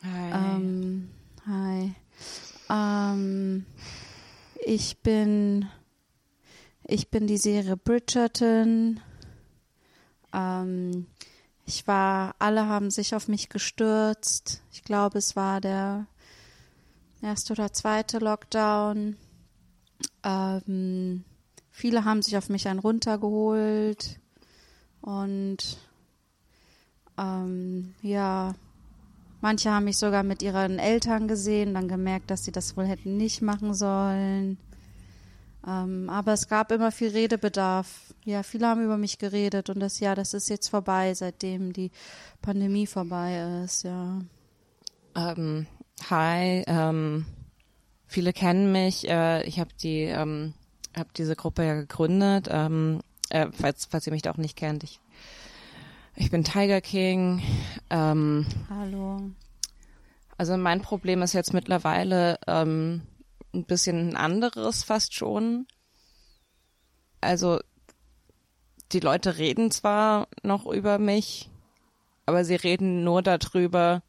Ähm, 0.04 1.10
hi. 1.46 1.94
Ähm, 2.68 3.68
ich 4.66 4.98
bin 5.04 5.70
ich 6.84 7.12
bin 7.12 7.28
die 7.28 7.38
Serie 7.38 7.78
Bridgerton. 7.78 9.02
Ähm, 10.34 11.06
ich 11.68 11.86
war, 11.86 12.34
alle 12.40 12.66
haben 12.66 12.90
sich 12.90 13.14
auf 13.14 13.28
mich 13.28 13.50
gestürzt. 13.50 14.64
Ich 14.72 14.84
glaube, 14.84 15.20
es 15.20 15.36
war 15.36 15.62
der 15.62 16.08
erste 17.22 17.54
oder 17.54 17.74
zweite 17.74 18.20
Lockdown. 18.20 19.16
Ähm, 20.24 21.24
viele 21.72 22.06
haben 22.06 22.22
sich 22.22 22.38
auf 22.38 22.50
mich 22.50 22.68
einen 22.68 22.80
runtergeholt 22.80 24.20
und 25.02 25.78
ähm, 27.18 27.94
ja, 28.02 28.54
manche 29.42 29.72
haben 29.72 29.86
mich 29.86 29.98
sogar 29.98 30.24
mit 30.24 30.42
ihren 30.42 30.80
Eltern 30.80 31.28
gesehen, 31.28 31.74
dann 31.74 31.88
gemerkt, 31.88 32.32
dass 32.32 32.44
sie 32.44 32.52
das 32.52 32.76
wohl 32.76 32.86
hätten 32.86 33.18
nicht 33.18 33.42
machen 33.42 33.74
sollen. 33.74 34.58
Ähm, 35.68 36.10
aber 36.10 36.34
es 36.34 36.48
gab 36.48 36.72
immer 36.72 36.92
viel 36.92 37.10
Redebedarf. 37.10 38.14
Ja, 38.24 38.44
viele 38.44 38.68
haben 38.68 38.84
über 38.84 38.98
mich 38.98 39.18
geredet 39.18 39.70
und 39.70 39.80
das 39.80 40.00
Jahr, 40.00 40.16
das 40.16 40.34
ist 40.34 40.50
jetzt 40.50 40.70
vorbei, 40.70 41.14
seitdem 41.14 41.74
die 41.74 41.92
Pandemie 42.42 42.86
vorbei 42.86 43.64
ist, 43.64 43.84
ja. 43.84 44.20
Ähm, 45.16 45.66
hi, 46.10 46.64
ähm, 46.68 47.26
viele 48.08 48.34
kennen 48.34 48.72
mich. 48.72 49.08
Äh, 49.08 49.44
ich 49.44 49.60
habe 49.60 49.72
die, 49.82 50.02
ähm, 50.02 50.54
habe 50.96 51.10
diese 51.16 51.36
Gruppe 51.36 51.66
ja 51.66 51.76
gegründet. 51.76 52.48
Ähm, 52.50 53.02
äh, 53.30 53.48
falls, 53.52 53.86
falls 53.86 54.08
ihr 54.08 54.14
mich 54.14 54.22
da 54.22 54.32
auch 54.32 54.38
nicht 54.38 54.56
kennt, 54.56 54.84
ich, 54.84 55.00
ich 56.16 56.32
bin 56.32 56.44
Tiger 56.44 56.82
King. 56.82 57.42
Ähm, 57.90 58.46
Hallo. 58.70 59.22
also 60.38 60.58
mein 60.58 60.82
Problem 60.82 61.22
ist 61.22 61.34
jetzt 61.34 61.54
mittlerweile 61.54 62.40
ähm, 62.48 63.02
ein 63.54 63.66
bisschen 63.66 64.10
ein 64.10 64.16
anderes 64.16 64.84
fast 64.84 65.14
schon. 65.14 65.66
Also 67.22 67.60
die 68.92 69.00
Leute 69.00 69.38
reden 69.38 69.72
zwar 69.72 70.28
noch 70.44 70.68
über 70.68 71.00
mich, 71.00 71.50
aber 72.26 72.46
sie 72.46 72.56
reden 72.56 73.04
nur 73.04 73.22
darüber, 73.22 74.04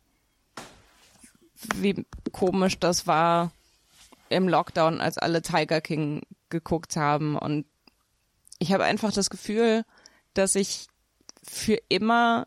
wie 1.77 2.07
komisch 2.33 2.79
das 2.79 3.07
war 3.07 3.53
im 4.29 4.49
Lockdown, 4.49 5.01
als 5.01 5.19
alle 5.19 5.43
Tiger 5.43 5.81
King 5.81 6.23
geguckt 6.49 6.97
haben. 6.97 7.37
Und 7.37 7.67
ich 8.59 8.73
habe 8.73 8.85
einfach 8.85 9.13
das 9.13 9.31
Gefühl, 9.31 9.85
dass 10.35 10.55
ich 10.55 10.87
für 11.43 11.79
immer 11.89 12.47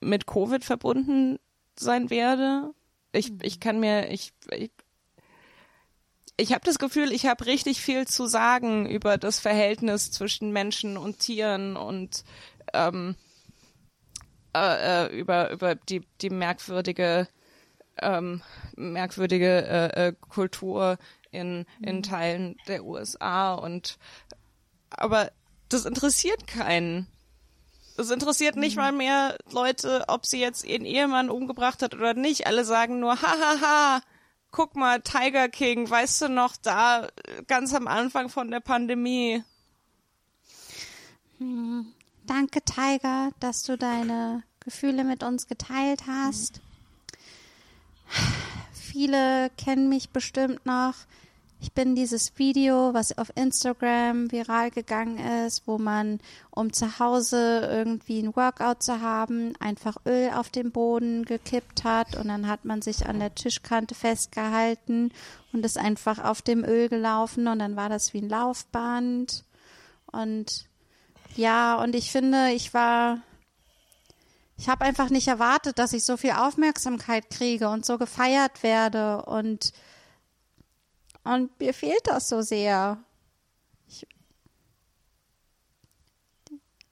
mit 0.00 0.26
Covid 0.26 0.64
verbunden 0.64 1.38
sein 1.78 2.10
werde. 2.10 2.72
Ich, 3.12 3.32
ich 3.42 3.60
kann 3.60 3.80
mir, 3.80 4.10
ich, 4.10 4.32
ich, 4.50 4.70
ich 6.36 6.52
habe 6.52 6.64
das 6.64 6.78
Gefühl, 6.78 7.12
ich 7.12 7.26
habe 7.26 7.46
richtig 7.46 7.80
viel 7.80 8.06
zu 8.06 8.26
sagen 8.26 8.86
über 8.86 9.18
das 9.18 9.38
Verhältnis 9.40 10.10
zwischen 10.10 10.52
Menschen 10.52 10.96
und 10.96 11.18
Tieren 11.18 11.76
und 11.76 12.24
ähm, 12.72 13.16
äh, 14.54 15.06
äh, 15.06 15.18
über 15.18 15.50
über 15.50 15.74
die 15.74 16.02
die 16.20 16.30
merkwürdige 16.30 17.28
ähm, 18.00 18.42
merkwürdige 18.76 19.66
äh, 19.66 20.08
äh, 20.08 20.12
Kultur 20.28 20.98
in 21.30 21.66
in 21.80 22.02
Teilen 22.02 22.56
der 22.68 22.84
USA 22.84 23.54
und 23.54 23.98
aber 24.90 25.30
das 25.68 25.84
interessiert 25.84 26.46
keinen. 26.46 27.06
Es 27.96 28.10
interessiert 28.10 28.56
nicht 28.56 28.76
mal 28.76 28.92
mehr 28.92 29.36
Leute, 29.50 30.04
ob 30.08 30.26
sie 30.26 30.40
jetzt 30.40 30.64
ihren 30.64 30.84
Ehemann 30.84 31.30
umgebracht 31.30 31.82
hat 31.82 31.94
oder 31.94 32.14
nicht. 32.14 32.46
Alle 32.46 32.64
sagen 32.64 33.00
nur, 33.00 33.20
hahaha, 33.20 34.00
guck 34.50 34.76
mal, 34.76 35.00
Tiger 35.02 35.48
King, 35.48 35.88
weißt 35.88 36.22
du 36.22 36.28
noch, 36.28 36.56
da 36.56 37.04
äh, 37.04 37.42
ganz 37.46 37.74
am 37.74 37.86
Anfang 37.86 38.28
von 38.28 38.50
der 38.50 38.60
Pandemie. 38.60 39.42
Danke, 42.24 42.62
Tiger, 42.62 43.30
dass 43.40 43.62
du 43.64 43.76
deine 43.76 44.44
Gefühle 44.60 45.04
mit 45.04 45.22
uns 45.22 45.46
geteilt 45.46 46.04
hast. 46.06 46.60
Viele 48.72 49.50
kennen 49.56 49.88
mich 49.88 50.10
bestimmt 50.10 50.66
noch. 50.66 50.94
Ich 51.62 51.72
bin 51.72 51.94
dieses 51.94 52.36
Video, 52.38 52.92
was 52.92 53.16
auf 53.16 53.30
Instagram 53.36 54.32
viral 54.32 54.72
gegangen 54.72 55.18
ist, 55.46 55.68
wo 55.68 55.78
man, 55.78 56.18
um 56.50 56.72
zu 56.72 56.98
Hause 56.98 57.68
irgendwie 57.70 58.18
ein 58.18 58.34
Workout 58.34 58.82
zu 58.82 59.00
haben, 59.00 59.54
einfach 59.60 59.96
Öl 60.04 60.30
auf 60.34 60.50
den 60.50 60.72
Boden 60.72 61.24
gekippt 61.24 61.84
hat 61.84 62.16
und 62.16 62.26
dann 62.26 62.48
hat 62.48 62.64
man 62.64 62.82
sich 62.82 63.06
an 63.06 63.20
der 63.20 63.36
Tischkante 63.36 63.94
festgehalten 63.94 65.12
und 65.52 65.64
ist 65.64 65.78
einfach 65.78 66.18
auf 66.18 66.42
dem 66.42 66.64
Öl 66.64 66.88
gelaufen 66.88 67.46
und 67.46 67.60
dann 67.60 67.76
war 67.76 67.88
das 67.88 68.12
wie 68.12 68.22
ein 68.22 68.28
Laufband. 68.28 69.44
Und 70.10 70.66
ja, 71.36 71.76
und 71.76 71.94
ich 71.94 72.10
finde, 72.10 72.50
ich 72.50 72.74
war, 72.74 73.20
ich 74.56 74.68
habe 74.68 74.84
einfach 74.84 75.10
nicht 75.10 75.28
erwartet, 75.28 75.78
dass 75.78 75.92
ich 75.92 76.04
so 76.04 76.16
viel 76.16 76.32
Aufmerksamkeit 76.32 77.30
kriege 77.30 77.68
und 77.68 77.84
so 77.84 77.98
gefeiert 77.98 78.62
werde 78.62 79.24
und 79.24 79.72
und 81.24 81.58
mir 81.60 81.72
fehlt 81.72 82.06
das 82.06 82.28
so 82.28 82.42
sehr. 82.42 83.02
Ich, 83.86 84.06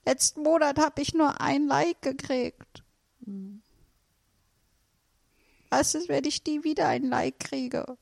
letzten 0.05 0.43
Monat 0.43 0.79
habe 0.79 1.03
ich 1.03 1.15
nur 1.15 1.41
ein 1.41 1.67
Like 1.67 2.01
gekriegt. 2.01 2.85
Was 5.71 5.95
ist, 5.95 6.09
wenn 6.09 6.25
ich 6.25 6.45
nie 6.45 6.65
wieder 6.65 6.89
ein 6.89 7.05
Like 7.05 7.39
kriege? 7.41 7.97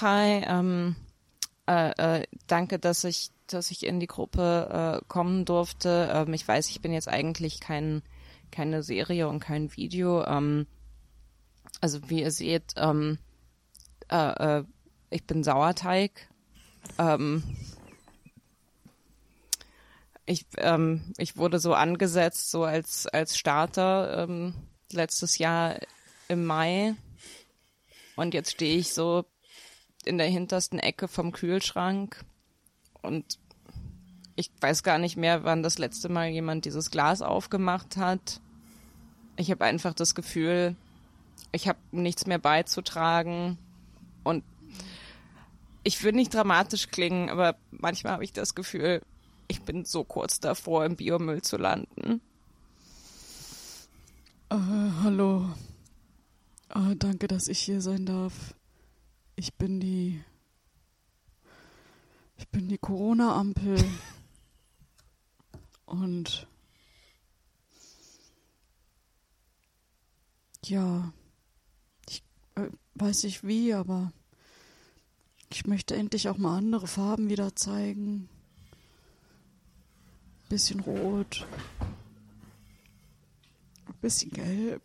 Hi, 0.00 0.42
ähm, 0.46 0.96
äh, 1.68 2.20
äh, 2.20 2.26
danke, 2.46 2.78
dass 2.78 3.04
ich, 3.04 3.30
dass 3.52 3.70
ich 3.70 3.86
in 3.86 4.00
die 4.00 4.06
Gruppe 4.06 5.00
äh, 5.00 5.04
kommen 5.08 5.44
durfte. 5.44 6.10
Ähm, 6.12 6.32
ich 6.34 6.46
weiß, 6.46 6.68
ich 6.70 6.80
bin 6.80 6.92
jetzt 6.92 7.08
eigentlich 7.08 7.60
kein, 7.60 8.02
keine 8.50 8.82
Serie 8.82 9.28
und 9.28 9.40
kein 9.40 9.74
Video. 9.76 10.24
Ähm, 10.24 10.66
also 11.80 12.08
wie 12.08 12.22
ihr 12.22 12.30
seht, 12.30 12.74
ähm, 12.76 13.18
äh, 14.10 14.58
äh, 14.58 14.64
ich 15.10 15.24
bin 15.24 15.44
Sauerteig. 15.44 16.28
Ähm, 16.98 17.42
ich, 20.26 20.46
ähm, 20.58 21.12
ich 21.18 21.36
wurde 21.36 21.58
so 21.58 21.74
angesetzt, 21.74 22.50
so 22.50 22.64
als, 22.64 23.06
als 23.06 23.36
Starter 23.36 24.24
ähm, 24.24 24.54
letztes 24.90 25.38
Jahr 25.38 25.78
im 26.28 26.44
Mai. 26.44 26.94
Und 28.16 28.34
jetzt 28.34 28.52
stehe 28.52 28.76
ich 28.76 28.92
so 28.92 29.24
in 30.04 30.18
der 30.18 30.28
hintersten 30.28 30.78
Ecke 30.78 31.08
vom 31.08 31.32
Kühlschrank 31.32 32.24
und 33.02 33.38
ich 34.42 34.50
weiß 34.60 34.82
gar 34.82 34.98
nicht 34.98 35.16
mehr, 35.16 35.44
wann 35.44 35.62
das 35.62 35.78
letzte 35.78 36.08
Mal 36.08 36.26
jemand 36.26 36.64
dieses 36.64 36.90
Glas 36.90 37.22
aufgemacht 37.22 37.96
hat. 37.96 38.40
Ich 39.36 39.52
habe 39.52 39.64
einfach 39.64 39.94
das 39.94 40.16
Gefühl, 40.16 40.74
ich 41.52 41.68
habe 41.68 41.78
nichts 41.92 42.26
mehr 42.26 42.40
beizutragen 42.40 43.56
und 44.24 44.42
ich 45.84 46.02
will 46.02 46.10
nicht 46.10 46.34
dramatisch 46.34 46.88
klingen, 46.88 47.30
aber 47.30 47.54
manchmal 47.70 48.14
habe 48.14 48.24
ich 48.24 48.32
das 48.32 48.56
Gefühl, 48.56 49.00
ich 49.46 49.62
bin 49.62 49.84
so 49.84 50.02
kurz 50.02 50.40
davor, 50.40 50.84
im 50.86 50.96
Biomüll 50.96 51.42
zu 51.42 51.56
landen. 51.56 52.20
Äh, 54.50 54.56
hallo. 55.04 55.50
Äh, 56.70 56.96
danke, 56.96 57.28
dass 57.28 57.46
ich 57.46 57.60
hier 57.60 57.80
sein 57.80 58.06
darf. 58.06 58.54
Ich 59.36 59.54
bin 59.54 59.78
die. 59.78 60.20
Ich 62.38 62.48
bin 62.48 62.66
die 62.68 62.78
Corona-Ampel. 62.78 63.76
Und. 65.92 66.46
Ja. 70.64 71.12
Ich 72.08 72.24
äh, 72.54 72.68
weiß 72.94 73.24
nicht 73.24 73.46
wie, 73.46 73.74
aber. 73.74 74.10
Ich 75.50 75.66
möchte 75.66 75.94
endlich 75.94 76.30
auch 76.30 76.38
mal 76.38 76.56
andere 76.56 76.86
Farben 76.86 77.28
wieder 77.28 77.54
zeigen. 77.54 78.30
Bisschen 80.48 80.80
rot. 80.80 81.46
Bisschen 84.00 84.30
gelb. 84.30 84.82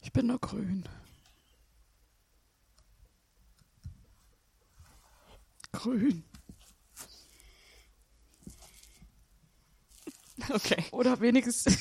Ich 0.00 0.12
bin 0.12 0.26
nur 0.26 0.40
grün. 0.40 0.84
Grün. 5.70 6.24
Okay. 10.56 10.84
Oder 10.90 11.20
wenigstens. 11.20 11.64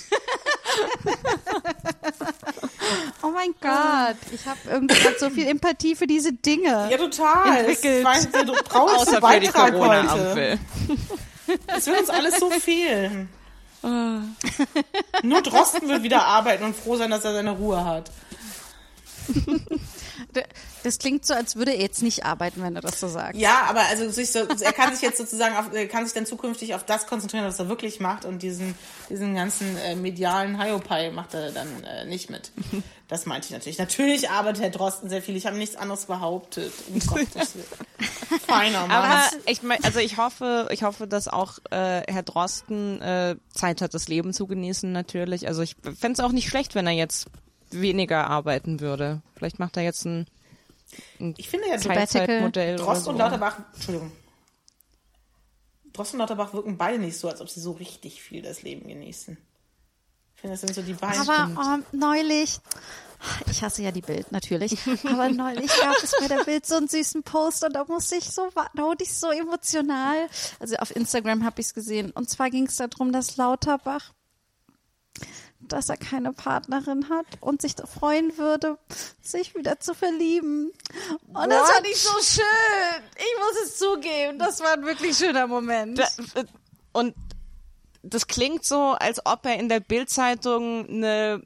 Oh 3.21 3.31
mein 3.31 3.55
Gott, 3.59 4.17
ich 4.31 4.45
habe 4.45 4.59
irgendwie 4.69 4.93
grad 4.93 5.19
so 5.19 5.31
viel 5.31 5.47
Empathie 5.47 5.95
für 5.95 6.05
diese 6.05 6.31
Dinge. 6.31 6.89
Ja, 6.91 6.97
total. 6.97 7.65
Entwickelt. 7.65 8.05
Das 8.05 8.33
war 8.33 8.43
der 8.43 8.63
traurigste 8.63 8.99
Außer 8.99 9.05
für 9.05 9.39
die 9.39 9.47
Beitrag 9.47 9.73
heute. 9.73 9.77
Corona-Ampel. 9.77 10.59
Es 11.67 11.87
wird 11.87 11.99
uns 12.01 12.09
alles 12.09 12.39
so 12.39 12.51
fehlen. 12.51 13.29
Ah. 13.81 14.19
Nur 15.23 15.41
Drosten 15.41 15.87
wird 15.87 16.03
wieder 16.03 16.25
arbeiten 16.25 16.63
und 16.63 16.75
froh 16.75 16.97
sein, 16.97 17.09
dass 17.09 17.25
er 17.25 17.33
seine 17.33 17.51
Ruhe 17.51 17.83
hat. 17.83 18.11
Das 20.85 20.99
klingt 20.99 21.25
so, 21.25 21.33
als 21.33 21.55
würde 21.55 21.73
er 21.73 21.81
jetzt 21.81 22.03
nicht 22.03 22.25
arbeiten, 22.25 22.61
wenn 22.61 22.75
er 22.75 22.81
das 22.81 22.99
so 22.99 23.07
sagt. 23.07 23.35
Ja, 23.35 23.63
aber 23.67 23.81
also 23.89 24.07
sich 24.11 24.31
so, 24.31 24.39
er 24.39 24.71
kann 24.71 24.93
sich 24.93 25.01
jetzt 25.01 25.17
sozusagen 25.17 25.55
auf, 25.55 25.73
er 25.73 25.87
kann 25.87 26.05
sich 26.05 26.13
dann 26.13 26.27
zukünftig 26.27 26.75
auf 26.75 26.85
das 26.85 27.07
konzentrieren, 27.07 27.43
was 27.43 27.57
er 27.57 27.69
wirklich 27.69 27.99
macht 27.99 28.23
und 28.23 28.43
diesen 28.43 28.75
diesen 29.09 29.33
ganzen 29.33 29.77
äh, 29.77 29.95
medialen 29.95 30.61
Hiopai 30.61 31.09
macht 31.09 31.33
er 31.33 31.51
dann 31.51 31.83
äh, 31.83 32.05
nicht 32.05 32.29
mit. 32.29 32.51
Das 33.07 33.25
meinte 33.25 33.47
ich 33.47 33.51
natürlich. 33.51 33.79
Natürlich 33.79 34.29
arbeitet 34.29 34.61
Herr 34.61 34.69
Drosten 34.69 35.09
sehr 35.09 35.23
viel. 35.23 35.35
Ich 35.35 35.47
habe 35.47 35.57
nichts 35.57 35.75
anderes 35.75 36.05
behauptet. 36.05 36.71
Um 36.87 36.99
Gottes 37.07 37.55
Willen. 37.55 37.65
Feiner 38.47 38.81
Mann. 38.81 38.91
Aber 38.91 39.23
ich 39.47 39.63
mein, 39.63 39.83
also 39.83 39.99
ich 39.99 40.17
hoffe, 40.17 40.67
ich 40.71 40.83
hoffe, 40.83 41.07
dass 41.07 41.27
auch 41.27 41.57
äh, 41.71 42.01
Herr 42.07 42.23
Drosten 42.23 43.01
äh, 43.01 43.35
Zeit 43.53 43.81
hat, 43.81 43.95
das 43.95 44.07
Leben 44.07 44.33
zu 44.33 44.45
genießen 44.45 44.91
natürlich. 44.91 45.47
Also 45.47 45.63
ich 45.63 45.75
fände 45.81 46.13
es 46.13 46.19
auch 46.19 46.31
nicht 46.31 46.47
schlecht, 46.47 46.75
wenn 46.75 46.85
er 46.85 46.93
jetzt 46.93 47.25
weniger 47.71 48.27
arbeiten 48.27 48.79
würde. 48.79 49.21
Vielleicht 49.35 49.57
macht 49.57 49.77
er 49.77 49.83
jetzt 49.83 50.05
ein 50.05 50.27
ich 51.37 51.49
finde 51.49 51.67
ja 51.69 51.77
Teilzeitmodell 51.77 52.77
Drost 52.77 53.05
so. 53.05 53.11
und 53.11 53.17
Lauterbach, 53.17 53.59
Entschuldigung. 53.73 54.11
Drost 55.93 56.13
und 56.13 56.19
Lauterbach 56.19 56.53
wirken 56.53 56.77
beide 56.77 56.99
nicht 56.99 57.17
so, 57.17 57.29
als 57.29 57.41
ob 57.41 57.49
sie 57.49 57.61
so 57.61 57.71
richtig 57.71 58.21
viel 58.21 58.41
das 58.41 58.61
Leben 58.63 58.87
genießen. 58.87 59.37
Ich 60.35 60.41
finde, 60.41 60.53
das 60.53 60.61
sind 60.61 60.75
so 60.75 60.81
die 60.81 60.93
beiden. 60.93 61.29
Aber 61.29 61.49
oh, 61.57 61.95
neulich, 61.95 62.59
ich 63.49 63.63
hasse 63.63 63.81
ja 63.83 63.91
die 63.91 64.01
Bild 64.01 64.31
natürlich, 64.31 64.77
aber 65.05 65.29
neulich 65.29 65.71
gab 65.79 65.95
es 66.03 66.13
bei 66.19 66.27
der 66.27 66.43
Bild 66.43 66.65
so 66.65 66.75
einen 66.75 66.87
süßen 66.87 67.23
Post 67.23 67.63
und 67.63 67.73
da 67.73 67.85
musste 67.85 68.15
ich 68.15 68.25
so, 68.25 68.49
da 68.73 68.83
wurde 68.83 69.03
ich 69.03 69.13
so 69.13 69.29
emotional. 69.31 70.27
Also 70.59 70.75
auf 70.77 70.95
Instagram 70.95 71.45
habe 71.45 71.61
ich 71.61 71.67
es 71.67 71.73
gesehen. 71.73 72.11
Und 72.11 72.29
zwar 72.29 72.49
ging 72.49 72.67
es 72.67 72.75
darum, 72.75 73.11
dass 73.11 73.37
Lauterbach, 73.37 74.11
dass 75.67 75.89
er 75.89 75.97
keine 75.97 76.33
Partnerin 76.33 77.09
hat 77.09 77.25
und 77.41 77.61
sich 77.61 77.73
freuen 77.75 78.37
würde, 78.37 78.77
sich 79.21 79.55
wieder 79.55 79.79
zu 79.79 79.93
verlieben. 79.93 80.71
Und 81.33 81.49
das 81.49 81.71
fand 81.71 81.87
ich 81.87 82.01
so 82.01 82.19
schön. 82.21 83.03
Ich 83.15 83.39
muss 83.39 83.63
es 83.65 83.77
zugeben, 83.77 84.39
das 84.39 84.59
war 84.61 84.73
ein 84.73 84.85
wirklich 84.85 85.17
schöner 85.17 85.47
Moment. 85.47 85.99
Da, 85.99 86.07
und 86.93 87.15
das 88.03 88.27
klingt 88.27 88.65
so, 88.65 88.91
als 88.91 89.25
ob 89.25 89.45
er 89.45 89.57
in 89.57 89.69
der 89.69 89.79
Bildzeitung 89.79 90.87
eine 90.87 91.41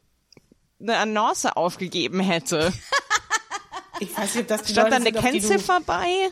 eine 0.81 0.97
Annonce 0.97 1.45
aufgegeben 1.45 2.19
hätte. 2.19 2.71
ich 3.99 4.15
weiß 4.17 4.35
nicht, 4.35 4.43
ob 4.43 4.47
das 4.47 4.63
die 4.63 4.71
Stand 4.73 4.91
Leute 4.91 5.03
da 5.03 5.09
eine 5.09 5.19
Kennziffer 5.19 5.79
bei? 5.81 6.29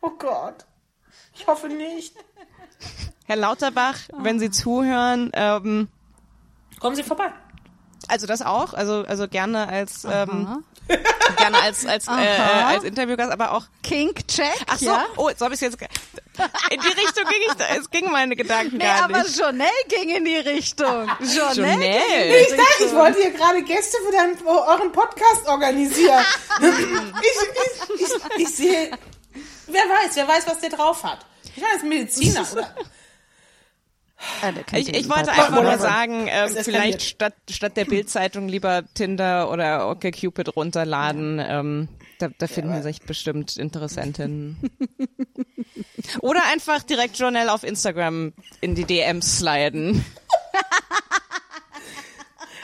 Oh 0.00 0.10
Gott. 0.10 0.64
Ich 1.34 1.46
hoffe 1.46 1.68
nicht. 1.68 2.14
Herr 3.26 3.36
Lauterbach, 3.36 3.96
wenn 4.18 4.38
Sie 4.38 4.50
zuhören, 4.50 5.30
ähm, 5.34 5.88
Kommen 6.80 6.94
Sie 6.96 7.02
vorbei. 7.02 7.32
also 8.08 8.26
das 8.26 8.42
auch, 8.42 8.72
also 8.74 9.04
also 9.06 9.26
gerne 9.28 9.68
als 9.68 10.04
ähm, 10.10 10.62
gerne 11.36 11.58
als 11.60 11.84
als 11.86 12.06
äh, 12.06 12.10
äh, 12.12 12.38
Aha. 12.38 12.68
als 12.68 12.84
Interviewgast, 12.84 13.32
aber 13.32 13.52
auch 13.52 13.64
Kink 13.82 14.28
Check, 14.28 14.54
Ach 14.68 14.78
so, 14.78 14.86
ja? 14.86 15.04
oh, 15.16 15.28
jetzt 15.28 15.40
habe 15.40 15.54
ich 15.54 15.60
jetzt 15.60 15.78
ge- 15.78 15.88
in 16.70 16.80
die 16.80 16.86
Richtung 16.88 17.24
ging 17.24 17.40
ich, 17.48 17.54
da- 17.54 17.64
es 17.78 17.90
ging 17.90 18.10
meine 18.12 18.36
Gedanken 18.36 18.76
Nee, 18.76 18.84
gar 18.84 19.04
aber 19.04 19.22
nicht. 19.22 19.38
Journal 19.38 19.66
ging 19.88 20.10
in 20.10 20.24
die 20.26 20.36
Richtung. 20.36 21.08
Journal. 21.20 21.56
Journal. 21.56 21.80
Ich 21.82 22.48
dachte, 22.56 22.84
ich 22.84 22.94
wollte 22.94 23.20
hier 23.22 23.30
gerade 23.32 23.62
Gäste 23.62 23.96
für 24.06 24.12
deinen, 24.12 24.36
für 24.36 24.46
euren 24.46 24.92
Podcast 24.92 25.48
organisieren. 25.48 26.22
ich, 26.60 28.00
ich, 28.00 28.00
ich, 28.06 28.42
ich 28.42 28.54
sehe, 28.54 28.90
wer 29.66 29.82
weiß, 29.82 30.14
wer 30.14 30.28
weiß, 30.28 30.46
was 30.46 30.60
der 30.60 30.70
drauf 30.70 31.02
hat. 31.02 31.24
Ich 31.56 31.62
ein 31.64 31.88
Mediziner, 31.88 32.46
oder? 32.52 32.74
Ich, 34.72 34.88
ich 34.88 35.08
wollte 35.08 35.30
einfach 35.30 35.62
nur 35.62 35.78
sagen, 35.78 36.26
äh, 36.26 36.48
vielleicht 36.48 37.02
statt 37.02 37.34
statt 37.50 37.76
der 37.76 37.84
Bildzeitung 37.84 38.48
lieber 38.48 38.82
Tinder 38.94 39.50
oder 39.50 39.90
OkCupid 39.90 40.56
runterladen. 40.56 41.38
Ähm, 41.46 41.88
da, 42.18 42.28
da 42.38 42.46
finden 42.46 42.82
sich 42.82 43.02
bestimmt 43.02 43.56
Interessentinnen. 43.56 44.70
oder 46.20 46.40
einfach 46.50 46.82
direkt 46.82 47.18
Journal 47.18 47.50
auf 47.50 47.62
Instagram 47.62 48.32
in 48.60 48.74
die 48.74 48.84
DMs 48.84 49.38
sliden. 49.38 50.04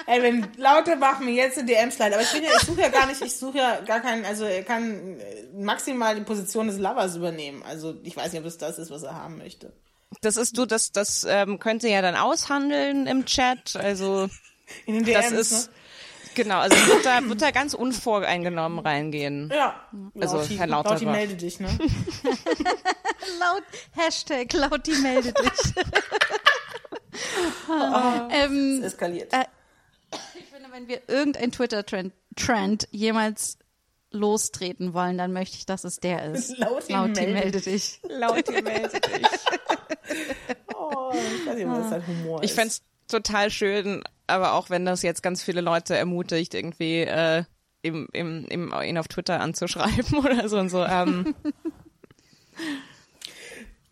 Ey, 0.06 0.22
wenn 0.22 0.48
Lauterbach 0.56 1.20
mir 1.20 1.32
jetzt 1.32 1.58
in 1.58 1.66
DMs 1.66 1.98
leitet, 1.98 2.14
aber 2.14 2.24
ich 2.24 2.32
bin 2.32 2.42
ja, 2.42 2.50
ich 2.56 2.66
suche 2.66 2.80
ja 2.80 2.88
gar 2.88 3.06
nicht, 3.06 3.22
ich 3.22 3.36
suche 3.36 3.58
ja 3.58 3.80
gar 3.80 4.00
keinen, 4.00 4.24
also 4.24 4.44
er 4.44 4.64
kann 4.64 5.18
äh, 5.20 5.44
maximal 5.54 6.14
die 6.16 6.22
Position 6.22 6.66
des 6.66 6.78
Lovers 6.78 7.16
übernehmen. 7.16 7.62
Also 7.62 7.94
ich 8.02 8.16
weiß 8.16 8.32
nicht, 8.32 8.40
ob 8.40 8.46
es 8.46 8.58
das 8.58 8.78
ist, 8.78 8.90
was 8.90 9.04
er 9.04 9.14
haben 9.14 9.38
möchte. 9.38 9.72
Das 10.20 10.36
ist 10.36 10.56
du, 10.56 10.66
das 10.66 10.92
das 10.92 11.26
ähm, 11.28 11.58
könnt 11.58 11.82
ihr 11.82 11.90
ja 11.90 12.02
dann 12.02 12.16
aushandeln 12.16 13.06
im 13.06 13.24
Chat. 13.24 13.76
Also 13.76 14.28
In 14.86 14.94
den 14.94 15.04
DMs, 15.04 15.30
das 15.30 15.32
ist 15.32 15.66
ne? 15.68 15.74
genau, 16.34 16.58
also 16.58 16.76
wird 16.86 17.04
da 17.04 17.28
wird 17.28 17.42
da 17.42 17.50
ganz 17.50 17.74
unvoreingenommen 17.74 18.78
reingehen. 18.78 19.50
Ja. 19.54 19.88
Also, 20.18 20.38
Lauti, 20.38 20.56
Herr 20.56 20.66
Lauterbach. 20.66 21.00
Lauti, 21.00 21.06
melde 21.06 21.34
dich, 21.34 21.60
ne? 21.60 21.68
Laut, 23.40 23.62
Hashtag 23.92 24.52
Lauti 24.52 24.92
melde 24.92 25.32
dich. 25.32 25.74
ähm, 28.32 28.82
Eskaliert. 28.82 29.32
Äh, 29.32 29.44
ich 30.34 30.44
finde, 30.46 30.68
wenn 30.72 30.88
wir 30.88 31.02
irgendein 31.08 31.52
Twitter-Trend 31.52 32.12
Trend 32.36 32.88
jemals 32.90 33.58
lostreten 34.12 34.94
wollen, 34.94 35.18
dann 35.18 35.32
möchte 35.32 35.56
ich, 35.56 35.66
dass 35.66 35.84
es 35.84 35.96
der 36.00 36.32
ist. 36.32 36.50
Lauti 36.58 36.92
Lauti 36.92 37.12
melde 37.20 37.32
melde 37.32 37.60
dich. 37.60 38.00
Laut 38.08 38.48
melde 38.48 38.88
dich. 39.00 39.26
Oh, 40.74 41.12
ich 41.12 41.46
weiß 41.46 41.54
nicht, 41.56 41.66
ob 41.66 41.74
das 41.74 41.90
halt 41.90 42.06
Humor 42.06 42.42
Ich 42.42 42.50
ist. 42.50 42.54
fänd's 42.58 42.82
total 43.08 43.50
schön, 43.50 44.02
aber 44.26 44.52
auch 44.52 44.70
wenn 44.70 44.84
das 44.84 45.02
jetzt 45.02 45.22
ganz 45.22 45.42
viele 45.42 45.60
Leute 45.60 45.96
ermutigt, 45.96 46.54
irgendwie 46.54 47.00
äh, 47.00 47.44
im, 47.82 48.08
im, 48.12 48.46
im, 48.46 48.72
ihn 48.84 48.98
auf 48.98 49.08
Twitter 49.08 49.40
anzuschreiben 49.40 50.18
oder 50.24 50.48
so 50.48 50.58
und 50.58 50.68
so. 50.68 50.84
Ähm, 50.84 51.34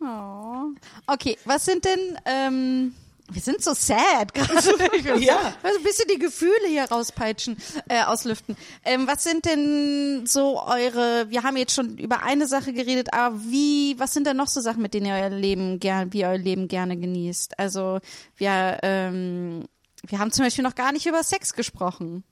Oh. 0.02 0.68
Okay, 1.06 1.36
was 1.44 1.66
sind 1.66 1.84
denn, 1.84 2.18
ähm, 2.24 2.94
Wir 3.30 3.40
sind 3.40 3.62
so 3.62 3.74
sad 3.74 4.34
gerade. 4.34 5.20
Ja. 5.20 5.54
so 5.62 5.78
ein 5.78 5.82
bisschen 5.82 6.08
die 6.12 6.18
Gefühle 6.18 6.68
hier 6.68 6.84
rauspeitschen, 6.84 7.56
äh, 7.88 8.02
auslüften. 8.02 8.56
Ähm, 8.84 9.06
was 9.06 9.22
sind 9.24 9.44
denn 9.44 10.24
so 10.26 10.60
eure, 10.62 11.26
wir 11.30 11.42
haben 11.42 11.56
jetzt 11.56 11.74
schon 11.74 11.98
über 11.98 12.22
eine 12.22 12.46
Sache 12.46 12.72
geredet, 12.72 13.12
aber 13.12 13.38
wie, 13.44 13.98
was 13.98 14.12
sind 14.12 14.26
denn 14.26 14.36
noch 14.36 14.48
so 14.48 14.60
Sachen, 14.60 14.82
mit 14.82 14.94
denen 14.94 15.06
ihr 15.06 15.14
euer 15.14 15.30
Leben 15.30 15.78
gern, 15.80 16.12
wie 16.12 16.20
ihr 16.20 16.28
euer 16.28 16.38
Leben 16.38 16.68
gerne 16.68 16.96
genießt? 16.96 17.58
Also, 17.58 18.00
wir, 18.36 18.78
ähm, 18.82 19.64
wir 20.06 20.18
haben 20.18 20.32
zum 20.32 20.44
Beispiel 20.44 20.64
noch 20.64 20.74
gar 20.74 20.92
nicht 20.92 21.06
über 21.06 21.22
Sex 21.22 21.54
gesprochen. 21.54 22.24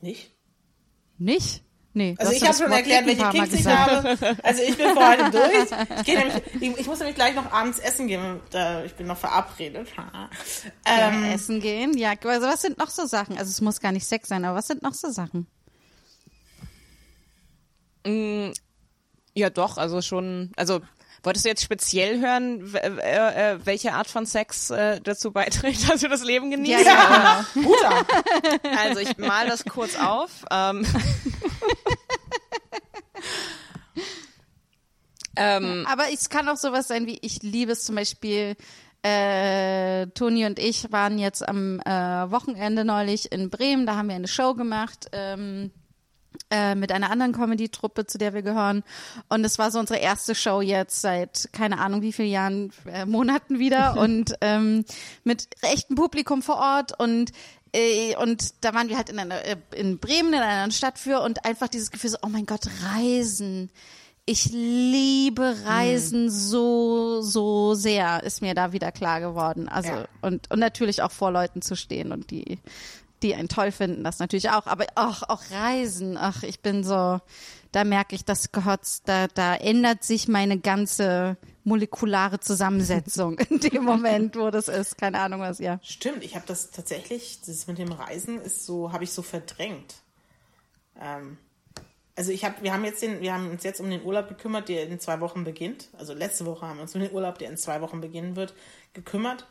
Nicht? 0.00 0.32
Nicht? 1.18 1.62
Nee. 1.96 2.16
Also 2.18 2.32
ich 2.32 2.42
habe 2.42 2.54
schon 2.56 2.72
erklärt, 2.72 3.06
welche 3.06 3.28
Kicks 3.30 3.52
ich 3.52 3.66
habe. 3.66 4.18
Also 4.42 4.62
ich 4.62 4.76
bin 4.76 4.88
für 4.90 5.08
heute 5.08 5.30
durch. 5.30 5.98
Ich, 5.98 6.04
geh 6.04 6.16
nämlich, 6.16 6.42
ich, 6.60 6.78
ich 6.80 6.86
muss 6.88 6.98
nämlich 6.98 7.14
gleich 7.14 7.36
noch 7.36 7.50
abends 7.52 7.78
essen 7.78 8.08
gehen. 8.08 8.40
Da, 8.50 8.84
ich 8.84 8.94
bin 8.94 9.06
noch 9.06 9.16
verabredet. 9.16 9.88
Ähm, 10.84 11.24
Ja, 11.24 11.32
essen 11.32 11.60
gehen. 11.60 11.96
Ja, 11.96 12.14
also 12.20 12.46
was 12.48 12.62
sind 12.62 12.78
noch 12.78 12.90
so 12.90 13.06
Sachen? 13.06 13.38
Also 13.38 13.50
es 13.50 13.60
muss 13.60 13.80
gar 13.80 13.92
nicht 13.92 14.06
Sex 14.06 14.28
sein, 14.28 14.44
aber 14.44 14.58
was 14.58 14.66
sind 14.66 14.82
noch 14.82 14.92
so 14.94 15.10
Sachen? 15.10 15.46
Ja, 19.36 19.50
doch, 19.50 19.78
also 19.78 20.02
schon, 20.02 20.52
also 20.56 20.80
wolltest 21.24 21.44
du 21.44 21.48
jetzt 21.48 21.62
speziell 21.62 22.20
hören, 22.20 22.74
äh, 22.74 23.52
äh, 23.54 23.58
welche 23.64 23.94
Art 23.94 24.06
von 24.08 24.26
Sex 24.26 24.70
äh, 24.70 25.00
dazu 25.00 25.32
beiträgt, 25.32 25.88
dass 25.88 26.00
du 26.00 26.08
das 26.08 26.22
Leben 26.24 26.50
genießt? 26.50 26.84
Ja, 26.84 26.92
ja, 26.92 27.46
guter. 27.54 28.06
Also 28.78 29.00
ich 29.00 29.16
mal 29.18 29.48
das 29.48 29.64
kurz 29.64 29.96
auf. 29.98 30.44
Ähm, 30.50 30.86
ähm, 35.36 35.86
Aber 35.90 36.12
es 36.12 36.28
kann 36.28 36.48
auch 36.48 36.56
sowas 36.56 36.88
sein 36.88 37.06
wie, 37.06 37.18
ich 37.22 37.42
liebe 37.42 37.72
es 37.72 37.84
zum 37.84 37.96
Beispiel, 37.96 38.56
äh, 39.02 40.06
Toni 40.08 40.46
und 40.46 40.58
ich 40.58 40.90
waren 40.90 41.18
jetzt 41.18 41.46
am 41.46 41.78
äh, 41.80 41.90
Wochenende 42.30 42.84
neulich 42.84 43.30
in 43.32 43.50
Bremen, 43.50 43.84
da 43.86 43.96
haben 43.96 44.08
wir 44.08 44.14
eine 44.14 44.28
Show 44.28 44.54
gemacht. 44.54 45.08
Ähm, 45.12 45.70
äh, 46.50 46.74
mit 46.74 46.92
einer 46.92 47.10
anderen 47.10 47.32
Comedy-Truppe, 47.32 48.06
zu 48.06 48.18
der 48.18 48.34
wir 48.34 48.42
gehören. 48.42 48.82
Und 49.28 49.44
es 49.44 49.58
war 49.58 49.70
so 49.70 49.78
unsere 49.78 49.98
erste 50.00 50.34
Show 50.34 50.60
jetzt 50.60 51.00
seit 51.00 51.48
keine 51.52 51.78
Ahnung 51.78 52.02
wie 52.02 52.12
vielen 52.12 52.30
Jahren, 52.30 52.72
äh, 52.86 53.06
Monaten 53.06 53.58
wieder 53.58 53.96
und 53.98 54.34
ähm, 54.40 54.84
mit 55.24 55.48
echtem 55.62 55.96
Publikum 55.96 56.42
vor 56.42 56.56
Ort 56.56 56.98
und 56.98 57.32
äh, 57.74 58.14
und 58.16 58.64
da 58.64 58.72
waren 58.72 58.88
wir 58.88 58.96
halt 58.96 59.08
in, 59.08 59.18
einer, 59.18 59.44
äh, 59.44 59.56
in 59.74 59.98
Bremen, 59.98 60.28
in 60.28 60.34
einer 60.40 60.46
anderen 60.46 60.70
Stadt 60.72 60.98
für 60.98 61.20
und 61.20 61.44
einfach 61.44 61.68
dieses 61.68 61.90
Gefühl 61.90 62.10
so, 62.10 62.18
oh 62.22 62.28
mein 62.28 62.46
Gott, 62.46 62.66
Reisen. 62.94 63.70
Ich 64.26 64.46
liebe 64.46 65.54
Reisen 65.66 66.30
so, 66.30 67.20
so 67.20 67.74
sehr, 67.74 68.22
ist 68.22 68.40
mir 68.40 68.54
da 68.54 68.72
wieder 68.72 68.90
klar 68.90 69.20
geworden. 69.20 69.68
Also, 69.68 69.90
Ja. 69.90 70.08
und, 70.22 70.50
und 70.50 70.60
natürlich 70.60 71.02
auch 71.02 71.10
vor 71.10 71.30
Leuten 71.30 71.60
zu 71.60 71.76
stehen 71.76 72.10
und 72.10 72.30
die, 72.30 72.58
die 73.24 73.34
einen 73.34 73.48
toll 73.48 73.72
finden, 73.72 74.04
das 74.04 74.18
natürlich 74.18 74.50
auch. 74.50 74.66
Aber 74.66 74.86
auch, 74.94 75.22
auch 75.22 75.42
Reisen, 75.50 76.16
ach, 76.16 76.42
ich 76.42 76.60
bin 76.60 76.84
so, 76.84 77.20
da 77.72 77.84
merke 77.84 78.14
ich, 78.14 78.24
das 78.24 78.52
gehört, 78.52 78.86
da, 79.06 79.26
da 79.26 79.56
ändert 79.56 80.04
sich 80.04 80.28
meine 80.28 80.58
ganze 80.60 81.36
molekulare 81.64 82.38
Zusammensetzung 82.38 83.38
in 83.38 83.58
dem 83.58 83.84
Moment, 83.84 84.36
wo 84.36 84.50
das 84.50 84.68
ist. 84.68 84.98
Keine 84.98 85.20
Ahnung 85.20 85.40
was, 85.40 85.58
ja. 85.58 85.80
Stimmt, 85.82 86.22
ich 86.22 86.36
habe 86.36 86.46
das 86.46 86.70
tatsächlich, 86.70 87.40
das 87.44 87.66
mit 87.66 87.78
dem 87.78 87.90
Reisen 87.90 88.40
ist 88.40 88.66
so, 88.66 88.92
habe 88.92 89.04
ich 89.04 89.10
so 89.10 89.22
verdrängt. 89.22 89.94
Ähm, 91.00 91.38
also 92.16 92.30
ich 92.30 92.44
habe, 92.44 92.62
wir 92.62 92.72
haben 92.72 92.84
jetzt 92.84 93.02
den, 93.02 93.20
wir 93.20 93.34
haben 93.34 93.50
uns 93.50 93.64
jetzt 93.64 93.80
um 93.80 93.90
den 93.90 94.04
Urlaub 94.04 94.28
gekümmert, 94.28 94.68
der 94.68 94.86
in 94.86 95.00
zwei 95.00 95.18
Wochen 95.20 95.42
beginnt. 95.42 95.88
Also 95.98 96.14
letzte 96.14 96.46
Woche 96.46 96.66
haben 96.66 96.76
wir 96.76 96.82
uns 96.82 96.94
um 96.94 97.00
den 97.00 97.12
Urlaub, 97.12 97.38
der 97.38 97.50
in 97.50 97.56
zwei 97.56 97.80
Wochen 97.80 98.00
beginnen 98.00 98.36
wird, 98.36 98.54
gekümmert. 98.92 99.46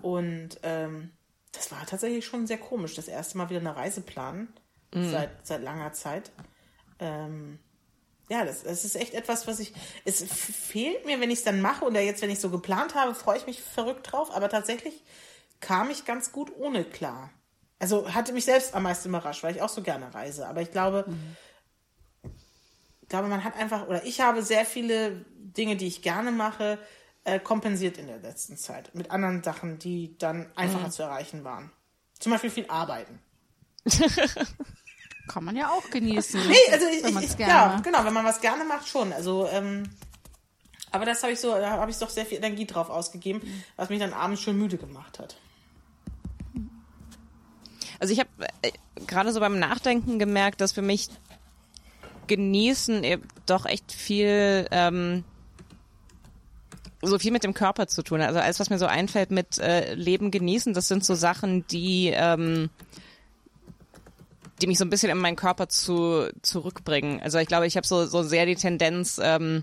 Und 0.00 0.58
ähm, 0.62 1.10
das 1.52 1.72
war 1.72 1.84
tatsächlich 1.86 2.26
schon 2.26 2.46
sehr 2.46 2.58
komisch, 2.58 2.94
das 2.94 3.08
erste 3.08 3.38
Mal 3.38 3.50
wieder 3.50 3.60
eine 3.60 3.76
Reise 3.76 4.00
planen 4.00 4.52
seit 4.92 5.46
seit 5.46 5.62
langer 5.62 5.92
Zeit. 5.92 6.32
Ähm, 6.98 7.58
ja, 8.28 8.44
das, 8.44 8.62
das 8.62 8.84
ist 8.84 8.96
echt 8.96 9.14
etwas, 9.14 9.46
was 9.46 9.58
ich. 9.58 9.72
Es 10.04 10.22
fehlt 10.22 11.06
mir, 11.06 11.20
wenn 11.20 11.30
ich 11.30 11.38
es 11.38 11.44
dann 11.44 11.60
mache 11.62 11.84
oder 11.84 12.00
jetzt, 12.00 12.20
wenn 12.20 12.30
ich 12.30 12.40
so 12.40 12.50
geplant 12.50 12.94
habe, 12.94 13.14
freue 13.14 13.38
ich 13.38 13.46
mich 13.46 13.62
verrückt 13.62 14.12
drauf. 14.12 14.30
Aber 14.34 14.48
tatsächlich 14.48 15.02
kam 15.60 15.90
ich 15.90 16.04
ganz 16.04 16.32
gut 16.32 16.52
ohne 16.56 16.84
klar. 16.84 17.30
Also 17.78 18.12
hatte 18.12 18.32
mich 18.32 18.44
selbst 18.44 18.74
am 18.74 18.82
meisten 18.82 19.08
überrascht, 19.08 19.42
weil 19.42 19.54
ich 19.54 19.62
auch 19.62 19.68
so 19.68 19.82
gerne 19.82 20.12
reise. 20.14 20.46
Aber 20.46 20.60
ich 20.60 20.70
glaube, 20.70 21.06
ich 23.02 23.08
glaube, 23.08 23.28
man 23.28 23.44
hat 23.44 23.56
einfach, 23.56 23.86
oder 23.88 24.04
ich 24.04 24.20
habe 24.20 24.42
sehr 24.42 24.66
viele 24.66 25.24
Dinge, 25.36 25.76
die 25.76 25.86
ich 25.86 26.02
gerne 26.02 26.30
mache, 26.30 26.78
äh, 27.28 27.38
kompensiert 27.38 27.98
in 27.98 28.06
der 28.06 28.18
letzten 28.18 28.56
Zeit. 28.56 28.94
Mit 28.94 29.10
anderen 29.10 29.42
Sachen, 29.42 29.78
die 29.78 30.16
dann 30.18 30.50
einfacher 30.56 30.90
zu 30.90 31.02
erreichen 31.02 31.44
waren. 31.44 31.70
Zum 32.18 32.32
Beispiel 32.32 32.50
viel 32.50 32.66
arbeiten. 32.68 33.20
Kann 35.28 35.44
man 35.44 35.56
ja 35.56 35.70
auch 35.70 35.90
genießen. 35.90 36.40
Nee, 36.48 36.72
also 36.72 36.86
ich, 36.86 37.04
wenn 37.04 37.22
ich, 37.22 37.36
gerne 37.36 37.52
ja, 37.52 37.80
genau, 37.80 38.04
wenn 38.04 38.14
man 38.14 38.24
was 38.24 38.40
gerne 38.40 38.64
macht, 38.64 38.88
schon. 38.88 39.12
Also, 39.12 39.46
ähm, 39.48 39.84
aber 40.90 41.04
das 41.04 41.22
habe 41.22 41.32
ich 41.32 41.40
so, 41.40 41.52
da 41.52 41.70
habe 41.72 41.90
ich 41.90 41.98
doch 41.98 42.08
sehr 42.08 42.24
viel 42.24 42.38
Energie 42.38 42.66
drauf 42.66 42.88
ausgegeben, 42.88 43.42
was 43.76 43.90
mich 43.90 43.98
dann 43.98 44.14
abends 44.14 44.40
schon 44.40 44.56
müde 44.56 44.78
gemacht 44.78 45.18
hat. 45.18 45.36
Also 48.00 48.12
ich 48.12 48.20
habe 48.20 48.30
äh, 48.62 48.72
gerade 49.06 49.32
so 49.32 49.40
beim 49.40 49.58
Nachdenken 49.58 50.18
gemerkt, 50.18 50.60
dass 50.60 50.72
für 50.72 50.82
mich 50.82 51.08
genießen 52.26 53.04
eben 53.04 53.26
doch 53.46 53.66
echt 53.66 53.92
viel 53.92 54.66
ähm, 54.70 55.24
so 57.02 57.18
viel 57.18 57.32
mit 57.32 57.44
dem 57.44 57.54
Körper 57.54 57.86
zu 57.86 58.02
tun. 58.02 58.20
Also 58.20 58.40
alles, 58.40 58.58
was 58.60 58.70
mir 58.70 58.78
so 58.78 58.86
einfällt 58.86 59.30
mit 59.30 59.58
äh, 59.58 59.94
Leben 59.94 60.30
genießen, 60.30 60.74
das 60.74 60.88
sind 60.88 61.04
so 61.04 61.14
Sachen, 61.14 61.66
die 61.68 62.10
ähm, 62.14 62.70
die 64.60 64.66
mich 64.66 64.78
so 64.78 64.84
ein 64.84 64.90
bisschen 64.90 65.10
in 65.10 65.18
meinen 65.18 65.36
Körper 65.36 65.68
zu 65.68 66.28
zurückbringen. 66.42 67.20
Also 67.22 67.38
ich 67.38 67.46
glaube, 67.46 67.66
ich 67.66 67.76
habe 67.76 67.86
so 67.86 68.06
so 68.06 68.22
sehr 68.22 68.46
die 68.46 68.56
Tendenz, 68.56 69.20
ähm, 69.22 69.62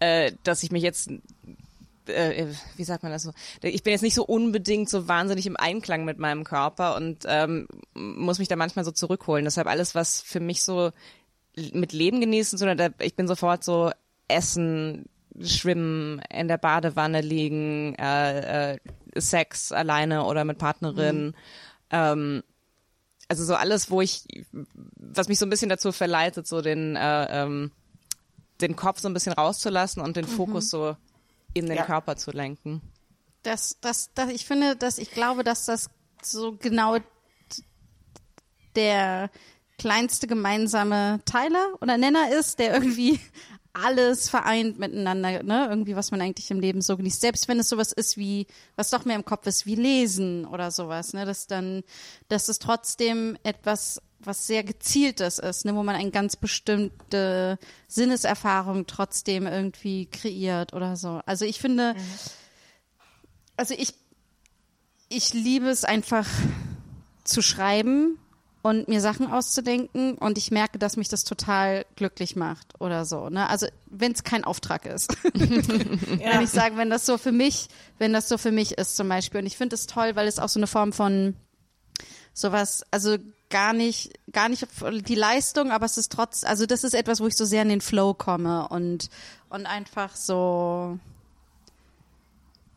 äh, 0.00 0.32
dass 0.44 0.62
ich 0.62 0.72
mich 0.72 0.82
jetzt 0.82 1.10
äh, 2.06 2.46
wie 2.76 2.84
sagt 2.84 3.02
man 3.02 3.12
das 3.12 3.22
so? 3.22 3.32
Ich 3.62 3.82
bin 3.82 3.92
jetzt 3.92 4.02
nicht 4.02 4.14
so 4.14 4.24
unbedingt 4.24 4.88
so 4.88 5.08
wahnsinnig 5.08 5.46
im 5.46 5.56
Einklang 5.56 6.04
mit 6.04 6.18
meinem 6.18 6.44
Körper 6.44 6.96
und 6.96 7.24
ähm, 7.26 7.68
muss 7.94 8.38
mich 8.38 8.48
da 8.48 8.56
manchmal 8.56 8.84
so 8.84 8.90
zurückholen. 8.90 9.44
Deshalb 9.44 9.68
alles, 9.68 9.94
was 9.94 10.20
für 10.20 10.40
mich 10.40 10.62
so 10.62 10.90
mit 11.54 11.92
Leben 11.92 12.20
genießen, 12.20 12.58
sondern 12.58 12.94
ich 13.00 13.14
bin 13.14 13.28
sofort 13.28 13.62
so 13.62 13.90
Essen, 14.28 15.04
Schwimmen, 15.40 16.20
in 16.30 16.48
der 16.48 16.58
Badewanne 16.58 17.20
liegen, 17.20 17.94
äh, 17.96 18.74
äh, 18.74 18.78
Sex 19.16 19.72
alleine 19.72 20.24
oder 20.24 20.44
mit 20.44 20.58
Partnerin. 20.58 21.34
Ähm, 21.90 22.42
also 23.28 23.44
so 23.44 23.54
alles, 23.54 23.90
wo 23.90 24.00
ich, 24.00 24.24
was 24.52 25.28
mich 25.28 25.38
so 25.38 25.46
ein 25.46 25.50
bisschen 25.50 25.68
dazu 25.68 25.92
verleitet, 25.92 26.46
so 26.46 26.60
den, 26.60 26.96
äh, 26.96 27.42
ähm, 27.42 27.70
den 28.60 28.76
Kopf 28.76 29.00
so 29.00 29.08
ein 29.08 29.14
bisschen 29.14 29.32
rauszulassen 29.32 30.02
und 30.02 30.16
den 30.16 30.26
Fokus 30.26 30.70
so 30.70 30.96
in 31.54 31.66
den 31.66 31.76
Ja. 31.76 31.84
Körper 31.84 32.16
zu 32.16 32.30
lenken. 32.30 32.82
Das, 33.42 33.78
das, 33.80 34.10
das, 34.14 34.30
ich 34.30 34.46
finde, 34.46 34.76
dass 34.76 34.98
ich 34.98 35.10
glaube, 35.10 35.44
dass 35.44 35.64
das 35.66 35.90
so 36.22 36.52
genau 36.52 36.98
der 38.76 39.30
kleinste 39.78 40.26
gemeinsame 40.26 41.20
Teiler 41.24 41.74
oder 41.80 41.98
Nenner 41.98 42.30
ist, 42.38 42.58
der 42.58 42.74
irgendwie 42.74 43.18
alles 43.74 44.28
vereint 44.28 44.78
miteinander, 44.78 45.42
ne? 45.42 45.66
Irgendwie, 45.68 45.96
was 45.96 46.10
man 46.10 46.20
eigentlich 46.20 46.50
im 46.50 46.60
Leben 46.60 46.82
so 46.82 46.96
genießt. 46.96 47.20
Selbst 47.20 47.48
wenn 47.48 47.58
es 47.58 47.68
sowas 47.68 47.92
ist 47.92 48.16
wie, 48.16 48.46
was 48.76 48.90
doch 48.90 49.04
mehr 49.04 49.16
im 49.16 49.24
Kopf 49.24 49.46
ist, 49.46 49.66
wie 49.66 49.74
Lesen 49.74 50.44
oder 50.46 50.70
sowas, 50.70 51.12
ne? 51.14 51.24
Dass 51.24 51.46
dann, 51.46 51.82
dass 52.28 52.48
es 52.48 52.58
trotzdem 52.58 53.38
etwas, 53.42 54.02
was 54.20 54.46
sehr 54.46 54.62
gezieltes 54.62 55.38
ist, 55.38 55.64
ne? 55.64 55.74
Wo 55.74 55.82
man 55.82 55.96
eine 55.96 56.10
ganz 56.10 56.36
bestimmte 56.36 57.58
Sinneserfahrung 57.88 58.86
trotzdem 58.86 59.46
irgendwie 59.46 60.06
kreiert 60.06 60.74
oder 60.74 60.96
so. 60.96 61.20
Also 61.24 61.44
ich 61.44 61.58
finde, 61.58 61.94
also 63.56 63.74
ich, 63.74 63.94
ich 65.08 65.32
liebe 65.32 65.68
es 65.68 65.84
einfach 65.84 66.28
zu 67.24 67.40
schreiben 67.40 68.18
und 68.62 68.88
mir 68.88 69.00
Sachen 69.00 69.30
auszudenken 69.30 70.14
und 70.14 70.38
ich 70.38 70.52
merke, 70.52 70.78
dass 70.78 70.96
mich 70.96 71.08
das 71.08 71.24
total 71.24 71.84
glücklich 71.96 72.36
macht 72.36 72.80
oder 72.80 73.04
so. 73.04 73.28
Ne? 73.28 73.48
Also 73.48 73.66
wenn 73.86 74.12
es 74.12 74.22
kein 74.22 74.44
Auftrag 74.44 74.86
ist. 74.86 75.14
Ja. 76.22 76.34
Wenn 76.34 76.42
ich 76.42 76.50
sage, 76.50 76.76
wenn 76.76 76.90
das 76.90 77.06
so 77.06 77.18
für 77.18 77.32
mich, 77.32 77.68
wenn 77.98 78.12
das 78.12 78.28
so 78.28 78.38
für 78.38 78.52
mich 78.52 78.78
ist 78.78 78.96
zum 78.96 79.08
Beispiel. 79.08 79.40
Und 79.40 79.46
ich 79.46 79.56
finde 79.56 79.74
es 79.74 79.86
toll, 79.86 80.14
weil 80.14 80.28
es 80.28 80.38
auch 80.38 80.48
so 80.48 80.60
eine 80.60 80.66
Form 80.66 80.92
von 80.92 81.34
sowas, 82.32 82.84
also 82.90 83.16
gar 83.50 83.72
nicht, 83.72 84.12
gar 84.30 84.48
nicht 84.48 84.66
die 85.08 85.14
Leistung, 85.14 85.70
aber 85.70 85.86
es 85.86 85.98
ist 85.98 86.12
trotz, 86.12 86.44
also 86.44 86.66
das 86.66 86.84
ist 86.84 86.94
etwas, 86.94 87.20
wo 87.20 87.26
ich 87.26 87.36
so 87.36 87.44
sehr 87.44 87.62
in 87.62 87.68
den 87.68 87.80
Flow 87.80 88.14
komme 88.14 88.68
und, 88.68 89.08
und 89.48 89.66
einfach 89.66 90.14
so, 90.14 90.98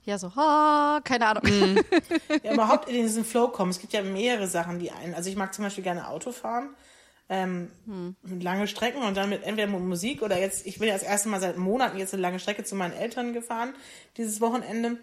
ja, 0.06 0.18
so, 0.18 0.36
ha, 0.36 1.02
keine 1.04 1.28
Ahnung. 1.28 1.44
ja, 2.44 2.54
überhaupt 2.54 2.88
in 2.90 2.96
diesen 2.96 3.26
Flow 3.26 3.48
kommen. 3.50 3.72
Es 3.72 3.80
gibt 3.80 3.94
ja 3.94 4.02
mehrere 4.04 4.48
Sachen, 4.48 4.80
die 4.80 4.92
einen. 4.92 5.14
Also 5.16 5.30
ich 5.30 5.36
mag 5.36 5.54
zum 5.54 5.66
Beispiel 5.66 5.84
gerne 5.84 6.08
Auto 6.08 6.32
fahren. 6.32 6.76
Ähm, 7.28 7.72
Lange 8.24 8.68
Strecken 8.68 9.02
und 9.02 9.18
dann 9.18 9.30
mit 9.30 9.44
entweder 9.44 9.68
mit 9.68 9.82
Musik 9.82 10.22
oder 10.22 10.40
jetzt, 10.40 10.68
ich 10.68 10.78
bin 10.78 10.88
ja 10.90 10.94
das 10.94 11.02
erste 11.02 11.28
Mal 11.30 11.40
seit 11.42 11.58
Monaten 11.58 11.98
jetzt 11.98 12.14
eine 12.14 12.22
lange 12.22 12.38
Strecke 12.40 12.64
zu 12.64 12.76
meinen 12.76 12.94
Eltern 12.94 13.34
gefahren, 13.34 13.74
dieses 14.18 14.42
Wochenende. 14.42 15.00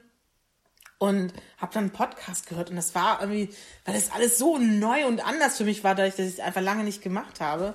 und 0.98 1.32
habe 1.58 1.72
dann 1.74 1.84
einen 1.84 1.92
Podcast 1.92 2.46
gehört 2.48 2.70
und 2.70 2.76
das 2.76 2.94
war 2.94 3.20
irgendwie, 3.20 3.48
weil 3.84 3.94
das 3.94 4.12
alles 4.12 4.38
so 4.38 4.56
neu 4.58 5.04
und 5.06 5.26
anders 5.26 5.56
für 5.56 5.64
mich 5.64 5.82
war, 5.82 5.96
dadurch, 5.96 6.14
dass 6.14 6.26
ich 6.26 6.34
es 6.34 6.40
einfach 6.40 6.60
lange 6.60 6.84
nicht 6.84 7.02
gemacht 7.02 7.40
habe. 7.40 7.74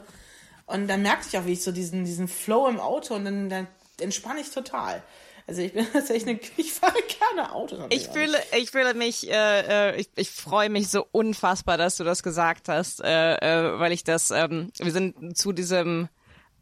Und 0.66 0.88
dann 0.88 1.02
merkte 1.02 1.28
ich 1.28 1.38
auch, 1.38 1.46
wie 1.46 1.52
ich 1.54 1.64
so 1.64 1.74
diesen, 1.74 2.06
diesen 2.06 2.30
Flow 2.30 2.70
im 2.70 2.80
Auto 2.80 3.16
und 3.16 3.26
dann, 3.26 3.50
dann 3.50 3.68
entspanne 4.00 4.40
ich 4.40 4.52
total. 4.52 5.04
Also 5.48 5.62
ich 5.62 5.74
bin 5.74 5.88
tatsächlich 5.94 6.28
eine, 6.28 6.40
ich 6.58 6.74
fahre 6.74 6.94
gerne 7.20 7.54
Auto. 7.54 7.78
Ich 7.90 8.10
fühle, 8.10 8.38
ich 8.58 8.72
fühle 8.72 8.94
mich, 8.94 9.30
äh, 9.30 9.92
äh, 9.92 9.96
ich, 9.96 10.10
ich 10.16 10.30
freue 10.30 10.70
mich 10.70 10.90
so 10.90 11.08
unfassbar, 11.12 11.78
dass 11.78 11.96
du 11.96 12.04
das 12.04 12.22
gesagt 12.22 12.70
hast, 12.70 13.02
äh, 13.02 13.36
äh, 13.36 13.80
weil 13.80 13.94
ich 13.94 14.04
das, 14.04 14.32
ähm, 14.32 14.72
wir 14.78 14.92
sind 14.92 15.38
zu 15.38 15.54
diesem 15.54 16.10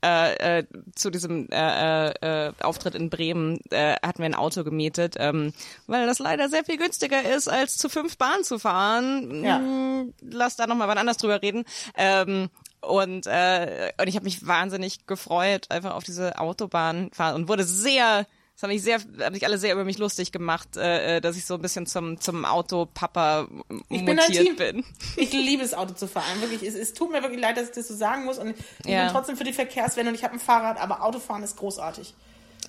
äh, 0.03 0.60
äh, 0.60 0.66
zu 0.94 1.10
diesem 1.10 1.49
äh, 1.49 2.10
äh, 2.10 2.53
Auftritt 2.62 2.94
in 2.94 3.10
Bremen 3.10 3.60
äh, 3.72 3.95
hatten 4.06 4.20
wir 4.20 4.26
ein 4.26 4.36
Auto 4.36 4.64
gemietet, 4.64 5.16
ähm, 5.18 5.52
weil 5.88 6.06
das 6.06 6.20
leider 6.20 6.48
sehr 6.48 6.64
viel 6.64 6.78
günstiger 6.78 7.24
ist, 7.24 7.48
als 7.48 7.78
zu 7.78 7.90
fünf 7.90 8.18
Bahn 8.18 8.44
zu 8.44 8.60
fahren. 8.60 9.44
Ja. 9.44 9.57
Hm, 9.57 10.14
Lass 10.22 10.57
da 10.57 10.68
nochmal 10.68 10.88
wann 10.88 10.99
anders 10.99 11.18
drüber 11.18 11.41
reden. 11.41 11.64
Ähm, 11.95 12.49
und, 12.82 13.26
äh, 13.26 13.94
und 13.99 14.07
ich 14.07 14.16
habe 14.16 14.26
mich 14.26 14.45
wahnsinnig 14.45 15.07
gefreut, 15.07 15.72
einfach 15.72 15.95
auf 15.95 16.03
diese 16.03 16.38
Autobahn 16.38 17.10
fahren 17.12 17.34
und 17.34 17.48
wurde 17.48 17.64
sehr 17.64 18.28
das 18.56 18.64
haben 18.64 18.69
mich 18.69 18.82
sehr, 18.84 18.99
haben 19.19 19.34
sich 19.34 19.45
alle 19.45 19.57
sehr 19.57 19.73
über 19.73 19.84
mich 19.84 19.98
lustig 19.98 20.32
gemacht, 20.32 20.77
äh, 20.77 21.18
äh, 21.18 21.22
dass 21.22 21.36
ich 21.38 21.45
so 21.45 21.56
ein 21.56 21.61
bisschen 21.61 21.86
zum 21.86 22.19
zum 22.19 22.45
Autopapa 22.45 23.48
bin 23.90 24.06
mutiert 24.06 24.45
Team. 24.45 24.56
bin. 24.56 24.84
Ich 25.18 25.32
liebe 25.34 25.61
es, 25.64 25.73
Auto 25.73 25.94
zu 25.94 26.07
fahren. 26.07 26.40
Wirklich, 26.41 26.64
es, 26.64 26.73
es 26.76 26.94
tut 26.94 27.11
mir 27.11 27.22
wirklich 27.22 27.41
leid, 27.41 27.57
dass 27.57 27.69
ich 27.69 27.76
das 27.76 27.88
so 27.90 27.95
sagen 27.95 28.26
muss. 28.26 28.38
Und 28.38 28.56
ich 28.80 28.86
Ja. 28.86 29.03
bin 29.03 29.11
trotzdem 29.14 29.36
für 29.38 29.44
die 29.44 29.53
Verkehrswende 29.53 30.10
und 30.10 30.15
ich 30.15 30.23
habe 30.23 30.34
ein 30.34 30.40
Fahrrad, 30.40 30.80
aber 30.82 31.03
Autofahren 31.03 31.44
ist 31.44 31.57
großartig. 31.57 32.14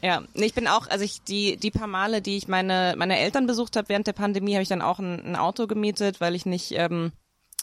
Ja, 0.02 0.22
ich 0.34 0.52
bin 0.52 0.66
auch, 0.68 0.88
also 0.88 1.04
ich 1.04 1.22
die 1.22 1.56
die 1.56 1.70
paar 1.70 1.86
Male, 1.86 2.20
die 2.20 2.36
ich 2.36 2.48
meine 2.48 2.94
meine 2.98 3.18
Eltern 3.18 3.46
besucht 3.46 3.76
habe 3.76 3.88
während 3.88 4.06
der 4.06 4.12
Pandemie, 4.12 4.54
habe 4.54 4.62
ich 4.62 4.68
dann 4.68 4.82
auch 4.82 4.98
ein, 4.98 5.24
ein 5.24 5.36
Auto 5.36 5.66
gemietet, 5.66 6.20
weil 6.20 6.34
ich 6.34 6.44
nicht, 6.46 6.72
ähm, 6.72 7.12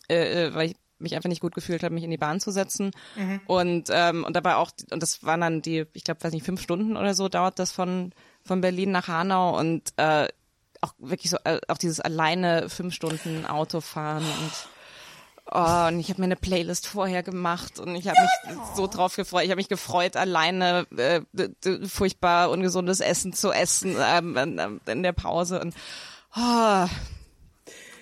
äh, 0.09 0.45
äh, 0.47 0.53
weil 0.55 0.71
ich 0.71 0.75
mich 0.99 1.15
einfach 1.15 1.29
nicht 1.29 1.41
gut 1.41 1.55
gefühlt 1.55 1.83
habe, 1.83 1.93
mich 1.93 2.03
in 2.03 2.11
die 2.11 2.17
Bahn 2.17 2.39
zu 2.39 2.51
setzen. 2.51 2.91
Und 3.47 3.89
ähm, 3.91 4.23
und 4.23 4.35
dabei 4.35 4.55
auch, 4.55 4.71
und 4.91 5.03
das 5.03 5.23
waren 5.23 5.41
dann 5.41 5.61
die, 5.61 5.85
ich 5.93 6.03
glaube, 6.03 6.23
weiß 6.23 6.33
nicht, 6.33 6.45
fünf 6.45 6.61
Stunden 6.61 6.97
oder 6.97 7.13
so 7.13 7.29
dauert 7.29 7.59
das 7.59 7.71
von 7.71 8.13
von 8.43 8.61
Berlin 8.61 8.91
nach 8.91 9.07
Hanau 9.07 9.57
und 9.57 9.93
äh, 9.97 10.27
auch 10.81 10.93
wirklich 10.97 11.29
so, 11.29 11.37
äh, 11.45 11.59
auch 11.67 11.77
dieses 11.77 11.99
alleine 11.99 12.69
fünf 12.69 12.93
Stunden 12.93 13.45
Autofahren 13.45 14.23
und 14.23 14.51
Oh, 15.51 15.87
und 15.87 15.99
ich 15.99 16.09
habe 16.09 16.21
mir 16.21 16.25
eine 16.25 16.37
Playlist 16.37 16.87
vorher 16.87 17.21
gemacht 17.21 17.77
und 17.77 17.95
ich 17.95 18.07
habe 18.07 18.19
mich 18.19 18.57
so 18.75 18.87
drauf 18.87 19.17
gefreut. 19.17 19.43
Ich 19.43 19.49
habe 19.49 19.59
mich 19.59 19.67
gefreut, 19.67 20.15
alleine 20.15 20.87
äh, 20.97 21.21
furchtbar 21.85 22.49
ungesundes 22.49 23.01
Essen 23.01 23.33
zu 23.33 23.51
essen 23.51 23.97
ähm, 23.99 24.79
in 24.85 25.03
der 25.03 25.11
Pause. 25.11 25.59
Und 25.59 25.75
oh, 26.37 26.85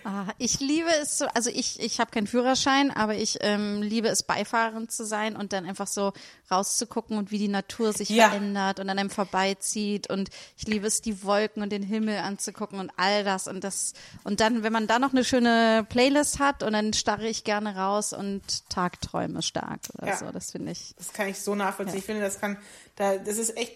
Ah, 0.04 0.28
ich 0.38 0.60
liebe 0.60 0.90
es 1.02 1.18
so, 1.20 1.26
also 1.28 1.50
ich, 1.50 1.80
ich 1.80 2.00
habe 2.00 2.12
keinen 2.12 2.28
Führerschein, 2.28 2.92
aber 2.92 3.16
ich 3.16 3.38
ähm, 3.42 3.82
liebe 3.82 4.08
es, 4.08 4.24
beifahrend 4.24 4.92
zu 4.92 5.06
sein 5.06 5.36
und 5.36 5.54
dann 5.54 5.66
einfach 5.66 5.88
so 5.88 6.14
rauszugucken 6.50 7.18
und 7.18 7.32
wie 7.32 7.38
die 7.38 7.48
Natur 7.48 7.94
sich 7.94 8.10
Ja. 8.10 8.30
verändert 8.30 8.80
und 8.80 8.90
an 8.90 8.98
einem 8.98 9.10
vorbeizieht 9.10 10.10
und 10.10 10.30
ich 10.58 10.68
liebe 10.68 10.88
es, 10.88 11.02
die 11.02 11.24
Wolken 11.24 11.62
und 11.64 11.72
den 11.72 11.84
Himmel 11.84 12.18
anzugucken 12.20 12.80
und 12.80 12.92
all 12.98 13.24
das 13.24 13.48
und 13.48 13.64
das 13.64 13.94
und 14.24 14.40
dann, 14.40 14.64
wenn 14.64 14.74
man 14.74 14.88
da 14.88 15.00
noch 15.00 15.12
eine 15.12 15.24
schöne 15.24 15.86
Playlist 15.90 16.40
hat 16.40 16.64
und 16.64 16.74
dann 16.74 16.94
starre 16.94 17.28
ich 17.28 17.44
gerne 17.44 17.76
raus 17.76 18.14
und 18.14 18.42
Tagträume 18.70 19.42
stark 19.42 19.82
oder 19.98 20.08
Ja. 20.08 20.18
so, 20.18 20.32
das 20.32 20.52
finde 20.52 20.72
ich. 20.72 20.94
Das 20.98 21.14
kann 21.14 21.28
ich 21.28 21.40
so 21.40 21.56
nachvollziehen. 21.56 22.00
Ich 22.00 22.06
finde, 22.06 22.22
das 22.22 22.40
kann, 22.40 22.58
da, 22.96 23.18
das 23.18 23.38
ist 23.38 23.56
echt 23.58 23.76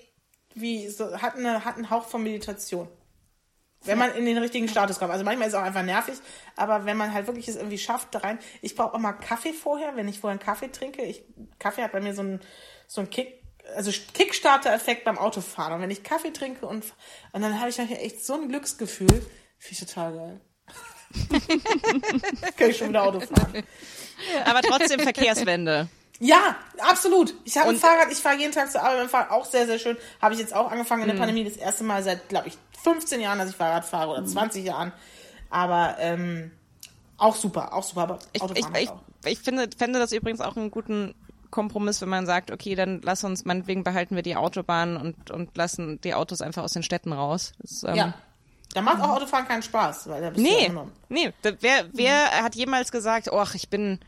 wie, 0.56 0.88
so, 0.90 1.22
hat, 1.22 1.36
eine, 1.36 1.66
hat 1.66 1.76
einen 1.76 1.90
Hauch 1.90 2.06
von 2.08 2.24
Meditation. 2.24 2.88
Wenn 3.86 3.98
man 3.98 4.16
in 4.16 4.26
den 4.26 4.38
richtigen 4.38 4.68
Status 4.68 5.00
kommt. 5.00 5.12
Also 5.12 5.24
manchmal 5.24 5.48
ist 5.48 5.54
es 5.54 5.60
auch 5.60 5.64
einfach 5.64 5.84
nervig, 5.84 6.16
aber 6.56 6.86
wenn 6.86 6.98
man 6.98 7.14
halt 7.14 7.28
wirklich 7.28 7.48
es 7.48 7.56
irgendwie 7.56 7.78
schafft, 7.78 8.14
da 8.14 8.20
rein. 8.20 8.40
Ich 8.62 8.76
brauche 8.76 8.94
auch 8.94 9.00
mal 9.00 9.14
Kaffee 9.14 9.54
vorher, 9.54 9.96
wenn 9.96 10.08
ich 10.08 10.20
vorher 10.20 10.40
einen 10.40 10.46
Kaffee 10.46 10.72
trinke. 10.72 11.04
Ich, 11.04 11.24
Kaffee 11.60 11.84
hat 11.84 11.92
bei 11.92 12.02
mir 12.02 12.14
so 12.14 12.22
einen, 12.22 12.42
so 12.88 13.02
einen 13.02 13.10
Kick, 13.10 13.44
also 13.76 13.92
Kickstarter-Effekt 14.14 15.04
beim 15.04 15.18
Autofahren. 15.18 15.74
Und 15.74 15.82
wenn 15.82 15.92
ich 15.92 16.04
Kaffee 16.04 16.32
trinke 16.32 16.66
und, 16.66 16.84
und 17.32 17.42
dann 17.42 17.60
habe 17.60 17.70
ich 17.70 17.78
nachher 17.78 18.04
echt 18.04 18.26
so 18.26 18.34
ein 18.34 18.50
Glücksgefühl, 18.50 19.08
finde 19.08 19.72
ich 19.72 19.80
total 19.80 20.14
geil. 20.14 20.42
kann 22.58 22.70
ich 22.70 22.78
schon 22.78 22.90
wieder 22.90 23.04
Auto 23.04 23.20
fahren. 23.20 23.64
aber 24.46 24.62
trotzdem 24.62 25.00
Verkehrswende. 25.00 25.88
Ja, 26.20 26.56
absolut. 26.80 27.34
Ich 27.44 27.58
habe 27.58 27.70
ein 27.70 27.76
Fahrrad, 27.76 28.12
ich 28.12 28.20
fahre 28.20 28.38
jeden 28.38 28.54
Tag 28.54 28.72
zur 28.72 28.82
Arbeit 28.82 28.98
mit 29.00 29.08
dem 29.08 29.10
Fahrrad, 29.10 29.32
auch 29.32 29.46
sehr, 29.46 29.66
sehr 29.66 29.80
schön. 29.80 29.98
Habe 30.22 30.34
ich 30.34 30.40
jetzt 30.40 30.54
auch 30.56 30.72
angefangen 30.72 31.04
Mhm. 31.04 31.10
in 31.10 31.16
der 31.16 31.20
Pandemie, 31.20 31.44
das 31.44 31.58
erste 31.58 31.84
Mal 31.84 32.04
seit, 32.04 32.30
glaube 32.30 32.48
ich, 32.48 32.58
15 32.84 33.20
Jahren, 33.20 33.38
dass 33.40 33.50
ich 33.50 33.56
Fahrrad 33.56 33.84
fahre 33.86 34.08
Mhm. 34.08 34.12
oder 34.12 34.26
20 34.26 34.64
Jahren. 34.66 34.94
Aber 35.50 35.96
ähm, 36.00 36.52
auch 37.18 37.36
super, 37.36 37.74
auch 37.74 37.84
super. 37.84 38.02
Aber 38.04 38.20
Ich, 38.34 38.42
ich, 38.44 38.66
ich, 38.78 38.90
ich 39.26 39.40
finde, 39.40 39.70
fände 39.78 40.00
das 40.00 40.12
übrigens 40.12 40.42
auch 40.42 40.56
einen 40.56 40.72
guten 40.72 41.16
Kompromiss, 41.52 42.02
wenn 42.02 42.10
man 42.10 42.26
sagt, 42.26 42.52
okay, 42.52 42.76
dann 42.76 43.02
lass 43.04 43.24
uns, 43.24 43.46
meinetwegen 43.46 43.84
behalten 43.84 44.16
wir 44.16 44.24
die 44.24 44.36
Autobahn 44.36 44.98
und, 44.98 45.32
und 45.32 45.56
lassen 45.56 46.02
die 46.02 46.14
Autos 46.14 46.42
einfach 46.42 46.64
aus 46.64 46.74
den 46.74 46.84
Städten 46.84 47.14
raus. 47.14 47.54
Das, 47.60 47.84
ähm, 47.84 47.96
Ja. 47.96 48.14
Da 48.74 48.82
macht 48.82 49.02
auch 49.02 49.10
Autofahren 49.12 49.48
keinen 49.48 49.64
Spaß, 49.64 50.10
weil 50.10 50.22
da 50.22 50.30
bist 50.32 50.46
du 50.46 50.50
ja 50.52 50.70
Nee, 50.70 50.80
nee. 51.08 51.34
Wer, 51.62 51.86
wer 51.94 52.44
hat 52.44 52.56
jemals 52.56 52.92
gesagt, 52.92 53.30
oh, 53.32 53.46
ich 53.54 53.70
bin, 53.70 54.00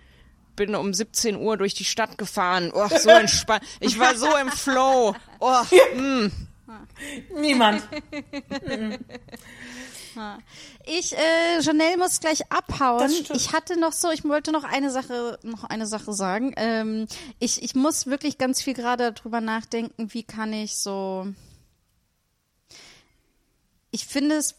bin 0.57 0.75
um 0.75 0.93
17 0.93 1.37
Uhr 1.37 1.55
durch 1.55 1.73
die 1.73 1.85
Stadt 1.85 2.17
gefahren. 2.17 2.71
Oh, 2.73 2.89
so 2.89 3.09
entspannt. 3.09 3.63
Ich 3.79 3.97
war 3.97 4.15
so 4.17 4.35
im 4.35 4.51
Flow. 4.51 5.15
Oh, 5.39 5.61
Niemand. 7.33 7.87
Ich, 10.85 11.13
äh, 11.15 11.59
Janelle 11.61 11.97
muss 11.97 12.19
gleich 12.19 12.51
abhauen. 12.51 13.11
Ich 13.33 13.53
hatte 13.53 13.79
noch 13.79 13.93
so, 13.93 14.09
ich 14.09 14.23
wollte 14.23 14.51
noch 14.51 14.63
eine 14.63 14.89
Sache, 14.89 15.37
noch 15.43 15.63
eine 15.63 15.85
Sache 15.85 16.11
sagen. 16.13 16.53
Ähm, 16.57 17.07
ich, 17.39 17.61
ich 17.61 17.75
muss 17.75 18.07
wirklich 18.07 18.37
ganz 18.37 18.61
viel 18.61 18.73
gerade 18.73 19.13
darüber 19.13 19.41
nachdenken, 19.41 20.13
wie 20.13 20.23
kann 20.23 20.53
ich 20.53 20.77
so. 20.77 21.27
Ich 23.91 24.07
finde 24.07 24.35
es 24.35 24.55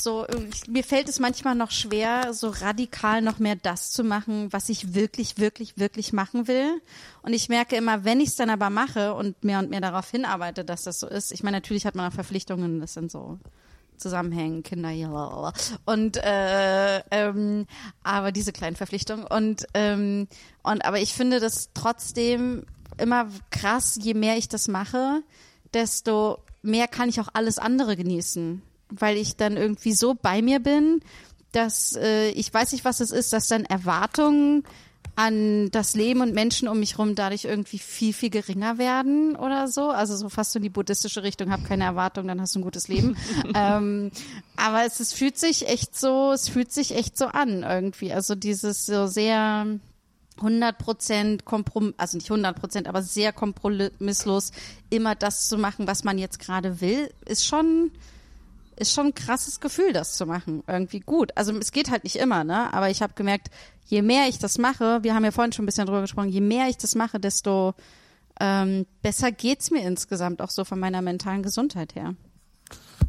so, 0.00 0.26
ich, 0.52 0.68
mir 0.68 0.84
fällt 0.84 1.08
es 1.08 1.18
manchmal 1.18 1.54
noch 1.54 1.70
schwer, 1.70 2.32
so 2.32 2.48
radikal 2.48 3.22
noch 3.22 3.38
mehr 3.38 3.56
das 3.56 3.90
zu 3.90 4.04
machen, 4.04 4.52
was 4.52 4.68
ich 4.68 4.94
wirklich, 4.94 5.38
wirklich, 5.38 5.78
wirklich 5.78 6.12
machen 6.12 6.48
will. 6.48 6.80
Und 7.22 7.32
ich 7.32 7.48
merke 7.48 7.76
immer, 7.76 8.04
wenn 8.04 8.20
ich 8.20 8.30
es 8.30 8.36
dann 8.36 8.50
aber 8.50 8.70
mache 8.70 9.14
und 9.14 9.42
mehr 9.44 9.58
und 9.58 9.70
mehr 9.70 9.80
darauf 9.80 10.10
hinarbeite, 10.10 10.64
dass 10.64 10.84
das 10.84 11.00
so 11.00 11.06
ist. 11.06 11.32
Ich 11.32 11.42
meine, 11.42 11.58
natürlich 11.58 11.86
hat 11.86 11.94
man 11.94 12.10
auch 12.10 12.14
Verpflichtungen, 12.14 12.80
das 12.80 12.94
sind 12.94 13.10
so 13.10 13.38
Zusammenhängen, 13.96 14.62
Kinder, 14.62 14.90
ja, 14.90 15.52
und 15.84 16.16
äh, 16.16 17.00
ähm, 17.10 17.66
aber 18.02 18.32
diese 18.32 18.50
kleinen 18.50 18.74
Verpflichtungen 18.74 19.26
und 19.26 19.66
ähm, 19.74 20.26
und 20.62 20.84
aber 20.86 21.00
ich 21.00 21.12
finde 21.12 21.38
das 21.38 21.68
trotzdem 21.74 22.64
immer 22.96 23.28
krass, 23.50 23.98
je 24.00 24.14
mehr 24.14 24.38
ich 24.38 24.48
das 24.48 24.68
mache, 24.68 25.22
desto 25.74 26.38
mehr 26.62 26.88
kann 26.88 27.10
ich 27.10 27.20
auch 27.20 27.28
alles 27.34 27.58
andere 27.58 27.94
genießen, 27.94 28.62
weil 28.90 29.16
ich 29.16 29.36
dann 29.36 29.56
irgendwie 29.56 29.92
so 29.92 30.14
bei 30.14 30.42
mir 30.42 30.60
bin, 30.60 31.00
dass 31.52 31.96
äh, 31.96 32.30
ich 32.30 32.52
weiß 32.52 32.72
nicht, 32.72 32.84
was 32.84 33.00
es 33.00 33.10
ist, 33.10 33.32
dass 33.32 33.48
dann 33.48 33.64
Erwartungen 33.64 34.64
an 35.16 35.70
das 35.70 35.94
Leben 35.94 36.20
und 36.20 36.34
Menschen 36.34 36.68
um 36.68 36.80
mich 36.80 36.98
rum 36.98 37.14
dadurch 37.14 37.44
irgendwie 37.44 37.78
viel, 37.78 38.12
viel 38.12 38.30
geringer 38.30 38.78
werden 38.78 39.36
oder 39.36 39.68
so. 39.68 39.90
Also 39.90 40.16
so 40.16 40.28
fast 40.28 40.56
in 40.56 40.62
die 40.62 40.70
buddhistische 40.70 41.22
Richtung, 41.22 41.50
hab 41.50 41.64
keine 41.66 41.84
Erwartung, 41.84 42.26
dann 42.26 42.40
hast 42.40 42.54
du 42.54 42.60
ein 42.60 42.62
gutes 42.62 42.88
Leben. 42.88 43.16
ähm, 43.54 44.10
aber 44.56 44.84
es, 44.86 45.00
es 45.00 45.12
fühlt 45.12 45.36
sich 45.38 45.68
echt 45.68 45.98
so, 45.98 46.32
es 46.32 46.48
fühlt 46.48 46.72
sich 46.72 46.94
echt 46.94 47.18
so 47.18 47.26
an 47.26 47.64
irgendwie. 47.64 48.12
Also 48.12 48.34
dieses 48.34 48.86
so 48.86 49.06
sehr 49.06 49.66
100 50.38 50.78
Prozent 50.78 51.44
Komprom, 51.44 51.92
also 51.98 52.16
nicht 52.16 52.30
100 52.30 52.58
Prozent, 52.58 52.88
aber 52.88 53.02
sehr 53.02 53.32
kompromisslos 53.32 54.52
immer 54.88 55.14
das 55.14 55.48
zu 55.48 55.58
machen, 55.58 55.86
was 55.86 56.04
man 56.04 56.18
jetzt 56.18 56.38
gerade 56.38 56.80
will, 56.80 57.10
ist 57.26 57.46
schon, 57.46 57.90
ist 58.80 58.94
schon 58.94 59.08
ein 59.08 59.14
krasses 59.14 59.60
Gefühl, 59.60 59.92
das 59.92 60.14
zu 60.14 60.24
machen. 60.26 60.62
Irgendwie 60.66 61.00
gut. 61.00 61.36
Also 61.36 61.56
es 61.58 61.70
geht 61.70 61.90
halt 61.90 62.04
nicht 62.04 62.16
immer, 62.16 62.44
ne? 62.44 62.72
Aber 62.72 62.88
ich 62.88 63.02
habe 63.02 63.12
gemerkt, 63.14 63.50
je 63.84 64.00
mehr 64.00 64.28
ich 64.28 64.38
das 64.38 64.56
mache, 64.56 65.02
wir 65.02 65.14
haben 65.14 65.24
ja 65.24 65.32
vorhin 65.32 65.52
schon 65.52 65.64
ein 65.64 65.66
bisschen 65.66 65.86
drüber 65.86 66.00
gesprochen, 66.00 66.30
je 66.30 66.40
mehr 66.40 66.68
ich 66.68 66.78
das 66.78 66.94
mache, 66.94 67.20
desto 67.20 67.74
ähm, 68.40 68.86
besser 69.02 69.32
geht's 69.32 69.70
mir 69.70 69.82
insgesamt 69.82 70.40
auch 70.40 70.48
so 70.48 70.64
von 70.64 70.80
meiner 70.80 71.02
mentalen 71.02 71.42
Gesundheit 71.42 71.94
her. 71.94 72.14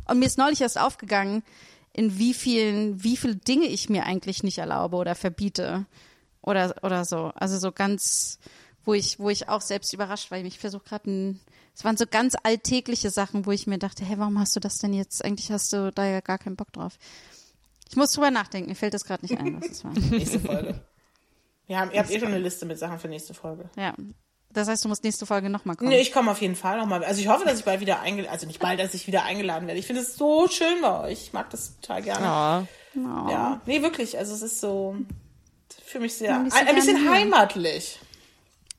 Und 0.07 0.19
mir 0.19 0.26
ist 0.26 0.38
neulich 0.38 0.60
erst 0.60 0.80
aufgegangen, 0.80 1.41
in 1.93 2.18
wie 2.18 2.34
vielen, 2.34 3.02
wie 3.03 3.15
viele 3.15 3.38
Dinge 3.38 3.65
ich 3.65 3.89
mir 3.89 4.06
eigentlich 4.06 4.43
nicht 4.43 4.57
erlaube 4.57 4.98
oder 4.98 5.15
verbiete 5.15 5.85
oder 6.41 6.76
oder 6.84 7.06
so. 7.06 7.31
Also 7.35 7.57
so 7.60 7.72
ganz, 7.72 8.39
wo 8.84 8.93
ich, 8.93 9.19
wo 9.19 9.30
ich 9.30 9.48
auch 9.48 9.61
selbst 9.61 9.93
überrascht 9.93 10.31
war. 10.31 10.38
Ich 10.39 10.60
versuche 10.60 10.84
gerade 10.84 11.10
ein, 11.10 11.39
es 11.76 11.84
waren 11.84 11.98
so 11.98 12.06
ganz 12.06 12.35
alltägliche 12.43 13.10
Sachen, 13.10 13.45
wo 13.45 13.52
ich 13.52 13.68
mir 13.68 13.77
dachte, 13.80 14.03
hey, 14.06 14.19
warum 14.19 14.39
hast 14.39 14.56
du 14.56 14.60
das 14.60 14.77
denn 14.77 14.93
jetzt? 14.93 15.23
Eigentlich 15.23 15.52
hast 15.52 15.73
du 15.73 15.91
da 15.91 16.06
ja 16.06 16.22
gar 16.22 16.38
keinen 16.38 16.56
Bock 16.56 16.72
drauf. 16.73 16.98
Ich 17.89 17.95
muss 17.95 18.11
drüber 18.11 18.31
nachdenken. 18.31 18.69
Mir 18.69 18.76
fällt 18.76 18.93
das 18.93 19.03
gerade 19.03 19.26
nicht 19.26 19.38
ein, 19.38 19.60
was 19.61 19.69
es 19.69 19.84
war. 19.84 19.91
Nächste 20.11 20.39
Folge. 20.39 20.80
Wir 21.68 21.80
haben, 21.80 21.91
ihr 21.91 21.99
habt 21.99 22.11
eh 22.11 22.19
schon 22.19 22.30
eine 22.30 22.39
Liste 22.39 22.65
mit 22.65 22.77
Sachen 22.80 22.99
für 22.99 23.07
nächste 23.07 23.34
Folge. 23.34 23.69
Ja. 23.77 23.93
Das 24.49 24.68
heißt, 24.68 24.84
du 24.84 24.89
musst 24.89 25.03
nächste 25.06 25.26
Folge 25.26 25.49
nochmal 25.49 25.77
kommen. 25.77 25.89
Nee, 25.89 26.02
ich 26.02 26.11
komme 26.11 26.31
auf 26.31 26.41
jeden 26.41 26.56
Fall 26.57 26.77
nochmal. 26.77 27.03
Also 27.06 27.22
ich 27.22 27.30
hoffe, 27.30 27.45
dass 27.45 27.60
ich 27.60 27.65
bald 27.65 27.80
wieder 27.80 28.02
eingeladen, 28.02 28.31
also 28.31 28.45
nicht 28.45 28.60
bald, 28.60 28.80
dass 28.80 28.93
ich 28.93 29.07
wieder 29.07 29.23
eingeladen 29.23 29.68
werde. 29.68 29.80
Ich 29.80 29.88
finde 29.88 30.02
es 30.02 30.15
so 30.15 30.48
schön 30.49 30.81
bei 30.81 30.99
euch. 31.02 31.23
Ich 31.23 31.34
mag 31.34 31.49
das 31.49 31.77
total 31.80 32.02
gerne. 32.02 32.26
Ja. 32.26 32.68
Ja, 32.93 33.61
nee, 33.65 33.81
wirklich. 33.81 34.18
Also 34.18 34.34
es 34.34 34.41
ist 34.41 34.60
so, 34.60 34.98
für 35.85 36.02
mich 36.02 36.15
sehr, 36.15 36.35
Ein 36.35 36.39
ein, 36.39 36.45
bisschen 36.45 36.68
ein 36.68 36.76
bisschen 36.76 36.95
gerne. 36.98 37.11
heimatlich. 37.11 37.99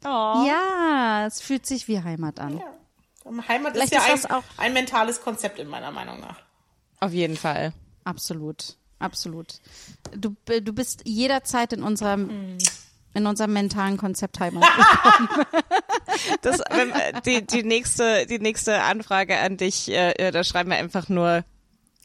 Oh. 0.05 0.45
Ja, 0.47 1.27
es 1.27 1.41
fühlt 1.41 1.65
sich 1.65 1.89
wie 1.89 2.03
Heimat 2.03 2.41
an. 2.41 2.59
Ja. 2.59 2.65
Heimat 3.49 3.73
Vielleicht 3.73 3.93
ist 3.93 4.09
ja 4.09 4.15
ist 4.15 4.31
ein, 4.31 4.43
ein 4.59 4.73
mentales 4.73 5.21
Konzept 5.23 5.59
in 5.59 5.69
meiner 5.69 5.91
Meinung 5.91 6.21
nach. 6.21 6.37
Auf 7.01 7.13
jeden 7.13 7.37
Fall. 7.37 7.73
Absolut, 8.05 8.77
absolut. 8.99 9.61
Du, 10.17 10.35
du 10.47 10.73
bist 10.73 11.03
jederzeit 11.05 11.73
in 11.73 11.83
unserem, 11.83 12.59
in 13.15 13.27
unserem 13.27 13.53
mentalen 13.53 13.97
Konzept 13.97 14.41
Heimat. 14.41 14.65
Das, 16.43 16.61
wenn, 16.71 16.91
äh, 16.91 17.21
die, 17.25 17.47
die, 17.47 17.63
nächste, 17.63 18.27
die 18.27 18.39
nächste 18.39 18.83
Anfrage 18.83 19.39
an 19.39 19.57
dich, 19.57 19.91
äh, 19.91 20.11
äh, 20.13 20.31
da 20.31 20.45
schreiben 20.45 20.71
wir 20.71 20.77
einfach 20.77 21.09
nur, 21.09 21.45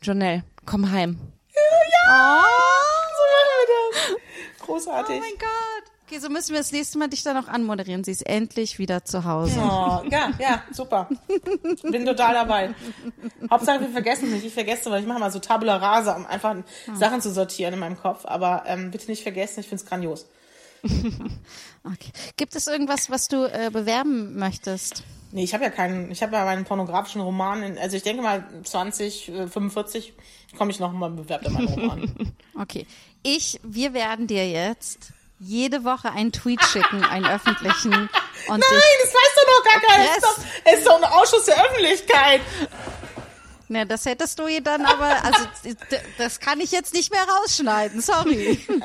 Jonelle, 0.02 0.44
komm 0.66 0.92
heim. 0.92 1.20
So 1.50 1.60
machen 2.10 2.46
wir 3.52 4.16
das. 4.16 4.66
Großartig. 4.66 5.16
oh 5.18 5.20
mein 5.20 5.38
Gott. 5.38 5.77
Okay, 6.10 6.20
so 6.20 6.30
müssen 6.30 6.54
wir 6.54 6.60
das 6.60 6.72
nächste 6.72 6.98
Mal 6.98 7.10
dich 7.10 7.24
dann 7.24 7.36
auch 7.36 7.50
anmoderieren. 7.50 8.06
Sie 8.06 8.12
ist 8.12 8.26
endlich 8.26 8.80
wieder 8.80 9.04
zu 9.04 9.26
Hause. 9.26 9.60
Oh, 9.60 10.04
ja, 10.10 10.32
ja, 10.40 10.64
super. 10.72 11.10
Bin 11.84 12.06
total 12.06 12.34
dabei. 12.34 12.74
Hauptsache, 13.52 13.82
wir 13.82 13.90
vergessen 13.90 14.32
nicht. 14.32 14.46
Ich 14.46 14.54
vergesse, 14.54 14.90
weil 14.90 15.02
ich 15.02 15.08
mache 15.08 15.20
mal 15.20 15.32
so 15.32 15.40
Tabula 15.40 15.76
Rasa, 15.76 16.16
um 16.16 16.26
einfach 16.26 16.56
Sachen 16.94 17.20
zu 17.20 17.30
sortieren 17.34 17.74
in 17.74 17.82
meinem 17.82 17.98
Kopf. 17.98 18.24
Aber 18.24 18.64
ähm, 18.68 18.90
bitte 18.90 19.08
nicht 19.08 19.22
vergessen, 19.22 19.60
ich 19.60 19.68
finde 19.68 19.84
es 19.84 19.90
grandios. 19.90 20.26
Okay. 21.84 22.12
Gibt 22.36 22.54
es 22.54 22.68
irgendwas, 22.68 23.10
was 23.10 23.30
du 23.30 23.46
äh, 23.46 23.70
bewerben 23.72 24.38
möchtest? 24.38 25.04
Nee, 25.32 25.46
ich 25.46 25.54
habe 25.54 25.64
ja 25.64 25.70
keinen, 25.70 26.12
ich 26.12 26.22
habe 26.22 26.36
ja 26.36 26.44
meinen 26.44 26.66
pornografischen 26.66 27.22
Roman, 27.22 27.64
in, 27.64 27.78
also 27.78 27.96
ich 27.96 28.04
denke 28.04 28.22
mal 28.22 28.44
20, 28.62 29.30
äh, 29.30 29.48
45 29.48 30.14
komme 30.58 30.72
ich 30.72 30.82
noch 30.82 30.92
mal 30.92 31.06
und 31.12 31.16
bewerbe 31.16 31.46
da 31.46 31.50
meinen 31.52 31.68
Roman. 31.68 32.34
Okay. 32.60 32.86
Ich, 33.24 33.60
wir 33.64 33.94
werden 33.94 34.28
dir 34.28 34.50
jetzt 34.50 35.14
jede 35.40 35.84
Woche 35.84 36.12
einen 36.12 36.32
Tweet 36.32 36.64
schicken, 36.64 37.04
einen 37.04 37.26
öffentlichen. 37.26 37.92
Und 38.48 38.60
Nein, 38.60 38.82
das 39.04 39.14
weiß 39.14 39.36
doch 39.36 39.48
noch 39.58 39.72
gar 39.72 39.82
keiner. 39.82 40.06
Das 40.06 40.16
ist 40.18 40.24
doch, 40.24 40.38
es 40.66 40.78
ist 40.80 40.88
doch 40.88 40.98
ein 40.98 41.04
Ausschuss 41.04 41.46
der 41.46 41.64
Öffentlichkeit. 41.66 42.42
ne, 43.68 43.86
das 43.86 44.06
hättest 44.06 44.40
du 44.40 44.48
ihr 44.48 44.62
dann 44.62 44.86
aber, 44.86 45.24
also 45.24 45.44
das 46.18 46.40
kann 46.40 46.60
ich 46.62 46.72
jetzt 46.72 46.94
nicht 46.94 47.12
mehr 47.12 47.24
rausschneiden, 47.24 48.02
sorry. 48.02 48.66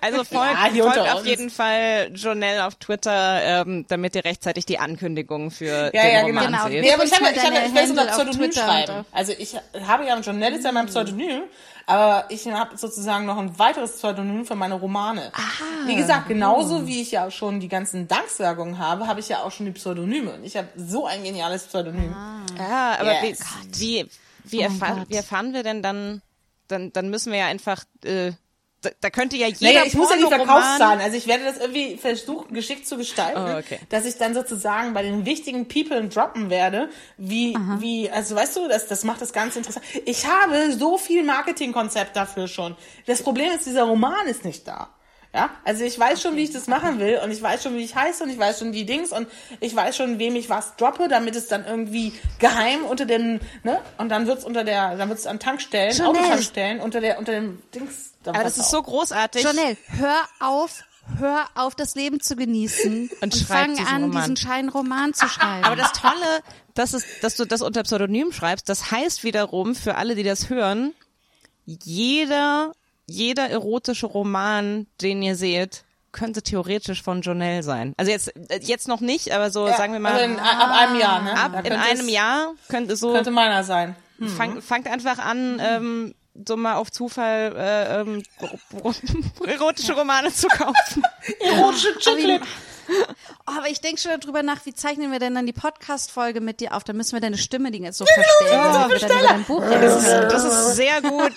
Also 0.00 0.24
folgt, 0.24 0.54
Ja, 0.74 0.82
folgt 0.84 0.98
auf 0.98 1.18
uns. 1.20 1.26
jeden 1.28 1.50
Fall 1.50 2.10
Jonelle 2.14 2.66
auf 2.66 2.74
Twitter, 2.76 3.40
ähm, 3.42 3.84
damit 3.88 4.16
ihr 4.16 4.24
rechtzeitig 4.24 4.64
die 4.66 4.78
Ankündigung 4.78 5.50
für 5.52 5.90
Ja, 5.94 6.02
den 6.02 6.12
ja, 6.14 6.20
Roman 6.22 6.46
genau. 6.46 6.66
Seht. 6.68 6.80
Nee, 6.82 6.92
aber 6.92 7.04
ich, 7.04 7.12
habe, 7.12 7.30
ich, 7.30 7.38
habe, 7.44 7.54
ich 7.66 7.74
werde 7.74 7.80
es 7.84 7.90
unter 7.90 8.00
Handle 8.02 8.02
auf 8.10 8.16
Pseudonym 8.16 8.50
Twitter 8.50 8.64
schreiben. 8.66 9.04
Also 9.12 9.32
ich 9.38 9.54
habe 9.86 10.06
ja, 10.06 10.18
Journal 10.18 10.52
ist 10.54 10.64
ja 10.64 10.72
mein 10.72 10.86
Pseudonym, 10.86 11.42
aber 11.86 12.24
ich 12.30 12.46
habe 12.46 12.76
sozusagen 12.76 13.26
noch 13.26 13.38
ein 13.38 13.58
weiteres 13.58 13.92
Pseudonym 13.96 14.44
für 14.44 14.54
meine 14.54 14.74
Romane. 14.74 15.32
Wie 15.86 15.96
gesagt, 15.96 16.28
genauso 16.28 16.86
wie 16.86 17.00
ich 17.02 17.10
ja 17.12 17.30
schon 17.30 17.60
die 17.60 17.68
ganzen 17.68 18.08
Danksagungen 18.08 18.78
habe, 18.78 19.06
habe 19.06 19.20
ich 19.20 19.28
ja 19.28 19.42
auch 19.42 19.50
schon 19.52 19.66
die 19.66 19.72
Pseudonyme. 19.72 20.32
Und 20.34 20.44
ich 20.44 20.56
habe 20.56 20.68
so 20.76 21.06
ein 21.06 21.22
geniales 21.24 21.64
Pseudonym. 21.64 22.14
Ja, 22.58 22.96
aber 22.98 23.24
Yes. 23.24 23.40
wie, 23.78 24.08
wie, 24.44 24.58
wie, 24.60 24.66
Oh 24.66 24.70
Gott. 24.78 25.08
wie 25.08 25.14
erfahren 25.16 25.52
wir 25.52 25.62
denn 25.62 25.82
dann, 25.82 26.22
dann, 26.68 26.92
dann 26.92 27.10
müssen 27.10 27.32
wir 27.32 27.38
ja 27.40 27.46
einfach, 27.46 27.84
äh, 28.04 28.32
da, 28.82 28.90
da 29.00 29.10
könnte 29.10 29.36
ja 29.36 29.46
jeder 29.46 29.72
Naja, 29.72 29.84
ich 29.86 29.94
muss 29.94 30.10
ja 30.10 30.16
die 30.16 30.22
Verkaufszahlen. 30.24 31.00
Also 31.00 31.16
ich 31.16 31.26
werde 31.26 31.44
das 31.44 31.58
irgendwie 31.58 31.96
versuchen, 31.96 32.52
geschickt 32.52 32.86
zu 32.86 32.96
gestalten, 32.96 33.40
Oh, 33.40 33.58
okay. 33.58 33.78
dass 33.88 34.04
ich 34.04 34.18
dann 34.18 34.34
sozusagen 34.34 34.92
bei 34.92 35.02
den 35.02 35.24
wichtigen 35.24 35.68
People 35.68 36.08
droppen 36.08 36.50
werde, 36.50 36.90
wie, 37.16 37.56
wie, 37.78 38.10
also 38.10 38.34
weißt 38.34 38.56
du, 38.56 38.68
das, 38.68 38.88
das 38.88 39.04
macht 39.04 39.22
das 39.22 39.32
ganz 39.32 39.56
interessant. 39.56 39.84
Ich 40.04 40.26
habe 40.26 40.72
so 40.72 40.98
viel 40.98 41.22
Marketingkonzept 41.22 42.16
dafür 42.16 42.48
schon. 42.48 42.76
Das 43.06 43.22
Problem 43.22 43.50
ist, 43.52 43.66
dieser 43.66 43.84
Roman 43.84 44.26
ist 44.26 44.44
nicht 44.44 44.66
da. 44.66 44.88
Ja, 45.34 45.48
also 45.64 45.82
ich 45.82 45.98
weiß 45.98 46.20
schon, 46.20 46.36
wie 46.36 46.42
ich 46.42 46.52
das 46.52 46.66
machen 46.66 46.98
will 46.98 47.18
und 47.24 47.30
ich 47.30 47.40
weiß 47.40 47.62
schon, 47.62 47.74
wie 47.76 47.84
ich 47.84 47.94
heiße 47.94 48.22
und 48.22 48.28
ich 48.28 48.38
weiß 48.38 48.58
schon 48.58 48.72
die 48.72 48.84
Dings 48.84 49.12
und 49.12 49.26
ich 49.60 49.74
weiß 49.74 49.96
schon, 49.96 50.18
wem 50.18 50.36
ich 50.36 50.50
was 50.50 50.76
droppe, 50.76 51.08
damit 51.08 51.36
es 51.36 51.48
dann 51.48 51.64
irgendwie 51.64 52.12
geheim 52.38 52.84
unter 52.84 53.06
den, 53.06 53.40
ne, 53.62 53.80
und 53.96 54.10
dann 54.10 54.26
wird's 54.26 54.44
unter 54.44 54.62
der, 54.62 54.94
dann 54.96 55.08
wird's 55.08 55.26
an 55.26 55.38
Tankstellen, 55.40 55.94
Chanel. 55.94 56.10
Autotankstellen, 56.20 56.80
unter 56.80 57.00
der, 57.00 57.18
unter 57.18 57.32
dem 57.32 57.62
Dings. 57.74 58.11
Dann 58.22 58.34
Aber 58.34 58.44
das 58.44 58.58
ist 58.58 58.70
so 58.70 58.82
großartig. 58.82 59.42
Jonelle, 59.42 59.76
hör 59.88 60.18
auf, 60.40 60.82
hör 61.18 61.46
auf, 61.54 61.74
das 61.74 61.94
Leben 61.94 62.20
zu 62.20 62.36
genießen 62.36 63.10
und, 63.20 63.34
schreib 63.34 63.46
fang 63.66 63.70
diesen 63.76 63.86
an, 63.86 64.02
Roman. 64.04 64.22
diesen 64.22 64.36
Scheinroman 64.36 65.14
zu 65.14 65.28
schreiben. 65.28 65.64
Aber 65.64 65.76
das 65.76 65.92
Tolle, 65.92 66.40
das 66.74 66.94
ist, 66.94 67.06
dass 67.22 67.36
du 67.36 67.44
das 67.44 67.60
unter 67.62 67.82
Pseudonym 67.82 68.32
schreibst, 68.32 68.68
das 68.68 68.90
heißt 68.90 69.24
wiederum 69.24 69.74
für 69.74 69.96
alle, 69.96 70.14
die 70.14 70.22
das 70.22 70.48
hören, 70.50 70.94
jeder, 71.64 72.72
jeder 73.06 73.48
erotische 73.50 74.06
Roman, 74.06 74.86
den 75.00 75.22
ihr 75.22 75.36
seht, 75.36 75.84
könnte 76.12 76.42
theoretisch 76.42 77.02
von 77.02 77.22
Jonelle 77.22 77.62
sein. 77.62 77.94
Also 77.96 78.12
jetzt, 78.12 78.32
jetzt 78.60 78.86
noch 78.88 79.00
nicht, 79.00 79.32
aber 79.32 79.50
so 79.50 79.66
Ja, 79.66 79.76
sagen 79.76 79.94
wir 79.94 80.00
mal, 80.00 80.12
Also 80.12 80.24
in, 80.24 80.38
ab 80.38 80.70
einem 80.70 81.00
Jahr, 81.00 81.22
ne? 81.22 81.32
ab 81.38 81.52
in 81.56 81.62
könnte 81.62 81.78
einem 81.80 82.00
es- 82.06 82.10
Jahr 82.12 82.52
könnte 82.68 82.96
so, 82.96 83.12
Könnte 83.12 83.30
meiner 83.30 83.64
sein. 83.64 83.96
fang, 84.36 84.60
fangt 84.60 84.88
einfach 84.88 85.18
an, 85.18 85.58
ähm, 85.64 86.14
so 86.34 86.56
mal 86.56 86.74
auf 86.76 86.90
Zufall 86.90 87.54
äh, 87.56 88.00
ähm, 88.00 88.22
erotische 89.46 89.94
Romane 89.94 90.32
zu 90.32 90.48
kaufen. 90.48 91.02
Erotische 91.40 91.98
Chiclet. 91.98 92.42
Oh, 93.44 93.52
aber 93.56 93.68
ich 93.68 93.80
denke 93.80 94.00
schon 94.00 94.12
darüber 94.20 94.42
nach, 94.42 94.64
wie 94.66 94.74
zeichnen 94.74 95.10
wir 95.10 95.18
denn 95.18 95.34
dann 95.34 95.46
die 95.46 95.52
Podcast-Folge 95.52 96.40
mit 96.40 96.60
dir 96.60 96.74
auf? 96.74 96.84
Dann 96.84 96.96
müssen 96.96 97.12
wir 97.12 97.20
deine 97.20 97.38
Stimme 97.38 97.72
die 97.72 97.78
jetzt 97.78 97.98
so 97.98 98.04
verstellen, 98.06 98.72
damit 98.72 99.02
wir 99.02 99.08
dann 99.08 99.18
über 99.18 99.28
dein 99.28 99.44
Buch 99.44 99.62
reden 99.62 99.82
Das 99.82 99.96
ist, 99.96 100.08
das 100.08 100.44
ist 100.44 100.76
sehr 100.76 101.02
gut, 101.02 101.32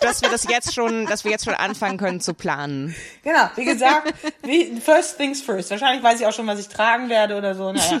dass 0.00 0.22
wir 0.22 0.30
das 0.30 0.44
jetzt 0.48 0.74
schon, 0.74 1.06
dass 1.06 1.24
wir 1.24 1.30
jetzt 1.30 1.44
schon 1.44 1.54
anfangen 1.54 1.96
können 1.96 2.20
zu 2.20 2.34
planen. 2.34 2.94
Genau, 3.22 3.48
wie 3.56 3.64
gesagt, 3.64 4.14
wie, 4.42 4.80
first 4.80 5.16
things 5.16 5.40
first. 5.40 5.70
Wahrscheinlich 5.70 6.02
weiß 6.02 6.20
ich 6.20 6.26
auch 6.26 6.32
schon, 6.32 6.46
was 6.46 6.58
ich 6.58 6.68
tragen 6.68 7.08
werde 7.08 7.36
oder 7.36 7.54
so. 7.54 7.72
Naja. 7.72 8.00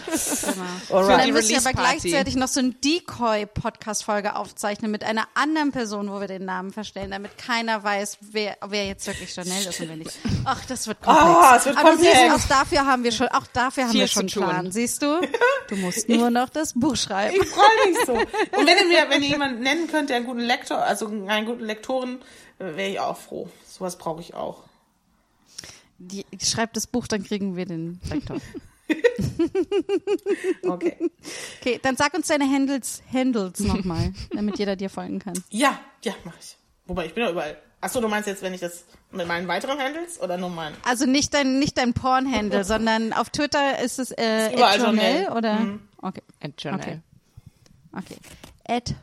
Dann 0.88 0.96
Alright. 0.96 1.26
die 1.26 1.32
müssen 1.32 1.50
wir 1.50 1.58
aber 1.58 1.72
gleichzeitig 1.72 2.36
noch 2.36 2.48
so 2.48 2.60
eine 2.60 2.70
Decoy-Podcast-Folge 2.70 4.36
aufzeichnen 4.36 4.90
mit 4.90 5.04
einer 5.04 5.26
anderen 5.34 5.72
Person, 5.72 6.10
wo 6.10 6.20
wir 6.20 6.28
den 6.28 6.44
Namen 6.44 6.72
verstellen, 6.72 7.12
damit 7.12 7.38
keiner 7.38 7.82
weiß, 7.82 8.18
wer, 8.20 8.56
wer 8.66 8.86
jetzt 8.86 9.06
wirklich 9.06 9.32
Chanel 9.32 9.66
ist 9.66 9.80
und 9.80 9.88
wer 9.88 9.96
nicht. 9.96 10.18
Ach, 10.44 10.60
das 10.66 10.86
wird 10.86 11.00
komplex. 11.00 11.28
Ah, 11.28 11.56
es 11.56 11.66
wird 11.66 11.76
aber 11.78 11.90
komplex. 11.90 12.18
du, 12.18 12.34
auch 12.34 12.48
dafür 12.84 12.92
haben 12.92 13.04
wir 13.04 13.12
schon, 13.12 13.28
auch 13.28 13.46
dafür 13.46 13.84
haben 13.84 13.90
Viel 13.92 14.00
wir 14.00 14.08
schon 14.08 14.28
tun. 14.28 14.44
Plan. 14.44 14.72
Siehst 14.72 15.02
du? 15.02 15.20
Du 15.66 15.76
musst 15.76 16.10
nur 16.10 16.28
noch 16.28 16.50
das 16.50 16.74
Buch 16.74 16.94
schreiben. 16.94 17.36
Ich 17.40 17.48
freue 17.48 17.88
mich 17.88 17.98
so. 18.04 18.12
Und 18.12 18.66
wenn 18.66 18.76
ihr 18.76 18.86
mir, 18.86 19.08
wenn 19.08 19.22
ihr 19.22 19.30
jemanden 19.30 19.62
nennen 19.62 19.86
könnt, 19.86 20.10
der 20.10 20.16
einen 20.16 20.26
guten 20.26 20.40
Lektor, 20.40 20.76
also 20.76 21.06
einen 21.06 21.46
guten 21.46 21.64
Lektoren, 21.64 22.18
wäre 22.58 22.90
ich 22.90 23.00
auch 23.00 23.16
froh. 23.16 23.48
Sowas 23.66 23.96
brauche 23.96 24.20
ich 24.20 24.34
auch. 24.34 24.64
Die, 25.96 26.26
schreib 26.42 26.74
das 26.74 26.86
Buch, 26.86 27.06
dann 27.06 27.24
kriegen 27.24 27.56
wir 27.56 27.64
den 27.64 27.98
Lektor. 28.10 28.36
Okay. 30.62 30.96
Okay, 31.60 31.80
dann 31.82 31.96
sag 31.96 32.12
uns 32.12 32.26
deine 32.26 32.44
Handles, 32.44 33.02
Handles 33.10 33.60
nochmal, 33.60 34.12
damit 34.32 34.58
jeder 34.58 34.76
dir 34.76 34.90
folgen 34.90 35.18
kann. 35.20 35.42
Ja, 35.48 35.80
ja, 36.02 36.12
mache 36.24 36.36
ich. 36.38 36.58
Wobei, 36.86 37.06
ich 37.06 37.14
bin 37.14 37.24
ja 37.24 37.30
überall. 37.30 37.56
Achso, 37.84 38.00
du 38.00 38.08
meinst 38.08 38.26
jetzt, 38.26 38.40
wenn 38.42 38.54
ich 38.54 38.60
das 38.62 38.84
mit 39.10 39.26
meinen 39.28 39.46
weiteren 39.46 39.78
Handles 39.78 40.18
oder 40.18 40.38
nur 40.38 40.48
meinen? 40.48 40.74
Also 40.84 41.04
nicht 41.04 41.34
dein, 41.34 41.58
nicht 41.58 41.76
dein 41.76 41.92
Porn-Handle, 41.92 42.64
sondern 42.64 43.12
auf 43.12 43.28
Twitter 43.28 43.78
ist 43.80 43.98
es 43.98 44.10
äh, 44.10 44.46
Ist 44.46 44.54
überall 44.54 44.76
Ed 44.76 44.82
Journelle, 44.82 45.22
Journelle. 45.24 45.36
oder? 45.36 45.54
Mhm. 45.60 45.80
Okay, 46.00 46.22
At 46.42 46.52
Jonelle. 46.62 47.02
okay. 47.92 48.16
Ed 48.64 48.94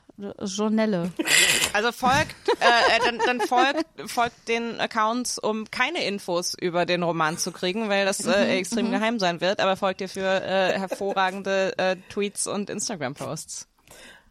Journelle. 0.44 1.12
Also 1.74 1.92
folgt, 1.94 2.36
äh, 2.60 2.98
äh, 2.98 3.00
dann, 3.06 3.20
dann 3.26 3.40
folgt, 3.48 3.86
folgt 4.08 4.48
den 4.50 4.80
Accounts, 4.82 5.40
um 5.40 5.70
keine 5.72 6.04
Infos 6.04 6.54
über 6.60 6.86
den 6.86 7.02
Roman 7.04 7.38
zu 7.38 7.52
kriegen, 7.54 7.88
weil 7.88 8.06
das 8.06 8.26
äh, 8.26 8.58
extrem 8.58 8.92
geheim 8.92 9.20
sein 9.20 9.40
wird, 9.40 9.62
aber 9.62 9.78
folgt 9.78 10.02
ihr 10.02 10.10
für 10.10 10.44
äh, 10.44 10.78
hervorragende 10.78 11.78
äh, 11.78 11.96
Tweets 12.10 12.46
und 12.48 12.70
Instagram-Posts. 12.70 13.68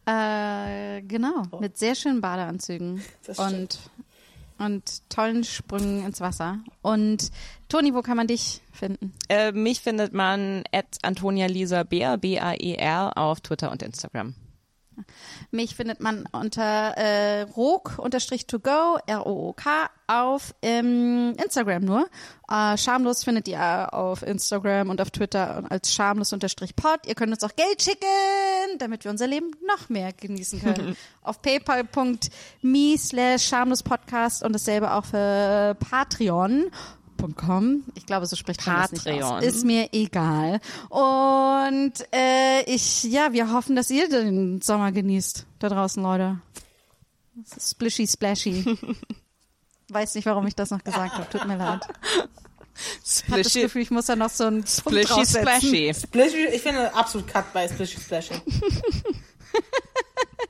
Äh, 0.06 1.00
genau, 1.02 1.44
mit 1.60 1.78
sehr 1.78 1.94
schönen 1.94 2.20
Badeanzügen 2.20 3.02
Das 3.24 3.38
und, 3.38 3.78
und 4.60 5.08
tollen 5.08 5.44
Sprüngen 5.44 6.04
ins 6.04 6.20
Wasser. 6.20 6.58
Und 6.82 7.30
Toni, 7.68 7.94
wo 7.94 8.02
kann 8.02 8.16
man 8.16 8.26
dich 8.26 8.60
finden? 8.72 9.12
Äh, 9.28 9.52
mich 9.52 9.80
findet 9.80 10.12
man 10.12 10.64
at 10.72 10.98
Antonia 11.02 11.46
Lisa 11.46 11.82
Beer, 11.82 12.18
B-A-E-R, 12.18 13.16
auf 13.16 13.40
Twitter 13.40 13.70
und 13.70 13.82
Instagram. 13.82 14.34
Mich 15.50 15.74
findet 15.74 16.00
man 16.00 16.24
unter 16.32 16.96
äh, 16.96 17.42
rok-to-go, 17.42 18.98
R-O-O-K, 19.06 19.90
auf 20.06 20.54
ähm, 20.62 21.34
Instagram 21.42 21.84
nur. 21.84 22.08
Äh, 22.50 22.76
schamlos 22.76 23.22
findet 23.22 23.46
ihr 23.48 23.94
auf 23.94 24.22
Instagram 24.22 24.90
und 24.90 25.00
auf 25.00 25.10
Twitter 25.10 25.62
als 25.68 25.94
schamlos-pod. 25.94 27.06
Ihr 27.06 27.14
könnt 27.14 27.32
uns 27.32 27.44
auch 27.44 27.54
Geld 27.54 27.82
schicken, 27.82 28.78
damit 28.78 29.04
wir 29.04 29.10
unser 29.10 29.26
Leben 29.26 29.52
noch 29.66 29.88
mehr 29.88 30.12
genießen 30.12 30.60
können. 30.60 30.96
auf 31.22 31.40
paypal.me 31.42 32.98
slash 32.98 33.46
schamlospodcast 33.46 34.42
und 34.42 34.52
dasselbe 34.52 34.92
auch 34.92 35.04
für 35.04 35.76
Patreon. 35.78 36.70
patreon.com. 37.20 37.84
Ich 37.94 38.06
glaube, 38.06 38.26
so 38.26 38.36
spricht 38.36 38.66
man 38.66 38.82
das 38.82 38.92
nicht 38.92 39.04
Patreon. 39.04 39.22
aus. 39.22 39.44
Ist 39.44 39.64
mir 39.64 39.88
egal. 39.92 40.60
Und 40.88 41.92
äh, 42.12 42.62
ich, 42.66 43.04
ja, 43.04 43.32
wir 43.32 43.52
hoffen, 43.52 43.76
dass 43.76 43.90
ihr 43.90 44.08
den 44.08 44.60
Sommer 44.60 44.92
genießt 44.92 45.46
da 45.58 45.68
draußen, 45.68 46.02
Leute. 46.02 46.40
Splishy 47.58 48.06
Splashy. 48.06 48.76
Weiß 49.88 50.14
nicht, 50.14 50.26
warum 50.26 50.46
ich 50.46 50.54
das 50.54 50.70
noch 50.70 50.84
gesagt 50.84 51.14
habe. 51.14 51.28
Tut 51.30 51.46
mir 51.46 51.56
leid. 51.56 51.80
Ich 53.04 53.24
hatte 53.24 53.42
das 53.42 53.52
Splishy, 53.52 53.60
Gefühl, 53.62 53.82
ich 53.82 53.90
muss 53.90 54.06
da 54.06 54.16
noch 54.16 54.30
so 54.30 54.44
Punkt 54.44 54.68
splishy 54.68 55.26
splashy. 55.26 55.92
Splishy, 55.92 56.46
ich 56.46 56.62
finde 56.62 56.94
absolut 56.94 57.28
Cut 57.28 57.52
bei 57.52 57.68
Splishy 57.68 58.00
Splashy. 58.00 58.34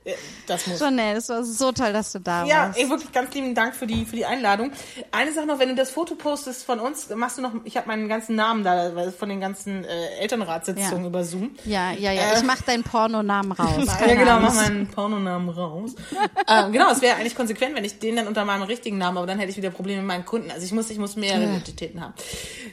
Ja, 0.03 0.13
das 0.47 0.65
muss. 0.65 0.79
Chanel, 0.79 1.17
es 1.17 1.29
war 1.29 1.43
so 1.43 1.71
toll, 1.71 1.93
dass 1.93 2.11
du 2.11 2.19
da 2.19 2.43
Ja, 2.45 2.65
warst. 2.67 2.79
ey, 2.79 2.89
wirklich 2.89 3.11
ganz 3.11 3.31
lieben 3.35 3.53
Dank 3.53 3.75
für 3.75 3.85
die, 3.85 4.03
für 4.03 4.15
die 4.15 4.25
Einladung. 4.25 4.71
Eine 5.11 5.31
Sache 5.31 5.45
noch, 5.45 5.59
wenn 5.59 5.69
du 5.69 5.75
das 5.75 5.91
Foto 5.91 6.15
postest 6.15 6.65
von 6.65 6.79
uns, 6.79 7.07
machst 7.09 7.37
du 7.37 7.43
noch, 7.43 7.51
ich 7.65 7.77
habe 7.77 7.85
meinen 7.87 8.07
ganzen 8.09 8.35
Namen 8.35 8.63
da, 8.63 9.11
von 9.15 9.29
den 9.29 9.39
ganzen 9.39 9.83
äh, 9.85 10.07
Elternratssitzungen 10.19 11.03
Ja. 11.03 11.07
über 11.07 11.23
Zoom. 11.23 11.51
Ja, 11.65 11.91
ja, 11.91 12.11
ja. 12.13 12.33
Ich 12.35 12.41
mach 12.43 12.59
deinen 12.63 12.81
Pornonamen 12.83 13.51
raus. 13.59 13.85
ja, 13.99 14.15
genau, 14.15 14.39
mach 14.39 14.55
meinen 14.55 14.87
Pornonamen 14.87 15.49
raus. 15.49 15.91
ähm, 16.47 16.71
genau, 16.71 16.89
es 16.91 17.01
wäre 17.03 17.17
eigentlich 17.17 17.35
konsequent, 17.35 17.75
wenn 17.75 17.85
ich 17.85 17.99
den 17.99 18.15
dann 18.15 18.27
unter 18.27 18.43
meinem 18.43 18.63
richtigen 18.63 18.97
Namen, 18.97 19.19
aber 19.19 19.27
dann 19.27 19.37
hätte 19.37 19.51
ich 19.51 19.57
wieder 19.57 19.69
Probleme 19.69 19.99
mit 20.01 20.07
meinen 20.07 20.25
Kunden. 20.25 20.49
Also 20.49 20.65
ich 20.65 20.71
muss, 20.71 20.89
ich 20.89 20.97
muss 20.97 21.15
mehrere 21.15 21.43
Identitäten 21.43 22.01
haben. 22.01 22.15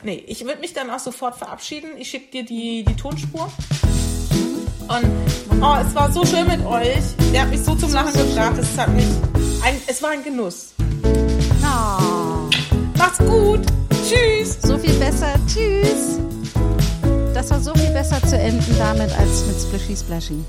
Nee, 0.02 0.24
ich 0.26 0.46
würde 0.46 0.60
mich 0.60 0.72
dann 0.72 0.88
auch 0.88 0.98
sofort 0.98 1.36
verabschieden. 1.36 1.90
Ich 1.98 2.08
schicke 2.08 2.30
dir 2.30 2.44
die, 2.44 2.84
die 2.84 2.96
Tonspur. 2.96 3.52
Und 4.88 5.62
oh, 5.62 5.76
es 5.86 5.94
war 5.94 6.10
so 6.10 6.24
schön 6.24 6.46
mit 6.46 6.64
euch. 6.64 7.04
Ihr 7.32 7.42
habt 7.42 7.50
mich 7.50 7.62
so 7.62 7.74
zum 7.74 7.92
Lachen 7.92 8.12
gebracht. 8.12 8.54
Es 8.58 8.78
hat 8.78 8.88
mich, 8.94 9.04
ein, 9.62 9.76
es 9.86 10.02
war 10.02 10.10
ein 10.10 10.24
Genuss. 10.24 10.72
Oh, 11.62 12.48
Macht's 12.96 13.18
gut. 13.18 13.60
Tschüss. 14.08 14.58
so 14.62 14.78
viel 14.78 14.94
besser. 14.94 15.34
Tschüss. 15.46 16.18
Das 17.34 17.50
war 17.50 17.60
so 17.60 17.74
viel 17.74 17.90
besser 17.90 18.20
zu 18.26 18.38
enden 18.38 18.76
damit 18.78 19.10
als 19.18 19.44
mit 19.46 19.60
Splishy 19.60 19.96
Splashy. 19.96 20.44